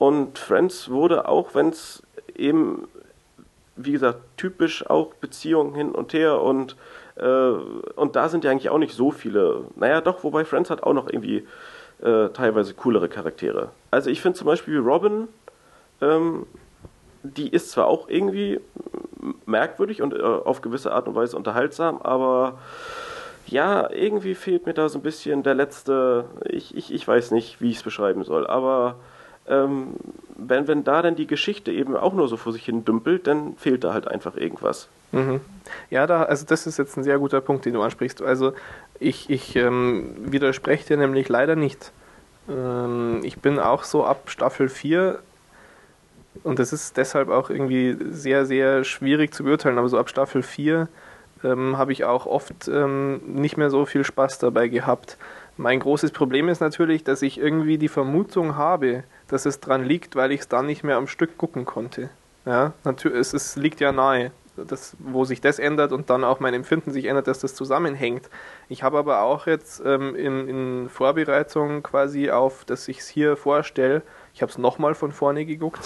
Und 0.00 0.38
Friends 0.38 0.88
wurde 0.88 1.28
auch, 1.28 1.54
wenn 1.54 1.68
es 1.68 2.02
eben, 2.34 2.88
wie 3.76 3.92
gesagt, 3.92 4.20
typisch 4.38 4.88
auch 4.88 5.12
Beziehungen 5.12 5.74
hin 5.74 5.92
und 5.92 6.14
her 6.14 6.40
und 6.40 6.74
äh, 7.16 7.50
und 7.96 8.16
da 8.16 8.30
sind 8.30 8.44
ja 8.44 8.50
eigentlich 8.50 8.70
auch 8.70 8.78
nicht 8.78 8.94
so 8.94 9.10
viele. 9.10 9.66
Naja, 9.76 10.00
doch, 10.00 10.24
wobei 10.24 10.46
Friends 10.46 10.70
hat 10.70 10.84
auch 10.84 10.94
noch 10.94 11.06
irgendwie 11.06 11.46
äh, 12.02 12.30
teilweise 12.30 12.72
coolere 12.72 13.10
Charaktere. 13.10 13.72
Also 13.90 14.08
ich 14.08 14.22
finde 14.22 14.38
zum 14.38 14.46
Beispiel 14.46 14.78
Robin, 14.78 15.28
ähm, 16.00 16.46
die 17.22 17.50
ist 17.50 17.70
zwar 17.70 17.86
auch 17.86 18.08
irgendwie 18.08 18.58
merkwürdig 19.44 20.00
und 20.00 20.14
äh, 20.14 20.22
auf 20.22 20.62
gewisse 20.62 20.92
Art 20.92 21.08
und 21.08 21.14
Weise 21.14 21.36
unterhaltsam, 21.36 22.00
aber 22.00 22.58
ja, 23.48 23.90
irgendwie 23.90 24.34
fehlt 24.34 24.64
mir 24.64 24.72
da 24.72 24.88
so 24.88 24.98
ein 24.98 25.02
bisschen 25.02 25.42
der 25.42 25.54
letzte, 25.54 26.24
ich, 26.48 26.74
ich, 26.74 26.90
ich 26.90 27.06
weiß 27.06 27.32
nicht, 27.32 27.60
wie 27.60 27.70
ich 27.70 27.76
es 27.76 27.82
beschreiben 27.82 28.24
soll, 28.24 28.46
aber 28.46 28.96
ähm, 29.50 29.94
wenn, 30.36 30.68
wenn 30.68 30.84
da 30.84 31.02
dann 31.02 31.16
die 31.16 31.26
Geschichte 31.26 31.70
eben 31.72 31.96
auch 31.96 32.14
nur 32.14 32.28
so 32.28 32.36
vor 32.36 32.52
sich 32.52 32.64
hin 32.64 32.84
dümpelt, 32.84 33.26
dann 33.26 33.56
fehlt 33.56 33.84
da 33.84 33.92
halt 33.92 34.08
einfach 34.08 34.36
irgendwas. 34.36 34.88
Mhm. 35.12 35.40
Ja, 35.90 36.06
da, 36.06 36.22
also 36.22 36.46
das 36.46 36.66
ist 36.66 36.78
jetzt 36.78 36.96
ein 36.96 37.04
sehr 37.04 37.18
guter 37.18 37.40
Punkt, 37.40 37.64
den 37.66 37.74
du 37.74 37.82
ansprichst. 37.82 38.22
Also 38.22 38.52
ich, 38.98 39.28
ich 39.28 39.56
ähm, 39.56 40.14
widerspreche 40.20 40.86
dir 40.86 40.96
nämlich 40.96 41.28
leider 41.28 41.56
nicht. 41.56 41.92
Ähm, 42.48 43.20
ich 43.22 43.38
bin 43.40 43.58
auch 43.58 43.84
so 43.84 44.04
ab 44.04 44.30
Staffel 44.30 44.68
4 44.68 45.18
und 46.44 46.58
das 46.58 46.72
ist 46.72 46.96
deshalb 46.96 47.28
auch 47.28 47.50
irgendwie 47.50 47.96
sehr, 48.10 48.46
sehr 48.46 48.84
schwierig 48.84 49.34
zu 49.34 49.44
beurteilen, 49.44 49.78
aber 49.78 49.88
so 49.88 49.98
ab 49.98 50.08
Staffel 50.08 50.42
4 50.42 50.88
ähm, 51.42 51.76
habe 51.76 51.92
ich 51.92 52.04
auch 52.04 52.26
oft 52.26 52.68
ähm, 52.68 53.20
nicht 53.26 53.56
mehr 53.56 53.70
so 53.70 53.84
viel 53.84 54.04
Spaß 54.04 54.38
dabei 54.38 54.68
gehabt. 54.68 55.16
Mein 55.56 55.80
großes 55.80 56.12
Problem 56.12 56.48
ist 56.48 56.60
natürlich, 56.60 57.04
dass 57.04 57.20
ich 57.22 57.38
irgendwie 57.38 57.78
die 57.78 57.88
Vermutung 57.88 58.56
habe, 58.56 59.04
dass 59.30 59.46
es 59.46 59.60
dran 59.60 59.84
liegt, 59.84 60.16
weil 60.16 60.32
ich 60.32 60.40
es 60.40 60.48
dann 60.48 60.66
nicht 60.66 60.84
mehr 60.84 60.96
am 60.96 61.06
Stück 61.06 61.38
gucken 61.38 61.64
konnte. 61.64 62.10
Ja, 62.46 62.72
natürlich, 62.84 63.18
es, 63.18 63.32
es 63.32 63.56
liegt 63.56 63.80
ja 63.80 63.92
nahe, 63.92 64.32
dass, 64.56 64.96
wo 64.98 65.24
sich 65.24 65.40
das 65.40 65.58
ändert 65.58 65.92
und 65.92 66.10
dann 66.10 66.24
auch 66.24 66.40
mein 66.40 66.54
Empfinden 66.54 66.90
sich 66.92 67.06
ändert, 67.06 67.26
dass 67.26 67.40
das 67.40 67.54
zusammenhängt. 67.54 68.28
Ich 68.68 68.82
habe 68.82 68.98
aber 68.98 69.22
auch 69.22 69.46
jetzt 69.46 69.82
ähm, 69.84 70.14
in, 70.14 70.48
in 70.48 70.88
Vorbereitung 70.88 71.82
quasi 71.82 72.30
auf, 72.30 72.64
dass 72.64 72.88
ich 72.88 72.98
es 72.98 73.08
hier 73.08 73.36
vorstelle, 73.36 74.02
ich 74.34 74.42
habe 74.42 74.50
es 74.50 74.58
nochmal 74.58 74.94
von 74.94 75.12
vorne 75.12 75.44
geguckt 75.44 75.80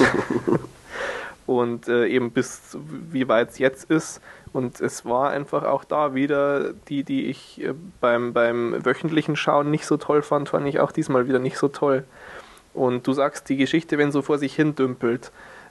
und 1.47 1.89
äh, 1.89 2.07
eben 2.07 2.31
bis 2.31 2.77
wie 3.11 3.29
weit 3.29 3.51
es 3.51 3.59
jetzt 3.59 3.91
ist. 3.91 4.21
Und 4.53 4.81
es 4.81 5.05
war 5.05 5.31
einfach 5.31 5.65
auch 5.65 5.83
da 5.83 6.15
wieder 6.15 6.73
die, 6.89 7.03
die 7.03 7.27
ich 7.27 7.61
äh, 7.61 7.75
beim, 8.01 8.33
beim 8.33 8.85
wöchentlichen 8.85 9.35
Schauen 9.35 9.71
nicht 9.71 9.87
so 9.87 9.97
toll 9.97 10.23
fand, 10.23 10.51
fand 10.51 10.67
ich 10.69 10.79
auch 10.79 10.93
diesmal 10.93 11.27
wieder 11.27 11.41
nicht 11.41 11.59
so 11.59 11.69
toll. 11.69 12.05
Und 12.75 13.07
du 13.07 13.13
sagst, 13.13 13.49
die 13.49 13.57
Geschichte, 13.57 13.99
wenn 13.99 14.13
so 14.13 14.21
vor 14.21 14.39
sich 14.39 14.55
hin 14.55 14.75
dümpelt, 14.75 15.31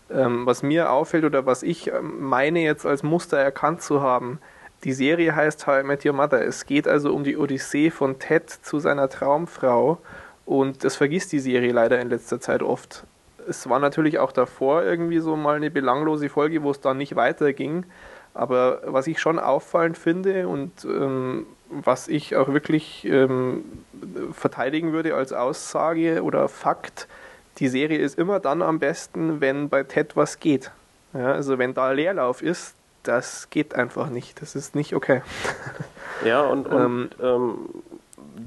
ähm, 0.10 0.46
was 0.46 0.64
mir 0.64 0.92
auffällt 0.92 1.26
oder 1.26 1.46
was 1.46 1.64
ich 1.64 1.88
ähm, 1.88 2.22
meine 2.22 2.62
jetzt 2.62 2.86
als 2.86 3.04
Muster 3.04 3.38
erkannt 3.38 3.82
zu 3.82 4.02
haben, 4.02 4.40
die 4.84 4.94
Serie 4.94 5.36
heißt 5.36 5.66
How 5.68 5.82
I 5.82 5.84
Met 5.84 6.06
Your 6.06 6.14
Mother. 6.14 6.46
Es 6.46 6.66
geht 6.66 6.88
also 6.88 7.14
um 7.14 7.24
die 7.24 7.38
Odyssee 7.38 7.90
von 7.90 8.20
Ted 8.20 8.50
zu 8.50 8.80
seiner 8.80 9.10
Traumfrau 9.10 10.00
und 10.46 10.84
das 10.84 10.96
vergisst 10.96 11.32
die 11.32 11.40
Serie 11.40 11.72
leider 11.72 12.00
in 12.02 12.10
letzter 12.10 12.42
Zeit 12.42 12.62
oft. 12.62 13.06
Es 13.48 13.70
war 13.70 13.80
natürlich 13.80 14.20
auch 14.20 14.32
davor 14.32 14.84
irgendwie 14.84 15.20
so 15.20 15.36
mal 15.36 15.56
eine 15.56 15.72
belanglose 15.72 16.30
Folge, 16.30 16.64
wo 16.64 16.72
es 16.72 16.82
dann 16.82 16.98
nicht 16.98 17.16
weiterging. 17.16 17.86
Aber 18.34 18.82
was 18.86 19.08
ich 19.08 19.20
schon 19.20 19.40
auffallend 19.40 19.98
finde 19.98 20.48
und 20.48 20.86
ähm, 20.86 21.46
was 21.70 22.08
ich 22.08 22.36
auch 22.36 22.50
wirklich 22.50 23.06
ähm, 23.06 23.64
verteidigen 24.34 24.92
würde 24.92 25.16
als 25.16 25.34
Aussage 25.34 26.24
oder 26.24 26.48
Fakt, 26.48 27.08
die 27.60 27.68
Serie 27.68 28.00
ist 28.00 28.18
immer 28.18 28.40
dann 28.40 28.62
am 28.62 28.80
besten, 28.80 29.40
wenn 29.42 29.70
bei 29.70 29.84
Ted 29.84 30.16
was 30.16 30.40
geht. 30.40 30.72
Ja, 31.14 31.32
also 31.34 31.60
wenn 31.60 31.74
da 31.74 31.92
Leerlauf 31.92 32.42
ist, 32.42 32.76
das 33.04 33.50
geht 33.50 33.76
einfach 33.76 34.10
nicht. 34.10 34.42
Das 34.42 34.56
ist 34.56 34.76
nicht 34.76 34.96
okay. 34.96 35.22
Ja, 36.24 36.42
und, 36.42 36.68
und 36.68 36.82
ähm, 36.82 37.10
ähm 37.22 37.58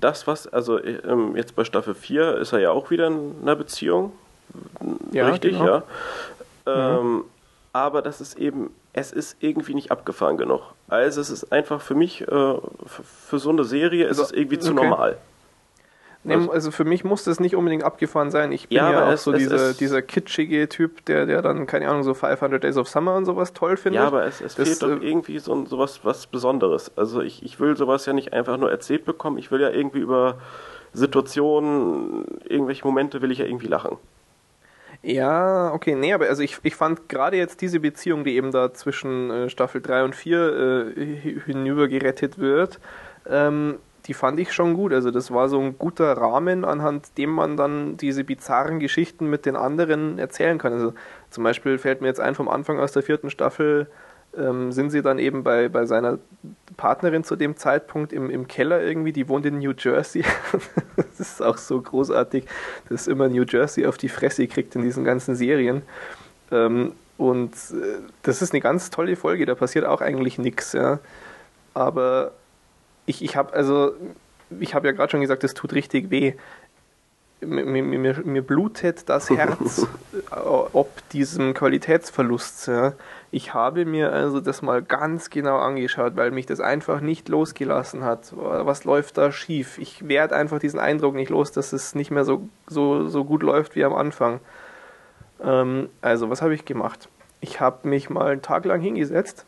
das, 0.00 0.26
was, 0.26 0.46
also 0.46 0.82
ähm, 0.82 1.36
jetzt 1.36 1.54
bei 1.54 1.64
Staffel 1.64 1.94
4 1.94 2.38
ist 2.38 2.52
er 2.52 2.60
ja 2.60 2.70
auch 2.70 2.90
wieder 2.90 3.08
in 3.08 3.34
einer 3.42 3.56
Beziehung. 3.56 4.12
Ja, 5.12 5.28
Richtig, 5.28 5.52
genau. 5.52 5.66
ja. 5.66 5.82
Ähm, 6.66 7.12
mhm. 7.12 7.24
Aber 7.76 8.00
das 8.00 8.22
ist 8.22 8.38
eben, 8.38 8.70
es 8.94 9.12
ist 9.12 9.36
irgendwie 9.40 9.74
nicht 9.74 9.90
abgefahren 9.90 10.38
genug. 10.38 10.62
Also 10.88 11.20
es 11.20 11.28
ist 11.28 11.52
einfach 11.52 11.82
für 11.82 11.94
mich, 11.94 12.22
äh, 12.22 12.54
für 12.86 13.38
so 13.38 13.50
eine 13.50 13.64
Serie 13.64 14.04
ist 14.04 14.18
also, 14.18 14.22
es 14.22 14.32
irgendwie 14.32 14.58
zu 14.58 14.72
okay. 14.72 14.88
normal. 14.88 15.18
Nee, 16.24 16.48
also 16.50 16.70
für 16.70 16.84
mich 16.84 17.04
muss 17.04 17.24
das 17.24 17.38
nicht 17.38 17.54
unbedingt 17.54 17.84
abgefahren 17.84 18.30
sein. 18.30 18.50
Ich 18.50 18.68
bin 18.68 18.76
ja, 18.76 18.90
ja 18.90 19.06
auch 19.06 19.12
es, 19.12 19.24
so 19.24 19.32
es, 19.32 19.38
dieser, 19.38 19.56
es, 19.56 19.76
dieser 19.76 20.00
kitschige 20.00 20.70
Typ, 20.70 21.04
der, 21.04 21.26
der 21.26 21.42
dann, 21.42 21.66
keine 21.66 21.86
Ahnung, 21.88 22.02
so 22.02 22.14
500 22.14 22.64
Days 22.64 22.78
of 22.78 22.88
Summer 22.88 23.14
und 23.14 23.26
sowas 23.26 23.52
toll 23.52 23.76
findet. 23.76 24.00
Ja, 24.00 24.06
aber 24.06 24.24
es, 24.24 24.40
es 24.40 24.54
das, 24.54 24.66
fehlt 24.66 24.82
doch 24.82 25.02
äh, 25.02 25.06
irgendwie 25.06 25.38
so 25.38 25.66
sowas 25.66 26.00
was 26.02 26.26
Besonderes. 26.26 26.90
Also 26.96 27.20
ich, 27.20 27.42
ich 27.42 27.60
will 27.60 27.76
sowas 27.76 28.06
ja 28.06 28.14
nicht 28.14 28.32
einfach 28.32 28.56
nur 28.56 28.70
erzählt 28.70 29.04
bekommen. 29.04 29.36
Ich 29.36 29.50
will 29.50 29.60
ja 29.60 29.68
irgendwie 29.68 29.98
über 29.98 30.38
Situationen, 30.94 32.24
irgendwelche 32.48 32.86
Momente 32.86 33.20
will 33.20 33.30
ich 33.30 33.38
ja 33.38 33.44
irgendwie 33.44 33.68
lachen. 33.68 33.98
Ja, 35.08 35.72
okay, 35.72 35.94
nee, 35.94 36.12
aber 36.12 36.26
also 36.26 36.42
ich, 36.42 36.58
ich 36.64 36.74
fand 36.74 37.08
gerade 37.08 37.36
jetzt 37.36 37.60
diese 37.60 37.78
Beziehung, 37.78 38.24
die 38.24 38.34
eben 38.34 38.50
da 38.50 38.74
zwischen 38.74 39.30
äh, 39.30 39.48
Staffel 39.48 39.80
3 39.80 40.02
und 40.02 40.16
4 40.16 40.94
äh, 40.96 41.40
hinübergerettet 41.46 42.38
wird, 42.38 42.80
ähm, 43.30 43.78
die 44.06 44.14
fand 44.14 44.40
ich 44.40 44.52
schon 44.52 44.74
gut. 44.74 44.92
Also 44.92 45.12
das 45.12 45.30
war 45.30 45.48
so 45.48 45.60
ein 45.60 45.78
guter 45.78 46.12
Rahmen, 46.16 46.64
anhand 46.64 47.16
dem 47.18 47.30
man 47.30 47.56
dann 47.56 47.96
diese 47.96 48.24
bizarren 48.24 48.80
Geschichten 48.80 49.30
mit 49.30 49.46
den 49.46 49.54
anderen 49.54 50.18
erzählen 50.18 50.58
kann. 50.58 50.72
Also 50.72 50.92
zum 51.30 51.44
Beispiel 51.44 51.78
fällt 51.78 52.00
mir 52.00 52.08
jetzt 52.08 52.20
ein 52.20 52.34
vom 52.34 52.48
Anfang 52.48 52.80
aus 52.80 52.90
der 52.90 53.04
vierten 53.04 53.30
Staffel, 53.30 53.86
ähm, 54.38 54.72
sind 54.72 54.90
sie 54.90 55.02
dann 55.02 55.18
eben 55.18 55.42
bei, 55.42 55.68
bei 55.68 55.86
seiner 55.86 56.18
Partnerin 56.76 57.24
zu 57.24 57.36
dem 57.36 57.56
Zeitpunkt 57.56 58.12
im, 58.12 58.30
im 58.30 58.46
Keller 58.48 58.82
irgendwie, 58.82 59.12
die 59.12 59.28
wohnt 59.28 59.46
in 59.46 59.58
New 59.58 59.72
Jersey. 59.76 60.24
das 60.96 61.20
ist 61.20 61.42
auch 61.42 61.58
so 61.58 61.80
großartig, 61.80 62.44
dass 62.88 63.06
immer 63.06 63.28
New 63.28 63.44
Jersey 63.44 63.86
auf 63.86 63.96
die 63.96 64.08
Fresse 64.08 64.46
kriegt 64.46 64.74
in 64.76 64.82
diesen 64.82 65.04
ganzen 65.04 65.34
Serien. 65.34 65.82
Ähm, 66.50 66.92
und 67.18 67.52
äh, 67.54 68.00
das 68.22 68.42
ist 68.42 68.52
eine 68.52 68.60
ganz 68.60 68.90
tolle 68.90 69.16
Folge, 69.16 69.46
da 69.46 69.54
passiert 69.54 69.84
auch 69.84 70.00
eigentlich 70.00 70.38
nichts, 70.38 70.72
ja. 70.72 70.98
Aber 71.72 72.32
ich, 73.06 73.22
ich 73.22 73.36
habe 73.36 73.52
also, 73.54 73.92
ich 74.60 74.74
habe 74.74 74.88
ja 74.88 74.92
gerade 74.92 75.10
schon 75.10 75.20
gesagt, 75.20 75.44
es 75.44 75.54
tut 75.54 75.72
richtig 75.72 76.10
weh. 76.10 76.34
Mir, 77.40 77.66
mir, 77.66 78.14
mir, 78.24 78.42
blutet 78.42 79.08
das 79.10 79.28
Herz 79.28 79.86
ob 80.72 81.08
diesem 81.10 81.52
Qualitätsverlust. 81.52 82.68
Ja. 82.68 82.94
Ich 83.36 83.52
habe 83.52 83.84
mir 83.84 84.14
also 84.14 84.40
das 84.40 84.62
mal 84.62 84.80
ganz 84.80 85.28
genau 85.28 85.58
angeschaut, 85.58 86.16
weil 86.16 86.30
mich 86.30 86.46
das 86.46 86.58
einfach 86.58 87.02
nicht 87.02 87.28
losgelassen 87.28 88.02
hat. 88.02 88.32
Was 88.34 88.84
läuft 88.84 89.18
da 89.18 89.30
schief? 89.30 89.76
Ich 89.76 90.08
werde 90.08 90.34
einfach 90.34 90.58
diesen 90.58 90.80
Eindruck 90.80 91.14
nicht 91.14 91.28
los, 91.28 91.52
dass 91.52 91.74
es 91.74 91.94
nicht 91.94 92.10
mehr 92.10 92.24
so, 92.24 92.48
so, 92.66 93.08
so 93.08 93.26
gut 93.26 93.42
läuft 93.42 93.76
wie 93.76 93.84
am 93.84 93.92
Anfang. 93.92 94.40
Ähm, 95.44 95.90
also, 96.00 96.30
was 96.30 96.40
habe 96.40 96.54
ich 96.54 96.64
gemacht? 96.64 97.10
Ich 97.42 97.60
habe 97.60 97.86
mich 97.86 98.08
mal 98.08 98.28
einen 98.28 98.40
Tag 98.40 98.64
lang 98.64 98.80
hingesetzt 98.80 99.44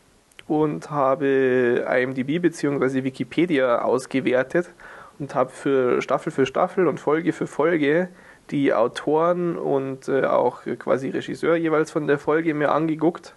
und 0.47 0.91
habe 0.91 1.83
IMDb 1.89 2.39
bzw. 2.43 3.03
Wikipedia 3.03 3.81
ausgewertet 3.81 4.69
und 5.17 5.33
habe 5.33 5.49
für 5.49 6.03
Staffel 6.03 6.31
für 6.31 6.45
Staffel 6.45 6.87
und 6.87 6.99
Folge 6.99 7.33
für 7.33 7.47
Folge 7.47 8.09
die 8.51 8.71
Autoren 8.71 9.57
und 9.57 10.07
äh, 10.09 10.25
auch 10.25 10.61
quasi 10.77 11.09
Regisseur 11.09 11.55
jeweils 11.55 11.89
von 11.89 12.05
der 12.05 12.19
Folge 12.19 12.53
mir 12.53 12.71
angeguckt, 12.71 13.33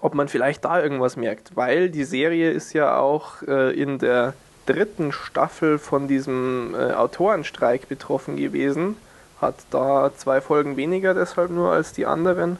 ob 0.00 0.14
man 0.14 0.28
vielleicht 0.28 0.64
da 0.64 0.82
irgendwas 0.82 1.16
merkt, 1.16 1.56
weil 1.56 1.90
die 1.90 2.04
Serie 2.04 2.50
ist 2.50 2.72
ja 2.72 2.98
auch 2.98 3.42
äh, 3.42 3.72
in 3.72 3.98
der 3.98 4.34
dritten 4.66 5.12
Staffel 5.12 5.78
von 5.78 6.08
diesem 6.08 6.74
äh, 6.74 6.92
Autorenstreik 6.92 7.88
betroffen 7.88 8.36
gewesen, 8.36 8.96
hat 9.40 9.54
da 9.70 10.10
zwei 10.16 10.40
Folgen 10.40 10.76
weniger 10.76 11.14
deshalb 11.14 11.50
nur 11.50 11.72
als 11.72 11.92
die 11.92 12.06
anderen 12.06 12.58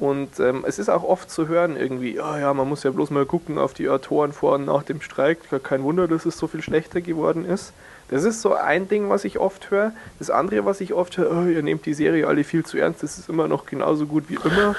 und 0.00 0.40
ähm, 0.40 0.64
es 0.66 0.78
ist 0.78 0.88
auch 0.88 1.04
oft 1.04 1.30
zu 1.30 1.46
hören 1.46 1.76
irgendwie, 1.76 2.14
ja, 2.14 2.38
ja, 2.38 2.54
man 2.54 2.66
muss 2.66 2.84
ja 2.84 2.90
bloß 2.90 3.10
mal 3.10 3.26
gucken 3.26 3.58
auf 3.58 3.74
die 3.74 3.90
Autoren 3.90 4.32
vor 4.32 4.54
und 4.54 4.64
nach 4.64 4.82
dem 4.82 5.02
Streik. 5.02 5.40
Kein 5.62 5.82
Wunder, 5.82 6.08
dass 6.08 6.24
es 6.24 6.38
so 6.38 6.46
viel 6.46 6.62
schlechter 6.62 7.02
geworden 7.02 7.44
ist. 7.44 7.74
Das 8.08 8.24
ist 8.24 8.40
so 8.40 8.54
ein 8.54 8.88
Ding, 8.88 9.10
was 9.10 9.26
ich 9.26 9.38
oft 9.38 9.70
höre. 9.70 9.92
Das 10.18 10.30
andere, 10.30 10.64
was 10.64 10.80
ich 10.80 10.94
oft 10.94 11.18
höre, 11.18 11.30
oh, 11.30 11.46
ihr 11.46 11.62
nehmt 11.62 11.84
die 11.84 11.92
Serie 11.92 12.26
alle 12.26 12.44
viel 12.44 12.64
zu 12.64 12.78
ernst, 12.78 13.02
das 13.02 13.18
ist 13.18 13.28
immer 13.28 13.46
noch 13.46 13.66
genauso 13.66 14.06
gut 14.06 14.24
wie 14.28 14.38
immer. 14.42 14.74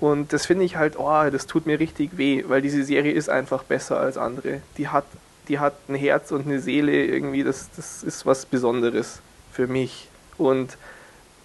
Und 0.00 0.32
das 0.32 0.46
finde 0.46 0.64
ich 0.64 0.76
halt, 0.76 0.98
oh, 0.98 1.28
das 1.30 1.46
tut 1.46 1.66
mir 1.66 1.78
richtig 1.78 2.16
weh, 2.16 2.44
weil 2.48 2.62
diese 2.62 2.82
Serie 2.84 3.12
ist 3.12 3.28
einfach 3.28 3.64
besser 3.64 4.00
als 4.00 4.16
andere. 4.16 4.62
Die 4.78 4.88
hat, 4.88 5.04
die 5.48 5.58
hat 5.58 5.74
ein 5.88 5.94
Herz 5.94 6.32
und 6.32 6.46
eine 6.46 6.60
Seele 6.60 7.04
irgendwie, 7.04 7.44
das, 7.44 7.68
das 7.76 8.02
ist 8.02 8.24
was 8.24 8.46
Besonderes 8.46 9.20
für 9.52 9.66
mich. 9.66 10.08
Und 10.38 10.78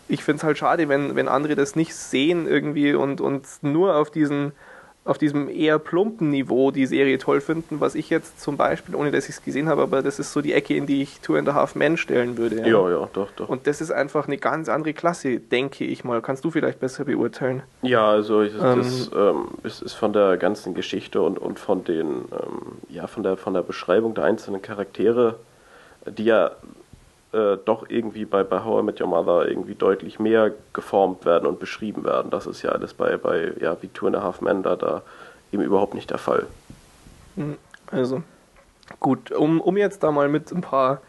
ich 0.07 0.23
finde 0.23 0.37
es 0.37 0.43
halt 0.43 0.57
schade, 0.57 0.87
wenn, 0.87 1.15
wenn 1.15 1.27
andere 1.27 1.55
das 1.55 1.75
nicht 1.75 1.93
sehen 1.93 2.47
irgendwie 2.47 2.93
und, 2.93 3.19
und 3.19 3.45
nur 3.61 3.95
auf 3.95 4.09
diesen 4.09 4.53
auf 5.05 5.19
diesem 5.19 5.47
eher 5.47 5.77
plumpen 5.77 6.31
Niveau 6.31 6.71
die 6.71 6.87
Serie 6.87 7.19
toll 7.19 7.39
finden, 7.39 7.79
was 7.79 7.93
ich 7.93 8.09
jetzt 8.09 8.41
zum 8.41 8.57
Beispiel, 8.57 8.95
ohne 8.95 9.11
dass 9.11 9.29
ich 9.29 9.35
es 9.35 9.43
gesehen 9.43 9.69
habe, 9.69 9.83
aber 9.83 10.01
das 10.01 10.17
ist 10.17 10.33
so 10.33 10.41
die 10.41 10.51
Ecke, 10.51 10.75
in 10.75 10.87
die 10.87 11.03
ich 11.03 11.21
Two 11.21 11.35
and 11.35 11.47
a 11.47 11.53
Half 11.53 11.75
Men 11.75 11.95
stellen 11.95 12.37
würde. 12.37 12.57
Ja. 12.61 12.65
ja, 12.65 12.89
ja, 12.89 13.09
doch, 13.13 13.29
doch. 13.35 13.47
Und 13.47 13.67
das 13.67 13.81
ist 13.81 13.91
einfach 13.91 14.27
eine 14.27 14.39
ganz 14.39 14.67
andere 14.67 14.93
Klasse, 14.93 15.39
denke 15.39 15.85
ich 15.85 16.03
mal. 16.03 16.23
Kannst 16.23 16.43
du 16.43 16.49
vielleicht 16.49 16.79
besser 16.79 17.05
beurteilen? 17.05 17.61
Ja, 17.83 18.09
also 18.09 18.41
ich, 18.41 18.53
ähm, 18.55 18.77
das 18.77 19.11
ähm, 19.15 19.47
ist, 19.61 19.83
ist, 19.83 19.93
von 19.93 20.11
der 20.11 20.37
ganzen 20.37 20.73
Geschichte 20.73 21.21
und, 21.21 21.37
und 21.37 21.59
von 21.59 21.83
den, 21.83 22.07
ähm, 22.07 22.79
ja, 22.89 23.05
von 23.05 23.21
der, 23.21 23.37
von 23.37 23.53
der 23.53 23.61
Beschreibung 23.61 24.15
der 24.15 24.23
einzelnen 24.23 24.63
Charaktere, 24.63 25.35
die 26.07 26.25
ja 26.25 26.51
äh, 27.35 27.57
doch 27.65 27.89
irgendwie 27.89 28.25
bei, 28.25 28.43
bei 28.43 28.63
How 28.63 28.81
I 28.81 28.83
Met 28.83 29.01
Your 29.01 29.07
Mother 29.07 29.47
irgendwie 29.47 29.75
deutlich 29.75 30.19
mehr 30.19 30.51
geformt 30.73 31.25
werden 31.25 31.45
und 31.45 31.59
beschrieben 31.59 32.05
werden. 32.05 32.31
Das 32.31 32.47
ist 32.47 32.61
ja 32.61 32.71
alles 32.71 32.93
bei, 32.93 33.17
bei 33.17 33.51
ja, 33.59 33.75
wie 33.81 33.89
Two 33.89 34.07
and 34.07 34.15
a 34.15 34.23
Half 34.23 34.41
Men 34.41 34.63
da, 34.63 34.75
da 34.75 35.01
eben 35.51 35.61
überhaupt 35.61 35.93
nicht 35.93 36.09
der 36.09 36.17
Fall. 36.17 36.47
Hm, 37.35 37.57
also, 37.91 38.23
gut, 38.99 39.31
um, 39.31 39.59
um 39.59 39.75
jetzt 39.75 40.03
da 40.03 40.11
mal 40.11 40.29
mit 40.29 40.51
ein 40.51 40.61
paar 40.61 41.01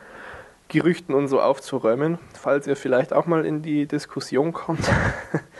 Gerüchten 0.69 1.15
und 1.15 1.29
so 1.29 1.41
aufzuräumen, 1.41 2.19
falls 2.35 2.67
ihr 2.67 2.77
vielleicht 2.77 3.13
auch 3.13 3.27
mal 3.27 3.47
in 3.47 3.63
die 3.63 3.87
Diskussion 3.87 4.53
kommt. 4.53 4.91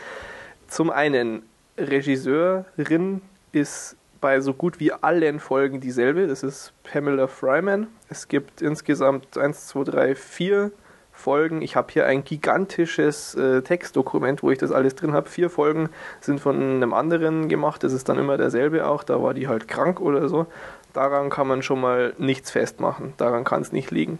Zum 0.67 0.89
einen, 0.89 1.43
Regisseurin 1.77 3.21
ist 3.53 3.95
bei 4.21 4.39
so 4.41 4.53
gut 4.53 4.79
wie 4.79 4.91
allen 4.91 5.39
Folgen 5.39 5.79
dieselbe. 5.79 6.27
Das 6.27 6.43
ist 6.43 6.73
Pamela 6.83 7.27
Fryman. 7.27 7.87
Es 8.09 8.27
gibt 8.27 8.61
insgesamt 8.61 9.37
1, 9.37 9.67
2, 9.67 9.83
3, 9.83 10.15
4 10.15 10.71
Folgen. 11.17 11.61
Ich 11.61 11.75
habe 11.75 11.91
hier 11.91 12.05
ein 12.05 12.23
gigantisches 12.23 13.33
äh, 13.35 13.61
Textdokument, 13.63 14.43
wo 14.43 14.51
ich 14.51 14.59
das 14.59 14.71
alles 14.71 14.95
drin 14.95 15.13
habe. 15.13 15.27
Vier 15.27 15.49
Folgen 15.49 15.89
sind 16.21 16.39
von 16.39 16.55
einem 16.61 16.93
anderen 16.93 17.49
gemacht. 17.49 17.83
Das 17.83 17.91
ist 17.91 18.07
dann 18.07 18.19
immer 18.19 18.37
derselbe 18.37 18.85
auch. 18.87 19.03
Da 19.03 19.21
war 19.21 19.33
die 19.33 19.47
halt 19.47 19.67
krank 19.67 19.99
oder 19.99 20.29
so. 20.29 20.45
Daran 20.93 21.29
kann 21.29 21.47
man 21.47 21.63
schon 21.63 21.81
mal 21.81 22.13
nichts 22.17 22.51
festmachen. 22.51 23.13
Daran 23.17 23.43
kann 23.43 23.61
es 23.61 23.71
nicht 23.71 23.91
liegen. 23.91 24.19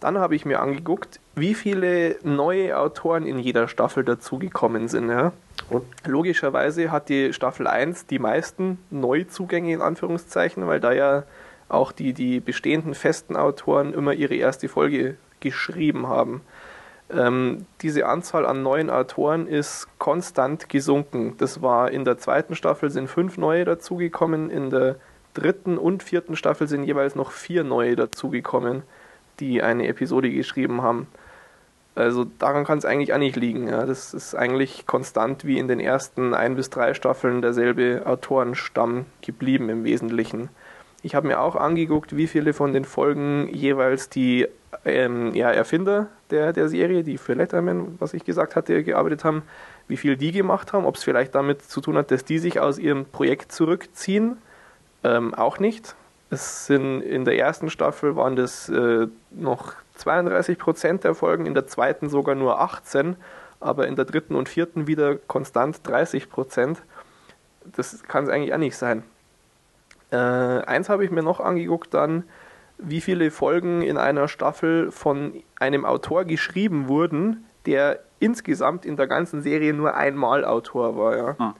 Dann 0.00 0.18
habe 0.18 0.36
ich 0.36 0.44
mir 0.44 0.60
angeguckt, 0.60 1.20
wie 1.34 1.54
viele 1.54 2.16
neue 2.22 2.78
Autoren 2.78 3.26
in 3.26 3.38
jeder 3.38 3.68
Staffel 3.68 4.04
dazugekommen 4.04 4.88
sind. 4.88 5.08
Ja? 5.08 5.32
Und 5.70 5.84
logischerweise 6.06 6.90
hat 6.90 7.08
die 7.08 7.32
Staffel 7.32 7.66
1 7.66 8.06
die 8.06 8.18
meisten 8.18 8.78
Neuzugänge 8.90 9.72
in 9.72 9.80
Anführungszeichen, 9.80 10.66
weil 10.66 10.80
da 10.80 10.92
ja 10.92 11.24
auch 11.68 11.92
die, 11.92 12.12
die 12.12 12.40
bestehenden 12.40 12.94
festen 12.94 13.36
Autoren 13.36 13.92
immer 13.92 14.12
ihre 14.12 14.34
erste 14.34 14.68
Folge 14.68 15.16
geschrieben 15.40 16.06
haben. 16.06 16.42
Ähm, 17.08 17.66
diese 17.82 18.06
Anzahl 18.06 18.46
an 18.46 18.62
neuen 18.62 18.90
Autoren 18.90 19.46
ist 19.46 19.88
konstant 19.98 20.68
gesunken. 20.68 21.34
Das 21.38 21.62
war 21.62 21.90
in 21.90 22.04
der 22.04 22.18
zweiten 22.18 22.54
Staffel 22.54 22.90
sind 22.90 23.08
fünf 23.08 23.38
neue 23.38 23.64
dazugekommen, 23.64 24.50
in 24.50 24.70
der 24.70 24.96
dritten 25.34 25.78
und 25.78 26.02
vierten 26.02 26.34
Staffel 26.34 26.66
sind 26.66 26.84
jeweils 26.84 27.14
noch 27.14 27.30
vier 27.30 27.62
neue 27.62 27.94
dazugekommen, 27.94 28.82
die 29.40 29.62
eine 29.62 29.86
Episode 29.88 30.30
geschrieben 30.30 30.82
haben. 30.82 31.06
Also 31.94 32.26
daran 32.38 32.64
kann 32.64 32.76
es 32.76 32.84
eigentlich 32.84 33.14
auch 33.14 33.18
nicht 33.18 33.36
liegen. 33.36 33.68
Ja. 33.68 33.86
Das 33.86 34.12
ist 34.12 34.34
eigentlich 34.34 34.86
konstant 34.86 35.46
wie 35.46 35.58
in 35.58 35.66
den 35.66 35.80
ersten 35.80 36.34
ein 36.34 36.54
bis 36.54 36.68
drei 36.68 36.92
Staffeln 36.92 37.40
derselbe 37.40 38.02
Autorenstamm 38.04 39.06
geblieben 39.22 39.70
im 39.70 39.84
Wesentlichen. 39.84 40.50
Ich 41.02 41.14
habe 41.14 41.26
mir 41.26 41.40
auch 41.40 41.56
angeguckt, 41.56 42.16
wie 42.16 42.26
viele 42.26 42.52
von 42.52 42.72
den 42.72 42.84
Folgen 42.84 43.48
jeweils 43.50 44.10
die 44.10 44.46
ähm, 44.84 45.34
ja, 45.34 45.50
Erfinder 45.50 46.08
der, 46.30 46.52
der 46.52 46.68
Serie, 46.68 47.02
die 47.02 47.16
für 47.16 47.34
Letterman, 47.34 47.96
was 47.98 48.12
ich 48.12 48.24
gesagt 48.24 48.56
hatte, 48.56 48.82
gearbeitet 48.82 49.24
haben, 49.24 49.42
wie 49.88 49.96
viel 49.96 50.16
die 50.16 50.32
gemacht 50.32 50.72
haben, 50.72 50.84
ob 50.84 50.96
es 50.96 51.04
vielleicht 51.04 51.34
damit 51.34 51.62
zu 51.62 51.80
tun 51.80 51.96
hat, 51.96 52.10
dass 52.10 52.24
die 52.24 52.38
sich 52.38 52.60
aus 52.60 52.78
ihrem 52.78 53.06
Projekt 53.06 53.52
zurückziehen. 53.52 54.38
Ähm, 55.04 55.32
auch 55.34 55.58
nicht. 55.60 55.94
Es 56.30 56.66
sind 56.66 57.02
in 57.02 57.24
der 57.24 57.38
ersten 57.38 57.70
Staffel 57.70 58.16
waren 58.16 58.36
das 58.36 58.68
äh, 58.68 59.06
noch 59.30 59.74
32 59.94 60.58
Prozent 60.58 61.04
der 61.04 61.14
Folgen, 61.14 61.46
in 61.46 61.54
der 61.54 61.66
zweiten 61.66 62.08
sogar 62.08 62.34
nur 62.34 62.60
18, 62.60 63.16
aber 63.60 63.86
in 63.86 63.96
der 63.96 64.04
dritten 64.04 64.34
und 64.34 64.48
vierten 64.48 64.86
wieder 64.86 65.16
konstant 65.16 65.80
30 65.84 66.28
Prozent. 66.28 66.82
Das 67.64 68.02
kann 68.02 68.24
es 68.24 68.30
eigentlich 68.30 68.52
auch 68.52 68.58
nicht 68.58 68.76
sein. 68.76 69.02
Äh, 70.10 70.16
eins 70.16 70.88
habe 70.88 71.04
ich 71.04 71.10
mir 71.10 71.22
noch 71.22 71.40
angeguckt 71.40 71.94
dann, 71.94 72.24
wie 72.78 73.00
viele 73.00 73.30
Folgen 73.30 73.82
in 73.82 73.96
einer 73.96 74.28
Staffel 74.28 74.90
von 74.90 75.42
einem 75.58 75.84
Autor 75.84 76.24
geschrieben 76.24 76.88
wurden, 76.88 77.44
der 77.64 78.00
insgesamt 78.20 78.84
in 78.84 78.96
der 78.96 79.06
ganzen 79.06 79.42
Serie 79.42 79.72
nur 79.72 79.94
einmal 79.94 80.44
Autor 80.44 80.96
war. 80.96 81.16
Ja. 81.16 81.38
Hm. 81.38 81.54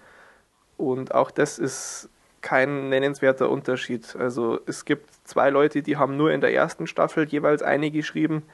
Und 0.77 1.15
auch 1.15 1.31
das 1.31 1.59
ist 1.59 2.11
kein 2.47 2.91
nennenswerter 2.91 3.51
Unterschied. 3.51 4.15
Also 4.17 4.61
es 4.67 4.85
gibt 4.85 5.11
zwei 5.25 5.51
Leute, 5.51 5.83
die 5.83 5.97
haben 5.97 6.17
nur 6.17 6.31
in 6.31 6.41
der 6.41 6.55
ersten 6.55 6.87
Staffel 6.87 7.27
jeweils 7.27 7.61
eine 7.61 7.91
geschrieben. 7.91 8.45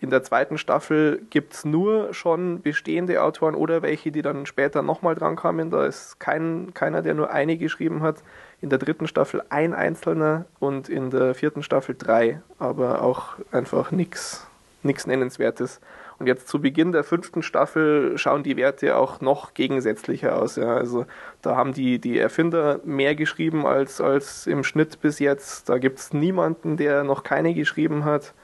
In 0.00 0.10
der 0.10 0.24
zweiten 0.24 0.58
Staffel 0.58 1.22
gibt 1.30 1.54
es 1.54 1.64
nur 1.64 2.12
schon 2.12 2.62
bestehende 2.62 3.22
Autoren 3.22 3.54
oder 3.54 3.80
welche, 3.80 4.10
die 4.10 4.22
dann 4.22 4.44
später 4.44 4.82
nochmal 4.82 5.14
dran 5.14 5.36
kamen. 5.36 5.70
Da 5.70 5.86
ist 5.86 6.18
kein, 6.18 6.74
keiner, 6.74 7.00
der 7.00 7.14
nur 7.14 7.30
eine 7.30 7.56
geschrieben 7.56 8.02
hat. 8.02 8.16
In 8.60 8.70
der 8.70 8.80
dritten 8.80 9.06
Staffel 9.06 9.40
ein 9.50 9.72
Einzelner 9.72 10.46
und 10.58 10.88
in 10.88 11.10
der 11.10 11.36
vierten 11.36 11.62
Staffel 11.62 11.94
drei, 11.96 12.40
aber 12.58 13.02
auch 13.02 13.34
einfach 13.52 13.92
nichts 13.92 14.48
Nennenswertes. 14.82 15.80
Und 16.18 16.26
jetzt 16.26 16.48
zu 16.48 16.60
Beginn 16.60 16.92
der 16.92 17.04
fünften 17.04 17.42
Staffel 17.42 18.18
schauen 18.18 18.42
die 18.42 18.56
Werte 18.56 18.96
auch 18.96 19.20
noch 19.20 19.54
gegensätzlicher 19.54 20.40
aus. 20.40 20.56
Ja. 20.56 20.74
Also 20.74 21.06
da 21.42 21.54
haben 21.54 21.72
die, 21.72 22.00
die 22.00 22.18
Erfinder 22.18 22.80
mehr 22.84 23.14
geschrieben 23.14 23.66
als, 23.66 24.00
als 24.00 24.46
im 24.46 24.64
Schnitt 24.64 25.00
bis 25.00 25.20
jetzt. 25.20 25.68
Da 25.68 25.78
gibt 25.78 26.00
es 26.00 26.12
niemanden, 26.12 26.76
der 26.76 27.04
noch 27.04 27.22
keine 27.22 27.54
geschrieben 27.54 28.04
hat. 28.04 28.34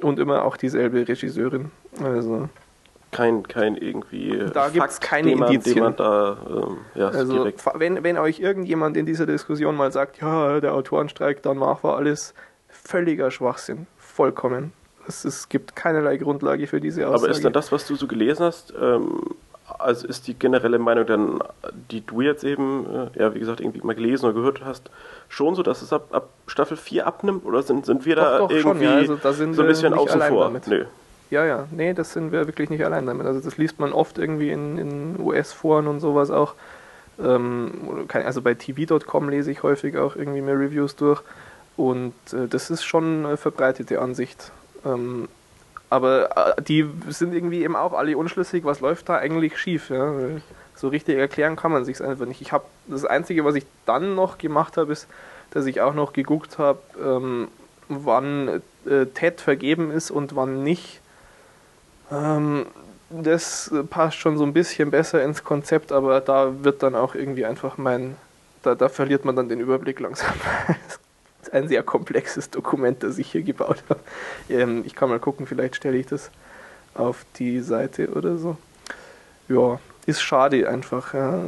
Und 0.00 0.18
immer 0.18 0.44
auch 0.44 0.56
dieselbe 0.56 1.06
Regisseurin. 1.08 1.70
Also 2.02 2.48
kein, 3.12 3.44
kein 3.44 3.76
irgendwie 3.76 4.44
da 4.52 4.68
gibt 4.68 4.86
es 4.86 5.00
keine 5.00 5.30
den 5.30 5.38
man, 5.38 5.50
Indizien. 5.50 5.80
Man 5.80 5.96
da, 5.96 6.36
ähm, 6.50 6.78
ja, 6.94 7.08
also 7.08 7.32
direkt. 7.32 7.64
wenn, 7.74 8.04
wenn 8.04 8.18
euch 8.18 8.40
irgendjemand 8.40 8.96
in 8.96 9.06
dieser 9.06 9.24
Diskussion 9.24 9.74
mal 9.74 9.90
sagt, 9.90 10.20
ja, 10.20 10.60
der 10.60 10.74
Autorenstreik, 10.74 11.42
dann 11.42 11.58
war 11.60 11.82
alles 11.82 12.34
völliger 12.68 13.30
Schwachsinn. 13.30 13.86
Vollkommen. 13.96 14.72
Es, 15.08 15.24
es 15.24 15.48
gibt 15.48 15.76
keinerlei 15.76 16.16
Grundlage 16.16 16.66
für 16.66 16.80
diese 16.80 17.06
Aussage. 17.06 17.24
Aber 17.24 17.30
ist 17.30 17.44
dann 17.44 17.52
das, 17.52 17.72
was 17.72 17.86
du 17.86 17.96
so 17.96 18.06
gelesen 18.06 18.44
hast, 18.44 18.72
ähm, 18.80 19.20
also 19.78 20.06
ist 20.06 20.26
die 20.26 20.34
generelle 20.34 20.78
Meinung 20.78 21.06
dann, 21.06 21.38
die 21.90 22.00
du 22.00 22.20
jetzt 22.20 22.44
eben, 22.44 22.86
äh, 23.14 23.20
ja, 23.20 23.34
wie 23.34 23.38
gesagt, 23.38 23.60
irgendwie 23.60 23.80
mal 23.80 23.94
gelesen 23.94 24.26
oder 24.26 24.34
gehört 24.34 24.64
hast, 24.64 24.90
schon 25.28 25.54
so, 25.54 25.62
dass 25.62 25.82
es 25.82 25.92
ab, 25.92 26.08
ab 26.12 26.28
Staffel 26.46 26.76
4 26.76 27.06
abnimmt? 27.06 27.44
Oder 27.44 27.62
sind, 27.62 27.86
sind 27.86 28.06
wir 28.06 28.16
da 28.16 28.38
doch, 28.38 28.50
irgendwie 28.50 28.62
schon, 28.62 28.82
ja. 28.82 28.94
also, 28.94 29.16
da 29.16 29.32
so 29.32 29.42
ein 29.42 29.54
bisschen 29.54 29.94
außen 29.94 30.20
vor? 30.22 30.52
Nö. 30.66 30.84
Ja, 31.30 31.44
ja, 31.44 31.66
nee, 31.72 31.92
das 31.92 32.12
sind 32.12 32.30
wir 32.30 32.46
wirklich 32.46 32.70
nicht 32.70 32.84
allein 32.84 33.06
damit. 33.06 33.26
Also 33.26 33.40
das 33.40 33.58
liest 33.58 33.80
man 33.80 33.92
oft 33.92 34.18
irgendwie 34.18 34.50
in, 34.50 34.78
in 34.78 35.20
US-Foren 35.20 35.88
und 35.88 35.98
sowas 35.98 36.30
auch. 36.30 36.54
Ähm, 37.22 38.06
also 38.12 38.42
bei 38.42 38.54
tv.com 38.54 39.28
lese 39.28 39.50
ich 39.50 39.62
häufig 39.62 39.96
auch 39.96 40.14
irgendwie 40.14 40.40
mehr 40.40 40.58
Reviews 40.58 40.94
durch. 40.94 41.22
Und 41.76 42.14
äh, 42.32 42.46
das 42.48 42.70
ist 42.70 42.84
schon 42.84 43.26
eine 43.26 43.36
verbreitete 43.36 44.00
Ansicht. 44.00 44.52
Ähm, 44.86 45.28
aber 45.90 46.56
äh, 46.56 46.62
die 46.62 46.88
sind 47.08 47.32
irgendwie 47.32 47.62
eben 47.62 47.76
auch 47.76 47.92
alle 47.92 48.16
unschlüssig, 48.16 48.64
was 48.64 48.80
läuft 48.80 49.08
da 49.08 49.16
eigentlich 49.16 49.58
schief. 49.58 49.90
Ja? 49.90 50.12
So 50.74 50.88
richtig 50.88 51.18
erklären 51.18 51.56
kann 51.56 51.72
man 51.72 51.84
sich 51.84 52.02
einfach 52.02 52.26
nicht. 52.26 52.40
Ich 52.40 52.52
habe 52.52 52.64
das 52.86 53.04
Einzige, 53.04 53.44
was 53.44 53.54
ich 53.54 53.66
dann 53.86 54.14
noch 54.14 54.38
gemacht 54.38 54.76
habe, 54.76 54.92
ist, 54.92 55.06
dass 55.50 55.66
ich 55.66 55.80
auch 55.80 55.94
noch 55.94 56.12
geguckt 56.12 56.58
habe, 56.58 56.80
ähm, 57.02 57.48
wann 57.88 58.62
äh, 58.84 59.06
TED 59.06 59.40
vergeben 59.40 59.90
ist 59.90 60.10
und 60.10 60.34
wann 60.34 60.62
nicht. 60.62 61.00
Ähm, 62.10 62.66
das 63.08 63.72
passt 63.90 64.16
schon 64.16 64.36
so 64.36 64.44
ein 64.44 64.52
bisschen 64.52 64.90
besser 64.90 65.22
ins 65.22 65.44
Konzept, 65.44 65.92
aber 65.92 66.20
da 66.20 66.64
wird 66.64 66.82
dann 66.82 66.96
auch 66.96 67.14
irgendwie 67.14 67.46
einfach 67.46 67.78
mein, 67.78 68.16
da, 68.62 68.74
da 68.74 68.88
verliert 68.88 69.24
man 69.24 69.36
dann 69.36 69.48
den 69.48 69.60
Überblick 69.60 70.00
langsam. 70.00 70.34
ein 71.52 71.68
sehr 71.68 71.82
komplexes 71.82 72.50
Dokument, 72.50 73.02
das 73.02 73.18
ich 73.18 73.32
hier 73.32 73.42
gebaut 73.42 73.82
habe. 73.88 74.00
Ähm, 74.48 74.82
ich 74.84 74.94
kann 74.94 75.08
mal 75.08 75.18
gucken, 75.18 75.46
vielleicht 75.46 75.76
stelle 75.76 75.96
ich 75.96 76.06
das 76.06 76.30
auf 76.94 77.24
die 77.38 77.60
Seite 77.60 78.10
oder 78.10 78.36
so. 78.36 78.56
Ja, 79.48 79.78
ist 80.06 80.22
schade 80.22 80.68
einfach. 80.68 81.14
Ja. 81.14 81.40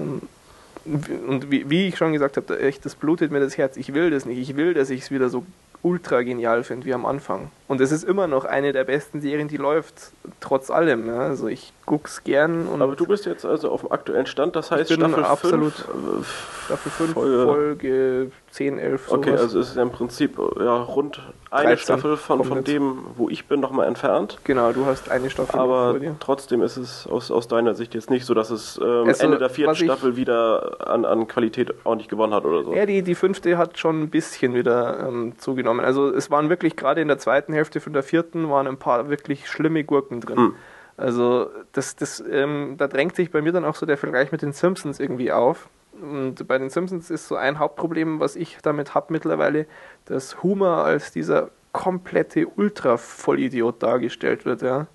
Und 0.84 1.50
wie, 1.50 1.68
wie, 1.68 1.88
ich 1.88 1.96
schon 1.96 2.12
gesagt 2.12 2.36
habe, 2.36 2.60
echt, 2.60 2.84
das 2.84 2.94
blutet 2.94 3.30
mir 3.30 3.40
das 3.40 3.58
Herz. 3.58 3.76
Ich 3.76 3.94
will 3.94 4.10
das 4.10 4.24
nicht. 4.24 4.38
Ich 4.38 4.56
will, 4.56 4.74
dass 4.74 4.90
ich 4.90 5.02
es 5.02 5.10
wieder 5.10 5.28
so 5.28 5.44
ultra 5.82 6.22
genial 6.22 6.64
finde 6.64 6.86
wie 6.86 6.94
am 6.94 7.06
Anfang. 7.06 7.50
Und 7.68 7.82
es 7.82 7.92
ist 7.92 8.02
immer 8.02 8.26
noch 8.26 8.46
eine 8.46 8.72
der 8.72 8.84
besten 8.84 9.20
Serien, 9.20 9.46
die 9.46 9.58
läuft, 9.58 10.12
trotz 10.40 10.70
allem. 10.70 11.06
Ja. 11.06 11.18
Also 11.20 11.48
ich 11.48 11.72
guck's 11.84 12.24
gern. 12.24 12.66
Und 12.66 12.80
Aber 12.80 12.96
du 12.96 13.06
bist 13.06 13.26
jetzt 13.26 13.44
also 13.44 13.70
auf 13.70 13.82
dem 13.82 13.92
aktuellen 13.92 14.26
Stand, 14.26 14.56
das 14.56 14.70
heißt 14.70 14.90
Staffel 14.92 15.22
absolut 15.22 15.74
5, 15.74 16.62
Staffel 16.66 16.90
5, 16.92 17.12
Folge- 17.12 17.44
Folge, 17.44 18.30
10, 18.50 18.78
11, 18.78 19.06
sowas. 19.06 19.18
Okay, 19.18 19.30
also 19.32 19.60
es 19.60 19.70
ist 19.70 19.76
ja 19.76 19.82
im 19.82 19.90
Prinzip 19.90 20.38
ja, 20.58 20.76
rund 20.82 21.20
eine 21.50 21.68
13 21.68 21.82
Staffel 21.82 22.16
von, 22.16 22.44
von 22.44 22.64
dem, 22.64 22.98
wo 23.16 23.28
ich 23.30 23.46
bin, 23.46 23.60
nochmal 23.60 23.86
entfernt. 23.86 24.38
Genau, 24.44 24.72
du 24.72 24.84
hast 24.86 25.10
eine 25.10 25.30
Staffel 25.30 25.58
Aber 25.58 25.90
vor 25.90 25.98
dir. 26.00 26.16
trotzdem 26.20 26.62
ist 26.62 26.76
es 26.76 27.06
aus, 27.06 27.30
aus 27.30 27.48
deiner 27.48 27.74
Sicht 27.74 27.94
jetzt 27.94 28.10
nicht 28.10 28.24
so, 28.26 28.34
dass 28.34 28.50
es 28.50 28.78
ähm, 28.82 29.08
Also, 29.08 29.24
Ende 29.24 29.38
der 29.38 29.50
vierten 29.50 29.76
Staffel 29.76 30.16
wieder 30.16 30.76
an, 30.86 31.04
an 31.04 31.26
Qualität 31.28 31.72
ordentlich 31.84 32.08
gewonnen 32.08 32.34
hat 32.34 32.44
oder 32.44 32.64
so. 32.64 32.74
Ja, 32.74 32.84
die, 32.86 33.02
die 33.02 33.14
fünfte 33.14 33.56
hat 33.56 33.78
schon 33.78 34.02
ein 34.02 34.10
bisschen 34.10 34.54
wieder 34.54 35.06
ähm, 35.08 35.34
zugenommen. 35.38 35.84
Also 35.84 36.12
es 36.12 36.30
waren 36.30 36.48
wirklich 36.50 36.76
gerade 36.76 37.00
in 37.00 37.08
der 37.08 37.18
zweiten 37.18 37.52
Hälfte 37.58 37.80
von 37.80 37.92
der 37.92 38.02
vierten 38.02 38.48
waren 38.48 38.66
ein 38.66 38.78
paar 38.78 39.10
wirklich 39.10 39.48
schlimme 39.48 39.84
Gurken 39.84 40.20
drin. 40.20 40.36
Hm. 40.36 40.54
Also 40.96 41.50
das, 41.72 41.94
das, 41.96 42.22
ähm, 42.28 42.74
da 42.76 42.88
drängt 42.88 43.14
sich 43.14 43.30
bei 43.30 43.40
mir 43.40 43.52
dann 43.52 43.64
auch 43.64 43.76
so 43.76 43.86
der 43.86 43.96
Vergleich 43.96 44.32
mit 44.32 44.42
den 44.42 44.52
Simpsons 44.52 44.98
irgendwie 44.98 45.30
auf. 45.30 45.68
Und 46.00 46.46
bei 46.48 46.58
den 46.58 46.70
Simpsons 46.70 47.10
ist 47.10 47.28
so 47.28 47.36
ein 47.36 47.58
Hauptproblem, 47.58 48.20
was 48.20 48.36
ich 48.36 48.58
damit 48.62 48.94
habe 48.94 49.12
mittlerweile, 49.12 49.66
dass 50.06 50.42
Homer 50.42 50.84
als 50.84 51.12
dieser 51.12 51.50
komplette 51.72 52.46
Ultra-Vollidiot 52.46 53.82
dargestellt 53.82 54.44
wird, 54.44 54.62
ja. 54.62 54.86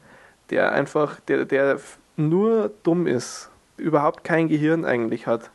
Der 0.49 0.73
einfach, 0.73 1.19
der, 1.21 1.45
der 1.45 1.79
nur 2.17 2.71
dumm 2.83 3.07
ist, 3.07 3.49
überhaupt 3.77 4.23
kein 4.23 4.49
Gehirn 4.49 4.85
eigentlich 4.85 5.25
hat. 5.25 5.51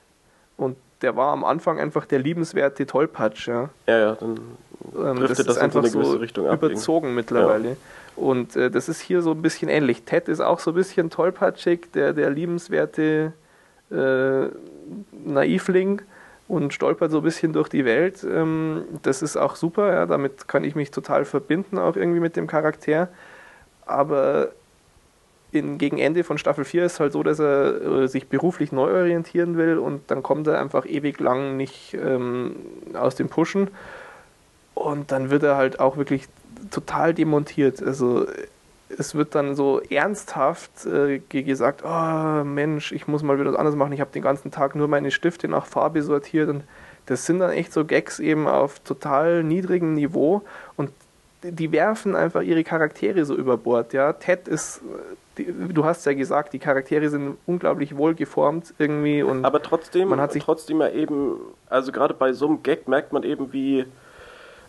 Der 1.02 1.16
war 1.16 1.32
am 1.32 1.44
Anfang 1.44 1.78
einfach 1.78 2.06
der 2.06 2.18
liebenswerte 2.18 2.86
Tollpatsch, 2.86 3.48
ja. 3.48 3.70
Ja, 3.86 3.98
ja, 3.98 4.14
dann 4.14 4.40
Ähm, 4.96 5.16
Driftet 5.16 5.40
das 5.40 5.46
das 5.46 5.56
ist 5.56 5.56
in 5.56 5.64
einfach 5.64 5.82
so 5.84 5.86
eine 5.86 5.90
gewisse 5.90 6.10
so 6.12 6.16
Richtung 6.18 6.46
ab, 6.48 6.62
überzogen 6.62 7.14
mittlerweile. 7.14 7.76
Und 8.16 8.56
äh, 8.56 8.70
das 8.70 8.88
ist 8.88 9.00
hier 9.00 9.22
so 9.22 9.30
ein 9.32 9.42
bisschen 9.42 9.68
ähnlich. 9.68 10.02
Ted 10.02 10.28
ist 10.28 10.40
auch 10.40 10.58
so 10.58 10.72
ein 10.72 10.74
bisschen 10.74 11.08
tollpatschig, 11.10 11.92
der, 11.94 12.12
der 12.12 12.30
liebenswerte 12.30 13.32
äh, 13.90 14.46
Naivling 15.24 16.02
und 16.48 16.72
stolpert 16.72 17.10
so 17.10 17.18
ein 17.18 17.22
bisschen 17.22 17.52
durch 17.52 17.68
die 17.68 17.84
Welt. 17.84 18.24
Ähm, 18.24 18.84
das 19.02 19.22
ist 19.22 19.36
auch 19.36 19.54
super, 19.54 19.92
ja, 19.92 20.06
damit 20.06 20.48
kann 20.48 20.64
ich 20.64 20.74
mich 20.74 20.90
total 20.90 21.24
verbinden, 21.24 21.78
auch 21.78 21.94
irgendwie 21.94 22.20
mit 22.20 22.36
dem 22.36 22.46
Charakter. 22.46 23.08
Aber 23.86 24.48
in, 25.52 25.78
gegen 25.78 25.98
Ende 25.98 26.24
von 26.24 26.38
Staffel 26.38 26.64
4 26.64 26.84
ist 26.84 27.00
halt 27.00 27.12
so, 27.12 27.22
dass 27.22 27.38
er 27.38 27.80
äh, 27.80 28.08
sich 28.08 28.28
beruflich 28.28 28.72
neu 28.72 28.92
orientieren 28.92 29.56
will 29.56 29.78
und 29.78 30.10
dann 30.10 30.22
kommt 30.22 30.46
er 30.46 30.60
einfach 30.60 30.84
ewig 30.86 31.20
lang 31.20 31.56
nicht 31.56 31.94
ähm, 31.94 32.56
aus 32.94 33.14
dem 33.14 33.28
Pushen. 33.28 33.70
Und 34.74 35.10
dann 35.10 35.30
wird 35.30 35.42
er 35.42 35.56
halt 35.56 35.80
auch 35.80 35.96
wirklich 35.96 36.28
total 36.70 37.14
demontiert. 37.14 37.82
Also 37.82 38.26
es 38.96 39.14
wird 39.14 39.34
dann 39.34 39.54
so 39.54 39.80
ernsthaft 39.80 40.86
äh, 40.86 41.18
ge- 41.18 41.42
gesagt, 41.42 41.82
oh 41.84 42.44
Mensch, 42.44 42.92
ich 42.92 43.08
muss 43.08 43.22
mal 43.22 43.38
wieder 43.38 43.50
was 43.50 43.58
anderes 43.58 43.76
machen. 43.76 43.92
Ich 43.92 44.00
habe 44.00 44.12
den 44.12 44.22
ganzen 44.22 44.50
Tag 44.50 44.74
nur 44.74 44.88
meine 44.88 45.10
Stifte 45.10 45.48
nach 45.48 45.66
Farbe 45.66 46.02
sortiert. 46.02 46.48
Und 46.48 46.62
das 47.06 47.26
sind 47.26 47.40
dann 47.40 47.50
echt 47.50 47.72
so 47.72 47.84
Gags 47.84 48.18
eben 48.18 48.46
auf 48.46 48.78
total 48.80 49.42
niedrigem 49.42 49.94
Niveau. 49.94 50.42
Und 50.76 50.90
die- 51.42 51.72
werfen 51.72 52.16
einfach 52.16 52.42
ihre 52.42 52.64
Charaktere 52.64 53.24
so 53.24 53.34
über 53.34 53.56
Bord. 53.56 53.92
Ja, 53.92 54.12
Ted 54.12 54.48
ist, 54.48 54.80
die, 55.36 55.44
du 55.72 55.84
hast 55.84 56.04
ja 56.06 56.14
gesagt, 56.14 56.52
die 56.52 56.58
Charaktere 56.58 57.08
sind 57.08 57.36
unglaublich 57.46 57.96
wohl 57.96 58.14
geformt 58.14 58.74
irgendwie 58.78 59.22
und 59.22 59.44
Aber 59.44 59.62
trotzdem, 59.62 60.08
Man 60.08 60.20
hat 60.20 60.32
sich- 60.32 60.42
trotzdem 60.44 60.80
ja 60.80 60.88
eben, 60.90 61.36
also 61.68 61.92
gerade 61.92 62.14
bei 62.14 62.32
so 62.32 62.46
einem 62.46 62.62
Gag 62.62 62.88
merkt 62.88 63.12
man 63.12 63.22
eben, 63.22 63.52
wie 63.52 63.84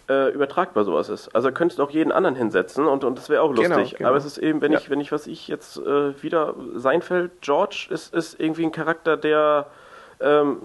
äh, 0.09 0.31
übertragbar 0.33 0.85
sowas 0.85 1.07
ist. 1.09 1.35
Also 1.35 1.51
könntest 1.51 1.77
du 1.77 1.83
auch 1.83 1.91
jeden 1.91 2.11
anderen 2.11 2.35
hinsetzen 2.35 2.87
und, 2.87 3.03
und 3.03 3.17
das 3.19 3.29
wäre 3.29 3.43
auch 3.43 3.53
Genau, 3.53 3.77
lustig. 3.77 3.97
genau. 3.99 4.09
Aber 4.09 4.17
es 4.17 4.25
ist 4.25 4.39
eben, 4.39 4.59
wenn 4.61 4.71
Ja. 4.71 4.79
ich, 4.79 4.89
wenn 4.89 4.99
ich, 4.99 5.11
was 5.11 5.27
ich 5.27 5.47
jetzt 5.47 5.77
äh, 5.77 6.21
wieder 6.23 6.55
Seinfeld, 6.75 7.31
George 7.41 7.87
ist, 7.91 8.11
ist 8.13 8.39
irgendwie 8.39 8.63
ein 8.65 8.71
Charakter, 8.71 9.17
der 9.17 9.67
ähm, 10.19 10.57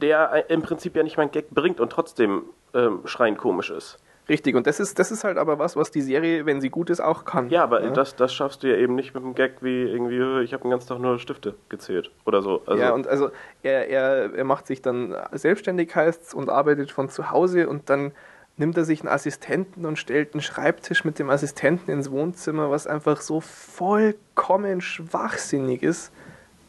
der 0.00 0.48
im 0.50 0.62
Prinzip 0.62 0.94
ja 0.96 1.02
nicht 1.02 1.16
mal 1.16 1.22
einen 1.24 1.32
Gag 1.32 1.50
bringt 1.50 1.80
und 1.80 1.90
trotzdem 1.90 2.42
ähm, 2.74 3.00
schreiend 3.06 3.38
komisch 3.38 3.70
ist. 3.70 3.98
Richtig. 4.28 4.54
Und 4.54 4.66
das 4.66 4.80
ist, 4.80 4.98
das 4.98 5.10
ist 5.10 5.24
halt 5.24 5.38
aber 5.38 5.58
was, 5.58 5.76
was 5.76 5.90
die 5.90 6.00
Serie, 6.00 6.46
wenn 6.46 6.60
sie 6.60 6.70
gut 6.70 6.90
ist, 6.90 7.00
auch 7.00 7.24
kann. 7.24 7.50
Ja, 7.50 7.62
aber 7.62 7.80
Das, 7.80 8.16
das 8.16 8.32
schaffst 8.32 8.62
du 8.62 8.68
ja 8.68 8.76
eben 8.76 8.94
nicht 8.94 9.14
mit 9.14 9.22
einem 9.22 9.34
Gag 9.34 9.56
wie 9.62 9.82
irgendwie, 9.82 10.42
ich 10.42 10.52
habe 10.52 10.62
den 10.62 10.70
ganzen 10.70 10.88
Tag 10.88 10.98
nur 10.98 11.18
Stifte 11.18 11.54
gezählt 11.68 12.10
oder 12.26 12.42
so. 12.42 12.62
Also, 12.66 12.82
ja, 12.82 12.92
und 12.92 13.06
also 13.06 13.30
er, 13.62 13.88
er, 13.88 14.34
er 14.34 14.44
macht 14.44 14.66
sich 14.66 14.82
dann 14.82 15.14
selbstständig 15.32 15.94
heißt's 15.94 16.34
und 16.34 16.50
arbeitet 16.50 16.90
von 16.90 17.08
zu 17.08 17.30
Hause 17.30 17.68
und 17.68 17.90
dann 17.90 18.12
nimmt 18.58 18.76
er 18.76 18.84
sich 18.84 19.00
einen 19.00 19.08
Assistenten 19.08 19.86
und 19.86 19.98
stellt 19.98 20.34
einen 20.34 20.40
Schreibtisch 20.40 21.04
mit 21.04 21.18
dem 21.18 21.30
Assistenten 21.30 21.90
ins 21.92 22.10
Wohnzimmer, 22.10 22.70
was 22.70 22.86
einfach 22.86 23.20
so 23.20 23.40
vollkommen 23.40 24.80
schwachsinnig 24.80 25.82
ist. 25.82 26.12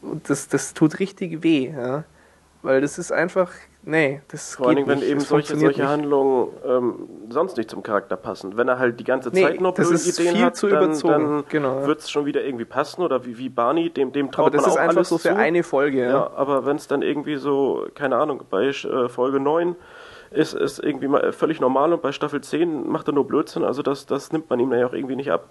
Und 0.00 0.30
das, 0.30 0.48
das 0.48 0.72
tut 0.72 0.98
richtig 0.98 1.42
weh, 1.42 1.72
ja. 1.76 2.04
Weil 2.62 2.80
das 2.80 2.98
ist 2.98 3.10
einfach, 3.12 3.50
nee, 3.82 4.20
das 4.28 4.54
Vor 4.56 4.66
allen 4.68 4.76
geht 4.76 4.86
Dingen, 4.86 4.88
wenn 4.88 4.98
nicht, 5.00 5.08
eben 5.10 5.20
das 5.20 5.28
solche, 5.28 5.56
solche. 5.56 5.88
Handlungen 5.88 6.48
ähm, 6.66 7.08
sonst 7.30 7.56
nicht 7.56 7.70
zum 7.70 7.82
Charakter 7.82 8.16
passen. 8.16 8.56
Wenn 8.56 8.68
er 8.68 8.78
halt 8.78 8.98
die 9.00 9.04
ganze 9.04 9.30
Nee, 9.30 9.42
Zeit 9.42 9.60
nur 9.60 9.72
das 9.72 9.88
blöde 9.88 9.94
ist 10.02 10.18
Ideen 10.18 10.34
viel 10.36 10.44
hat, 10.44 10.56
zu 10.56 10.68
dann, 10.68 10.84
überzogen. 10.84 11.12
dann 11.12 11.44
Genau. 11.48 11.86
wird 11.86 12.00
es 12.00 12.10
schon 12.10 12.26
wieder 12.26 12.44
irgendwie 12.44 12.64
passen 12.64 13.02
oder 13.02 13.24
wie, 13.24 13.38
wie 13.38 13.48
Barney, 13.48 13.90
dem, 13.90 14.12
dem 14.12 14.30
traut 14.30 14.46
Aber 14.48 14.50
das 14.56 14.62
man 14.62 14.70
ist 14.70 14.76
auch 14.76 14.80
einfach 14.80 14.96
alles 14.96 15.08
so 15.08 15.18
für 15.18 15.28
zu. 15.30 15.36
eine 15.36 15.62
Folge, 15.62 16.00
ja. 16.04 16.10
Ja, 16.10 16.30
aber 16.34 16.66
wenn 16.66 16.76
es 16.76 16.86
dann 16.88 17.02
irgendwie 17.02 17.36
so, 17.36 17.86
keine 17.94 18.16
Ahnung, 18.16 18.42
bei 18.50 18.66
äh, 18.66 19.08
Folge 19.08 19.40
9 19.40 19.76
ist 20.30 20.54
es 20.54 20.78
irgendwie 20.78 21.08
mal 21.08 21.32
völlig 21.32 21.60
normal 21.60 21.92
und 21.92 22.02
bei 22.02 22.12
Staffel 22.12 22.40
10 22.40 22.88
macht 22.88 23.08
er 23.08 23.14
nur 23.14 23.26
Blödsinn, 23.26 23.64
also 23.64 23.82
das, 23.82 24.06
das 24.06 24.30
nimmt 24.32 24.48
man 24.48 24.60
ihm 24.60 24.72
ja 24.72 24.86
auch 24.86 24.92
irgendwie 24.92 25.16
nicht 25.16 25.30
ab. 25.32 25.48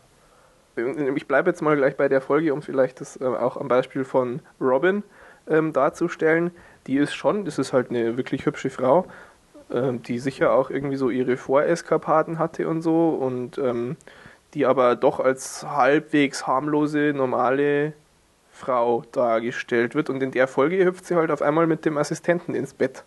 Ich 1.16 1.28
bleibe 1.28 1.50
jetzt 1.50 1.62
mal 1.62 1.76
gleich 1.76 1.98
bei 1.98 2.08
der 2.08 2.22
Folge, 2.22 2.54
um 2.54 2.62
vielleicht 2.62 3.02
das 3.02 3.20
äh, 3.20 3.26
auch 3.26 3.58
am 3.58 3.68
Beispiel 3.68 4.06
von 4.06 4.40
Robin 4.62 5.04
ähm, 5.50 5.74
darzustellen. 5.74 6.52
Die 6.90 6.98
ist 6.98 7.14
schon, 7.14 7.46
das 7.46 7.60
ist 7.60 7.72
halt 7.72 7.92
eine 7.92 8.18
wirklich 8.18 8.48
hübsche 8.48 8.72
Frau, 8.72 9.06
ähm, 9.72 10.02
die 10.02 10.18
sicher 10.18 10.54
auch 10.54 10.72
irgendwie 10.72 10.96
so 10.96 11.12
ihre 11.12 11.38
Voreskapaden 11.38 12.40
hatte 12.40 12.68
und 12.68 12.82
so 12.82 13.10
und 13.10 13.60
ähm, 13.60 13.96
die 14.56 14.66
aber 14.66 14.96
doch 14.96 15.20
als 15.20 15.64
halbwegs 15.64 16.48
harmlose, 16.48 17.14
normale 17.16 17.94
Frau 18.52 19.04
dargestellt 19.12 19.94
wird. 19.94 20.10
Und 20.10 20.24
in 20.24 20.32
der 20.32 20.48
Folge 20.48 20.84
hüpft 20.84 21.06
sie 21.06 21.16
halt 21.16 21.30
auf 21.30 21.44
einmal 21.44 21.68
mit 21.68 21.86
dem 21.86 21.96
Assistenten 21.96 22.56
ins 22.56 22.74
Bett. 22.74 23.04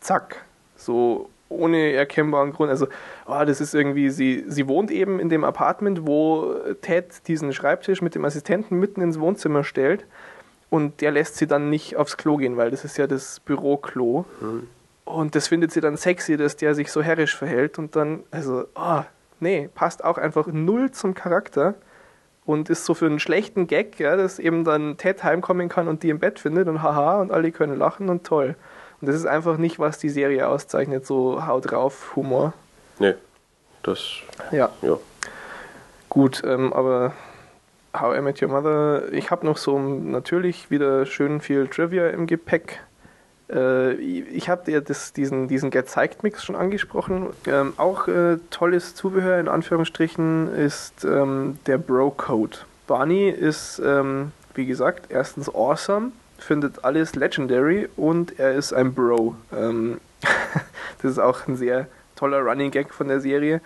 Zack. 0.00 0.44
So 0.74 1.30
ohne 1.48 1.92
erkennbaren 1.92 2.52
Grund. 2.52 2.70
Also, 2.70 2.88
oh, 3.28 3.44
das 3.46 3.60
ist 3.60 3.72
irgendwie, 3.72 4.10
sie, 4.10 4.42
sie 4.48 4.66
wohnt 4.66 4.90
eben 4.90 5.20
in 5.20 5.28
dem 5.28 5.44
Apartment, 5.44 6.08
wo 6.08 6.56
Ted 6.80 7.28
diesen 7.28 7.52
Schreibtisch 7.52 8.02
mit 8.02 8.16
dem 8.16 8.24
Assistenten 8.24 8.80
mitten 8.80 9.00
ins 9.00 9.20
Wohnzimmer 9.20 9.62
stellt. 9.62 10.06
Und 10.72 11.02
der 11.02 11.10
lässt 11.10 11.36
sie 11.36 11.46
dann 11.46 11.68
nicht 11.68 11.96
aufs 11.96 12.16
Klo 12.16 12.38
gehen, 12.38 12.56
weil 12.56 12.70
das 12.70 12.82
ist 12.82 12.96
ja 12.96 13.06
das 13.06 13.40
Büroklo. 13.40 14.24
Und 15.04 15.34
das 15.34 15.48
findet 15.48 15.70
sie 15.70 15.82
dann 15.82 15.98
sexy, 15.98 16.38
dass 16.38 16.56
der 16.56 16.74
sich 16.74 16.90
so 16.90 17.02
herrisch 17.02 17.36
verhält. 17.36 17.78
Und 17.78 17.94
dann, 17.94 18.20
also, 18.30 18.64
oh, 18.74 19.02
nee, 19.38 19.68
passt 19.74 20.02
auch 20.02 20.16
einfach 20.16 20.46
null 20.46 20.90
zum 20.90 21.12
Charakter. 21.12 21.74
Und 22.46 22.70
ist 22.70 22.86
so 22.86 22.94
für 22.94 23.04
einen 23.04 23.20
schlechten 23.20 23.66
Gag, 23.66 24.00
ja, 24.00 24.16
dass 24.16 24.38
eben 24.38 24.64
dann 24.64 24.96
Ted 24.96 25.22
heimkommen 25.22 25.68
kann 25.68 25.88
und 25.88 26.02
die 26.02 26.08
im 26.08 26.20
Bett 26.20 26.38
findet 26.38 26.66
und 26.68 26.82
haha 26.82 27.20
und 27.20 27.32
alle 27.32 27.52
können 27.52 27.78
lachen 27.78 28.08
und 28.08 28.24
toll. 28.24 28.56
Und 29.02 29.08
das 29.08 29.14
ist 29.14 29.26
einfach 29.26 29.58
nicht, 29.58 29.78
was 29.78 29.98
die 29.98 30.08
Serie 30.08 30.48
auszeichnet, 30.48 31.04
so 31.04 31.46
haut 31.46 31.70
drauf 31.70 32.16
Humor. 32.16 32.54
Nee, 32.98 33.12
das, 33.82 34.08
Ja, 34.52 34.70
ja. 34.80 34.96
gut, 36.08 36.40
ähm, 36.46 36.72
aber 36.72 37.12
How 37.94 38.16
I 38.16 38.22
Met 38.22 38.40
Your 38.40 38.48
Mother, 38.48 39.12
ich 39.12 39.30
habe 39.30 39.44
noch 39.44 39.58
so 39.58 39.78
natürlich 39.78 40.70
wieder 40.70 41.04
schön 41.04 41.42
viel 41.42 41.68
Trivia 41.68 42.08
im 42.08 42.26
Gepäck. 42.26 42.80
Äh, 43.50 43.92
ich 43.94 44.48
habe 44.48 44.64
dir 44.64 44.80
das, 44.80 45.12
diesen, 45.12 45.46
diesen 45.46 45.70
Gezeigt-Mix 45.70 46.42
schon 46.42 46.56
angesprochen. 46.56 47.28
Ähm, 47.46 47.74
auch 47.76 48.08
äh, 48.08 48.38
tolles 48.50 48.94
Zubehör 48.94 49.38
in 49.38 49.46
Anführungsstrichen 49.46 50.54
ist 50.54 51.04
ähm, 51.04 51.58
der 51.66 51.76
Bro-Code. 51.76 52.58
Barney 52.86 53.28
ist, 53.28 53.80
ähm, 53.84 54.32
wie 54.54 54.64
gesagt, 54.64 55.10
erstens 55.10 55.54
awesome, 55.54 56.12
findet 56.38 56.84
alles 56.84 57.14
legendary 57.14 57.90
und 57.96 58.38
er 58.38 58.54
ist 58.54 58.72
ein 58.72 58.94
Bro. 58.94 59.36
Ähm, 59.54 60.00
das 61.02 61.12
ist 61.12 61.18
auch 61.18 61.46
ein 61.46 61.56
sehr 61.56 61.88
toller 62.16 62.40
Running 62.40 62.70
Gag 62.70 62.94
von 62.94 63.08
der 63.08 63.20
Serie. 63.20 63.60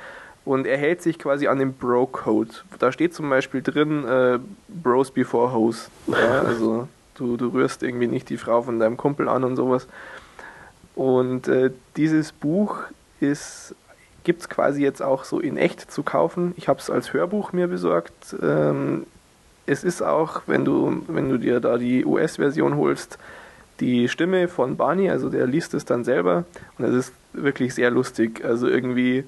Und 0.47 0.65
er 0.65 0.79
hält 0.79 1.03
sich 1.03 1.19
quasi 1.19 1.49
an 1.49 1.59
den 1.59 1.73
Bro-Code. 1.73 2.51
Da 2.79 2.93
steht 2.93 3.13
zum 3.15 3.29
Beispiel 3.29 3.63
drin, 3.63 4.07
äh, 4.07 4.39
Bros 4.69 5.11
before 5.11 5.53
Hoes. 5.53 5.91
Ja, 6.07 6.43
also 6.43 6.87
du, 7.17 7.37
du 7.37 7.49
rührst 7.49 7.83
irgendwie 7.83 8.07
nicht 8.07 8.31
die 8.31 8.37
Frau 8.39 8.63
von 8.63 8.79
deinem 8.79 8.97
Kumpel 8.97 9.29
an 9.29 9.43
und 9.43 9.57
sowas. 9.57 9.89
Und 10.95 11.49
äh, 11.49 11.73
dieses 11.97 12.31
Buch 12.31 12.79
gibt 13.19 14.41
es 14.41 14.49
quasi 14.49 14.83
jetzt 14.83 15.03
auch 15.03 15.25
so 15.25 15.41
in 15.41 15.57
echt 15.57 15.91
zu 15.91 16.05
kaufen. 16.05 16.55
Ich 16.57 16.69
habe 16.69 16.79
es 16.79 16.91
als 16.91 17.13
Hörbuch 17.13 17.53
mir 17.53 17.67
besorgt. 17.67 18.37
Ähm, 18.41 19.05
es 19.67 19.83
ist 19.83 20.01
auch, 20.01 20.43
wenn 20.47 20.65
du, 20.65 21.03
wenn 21.09 21.29
du 21.29 21.39
dir 21.39 21.59
da 21.59 21.77
die 21.77 22.05
US-Version 22.05 22.77
holst, 22.77 23.19
die 23.81 24.09
Stimme 24.09 24.47
von 24.47 24.77
Barney, 24.77 25.11
also 25.11 25.29
der 25.29 25.49
liest 25.49 25.75
es 25.75 25.85
dann 25.85 26.05
selber 26.05 26.45
und 26.79 26.85
es 26.85 26.95
ist 26.95 27.13
wirklich 27.33 27.75
sehr 27.75 27.91
lustig. 27.91 28.45
Also 28.45 28.69
irgendwie 28.69 29.25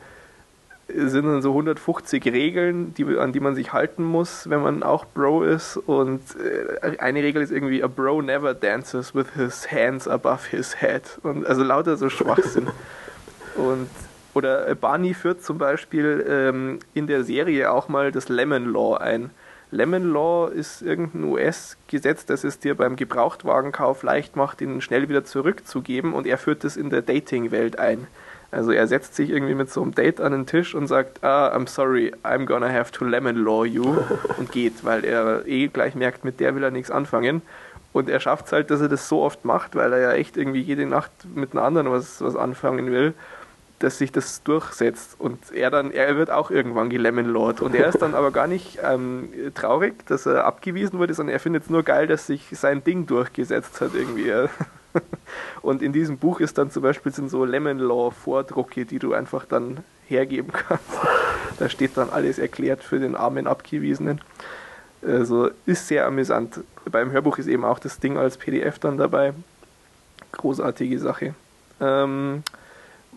sind 0.89 1.27
dann 1.27 1.43
so 1.43 1.51
150 1.51 2.25
Regeln, 2.27 2.95
die, 2.95 3.05
an 3.19 3.33
die 3.33 3.41
man 3.41 3.55
sich 3.55 3.73
halten 3.73 4.03
muss, 4.03 4.49
wenn 4.49 4.63
man 4.63 4.83
auch 4.83 5.05
Bro 5.05 5.45
ist. 5.45 5.77
Und 5.77 6.23
äh, 6.37 6.99
eine 6.99 7.23
Regel 7.23 7.43
ist 7.43 7.53
irgendwie, 7.53 7.83
a 7.83 7.89
Bro 7.89 8.23
never 8.23 8.55
dances 8.55 9.15
with 9.15 9.27
his 9.37 9.71
hands 9.71 10.09
above 10.09 10.49
his 10.51 10.81
head. 10.81 11.19
Und 11.23 11.47
also 11.47 11.63
lauter 11.63 11.97
so 11.97 12.09
Schwachsinn. 12.09 12.69
und 13.57 13.89
oder 14.35 14.75
Barney 14.77 15.15
führt 15.15 15.43
zum 15.43 15.59
Beispiel 15.59 16.25
ähm, 16.29 16.79
in 16.95 17.07
der 17.07 17.25
Serie 17.25 17.73
auch 17.73 17.89
mal 17.89 18.13
das 18.13 18.29
Lemon 18.29 18.73
Law 18.73 18.97
ein. 18.97 19.31
Lemon 19.71 20.13
Law 20.13 20.49
ist 20.49 20.81
irgendein 20.81 21.25
US-Gesetz, 21.25 22.25
das 22.25 22.45
es 22.45 22.59
dir 22.59 22.75
beim 22.75 22.97
Gebrauchtwagenkauf 22.97 24.03
leicht 24.03 24.37
macht, 24.37 24.61
ihn 24.61 24.81
schnell 24.81 25.09
wieder 25.09 25.25
zurückzugeben 25.25 26.15
und 26.15 26.27
er 26.27 26.39
führt 26.39 26.65
das 26.65 26.77
in 26.77 26.89
der 26.89 27.03
Dating-Welt 27.03 27.79
ein. 27.79 28.07
Also 28.51 28.73
er 28.73 28.87
setzt 28.87 29.15
sich 29.15 29.29
irgendwie 29.31 29.55
mit 29.55 29.71
so 29.71 29.83
einem 29.83 29.95
Date 29.95 30.21
an 30.21 30.33
den 30.33 30.47
Tisch 30.47 30.75
und 30.75 30.87
sagt, 30.87 31.23
ah, 31.23 31.55
I'm 31.55 31.69
sorry, 31.69 32.15
I'm 32.25 32.47
gonna 32.47 32.73
have 32.73 32.91
to 32.93 33.05
lemon 33.05 33.37
law 33.37 33.65
you 33.65 33.99
und 34.39 34.51
geht, 34.53 34.85
weil 34.85 35.05
er 35.05 35.47
eh 35.47 35.69
gleich 35.69 35.95
merkt, 35.95 36.25
mit 36.25 36.41
der 36.41 36.55
will 36.55 36.63
er 36.63 36.71
nichts 36.71 36.91
anfangen. 36.91 37.43
Und 37.93 38.09
er 38.09 38.21
schafft 38.21 38.47
es 38.47 38.53
halt, 38.53 38.71
dass 38.71 38.81
er 38.81 38.89
das 38.89 39.09
so 39.09 39.23
oft 39.23 39.45
macht, 39.45 39.75
weil 39.75 39.93
er 39.93 39.99
ja 39.99 40.13
echt 40.13 40.37
irgendwie 40.37 40.61
jede 40.61 40.87
Nacht 40.87 41.11
mit 41.35 41.53
einer 41.53 41.63
anderen 41.63 41.91
was, 41.91 42.21
was 42.21 42.37
anfangen 42.37 42.91
will, 42.91 43.15
dass 43.79 43.99
sich 43.99 44.13
das 44.13 44.43
durchsetzt. 44.43 45.17
Und 45.19 45.53
er 45.53 45.71
dann, 45.71 45.91
er 45.91 46.17
wird 46.17 46.31
auch 46.31 46.51
irgendwann 46.51 46.91
gelemmonlord. 46.91 47.61
Und 47.61 47.75
er 47.75 47.89
ist 47.89 48.01
dann 48.01 48.15
aber 48.15 48.31
gar 48.31 48.47
nicht 48.47 48.79
ähm, 48.83 49.31
traurig, 49.55 50.07
dass 50.07 50.27
er 50.27 50.45
abgewiesen 50.45 50.99
wurde, 50.99 51.15
sondern 51.15 51.35
er 51.35 51.41
findet 51.41 51.65
es 51.65 51.71
nur 51.71 51.83
geil, 51.83 52.07
dass 52.07 52.27
sich 52.27 52.47
sein 52.53 52.83
Ding 52.85 53.07
durchgesetzt 53.07 53.81
hat 53.81 53.95
irgendwie. 53.95 54.33
Und 55.63 55.83
in 55.83 55.93
diesem 55.93 56.19
Buch 56.19 56.41
ist 56.41 56.59
dann 56.59 56.71
zum 56.71 56.83
Beispiel 56.83 57.13
sind 57.13 57.31
so 57.31 57.45
Lemon 57.45 57.79
Law 57.79 58.11
Vordrucke, 58.11 58.85
die 58.85 58.99
du 58.99 59.15
einfach 59.15 59.45
dann 59.45 59.79
hergeben 60.07 60.53
kannst. 60.53 60.85
Da 61.59 61.69
steht 61.69 61.97
dann 61.97 62.11
alles 62.11 62.39
erklärt 62.39 62.83
für 62.83 62.99
den 62.99 63.15
armen 63.17 63.47
Abgewiesenen. 63.47 64.21
Also 65.07 65.51
ist 65.67 65.89
sehr 65.89 66.07
amüsant. 66.07 66.61
Beim 66.91 67.13
Hörbuch 67.13 67.39
ist 67.39 67.47
eben 67.47 67.65
auch 67.65 67.79
das 67.79 68.01
Ding 68.01 68.17
als 68.17 68.37
PDF 68.37 68.79
dann 68.79 68.97
dabei. 68.97 69.33
Großartige 70.33 70.99
Sache. 70.99 71.35
Ähm, 71.81 72.43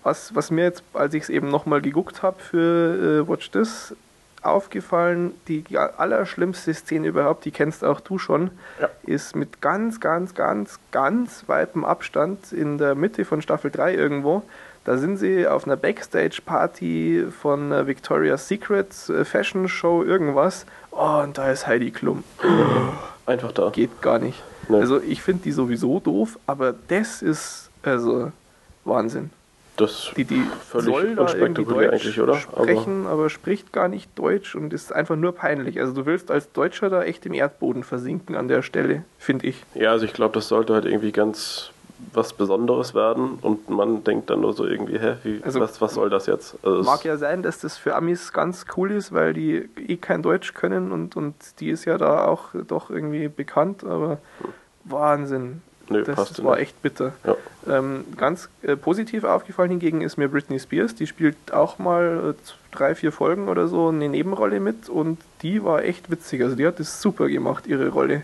was, 0.03 0.35
was 0.35 0.51
mir 0.51 0.63
jetzt, 0.63 0.83
als 0.93 1.13
ich 1.13 1.23
es 1.23 1.29
eben 1.29 1.49
nochmal 1.49 1.81
geguckt 1.81 2.23
habe 2.23 2.39
für 2.39 3.23
äh, 3.23 3.27
Watch 3.27 3.51
This, 3.51 3.95
aufgefallen, 4.41 5.34
die 5.47 5.63
allerschlimmste 5.77 6.73
Szene 6.73 7.07
überhaupt, 7.07 7.45
die 7.45 7.51
kennst 7.51 7.84
auch 7.84 7.99
du 7.99 8.18
schon, 8.18 8.51
ja. 8.80 8.89
ist 9.03 9.35
mit 9.35 9.61
ganz, 9.61 9.99
ganz, 9.99 10.34
ganz, 10.34 10.80
ganz 10.91 11.43
weitem 11.47 11.85
Abstand 11.85 12.51
in 12.51 12.77
der 12.77 12.95
Mitte 12.95 13.26
von 13.26 13.41
Staffel 13.41 13.72
3 13.72 13.95
irgendwo. 13.95 14.43
Da 14.84 14.97
sind 14.97 15.18
sie 15.18 15.47
auf 15.47 15.65
einer 15.65 15.77
Backstage-Party 15.77 17.27
von 17.39 17.72
äh, 17.72 17.85
Victoria's 17.85 18.47
Secret, 18.47 18.88
äh, 19.09 19.26
Fashion 19.26 19.68
Show, 19.68 20.03
irgendwas. 20.03 20.65
Oh, 20.89 21.22
und 21.23 21.38
da 21.38 21.51
ist 21.51 21.68
Heidi 21.68 21.91
Klum. 21.91 22.23
Einfach 23.27 23.51
da. 23.51 23.69
Geht 23.69 24.01
gar 24.01 24.18
nicht. 24.18 24.41
Nee. 24.69 24.77
Also 24.77 24.99
ich 24.99 25.22
finde 25.22 25.43
die 25.43 25.51
sowieso 25.51 25.99
doof, 25.99 26.39
aber 26.47 26.73
das 26.88 27.22
ist 27.22 27.69
also 27.84 28.31
Wahnsinn 28.84 29.30
das 29.81 30.11
die, 30.15 30.23
die 30.23 30.43
soll 30.71 31.15
da 31.15 31.33
irgendwie 31.33 31.65
Deutsch 31.65 32.17
oder? 32.19 32.35
sprechen, 32.35 33.05
aber, 33.05 33.13
aber, 33.13 33.29
spricht 33.29 33.73
gar 33.73 33.87
nicht 33.87 34.09
Deutsch 34.17 34.55
und 34.55 34.73
ist 34.73 34.93
einfach 34.93 35.15
nur 35.15 35.33
peinlich. 35.33 35.79
Also 35.79 35.93
du 35.93 36.05
willst 36.05 36.31
als 36.31 36.51
Deutscher 36.51 36.89
da 36.89 37.03
echt 37.03 37.25
im 37.25 37.33
Erdboden 37.33 37.83
versinken 37.83 38.35
an 38.35 38.47
der 38.47 38.61
Stelle, 38.61 39.03
finde 39.17 39.47
ich. 39.47 39.63
Ja, 39.75 39.91
also 39.91 40.05
ich 40.05 40.13
glaube, 40.13 40.33
das 40.33 40.47
sollte 40.47 40.73
halt 40.73 40.85
irgendwie 40.85 41.11
ganz 41.11 41.71
was 42.13 42.33
Besonderes 42.33 42.95
werden 42.95 43.37
und 43.41 43.69
man 43.69 44.03
denkt 44.03 44.29
dann 44.29 44.41
nur 44.41 44.53
so 44.53 44.65
irgendwie, 44.65 44.99
hä, 44.99 45.17
wie, 45.23 45.41
also, 45.43 45.59
was, 45.59 45.79
was 45.81 45.93
soll 45.93 46.09
das 46.09 46.25
jetzt? 46.25 46.57
Also 46.63 46.83
mag 46.83 47.03
ja 47.03 47.17
sein, 47.17 47.43
dass 47.43 47.59
das 47.59 47.77
für 47.77 47.95
Amis 47.95 48.33
ganz 48.33 48.65
cool 48.75 48.91
ist, 48.91 49.13
weil 49.13 49.33
die 49.33 49.69
eh 49.77 49.97
kein 49.97 50.21
Deutsch 50.23 50.53
können 50.53 50.91
und, 50.91 51.15
und 51.15 51.35
die 51.59 51.69
ist 51.69 51.85
ja 51.85 51.97
da 51.97 52.25
auch 52.25 52.49
doch 52.67 52.89
irgendwie 52.89 53.27
bekannt, 53.27 53.83
aber 53.83 54.17
hm. 54.39 54.49
Wahnsinn. 54.83 55.61
Nö, 55.91 56.03
das, 56.03 56.30
das 56.30 56.43
war 56.43 56.59
echt 56.59 56.81
bitter. 56.81 57.13
Ja. 57.26 57.35
Ähm, 57.68 58.05
ganz 58.18 58.49
äh, 58.63 58.76
positiv 58.76 59.23
aufgefallen 59.23 59.69
hingegen 59.69 60.01
ist 60.01 60.18
mir 60.18 60.27
Britney 60.30 60.59
Spears. 60.59 60.95
Die 60.95 61.07
spielt 61.07 61.53
auch 61.53 61.80
mal 61.80 62.34
äh, 62.35 62.51
drei, 62.72 62.95
vier 62.95 63.11
Folgen 63.11 63.49
oder 63.49 63.68
so 63.68 63.89
eine 63.89 64.09
Nebenrolle 64.09 64.59
mit 64.59 64.89
und 64.89 65.19
die 65.41 65.63
war 65.63 65.84
echt 65.84 66.09
witzig. 66.09 66.43
Also 66.43 66.55
die 66.55 66.65
hat 66.65 66.80
das 66.80 67.01
super 67.01 67.27
gemacht, 67.27 67.68
ihre 67.68 67.89
Rolle. 67.89 68.23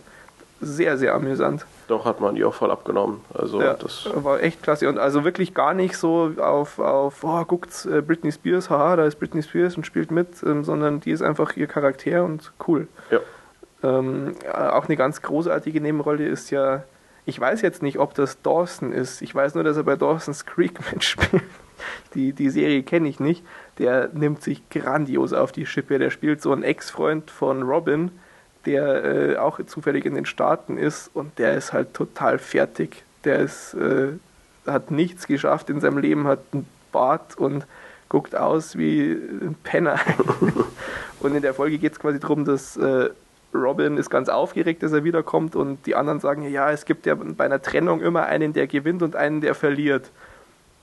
Sehr, 0.59 0.97
sehr 0.97 1.13
amüsant. 1.13 1.65
Doch, 1.87 2.05
hat 2.05 2.19
man 2.19 2.35
ihr 2.35 2.47
auch 2.47 2.53
voll 2.53 2.71
abgenommen. 2.71 3.21
Also 3.33 3.61
ja, 3.61 3.75
das 3.75 4.09
war 4.15 4.41
echt 4.41 4.63
klasse. 4.63 4.89
Und 4.89 4.97
also 4.97 5.23
wirklich 5.23 5.53
gar 5.53 5.75
nicht 5.75 5.95
so 5.95 6.31
auf, 6.37 6.79
auf 6.79 7.23
oh, 7.23 7.45
guckt 7.45 7.85
äh, 7.85 8.01
Britney 8.01 8.31
Spears, 8.31 8.69
haha, 8.69 8.95
da 8.95 9.05
ist 9.05 9.19
Britney 9.19 9.43
Spears 9.43 9.77
und 9.77 9.85
spielt 9.85 10.09
mit, 10.09 10.41
ähm, 10.43 10.63
sondern 10.63 10.99
die 10.99 11.11
ist 11.11 11.21
einfach 11.21 11.55
ihr 11.55 11.67
Charakter 11.67 12.23
und 12.23 12.51
cool. 12.67 12.87
Ja. 13.11 13.19
Ähm, 13.83 14.35
auch 14.51 14.85
eine 14.85 14.97
ganz 14.97 15.21
großartige 15.21 15.79
Nebenrolle 15.79 16.27
ist 16.27 16.49
ja 16.49 16.83
ich 17.27 17.37
weiß 17.37 17.61
jetzt 17.61 17.83
nicht, 17.83 17.99
ob 17.99 18.13
das 18.15 18.41
Dawson 18.41 18.93
ist. 18.93 19.21
Ich 19.21 19.35
weiß 19.35 19.53
nur, 19.53 19.65
dass 19.65 19.75
er 19.75 19.83
bei 19.83 19.97
Dawson's 19.97 20.45
Creek 20.45 20.79
mitspielt. 20.93 21.43
Die, 22.13 22.31
die 22.31 22.49
Serie 22.49 22.83
kenne 22.83 23.09
ich 23.09 23.19
nicht. 23.19 23.43
Der 23.79 24.09
nimmt 24.13 24.41
sich 24.41 24.67
grandios 24.69 25.33
auf 25.33 25.51
die 25.51 25.65
Schippe. 25.65 25.99
Der 25.99 26.09
spielt 26.09 26.41
so 26.41 26.53
einen 26.53 26.63
Ex-Freund 26.63 27.29
von 27.29 27.63
Robin, 27.63 28.11
der 28.65 29.03
äh, 29.03 29.37
auch 29.37 29.59
zufällig 29.65 30.05
in 30.05 30.15
den 30.15 30.25
Staaten 30.25 30.77
ist 30.77 31.11
und 31.13 31.37
der 31.37 31.55
ist 31.55 31.73
halt 31.73 31.93
total 31.93 32.39
fertig. 32.39 33.03
Der 33.25 33.39
ist, 33.39 33.73
äh, 33.73 34.13
hat 34.65 34.89
nichts 34.89 35.27
geschafft 35.27 35.69
in 35.69 35.81
seinem 35.81 35.97
Leben, 35.97 36.27
hat 36.27 36.39
einen 36.53 36.65
Bart 36.93 37.37
und 37.37 37.67
guckt 38.07 38.35
aus 38.35 38.77
wie 38.77 39.11
ein 39.11 39.57
Penner. 39.63 39.99
und 41.19 41.35
in 41.35 41.41
der 41.41 41.53
Folge 41.53 41.77
geht 41.77 41.91
es 41.91 41.99
quasi 41.99 42.21
darum, 42.21 42.45
dass 42.45 42.77
äh, 42.77 43.09
Robin 43.53 43.97
ist 43.97 44.09
ganz 44.09 44.29
aufgeregt, 44.29 44.83
dass 44.83 44.91
er 44.91 45.03
wiederkommt 45.03 45.55
und 45.55 45.85
die 45.85 45.95
anderen 45.95 46.19
sagen, 46.19 46.43
ja, 46.49 46.71
es 46.71 46.85
gibt 46.85 47.05
ja 47.05 47.15
bei 47.15 47.45
einer 47.45 47.61
Trennung 47.61 48.01
immer 48.01 48.25
einen, 48.25 48.53
der 48.53 48.67
gewinnt 48.67 49.01
und 49.01 49.15
einen, 49.15 49.41
der 49.41 49.55
verliert. 49.55 50.11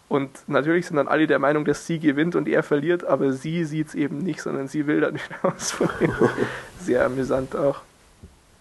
Und 0.08 0.30
natürlich 0.48 0.86
sind 0.86 0.96
dann 0.96 1.08
alle 1.08 1.26
der 1.26 1.38
Meinung, 1.38 1.64
dass 1.64 1.86
sie 1.86 1.98
gewinnt 1.98 2.36
und 2.36 2.48
er 2.48 2.62
verliert, 2.62 3.04
aber 3.04 3.32
sie 3.32 3.64
sieht 3.64 3.88
es 3.88 3.94
eben 3.94 4.18
nicht, 4.18 4.40
sondern 4.40 4.68
sie 4.68 4.86
will 4.86 5.00
dann 5.00 5.14
wieder 5.14 5.38
aus. 5.42 5.76
Sehr 6.80 7.04
amüsant 7.04 7.56
auch. 7.56 7.80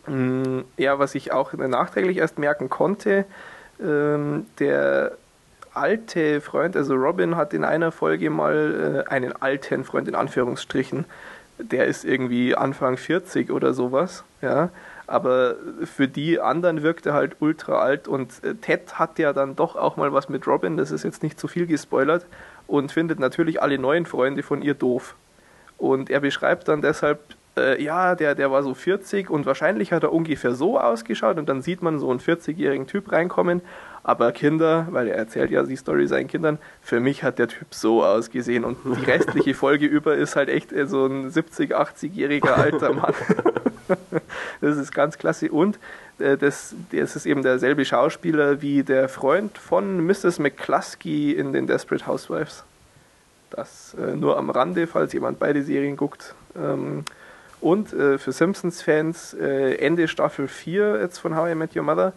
Mm, 0.07 0.61
ja, 0.77 0.99
was 0.99 1.15
ich 1.15 1.31
auch 1.31 1.53
nachträglich 1.53 2.17
erst 2.17 2.39
merken 2.39 2.69
konnte, 2.69 3.25
ähm, 3.81 4.45
der 4.59 5.13
alte 5.73 6.41
Freund, 6.41 6.75
also 6.75 6.93
Robin 6.95 7.35
hat 7.35 7.53
in 7.53 7.63
einer 7.63 7.91
Folge 7.91 8.29
mal 8.29 9.05
äh, 9.07 9.09
einen 9.09 9.33
alten 9.33 9.83
Freund 9.83 10.07
in 10.07 10.15
Anführungsstrichen 10.15 11.05
der 11.57 11.85
ist 11.85 12.05
irgendwie 12.05 12.55
Anfang 12.55 12.97
40 12.97 13.51
oder 13.51 13.73
sowas, 13.73 14.23
ja. 14.41 14.69
Aber 15.05 15.55
für 15.83 16.07
die 16.07 16.39
anderen 16.39 16.81
wirkt 16.81 17.05
er 17.05 17.13
halt 17.13 17.37
ultra 17.39 17.79
alt 17.79 18.07
und 18.07 18.43
äh, 18.43 18.55
Ted 18.55 18.97
hat 18.97 19.19
ja 19.19 19.33
dann 19.33 19.55
doch 19.55 19.75
auch 19.75 19.97
mal 19.97 20.13
was 20.13 20.29
mit 20.29 20.47
Robin, 20.47 20.77
das 20.77 20.91
ist 20.91 21.03
jetzt 21.03 21.23
nicht 21.23 21.39
zu 21.39 21.47
viel 21.47 21.67
gespoilert 21.67 22.25
und 22.67 22.91
findet 22.91 23.19
natürlich 23.19 23.61
alle 23.61 23.77
neuen 23.77 24.05
Freunde 24.05 24.43
von 24.43 24.61
ihr 24.61 24.73
doof. 24.73 25.15
Und 25.77 26.09
er 26.09 26.21
beschreibt 26.21 26.69
dann 26.69 26.81
deshalb, 26.81 27.19
äh, 27.57 27.81
ja, 27.81 28.15
der, 28.15 28.35
der 28.35 28.51
war 28.51 28.63
so 28.63 28.73
40 28.73 29.29
und 29.29 29.45
wahrscheinlich 29.45 29.91
hat 29.91 30.03
er 30.03 30.13
ungefähr 30.13 30.55
so 30.55 30.79
ausgeschaut 30.79 31.37
und 31.37 31.49
dann 31.49 31.61
sieht 31.61 31.81
man 31.81 31.99
so 31.99 32.09
einen 32.09 32.19
40-jährigen 32.19 32.87
Typ 32.87 33.11
reinkommen 33.11 33.61
aber 34.03 34.33
Kinder, 34.33 34.87
weil 34.91 35.07
er 35.07 35.15
erzählt 35.15 35.49
ja 35.49 35.63
die 35.63 35.77
Story 35.77 36.07
seinen 36.07 36.27
Kindern, 36.27 36.59
für 36.81 36.99
mich 36.99 37.23
hat 37.23 37.39
der 37.39 37.47
Typ 37.47 37.73
so 37.73 38.03
ausgesehen. 38.03 38.65
Und 38.65 38.77
die 38.83 39.05
restliche 39.05 39.53
Folge 39.53 39.85
über 39.85 40.15
ist 40.15 40.35
halt 40.35 40.49
echt 40.49 40.71
so 40.87 41.05
ein 41.05 41.31
70-, 41.31 41.71
80-jähriger 41.71 42.51
alter 42.51 42.93
Mann. 42.93 43.13
das 44.61 44.77
ist 44.77 44.93
ganz 44.93 45.17
klasse. 45.17 45.49
Und 45.51 45.79
äh, 46.19 46.37
das, 46.37 46.75
das 46.91 47.15
ist 47.15 47.25
eben 47.25 47.43
derselbe 47.43 47.85
Schauspieler 47.85 48.61
wie 48.61 48.83
der 48.83 49.07
Freund 49.07 49.57
von 49.57 50.05
Mrs. 50.05 50.39
McCluskey 50.39 51.31
in 51.31 51.53
den 51.53 51.65
Desperate 51.65 52.05
Housewives. 52.05 52.65
Das 53.51 53.95
äh, 53.97 54.17
nur 54.17 54.37
am 54.37 54.49
Rande, 54.49 54.85
falls 54.85 55.13
jemand 55.13 55.39
beide 55.39 55.63
Serien 55.63 55.95
guckt. 55.95 56.35
Ähm, 56.57 57.05
und 57.63 57.93
äh, 57.93 58.17
für 58.17 58.31
Simpsons-Fans 58.31 59.35
äh, 59.35 59.75
Ende 59.75 60.07
Staffel 60.07 60.47
4 60.47 60.99
jetzt 61.01 61.17
von 61.19 61.35
How 61.35 61.51
I 61.51 61.55
Met 61.55 61.75
Your 61.75 61.83
Mother 61.83 62.13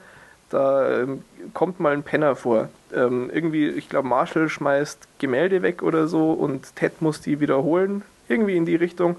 da 0.50 1.00
ähm, 1.00 1.24
kommt 1.54 1.80
mal 1.80 1.92
ein 1.92 2.02
Penner 2.02 2.36
vor. 2.36 2.68
Ähm, 2.94 3.30
irgendwie, 3.32 3.68
ich 3.68 3.88
glaube, 3.88 4.08
Marshall 4.08 4.48
schmeißt 4.48 5.08
Gemälde 5.18 5.62
weg 5.62 5.82
oder 5.82 6.06
so 6.06 6.32
und 6.32 6.76
Ted 6.76 7.02
muss 7.02 7.20
die 7.20 7.40
wiederholen, 7.40 8.02
irgendwie 8.28 8.56
in 8.56 8.66
die 8.66 8.76
Richtung. 8.76 9.16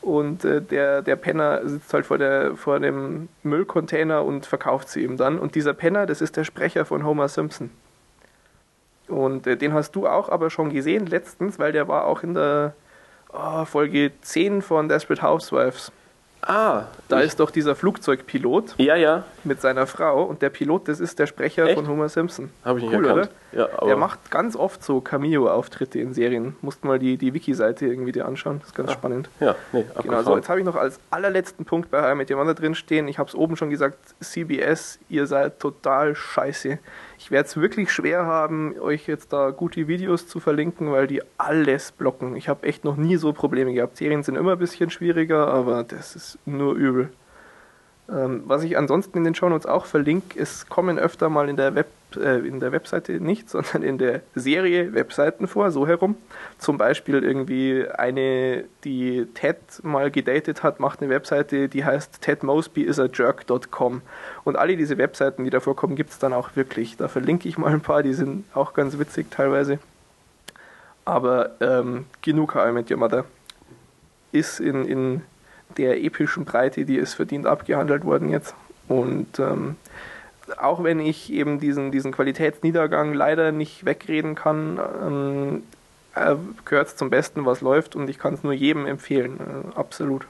Und 0.00 0.44
äh, 0.44 0.62
der, 0.62 1.02
der 1.02 1.16
Penner 1.16 1.66
sitzt 1.68 1.92
halt 1.92 2.06
vor, 2.06 2.18
der, 2.18 2.56
vor 2.56 2.78
dem 2.78 3.28
Müllcontainer 3.42 4.24
und 4.24 4.46
verkauft 4.46 4.88
sie 4.88 5.02
ihm 5.02 5.16
dann. 5.16 5.38
Und 5.38 5.56
dieser 5.56 5.74
Penner, 5.74 6.06
das 6.06 6.20
ist 6.20 6.36
der 6.36 6.44
Sprecher 6.44 6.84
von 6.84 7.04
Homer 7.04 7.28
Simpson. 7.28 7.70
Und 9.08 9.46
äh, 9.48 9.56
den 9.56 9.72
hast 9.72 9.96
du 9.96 10.06
auch 10.06 10.28
aber 10.28 10.50
schon 10.50 10.72
gesehen 10.72 11.06
letztens, 11.06 11.58
weil 11.58 11.72
der 11.72 11.88
war 11.88 12.04
auch 12.04 12.22
in 12.22 12.34
der 12.34 12.74
oh, 13.32 13.64
Folge 13.64 14.12
10 14.22 14.62
von 14.62 14.88
Desperate 14.88 15.22
Housewives. 15.22 15.92
Ah. 16.42 16.84
Da 17.08 17.20
ist 17.20 17.40
doch 17.40 17.50
dieser 17.50 17.74
Flugzeugpilot. 17.74 18.74
Ja, 18.78 18.94
ja. 18.96 19.24
Mit 19.44 19.60
seiner 19.60 19.86
Frau 19.86 20.22
und 20.22 20.40
der 20.40 20.50
Pilot, 20.50 20.88
das 20.88 21.00
ist 21.00 21.18
der 21.18 21.26
Sprecher 21.26 21.66
Echt? 21.66 21.74
von 21.74 21.88
Homer 21.88 22.08
Simpson. 22.08 22.50
Habe 22.64 22.78
ich 22.78 22.84
nicht 22.84 22.94
cool, 22.94 23.06
erkannt. 23.06 23.28
Oder? 23.28 23.36
Ja, 23.52 23.66
Der 23.84 23.96
macht 23.96 24.30
ganz 24.30 24.56
oft 24.56 24.82
so 24.84 25.00
Cameo-Auftritte 25.00 25.98
in 25.98 26.12
Serien. 26.12 26.56
Musst 26.60 26.84
mal 26.84 26.98
die, 26.98 27.16
die 27.16 27.32
Wiki-Seite 27.32 27.86
irgendwie 27.86 28.12
dir 28.12 28.26
anschauen. 28.26 28.58
Das 28.58 28.68
ist 28.68 28.74
ganz 28.74 28.92
spannend. 28.92 29.30
ja, 29.40 29.54
nee, 29.72 29.84
Genau, 30.02 30.22
so 30.22 30.36
jetzt 30.36 30.48
habe 30.48 30.60
ich 30.60 30.66
noch 30.66 30.76
als 30.76 31.00
allerletzten 31.10 31.64
Punkt 31.64 31.90
bei 31.90 32.14
Met 32.14 32.30
Your 32.30 32.36
Mother 32.36 32.54
drin 32.54 32.74
stehen. 32.74 33.08
Ich 33.08 33.18
habe 33.18 33.28
es 33.28 33.34
oben 33.34 33.56
schon 33.56 33.70
gesagt, 33.70 33.96
CBS, 34.20 34.98
ihr 35.08 35.26
seid 35.26 35.60
total 35.60 36.14
scheiße. 36.14 36.78
Ich 37.18 37.30
werde 37.30 37.48
es 37.48 37.56
wirklich 37.56 37.90
schwer 37.90 38.26
haben, 38.26 38.78
euch 38.80 39.06
jetzt 39.06 39.32
da 39.32 39.50
gute 39.50 39.88
Videos 39.88 40.26
zu 40.28 40.40
verlinken, 40.40 40.92
weil 40.92 41.06
die 41.06 41.22
alles 41.38 41.92
blocken. 41.92 42.36
Ich 42.36 42.48
habe 42.48 42.66
echt 42.66 42.84
noch 42.84 42.96
nie 42.96 43.16
so 43.16 43.32
Probleme 43.32 43.72
gehabt. 43.72 43.96
Serien 43.96 44.22
sind 44.22 44.36
immer 44.36 44.52
ein 44.52 44.58
bisschen 44.58 44.90
schwieriger, 44.90 45.48
aber 45.48 45.84
das 45.84 46.14
ist 46.14 46.38
nur 46.44 46.74
übel. 46.74 47.10
Ähm, 48.10 48.44
was 48.46 48.62
ich 48.62 48.78
ansonsten 48.78 49.18
in 49.18 49.24
den 49.24 49.34
Shownotes 49.34 49.66
auch 49.66 49.84
verlinke, 49.84 50.40
es 50.40 50.66
kommen 50.68 50.98
öfter 50.98 51.28
mal 51.28 51.50
in 51.50 51.56
der, 51.56 51.74
Web, 51.74 51.88
äh, 52.16 52.38
in 52.38 52.58
der 52.58 52.72
Webseite 52.72 53.12
nicht, 53.20 53.50
sondern 53.50 53.82
in 53.82 53.98
der 53.98 54.22
Serie 54.34 54.94
Webseiten 54.94 55.46
vor, 55.46 55.70
so 55.70 55.86
herum. 55.86 56.16
Zum 56.56 56.78
Beispiel 56.78 57.22
irgendwie 57.22 57.86
eine, 57.86 58.64
die 58.84 59.26
Ted 59.34 59.58
mal 59.82 60.10
gedatet 60.10 60.62
hat, 60.62 60.80
macht 60.80 61.02
eine 61.02 61.10
Webseite, 61.10 61.68
die 61.68 61.84
heißt 61.84 62.22
tedmosbyisajerk.com. 62.22 64.00
Und 64.44 64.56
alle 64.56 64.76
diese 64.78 64.96
Webseiten, 64.96 65.44
die 65.44 65.50
da 65.50 65.60
vorkommen, 65.60 65.94
gibt 65.94 66.10
es 66.10 66.18
dann 66.18 66.32
auch 66.32 66.56
wirklich. 66.56 66.96
Da 66.96 67.08
verlinke 67.08 67.46
ich 67.46 67.58
mal 67.58 67.72
ein 67.72 67.82
paar, 67.82 68.02
die 68.02 68.14
sind 68.14 68.44
auch 68.54 68.72
ganz 68.72 68.98
witzig 68.98 69.30
teilweise. 69.30 69.78
Aber 71.04 71.52
ähm, 71.60 72.06
genug 72.22 72.54
How 72.54 72.70
I 72.70 72.72
Met 72.72 72.90
Your 72.90 72.98
Mother. 72.98 73.24
Ist 74.30 74.60
in, 74.60 74.84
in 74.84 75.22
der 75.76 76.02
epischen 76.02 76.44
Breite, 76.44 76.84
die 76.84 76.98
es 76.98 77.14
verdient, 77.14 77.46
abgehandelt 77.46 78.04
worden 78.04 78.30
jetzt. 78.30 78.54
Und 78.88 79.38
ähm, 79.38 79.76
auch 80.56 80.82
wenn 80.82 80.98
ich 81.00 81.32
eben 81.32 81.60
diesen, 81.60 81.90
diesen 81.90 82.12
Qualitätsniedergang 82.12 83.12
leider 83.12 83.52
nicht 83.52 83.84
wegreden 83.84 84.34
kann, 84.34 84.80
ähm, 85.06 85.62
äh, 86.14 86.36
gehört 86.64 86.88
es 86.88 86.96
zum 86.96 87.10
Besten, 87.10 87.44
was 87.44 87.60
läuft 87.60 87.96
und 87.96 88.08
ich 88.08 88.18
kann 88.18 88.34
es 88.34 88.42
nur 88.42 88.52
jedem 88.52 88.86
empfehlen. 88.86 89.38
Äh, 89.38 89.78
absolut. 89.78 90.26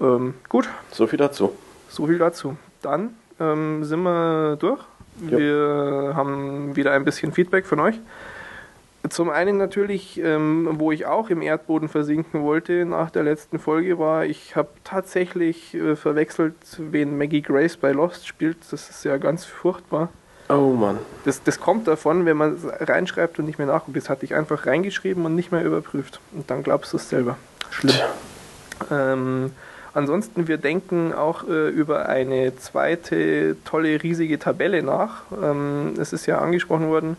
Ähm, 0.00 0.34
gut, 0.48 0.68
So 0.92 1.06
viel 1.06 1.18
dazu. 1.18 1.52
so 1.88 2.06
viel 2.06 2.18
dazu. 2.18 2.56
Dann 2.82 3.14
ähm, 3.40 3.84
sind 3.84 4.02
wir 4.02 4.56
durch. 4.56 4.80
Ja. 5.30 5.38
Wir 5.38 6.12
haben 6.14 6.76
wieder 6.76 6.92
ein 6.92 7.04
bisschen 7.04 7.32
Feedback 7.32 7.64
von 7.64 7.80
euch. 7.80 7.98
Zum 9.10 9.30
einen 9.30 9.58
natürlich, 9.58 10.20
ähm, 10.22 10.68
wo 10.74 10.92
ich 10.92 11.06
auch 11.06 11.28
im 11.28 11.42
Erdboden 11.42 11.88
versinken 11.88 12.42
wollte 12.42 12.84
nach 12.84 13.10
der 13.10 13.24
letzten 13.24 13.58
Folge, 13.58 13.98
war, 13.98 14.24
ich 14.24 14.56
habe 14.56 14.68
tatsächlich 14.84 15.74
äh, 15.74 15.96
verwechselt, 15.96 16.54
wen 16.78 17.18
Maggie 17.18 17.42
Grace 17.42 17.76
bei 17.76 17.92
Lost 17.92 18.26
spielt. 18.26 18.58
Das 18.70 18.88
ist 18.88 19.04
ja 19.04 19.16
ganz 19.18 19.44
furchtbar. 19.44 20.08
Oh 20.48 20.70
Mann. 20.70 20.98
Das, 21.24 21.42
das 21.42 21.60
kommt 21.60 21.88
davon, 21.88 22.24
wenn 22.24 22.36
man 22.36 22.54
es 22.54 22.88
reinschreibt 22.88 23.38
und 23.38 23.46
nicht 23.46 23.58
mehr 23.58 23.66
nachguckt. 23.66 23.96
Das 23.96 24.08
hatte 24.08 24.24
ich 24.24 24.34
einfach 24.34 24.66
reingeschrieben 24.66 25.24
und 25.24 25.34
nicht 25.34 25.52
mehr 25.52 25.64
überprüft. 25.64 26.20
Und 26.32 26.50
dann 26.50 26.62
glaubst 26.62 26.92
du 26.92 26.96
es 26.96 27.08
selber. 27.08 27.36
Schlimm. 27.70 27.96
Ähm, 28.90 29.50
ansonsten, 29.92 30.46
wir 30.48 30.58
denken 30.58 31.12
auch 31.12 31.48
äh, 31.48 31.68
über 31.68 32.08
eine 32.08 32.56
zweite 32.56 33.56
tolle, 33.64 34.02
riesige 34.02 34.38
Tabelle 34.38 34.82
nach. 34.82 35.22
Ähm, 35.42 35.94
es 35.98 36.12
ist 36.12 36.26
ja 36.26 36.38
angesprochen 36.38 36.88
worden 36.88 37.16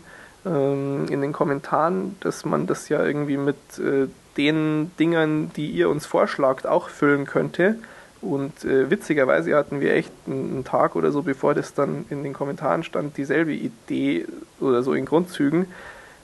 ähm, 0.48 1.06
in 1.10 1.20
den 1.20 1.32
Kommentaren, 1.32 2.16
dass 2.20 2.44
man 2.44 2.66
das 2.66 2.88
ja 2.88 3.04
irgendwie 3.04 3.36
mit 3.36 3.56
äh, 3.78 4.08
den 4.36 4.90
Dingern, 4.98 5.50
die 5.54 5.70
ihr 5.70 5.90
uns 5.90 6.06
vorschlagt, 6.06 6.66
auch 6.66 6.88
füllen 6.88 7.26
könnte. 7.26 7.76
Und 8.20 8.64
äh, 8.64 8.90
witzigerweise 8.90 9.54
hatten 9.54 9.80
wir 9.80 9.94
echt 9.94 10.12
einen, 10.26 10.64
Tag 10.64 10.96
oder 10.96 11.12
so, 11.12 11.22
bevor 11.22 11.54
das 11.54 11.74
dann 11.74 12.04
in 12.10 12.22
den 12.22 12.32
Kommentaren 12.32 12.82
stand, 12.82 13.16
dieselbe 13.16 13.52
Idee 13.52 14.26
oder 14.60 14.82
so 14.82 14.94
in 14.94 15.04
Grundzügen. 15.04 15.66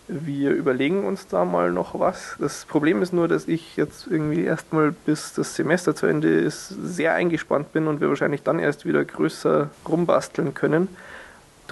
Wir 0.06 0.50
überlegen 0.50 1.04
uns 1.04 1.28
da 1.28 1.44
mal 1.44 1.72
noch 1.72 1.98
was. 1.98 2.36
Das 2.38 2.66
Problem 2.66 3.00
ist 3.00 3.12
nur, 3.12 3.26
dass 3.26 3.48
ich 3.48 3.76
jetzt 3.76 4.06
irgendwie 4.08 4.44
erstmal 4.44 4.92
bis 4.92 5.32
das 5.32 5.54
Semester 5.54 5.94
zu 5.94 6.06
Ende 6.06 6.28
ist 6.28 6.68
sehr 6.68 7.14
eingespannt 7.14 7.72
bin 7.72 7.86
und 7.86 8.00
wir 8.00 8.08
wahrscheinlich 8.08 8.42
dann 8.42 8.58
erst 8.58 8.84
wieder 8.84 9.04
größer 9.04 9.70
rumbasteln 9.88 10.52
können. 10.52 10.88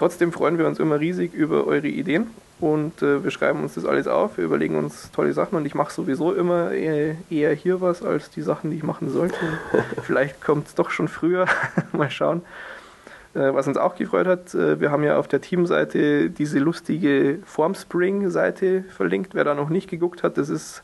Trotzdem 0.02 0.32
freuen 0.32 0.58
wir 0.58 0.66
uns 0.66 0.80
immer 0.80 0.98
riesig 0.98 1.32
über 1.32 1.64
eure 1.64 1.86
Ideen 1.86 2.26
und 2.58 3.02
äh, 3.02 3.22
wir 3.22 3.30
schreiben 3.30 3.62
uns 3.62 3.74
das 3.74 3.84
alles 3.84 4.08
auf, 4.08 4.36
wir 4.36 4.44
überlegen 4.44 4.74
uns 4.74 5.12
tolle 5.12 5.32
Sachen 5.32 5.54
und 5.54 5.64
ich 5.64 5.76
mache 5.76 5.92
sowieso 5.92 6.32
immer 6.32 6.72
eher, 6.72 7.14
eher 7.30 7.54
hier 7.54 7.80
was 7.80 8.02
als 8.02 8.28
die 8.28 8.42
Sachen, 8.42 8.72
die 8.72 8.78
ich 8.78 8.82
machen 8.82 9.10
sollte. 9.10 9.36
Vielleicht 10.02 10.42
kommt 10.42 10.66
es 10.66 10.74
doch 10.74 10.90
schon 10.90 11.06
früher, 11.06 11.46
mal 11.92 12.10
schauen. 12.10 12.42
Äh, 13.34 13.54
was 13.54 13.68
uns 13.68 13.76
auch 13.76 13.94
gefreut 13.94 14.26
hat, 14.26 14.52
äh, 14.56 14.80
wir 14.80 14.90
haben 14.90 15.04
ja 15.04 15.18
auf 15.18 15.28
der 15.28 15.40
Teamseite 15.40 16.30
diese 16.30 16.58
lustige 16.58 17.38
Formspring-Seite 17.44 18.82
verlinkt. 18.88 19.36
Wer 19.36 19.44
da 19.44 19.54
noch 19.54 19.68
nicht 19.68 19.88
geguckt 19.88 20.24
hat, 20.24 20.36
das 20.36 20.48
ist 20.48 20.82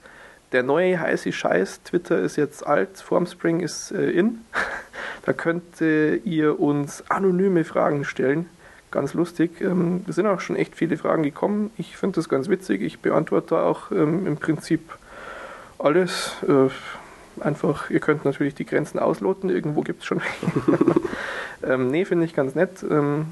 der 0.52 0.62
neue 0.62 1.00
heiße 1.00 1.32
Scheiß. 1.32 1.82
Twitter 1.82 2.20
ist 2.20 2.36
jetzt 2.36 2.64
alt, 2.64 2.98
Formspring 2.98 3.58
ist 3.58 3.90
äh, 3.90 4.12
in. 4.12 4.44
da 5.26 5.32
könnt 5.32 5.80
äh, 5.80 6.14
ihr 6.18 6.60
uns 6.60 7.02
anonyme 7.08 7.64
Fragen 7.64 8.04
stellen. 8.04 8.46
Ganz 8.90 9.14
lustig. 9.14 9.60
Ähm, 9.60 10.04
es 10.08 10.14
sind 10.16 10.26
auch 10.26 10.40
schon 10.40 10.56
echt 10.56 10.74
viele 10.74 10.96
Fragen 10.96 11.22
gekommen. 11.22 11.70
Ich 11.76 11.96
finde 11.96 12.16
das 12.16 12.28
ganz 12.28 12.48
witzig. 12.48 12.82
Ich 12.82 13.00
beantworte 13.00 13.48
da 13.50 13.64
auch 13.64 13.90
ähm, 13.90 14.26
im 14.26 14.36
Prinzip 14.36 14.80
alles. 15.78 16.32
Äh, 16.48 16.70
einfach, 17.44 17.90
ihr 17.90 18.00
könnt 18.00 18.24
natürlich 18.24 18.54
die 18.54 18.64
Grenzen 18.64 18.98
ausloten. 18.98 19.50
Irgendwo 19.50 19.82
gibt 19.82 20.00
es 20.00 20.06
schon. 20.06 20.22
ähm, 21.62 21.90
nee, 21.90 22.04
finde 22.04 22.24
ich 22.24 22.34
ganz 22.34 22.54
nett. 22.54 22.82
Ähm, 22.88 23.26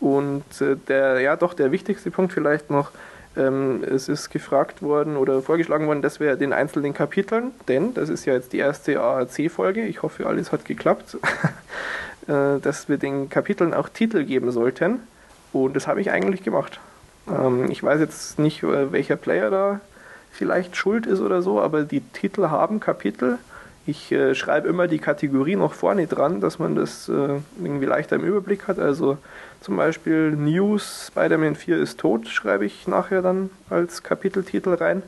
und 0.00 0.60
äh, 0.60 0.76
der, 0.88 1.20
ja 1.20 1.36
doch, 1.36 1.54
der 1.54 1.70
wichtigste 1.70 2.10
Punkt 2.10 2.32
vielleicht 2.32 2.70
noch, 2.70 2.90
ähm, 3.36 3.82
es 3.84 4.08
ist 4.08 4.30
gefragt 4.30 4.82
worden 4.82 5.16
oder 5.16 5.42
vorgeschlagen 5.42 5.86
worden, 5.86 6.02
dass 6.02 6.20
wir 6.20 6.36
den 6.36 6.52
einzelnen 6.52 6.94
Kapiteln, 6.94 7.52
denn 7.68 7.94
das 7.94 8.08
ist 8.08 8.26
ja 8.26 8.34
jetzt 8.34 8.52
die 8.52 8.58
erste 8.58 9.00
AAC-Folge, 9.00 9.84
ich 9.86 10.02
hoffe, 10.02 10.26
alles 10.26 10.52
hat 10.52 10.64
geklappt, 10.64 11.16
äh, 12.28 12.60
dass 12.60 12.88
wir 12.88 12.98
den 12.98 13.28
Kapiteln 13.28 13.74
auch 13.74 13.88
Titel 13.88 14.24
geben 14.24 14.50
sollten. 14.50 15.00
Und 15.52 15.74
das 15.76 15.86
habe 15.86 16.00
ich 16.00 16.10
eigentlich 16.10 16.42
gemacht. 16.42 16.80
Ähm, 17.28 17.70
ich 17.70 17.82
weiß 17.82 18.00
jetzt 18.00 18.38
nicht, 18.38 18.62
äh, 18.62 18.92
welcher 18.92 19.16
Player 19.16 19.50
da 19.50 19.80
vielleicht 20.32 20.76
schuld 20.76 21.06
ist 21.06 21.20
oder 21.20 21.42
so, 21.42 21.60
aber 21.60 21.82
die 21.82 22.00
Titel 22.00 22.48
haben 22.48 22.80
Kapitel. 22.80 23.38
Ich 23.86 24.10
äh, 24.12 24.34
schreibe 24.34 24.68
immer 24.68 24.88
die 24.88 24.98
Kategorie 24.98 25.56
noch 25.56 25.74
vorne 25.74 26.06
dran, 26.06 26.40
dass 26.40 26.58
man 26.58 26.74
das 26.74 27.08
äh, 27.08 27.40
irgendwie 27.62 27.86
leichter 27.86 28.16
im 28.16 28.24
Überblick 28.24 28.66
hat. 28.66 28.78
Also 28.78 29.18
zum 29.60 29.76
Beispiel 29.76 30.32
News 30.32 31.08
Spider-Man 31.08 31.54
4 31.54 31.78
ist 31.78 32.00
tot, 32.00 32.28
schreibe 32.28 32.64
ich 32.64 32.88
nachher 32.88 33.22
dann 33.22 33.50
als 33.70 34.02
Kapiteltitel 34.02 34.74
rein. 34.74 35.02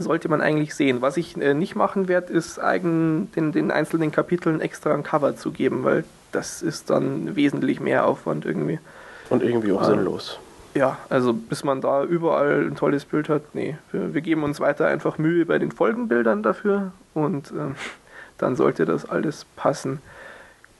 Sollte 0.00 0.28
man 0.28 0.40
eigentlich 0.40 0.74
sehen. 0.74 1.00
Was 1.02 1.16
ich 1.16 1.36
äh, 1.40 1.54
nicht 1.54 1.76
machen 1.76 2.08
werde, 2.08 2.32
ist 2.32 2.58
eigen, 2.58 3.30
den, 3.36 3.52
den 3.52 3.70
einzelnen 3.70 4.10
Kapiteln 4.10 4.60
extra 4.60 4.92
ein 4.94 5.02
Cover 5.02 5.36
zu 5.36 5.50
geben, 5.52 5.84
weil 5.84 6.04
das 6.32 6.62
ist 6.62 6.90
dann 6.90 7.36
wesentlich 7.36 7.80
mehr 7.80 8.06
Aufwand 8.06 8.44
irgendwie. 8.44 8.78
Und 9.28 9.42
irgendwie 9.42 9.72
auch 9.72 9.82
Ah. 9.82 9.84
sinnlos. 9.84 10.38
Ja, 10.74 10.98
also 11.08 11.32
bis 11.32 11.64
man 11.64 11.80
da 11.80 12.04
überall 12.04 12.64
ein 12.66 12.76
tolles 12.76 13.04
Bild 13.04 13.28
hat, 13.28 13.54
nee. 13.54 13.76
Wir, 13.90 14.14
wir 14.14 14.20
geben 14.20 14.44
uns 14.44 14.60
weiter 14.60 14.86
einfach 14.86 15.18
Mühe 15.18 15.44
bei 15.44 15.58
den 15.58 15.72
Folgenbildern 15.72 16.42
dafür 16.44 16.92
und 17.14 17.50
ähm, 17.50 17.74
dann 18.38 18.54
sollte 18.56 18.84
das 18.84 19.04
alles 19.04 19.46
passen. 19.56 20.00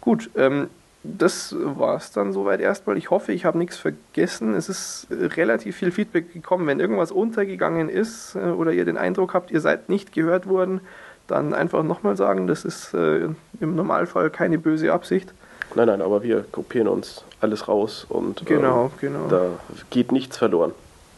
Gut, 0.01 0.31
ähm, 0.37 0.69
das 1.03 1.55
war 1.59 1.97
es 1.97 2.13
dann 2.13 2.33
soweit 2.33 2.61
erstmal. 2.61 2.99
Ich 2.99 3.11
hoffe, 3.11 3.33
ich 3.33 3.45
habe 3.45 3.57
nichts 3.57 3.79
vergessen. 3.79 4.55
Es 4.55 4.69
ist 4.69 5.07
relativ 5.11 5.77
viel 5.77 5.93
Feedback 5.93 6.33
gekommen. 6.33 6.67
Wenn 6.67 6.79
irgendwas 6.79 7.11
untergegangen 7.11 7.89
ist 7.89 8.35
äh, 8.35 8.51
oder 8.51 8.73
ihr 8.73 8.85
den 8.85 8.99
Eindruck 8.99 9.33
habt, 9.33 9.51
ihr 9.51 9.61
seid 9.61 9.89
nicht 9.89 10.13
gehört 10.13 10.47
worden, 10.47 10.81
dann 11.27 11.55
einfach 11.55 11.83
nochmal 11.83 12.17
sagen, 12.17 12.47
das 12.47 12.65
ist 12.65 12.93
äh, 12.93 13.29
im 13.61 13.77
Normalfall 13.77 14.31
keine 14.31 14.59
böse 14.59 14.93
Absicht. 14.93 15.33
Nein, 15.75 15.87
nein, 15.87 16.03
aber 16.03 16.23
wir 16.23 16.45
kopieren 16.51 16.89
uns 16.89 17.25
alles 17.41 17.69
raus 17.69 18.05
und 18.09 18.45
Genau, 18.45 18.87
ähm, 18.87 18.91
genau. 19.01 19.29
da 19.29 19.47
geht 19.91 20.13
nichts 20.13 20.37
verloren. 20.37 20.73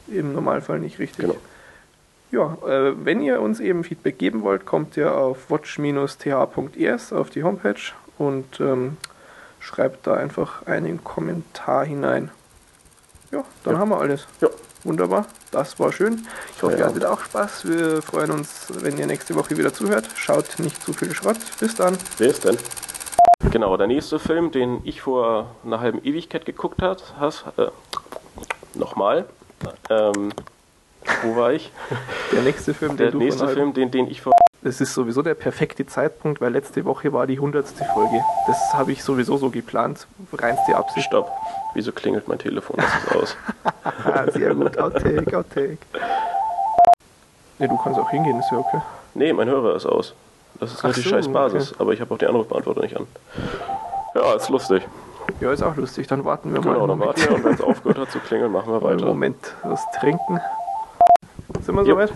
Im 0.09 0.33
Normalfall 0.35 0.79
nicht 0.79 0.99
richtig. 0.99 1.25
Genau. 1.25 1.37
Ja, 2.31 2.57
äh, 2.67 2.93
wenn 3.05 3.21
ihr 3.21 3.41
uns 3.41 3.61
eben 3.61 3.83
Feedback 3.83 4.19
geben 4.19 4.43
wollt, 4.43 4.65
kommt 4.67 4.97
ihr 4.97 5.17
auf 5.17 5.51
watch-th.es 5.51 7.13
auf 7.13 7.31
die 7.31 7.43
Homepage 7.43 7.75
und 8.19 8.61
ähm, 8.61 8.97
schreibt 9.63 10.07
da 10.07 10.15
einfach 10.15 10.67
einen 10.67 11.03
Kommentar 11.05 11.85
hinein. 11.85 12.31
Ja, 13.31 13.45
dann 13.65 13.75
Ja. 13.75 13.79
haben 13.81 13.89
wir 13.91 13.99
alles. 13.99 14.27
Ja. 14.41 14.49
Wunderbar, 14.85 15.27
das 15.53 15.79
war 15.79 15.93
schön. 15.93 16.27
Ich 16.57 16.63
hoffe, 16.65 16.77
ihr 16.77 16.85
hattet 16.85 17.05
auch 17.05 17.21
Spaß. 17.21 17.67
Wir 17.69 18.03
freuen 18.03 18.33
uns, 18.33 18.67
wenn 18.81 18.99
ihr 18.99 19.07
nächste 19.07 19.37
Woche 19.37 19.57
wieder 19.57 19.73
zuhört. 19.73 20.09
Schaut 20.17 20.59
nicht 20.59 20.83
zu 20.83 20.93
viel 20.93 21.15
Schrott. 21.15 21.37
Bis 21.61 21.77
dann. 21.77 21.97
Wer 22.19 22.31
ist 22.31 22.45
denn? 22.45 22.59
Genau, 23.53 23.77
der 23.77 23.87
nächste 23.87 24.19
Film, 24.19 24.51
den 24.51 24.81
ich 24.83 25.03
vor 25.03 25.55
einer 25.65 25.79
halben 25.79 26.05
Ewigkeit 26.05 26.45
geguckt 26.47 26.83
habe, 26.83 27.01
hast, 27.21 27.45
äh, 27.59 27.69
nochmal. 28.75 29.27
Ähm, 29.89 30.33
wo 31.23 31.37
war 31.37 31.53
ich? 31.53 31.71
Der 32.33 32.43
nächste 32.43 32.75
Film, 32.75 32.97
Der 32.97 33.13
den 33.13 33.21
du 33.21 33.25
nächste 33.25 33.47
Film, 33.49 33.75
den, 33.75 33.93
den 33.93 34.09
ich 34.11 34.21
vor 34.21 34.33
es 34.65 34.81
ist 34.81 34.95
sowieso 34.95 35.23
der 35.23 35.35
perfekte 35.35 35.87
Zeitpunkt, 35.87 36.41
weil 36.41 36.53
letzte 36.53 36.85
Woche 36.85 37.13
war 37.13 37.27
die 37.27 37.37
100. 37.37 37.67
Folge. 37.95 38.21
Das 38.47 38.75
habe 38.75 38.93
ich 38.93 39.03
sowieso 39.03 39.37
so 39.37 39.51
geplant. 39.51 40.07
Reinste 40.33 40.77
Absicht. 40.77 41.07
Stopp. 41.07 41.31
Wieso 41.75 41.93
klingelt 41.93 42.29
mein 42.29 42.39
Telefon? 42.39 42.77
Das 42.77 42.87
ist 43.03 43.17
aus. 43.17 43.37
Sehr 44.35 44.55
gut. 44.55 44.79
Outtake, 44.79 45.37
Outtake. 45.37 45.79
Ne, 47.59 47.69
du 47.69 47.77
kannst 47.77 47.99
auch 47.99 48.11
hingehen, 48.11 48.39
ist 48.39 48.51
ja 48.51 48.59
okay. 48.59 48.81
Nee, 49.15 49.33
mein 49.33 49.49
Hörer 49.49 49.75
ist 49.77 49.87
aus. 49.87 50.15
Das 50.61 50.73
ist 50.73 50.79
Ach 50.81 50.85
natürlich 50.85 51.05
so, 51.05 51.11
scheiß 51.11 51.29
Basis, 51.29 51.73
okay. 51.73 51.81
aber 51.81 51.93
ich 51.93 52.01
habe 52.01 52.15
auch 52.15 52.19
den 52.19 52.29
Anrufbeantworter 52.29 52.83
nicht 52.83 52.97
an. 52.97 53.07
Ja, 54.15 54.35
ist 54.35 54.49
lustig. 54.49 54.87
Ja, 55.41 55.53
ist 55.53 55.63
auch 55.63 55.77
lustig. 55.77 56.07
Dann 56.07 56.25
warten 56.25 56.53
wir 56.53 56.61
mal. 56.61 56.75
Genau, 56.75 56.87
dann 56.87 57.01
warten 57.01 57.21
wir 57.21 57.35
und 57.35 57.45
wenn 57.45 57.55
es 57.55 57.61
aufgehört 57.61 57.99
hat 57.99 58.11
zu 58.11 58.19
klingeln, 58.21 58.53
machen 58.53 58.73
wir 58.73 58.77
Einen 58.77 58.99
weiter. 59.01 59.07
Moment, 59.07 59.55
was 59.65 59.81
trinken. 59.99 60.41
Sind 61.63 61.77
wir 61.77 61.85
soweit? 61.85 62.13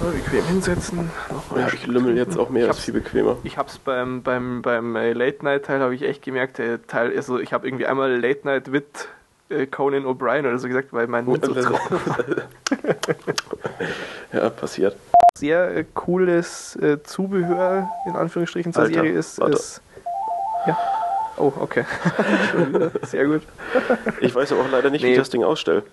So, 0.00 0.10
bequem 0.10 0.44
hinsetzen. 0.44 1.10
Nochmal 1.30 1.60
Ja, 1.60 1.68
ich 1.72 1.86
lümmel 1.86 2.16
jetzt 2.16 2.38
auch 2.38 2.50
mehr, 2.50 2.64
Ich 2.64 2.70
ist 2.70 2.80
viel 2.80 2.94
bequemer. 2.94 3.36
Ich 3.44 3.56
hab's 3.58 3.78
beim, 3.78 4.22
beim, 4.22 4.62
beim 4.62 4.96
äh, 4.96 5.12
Late-Night-Teil, 5.12 5.80
habe 5.80 5.94
ich 5.94 6.02
echt 6.02 6.22
gemerkt, 6.22 6.58
der 6.58 6.84
Teil, 6.86 7.14
also 7.14 7.38
ich 7.38 7.52
habe 7.52 7.66
irgendwie 7.66 7.86
einmal 7.86 8.20
Late-Night 8.20 8.72
with 8.72 8.82
äh, 9.48 9.66
Conan 9.66 10.04
O'Brien 10.04 10.40
oder 10.40 10.58
so 10.58 10.68
gesagt, 10.68 10.92
weil 10.92 11.06
mein 11.06 11.24
Mund 11.24 11.44
so 11.44 11.54
ja, 14.32 14.50
passiert. 14.50 14.96
Sehr 15.36 15.76
äh, 15.76 15.84
cooles 15.94 16.76
äh, 16.76 17.02
Zubehör, 17.02 17.88
in 18.06 18.16
Anführungsstrichen, 18.16 18.72
zur 18.72 18.82
Alter, 18.84 18.94
Serie 18.94 19.12
ist, 19.12 19.38
ist. 19.38 19.80
Ja. 20.66 20.76
Oh, 21.36 21.52
okay. 21.60 21.84
Sehr 23.02 23.26
gut. 23.26 23.42
Ich 24.20 24.34
weiß 24.34 24.52
aber 24.52 24.62
auch 24.62 24.70
leider 24.70 24.90
nicht, 24.90 25.02
wie 25.02 25.06
Nee. 25.06 25.12
ich 25.12 25.18
das 25.18 25.30
Ding 25.30 25.44
ausstelle. 25.44 25.84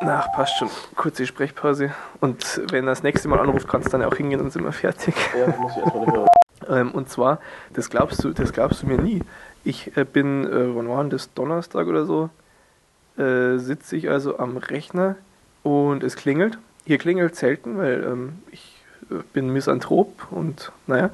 Ach, 0.00 0.32
passt 0.32 0.58
schon. 0.58 0.68
Kurze 0.96 1.26
Sprechpause. 1.26 1.92
Und 2.20 2.62
wenn 2.70 2.84
er 2.84 2.92
das 2.92 3.02
nächste 3.02 3.28
Mal 3.28 3.40
anruft, 3.40 3.68
kannst 3.68 3.88
du 3.88 3.92
dann 3.92 4.04
auch 4.04 4.14
hingehen 4.14 4.40
und 4.40 4.52
sind 4.52 4.64
wir 4.64 4.72
fertig. 4.72 5.14
Ja, 5.38 5.46
muss 5.58 5.72
ich 5.72 5.82
erstmal 5.82 6.06
mehr. 6.06 6.26
Ähm, 6.68 6.90
und 6.90 7.08
zwar, 7.08 7.40
das 7.72 7.88
glaubst 7.88 8.22
du, 8.22 8.32
das 8.32 8.52
glaubst 8.52 8.82
du 8.82 8.86
mir 8.88 8.98
nie. 9.00 9.22
Ich 9.64 9.96
äh, 9.96 10.04
bin, 10.04 10.44
äh, 10.44 10.76
wann 10.76 10.88
war 10.88 11.00
denn 11.02 11.08
das? 11.08 11.32
Donnerstag 11.32 11.86
oder 11.86 12.04
so? 12.04 12.28
Äh, 13.16 13.56
sitze 13.58 13.96
ich 13.96 14.10
also 14.10 14.38
am 14.38 14.58
Rechner 14.58 15.16
und 15.62 16.02
es 16.02 16.16
klingelt. 16.16 16.58
Hier 16.84 16.98
klingelt 16.98 17.36
selten, 17.36 17.78
weil 17.78 18.04
ähm, 18.04 18.42
ich 18.50 18.82
äh, 19.10 19.14
bin 19.32 19.50
Misanthrop 19.50 20.26
und 20.30 20.72
naja. 20.86 21.10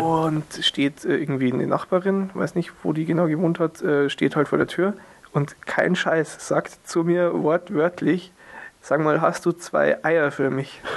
Und 0.00 0.44
steht 0.62 1.04
äh, 1.04 1.16
irgendwie 1.16 1.52
eine 1.52 1.66
Nachbarin, 1.66 2.30
weiß 2.34 2.56
nicht, 2.56 2.72
wo 2.82 2.92
die 2.92 3.04
genau 3.04 3.26
gewohnt 3.28 3.60
hat, 3.60 3.82
äh, 3.82 4.10
steht 4.10 4.34
halt 4.34 4.48
vor 4.48 4.58
der 4.58 4.66
Tür 4.66 4.94
und 5.32 5.66
kein 5.66 5.96
Scheiß 5.96 6.46
sagt 6.46 6.88
zu 6.88 7.04
mir 7.04 7.42
wortwörtlich, 7.42 8.32
sag 8.80 9.00
mal, 9.00 9.20
hast 9.20 9.46
du 9.46 9.52
zwei 9.52 10.04
Eier 10.04 10.30
für 10.30 10.50
mich? 10.50 10.80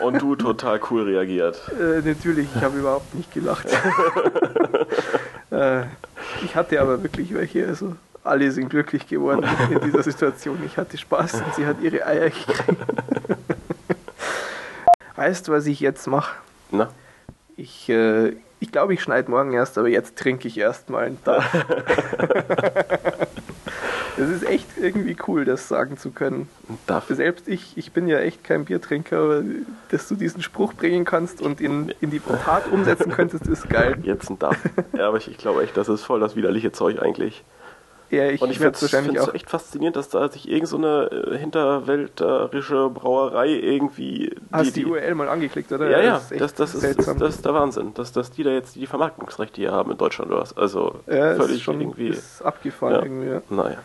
Und 0.00 0.22
du 0.22 0.34
total 0.34 0.80
cool 0.90 1.02
reagiert. 1.02 1.60
Äh, 1.78 2.00
natürlich, 2.00 2.48
ich 2.56 2.62
habe 2.62 2.78
überhaupt 2.78 3.14
nicht 3.14 3.32
gelacht. 3.32 3.66
äh, 5.50 5.82
ich 6.42 6.56
hatte 6.56 6.80
aber 6.80 7.02
wirklich 7.02 7.34
welche, 7.34 7.66
also 7.66 7.94
alle 8.24 8.50
sind 8.50 8.70
glücklich 8.70 9.06
geworden 9.06 9.46
in 9.70 9.80
dieser 9.80 10.02
Situation. 10.02 10.58
Ich 10.64 10.76
hatte 10.76 10.96
Spaß 10.96 11.34
und 11.34 11.54
sie 11.54 11.66
hat 11.66 11.80
ihre 11.80 12.06
Eier 12.06 12.30
gekriegt. 12.30 12.64
weißt 15.16 15.48
du, 15.48 15.52
was 15.52 15.66
ich 15.66 15.80
jetzt 15.80 16.06
mache? 16.06 16.34
Na, 16.70 16.88
Ich, 17.56 17.88
äh, 17.88 18.36
ich 18.60 18.70
glaube, 18.72 18.94
ich 18.94 19.02
schneide 19.02 19.30
morgen 19.30 19.52
erst, 19.52 19.78
aber 19.78 19.88
jetzt 19.88 20.16
trinke 20.16 20.46
ich 20.46 20.58
erstmal 20.58 21.06
einen 21.06 21.24
Tag. 21.24 21.42
Es 24.20 24.28
ist 24.28 24.46
echt 24.46 24.66
irgendwie 24.78 25.16
cool, 25.26 25.44
das 25.46 25.68
sagen 25.68 25.96
zu 25.96 26.10
können. 26.10 26.48
dafür. 26.86 27.16
Selbst 27.16 27.48
ich, 27.48 27.76
ich 27.76 27.92
bin 27.92 28.06
ja 28.06 28.18
echt 28.18 28.44
kein 28.44 28.66
Biertrinker, 28.66 29.18
aber 29.18 29.42
dass 29.90 30.08
du 30.08 30.14
diesen 30.14 30.42
Spruch 30.42 30.74
bringen 30.74 31.04
kannst 31.06 31.40
und 31.40 31.60
in, 31.60 31.94
in 32.00 32.10
die 32.10 32.20
Tat 32.20 32.70
umsetzen 32.70 33.12
könntest, 33.12 33.46
ist 33.46 33.70
geil. 33.70 33.96
Jetzt 34.02 34.28
ein 34.28 34.38
Darf. 34.38 34.58
Ja, 34.92 35.08
aber 35.08 35.16
ich, 35.16 35.28
ich 35.28 35.38
glaube 35.38 35.62
echt, 35.62 35.76
das 35.76 35.88
ist 35.88 36.04
voll 36.04 36.20
das 36.20 36.36
widerliche 36.36 36.72
Zeug 36.72 37.00
eigentlich. 37.00 37.44
Ja, 38.10 38.28
ich, 38.28 38.42
Und 38.42 38.50
ich 38.50 38.58
finde 38.58 38.76
es 38.76 39.34
echt 39.34 39.48
faszinierend, 39.48 39.94
dass 39.94 40.08
da 40.08 40.28
sich 40.28 40.48
irgend 40.50 40.66
so 40.68 40.76
eine 40.76 41.10
äh, 41.12 41.38
hinterwäldlerische 41.38 42.90
Brauerei 42.90 43.48
irgendwie. 43.48 44.34
Hast 44.50 44.74
die, 44.74 44.84
URL 44.84 45.14
mal 45.14 45.28
angeklickt, 45.28 45.70
oder? 45.70 45.88
ja, 45.88 46.00
ja, 46.00 46.12
Das 46.14 46.30
ist 46.32 46.40
das, 46.40 46.54
das, 46.54 46.68
ist, 46.70 46.74
das, 46.74 46.80
seltsam. 46.82 47.18
das 47.18 47.36
ist 47.36 47.44
der 47.44 47.54
Wahnsinn, 47.54 47.94
dass, 47.94 48.10
dass 48.10 48.32
die 48.32 48.42
da 48.42 48.50
jetzt 48.50 48.74
die 48.74 48.86
Vermarktungsrechte 48.86 49.60
hier 49.60 49.70
haben 49.70 49.92
in 49.92 49.98
Deutschland 49.98 50.32
oder 50.32 50.40
was. 50.40 50.56
Also 50.56 50.96
ja, 51.06 51.36
völlig 51.36 51.56
ist 51.56 51.62
schon 51.62 51.80
irgendwie. 51.80 52.08
ist 52.08 52.42
abgefahren 52.42 52.94
Ja. 52.94 53.02
irgendwie. 53.02 53.28
Ja. 53.30 53.42
Naja. 53.48 53.78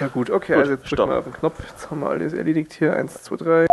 ja 0.00 0.08
gut, 0.08 0.28
okay, 0.30 0.52
Gut, 0.52 0.60
also 0.60 0.72
jetzt 0.72 0.90
drücken 0.90 1.10
wir 1.10 1.18
auf 1.18 1.24
den 1.24 1.32
Knopf. 1.32 1.58
Jetzt 1.70 1.90
haben 1.90 2.00
wir 2.00 2.10
alles 2.10 2.34
erledigt 2.34 2.74
hier. 2.74 2.94
Eins, 2.94 3.22
zwei, 3.22 3.36
drei. 3.36 3.66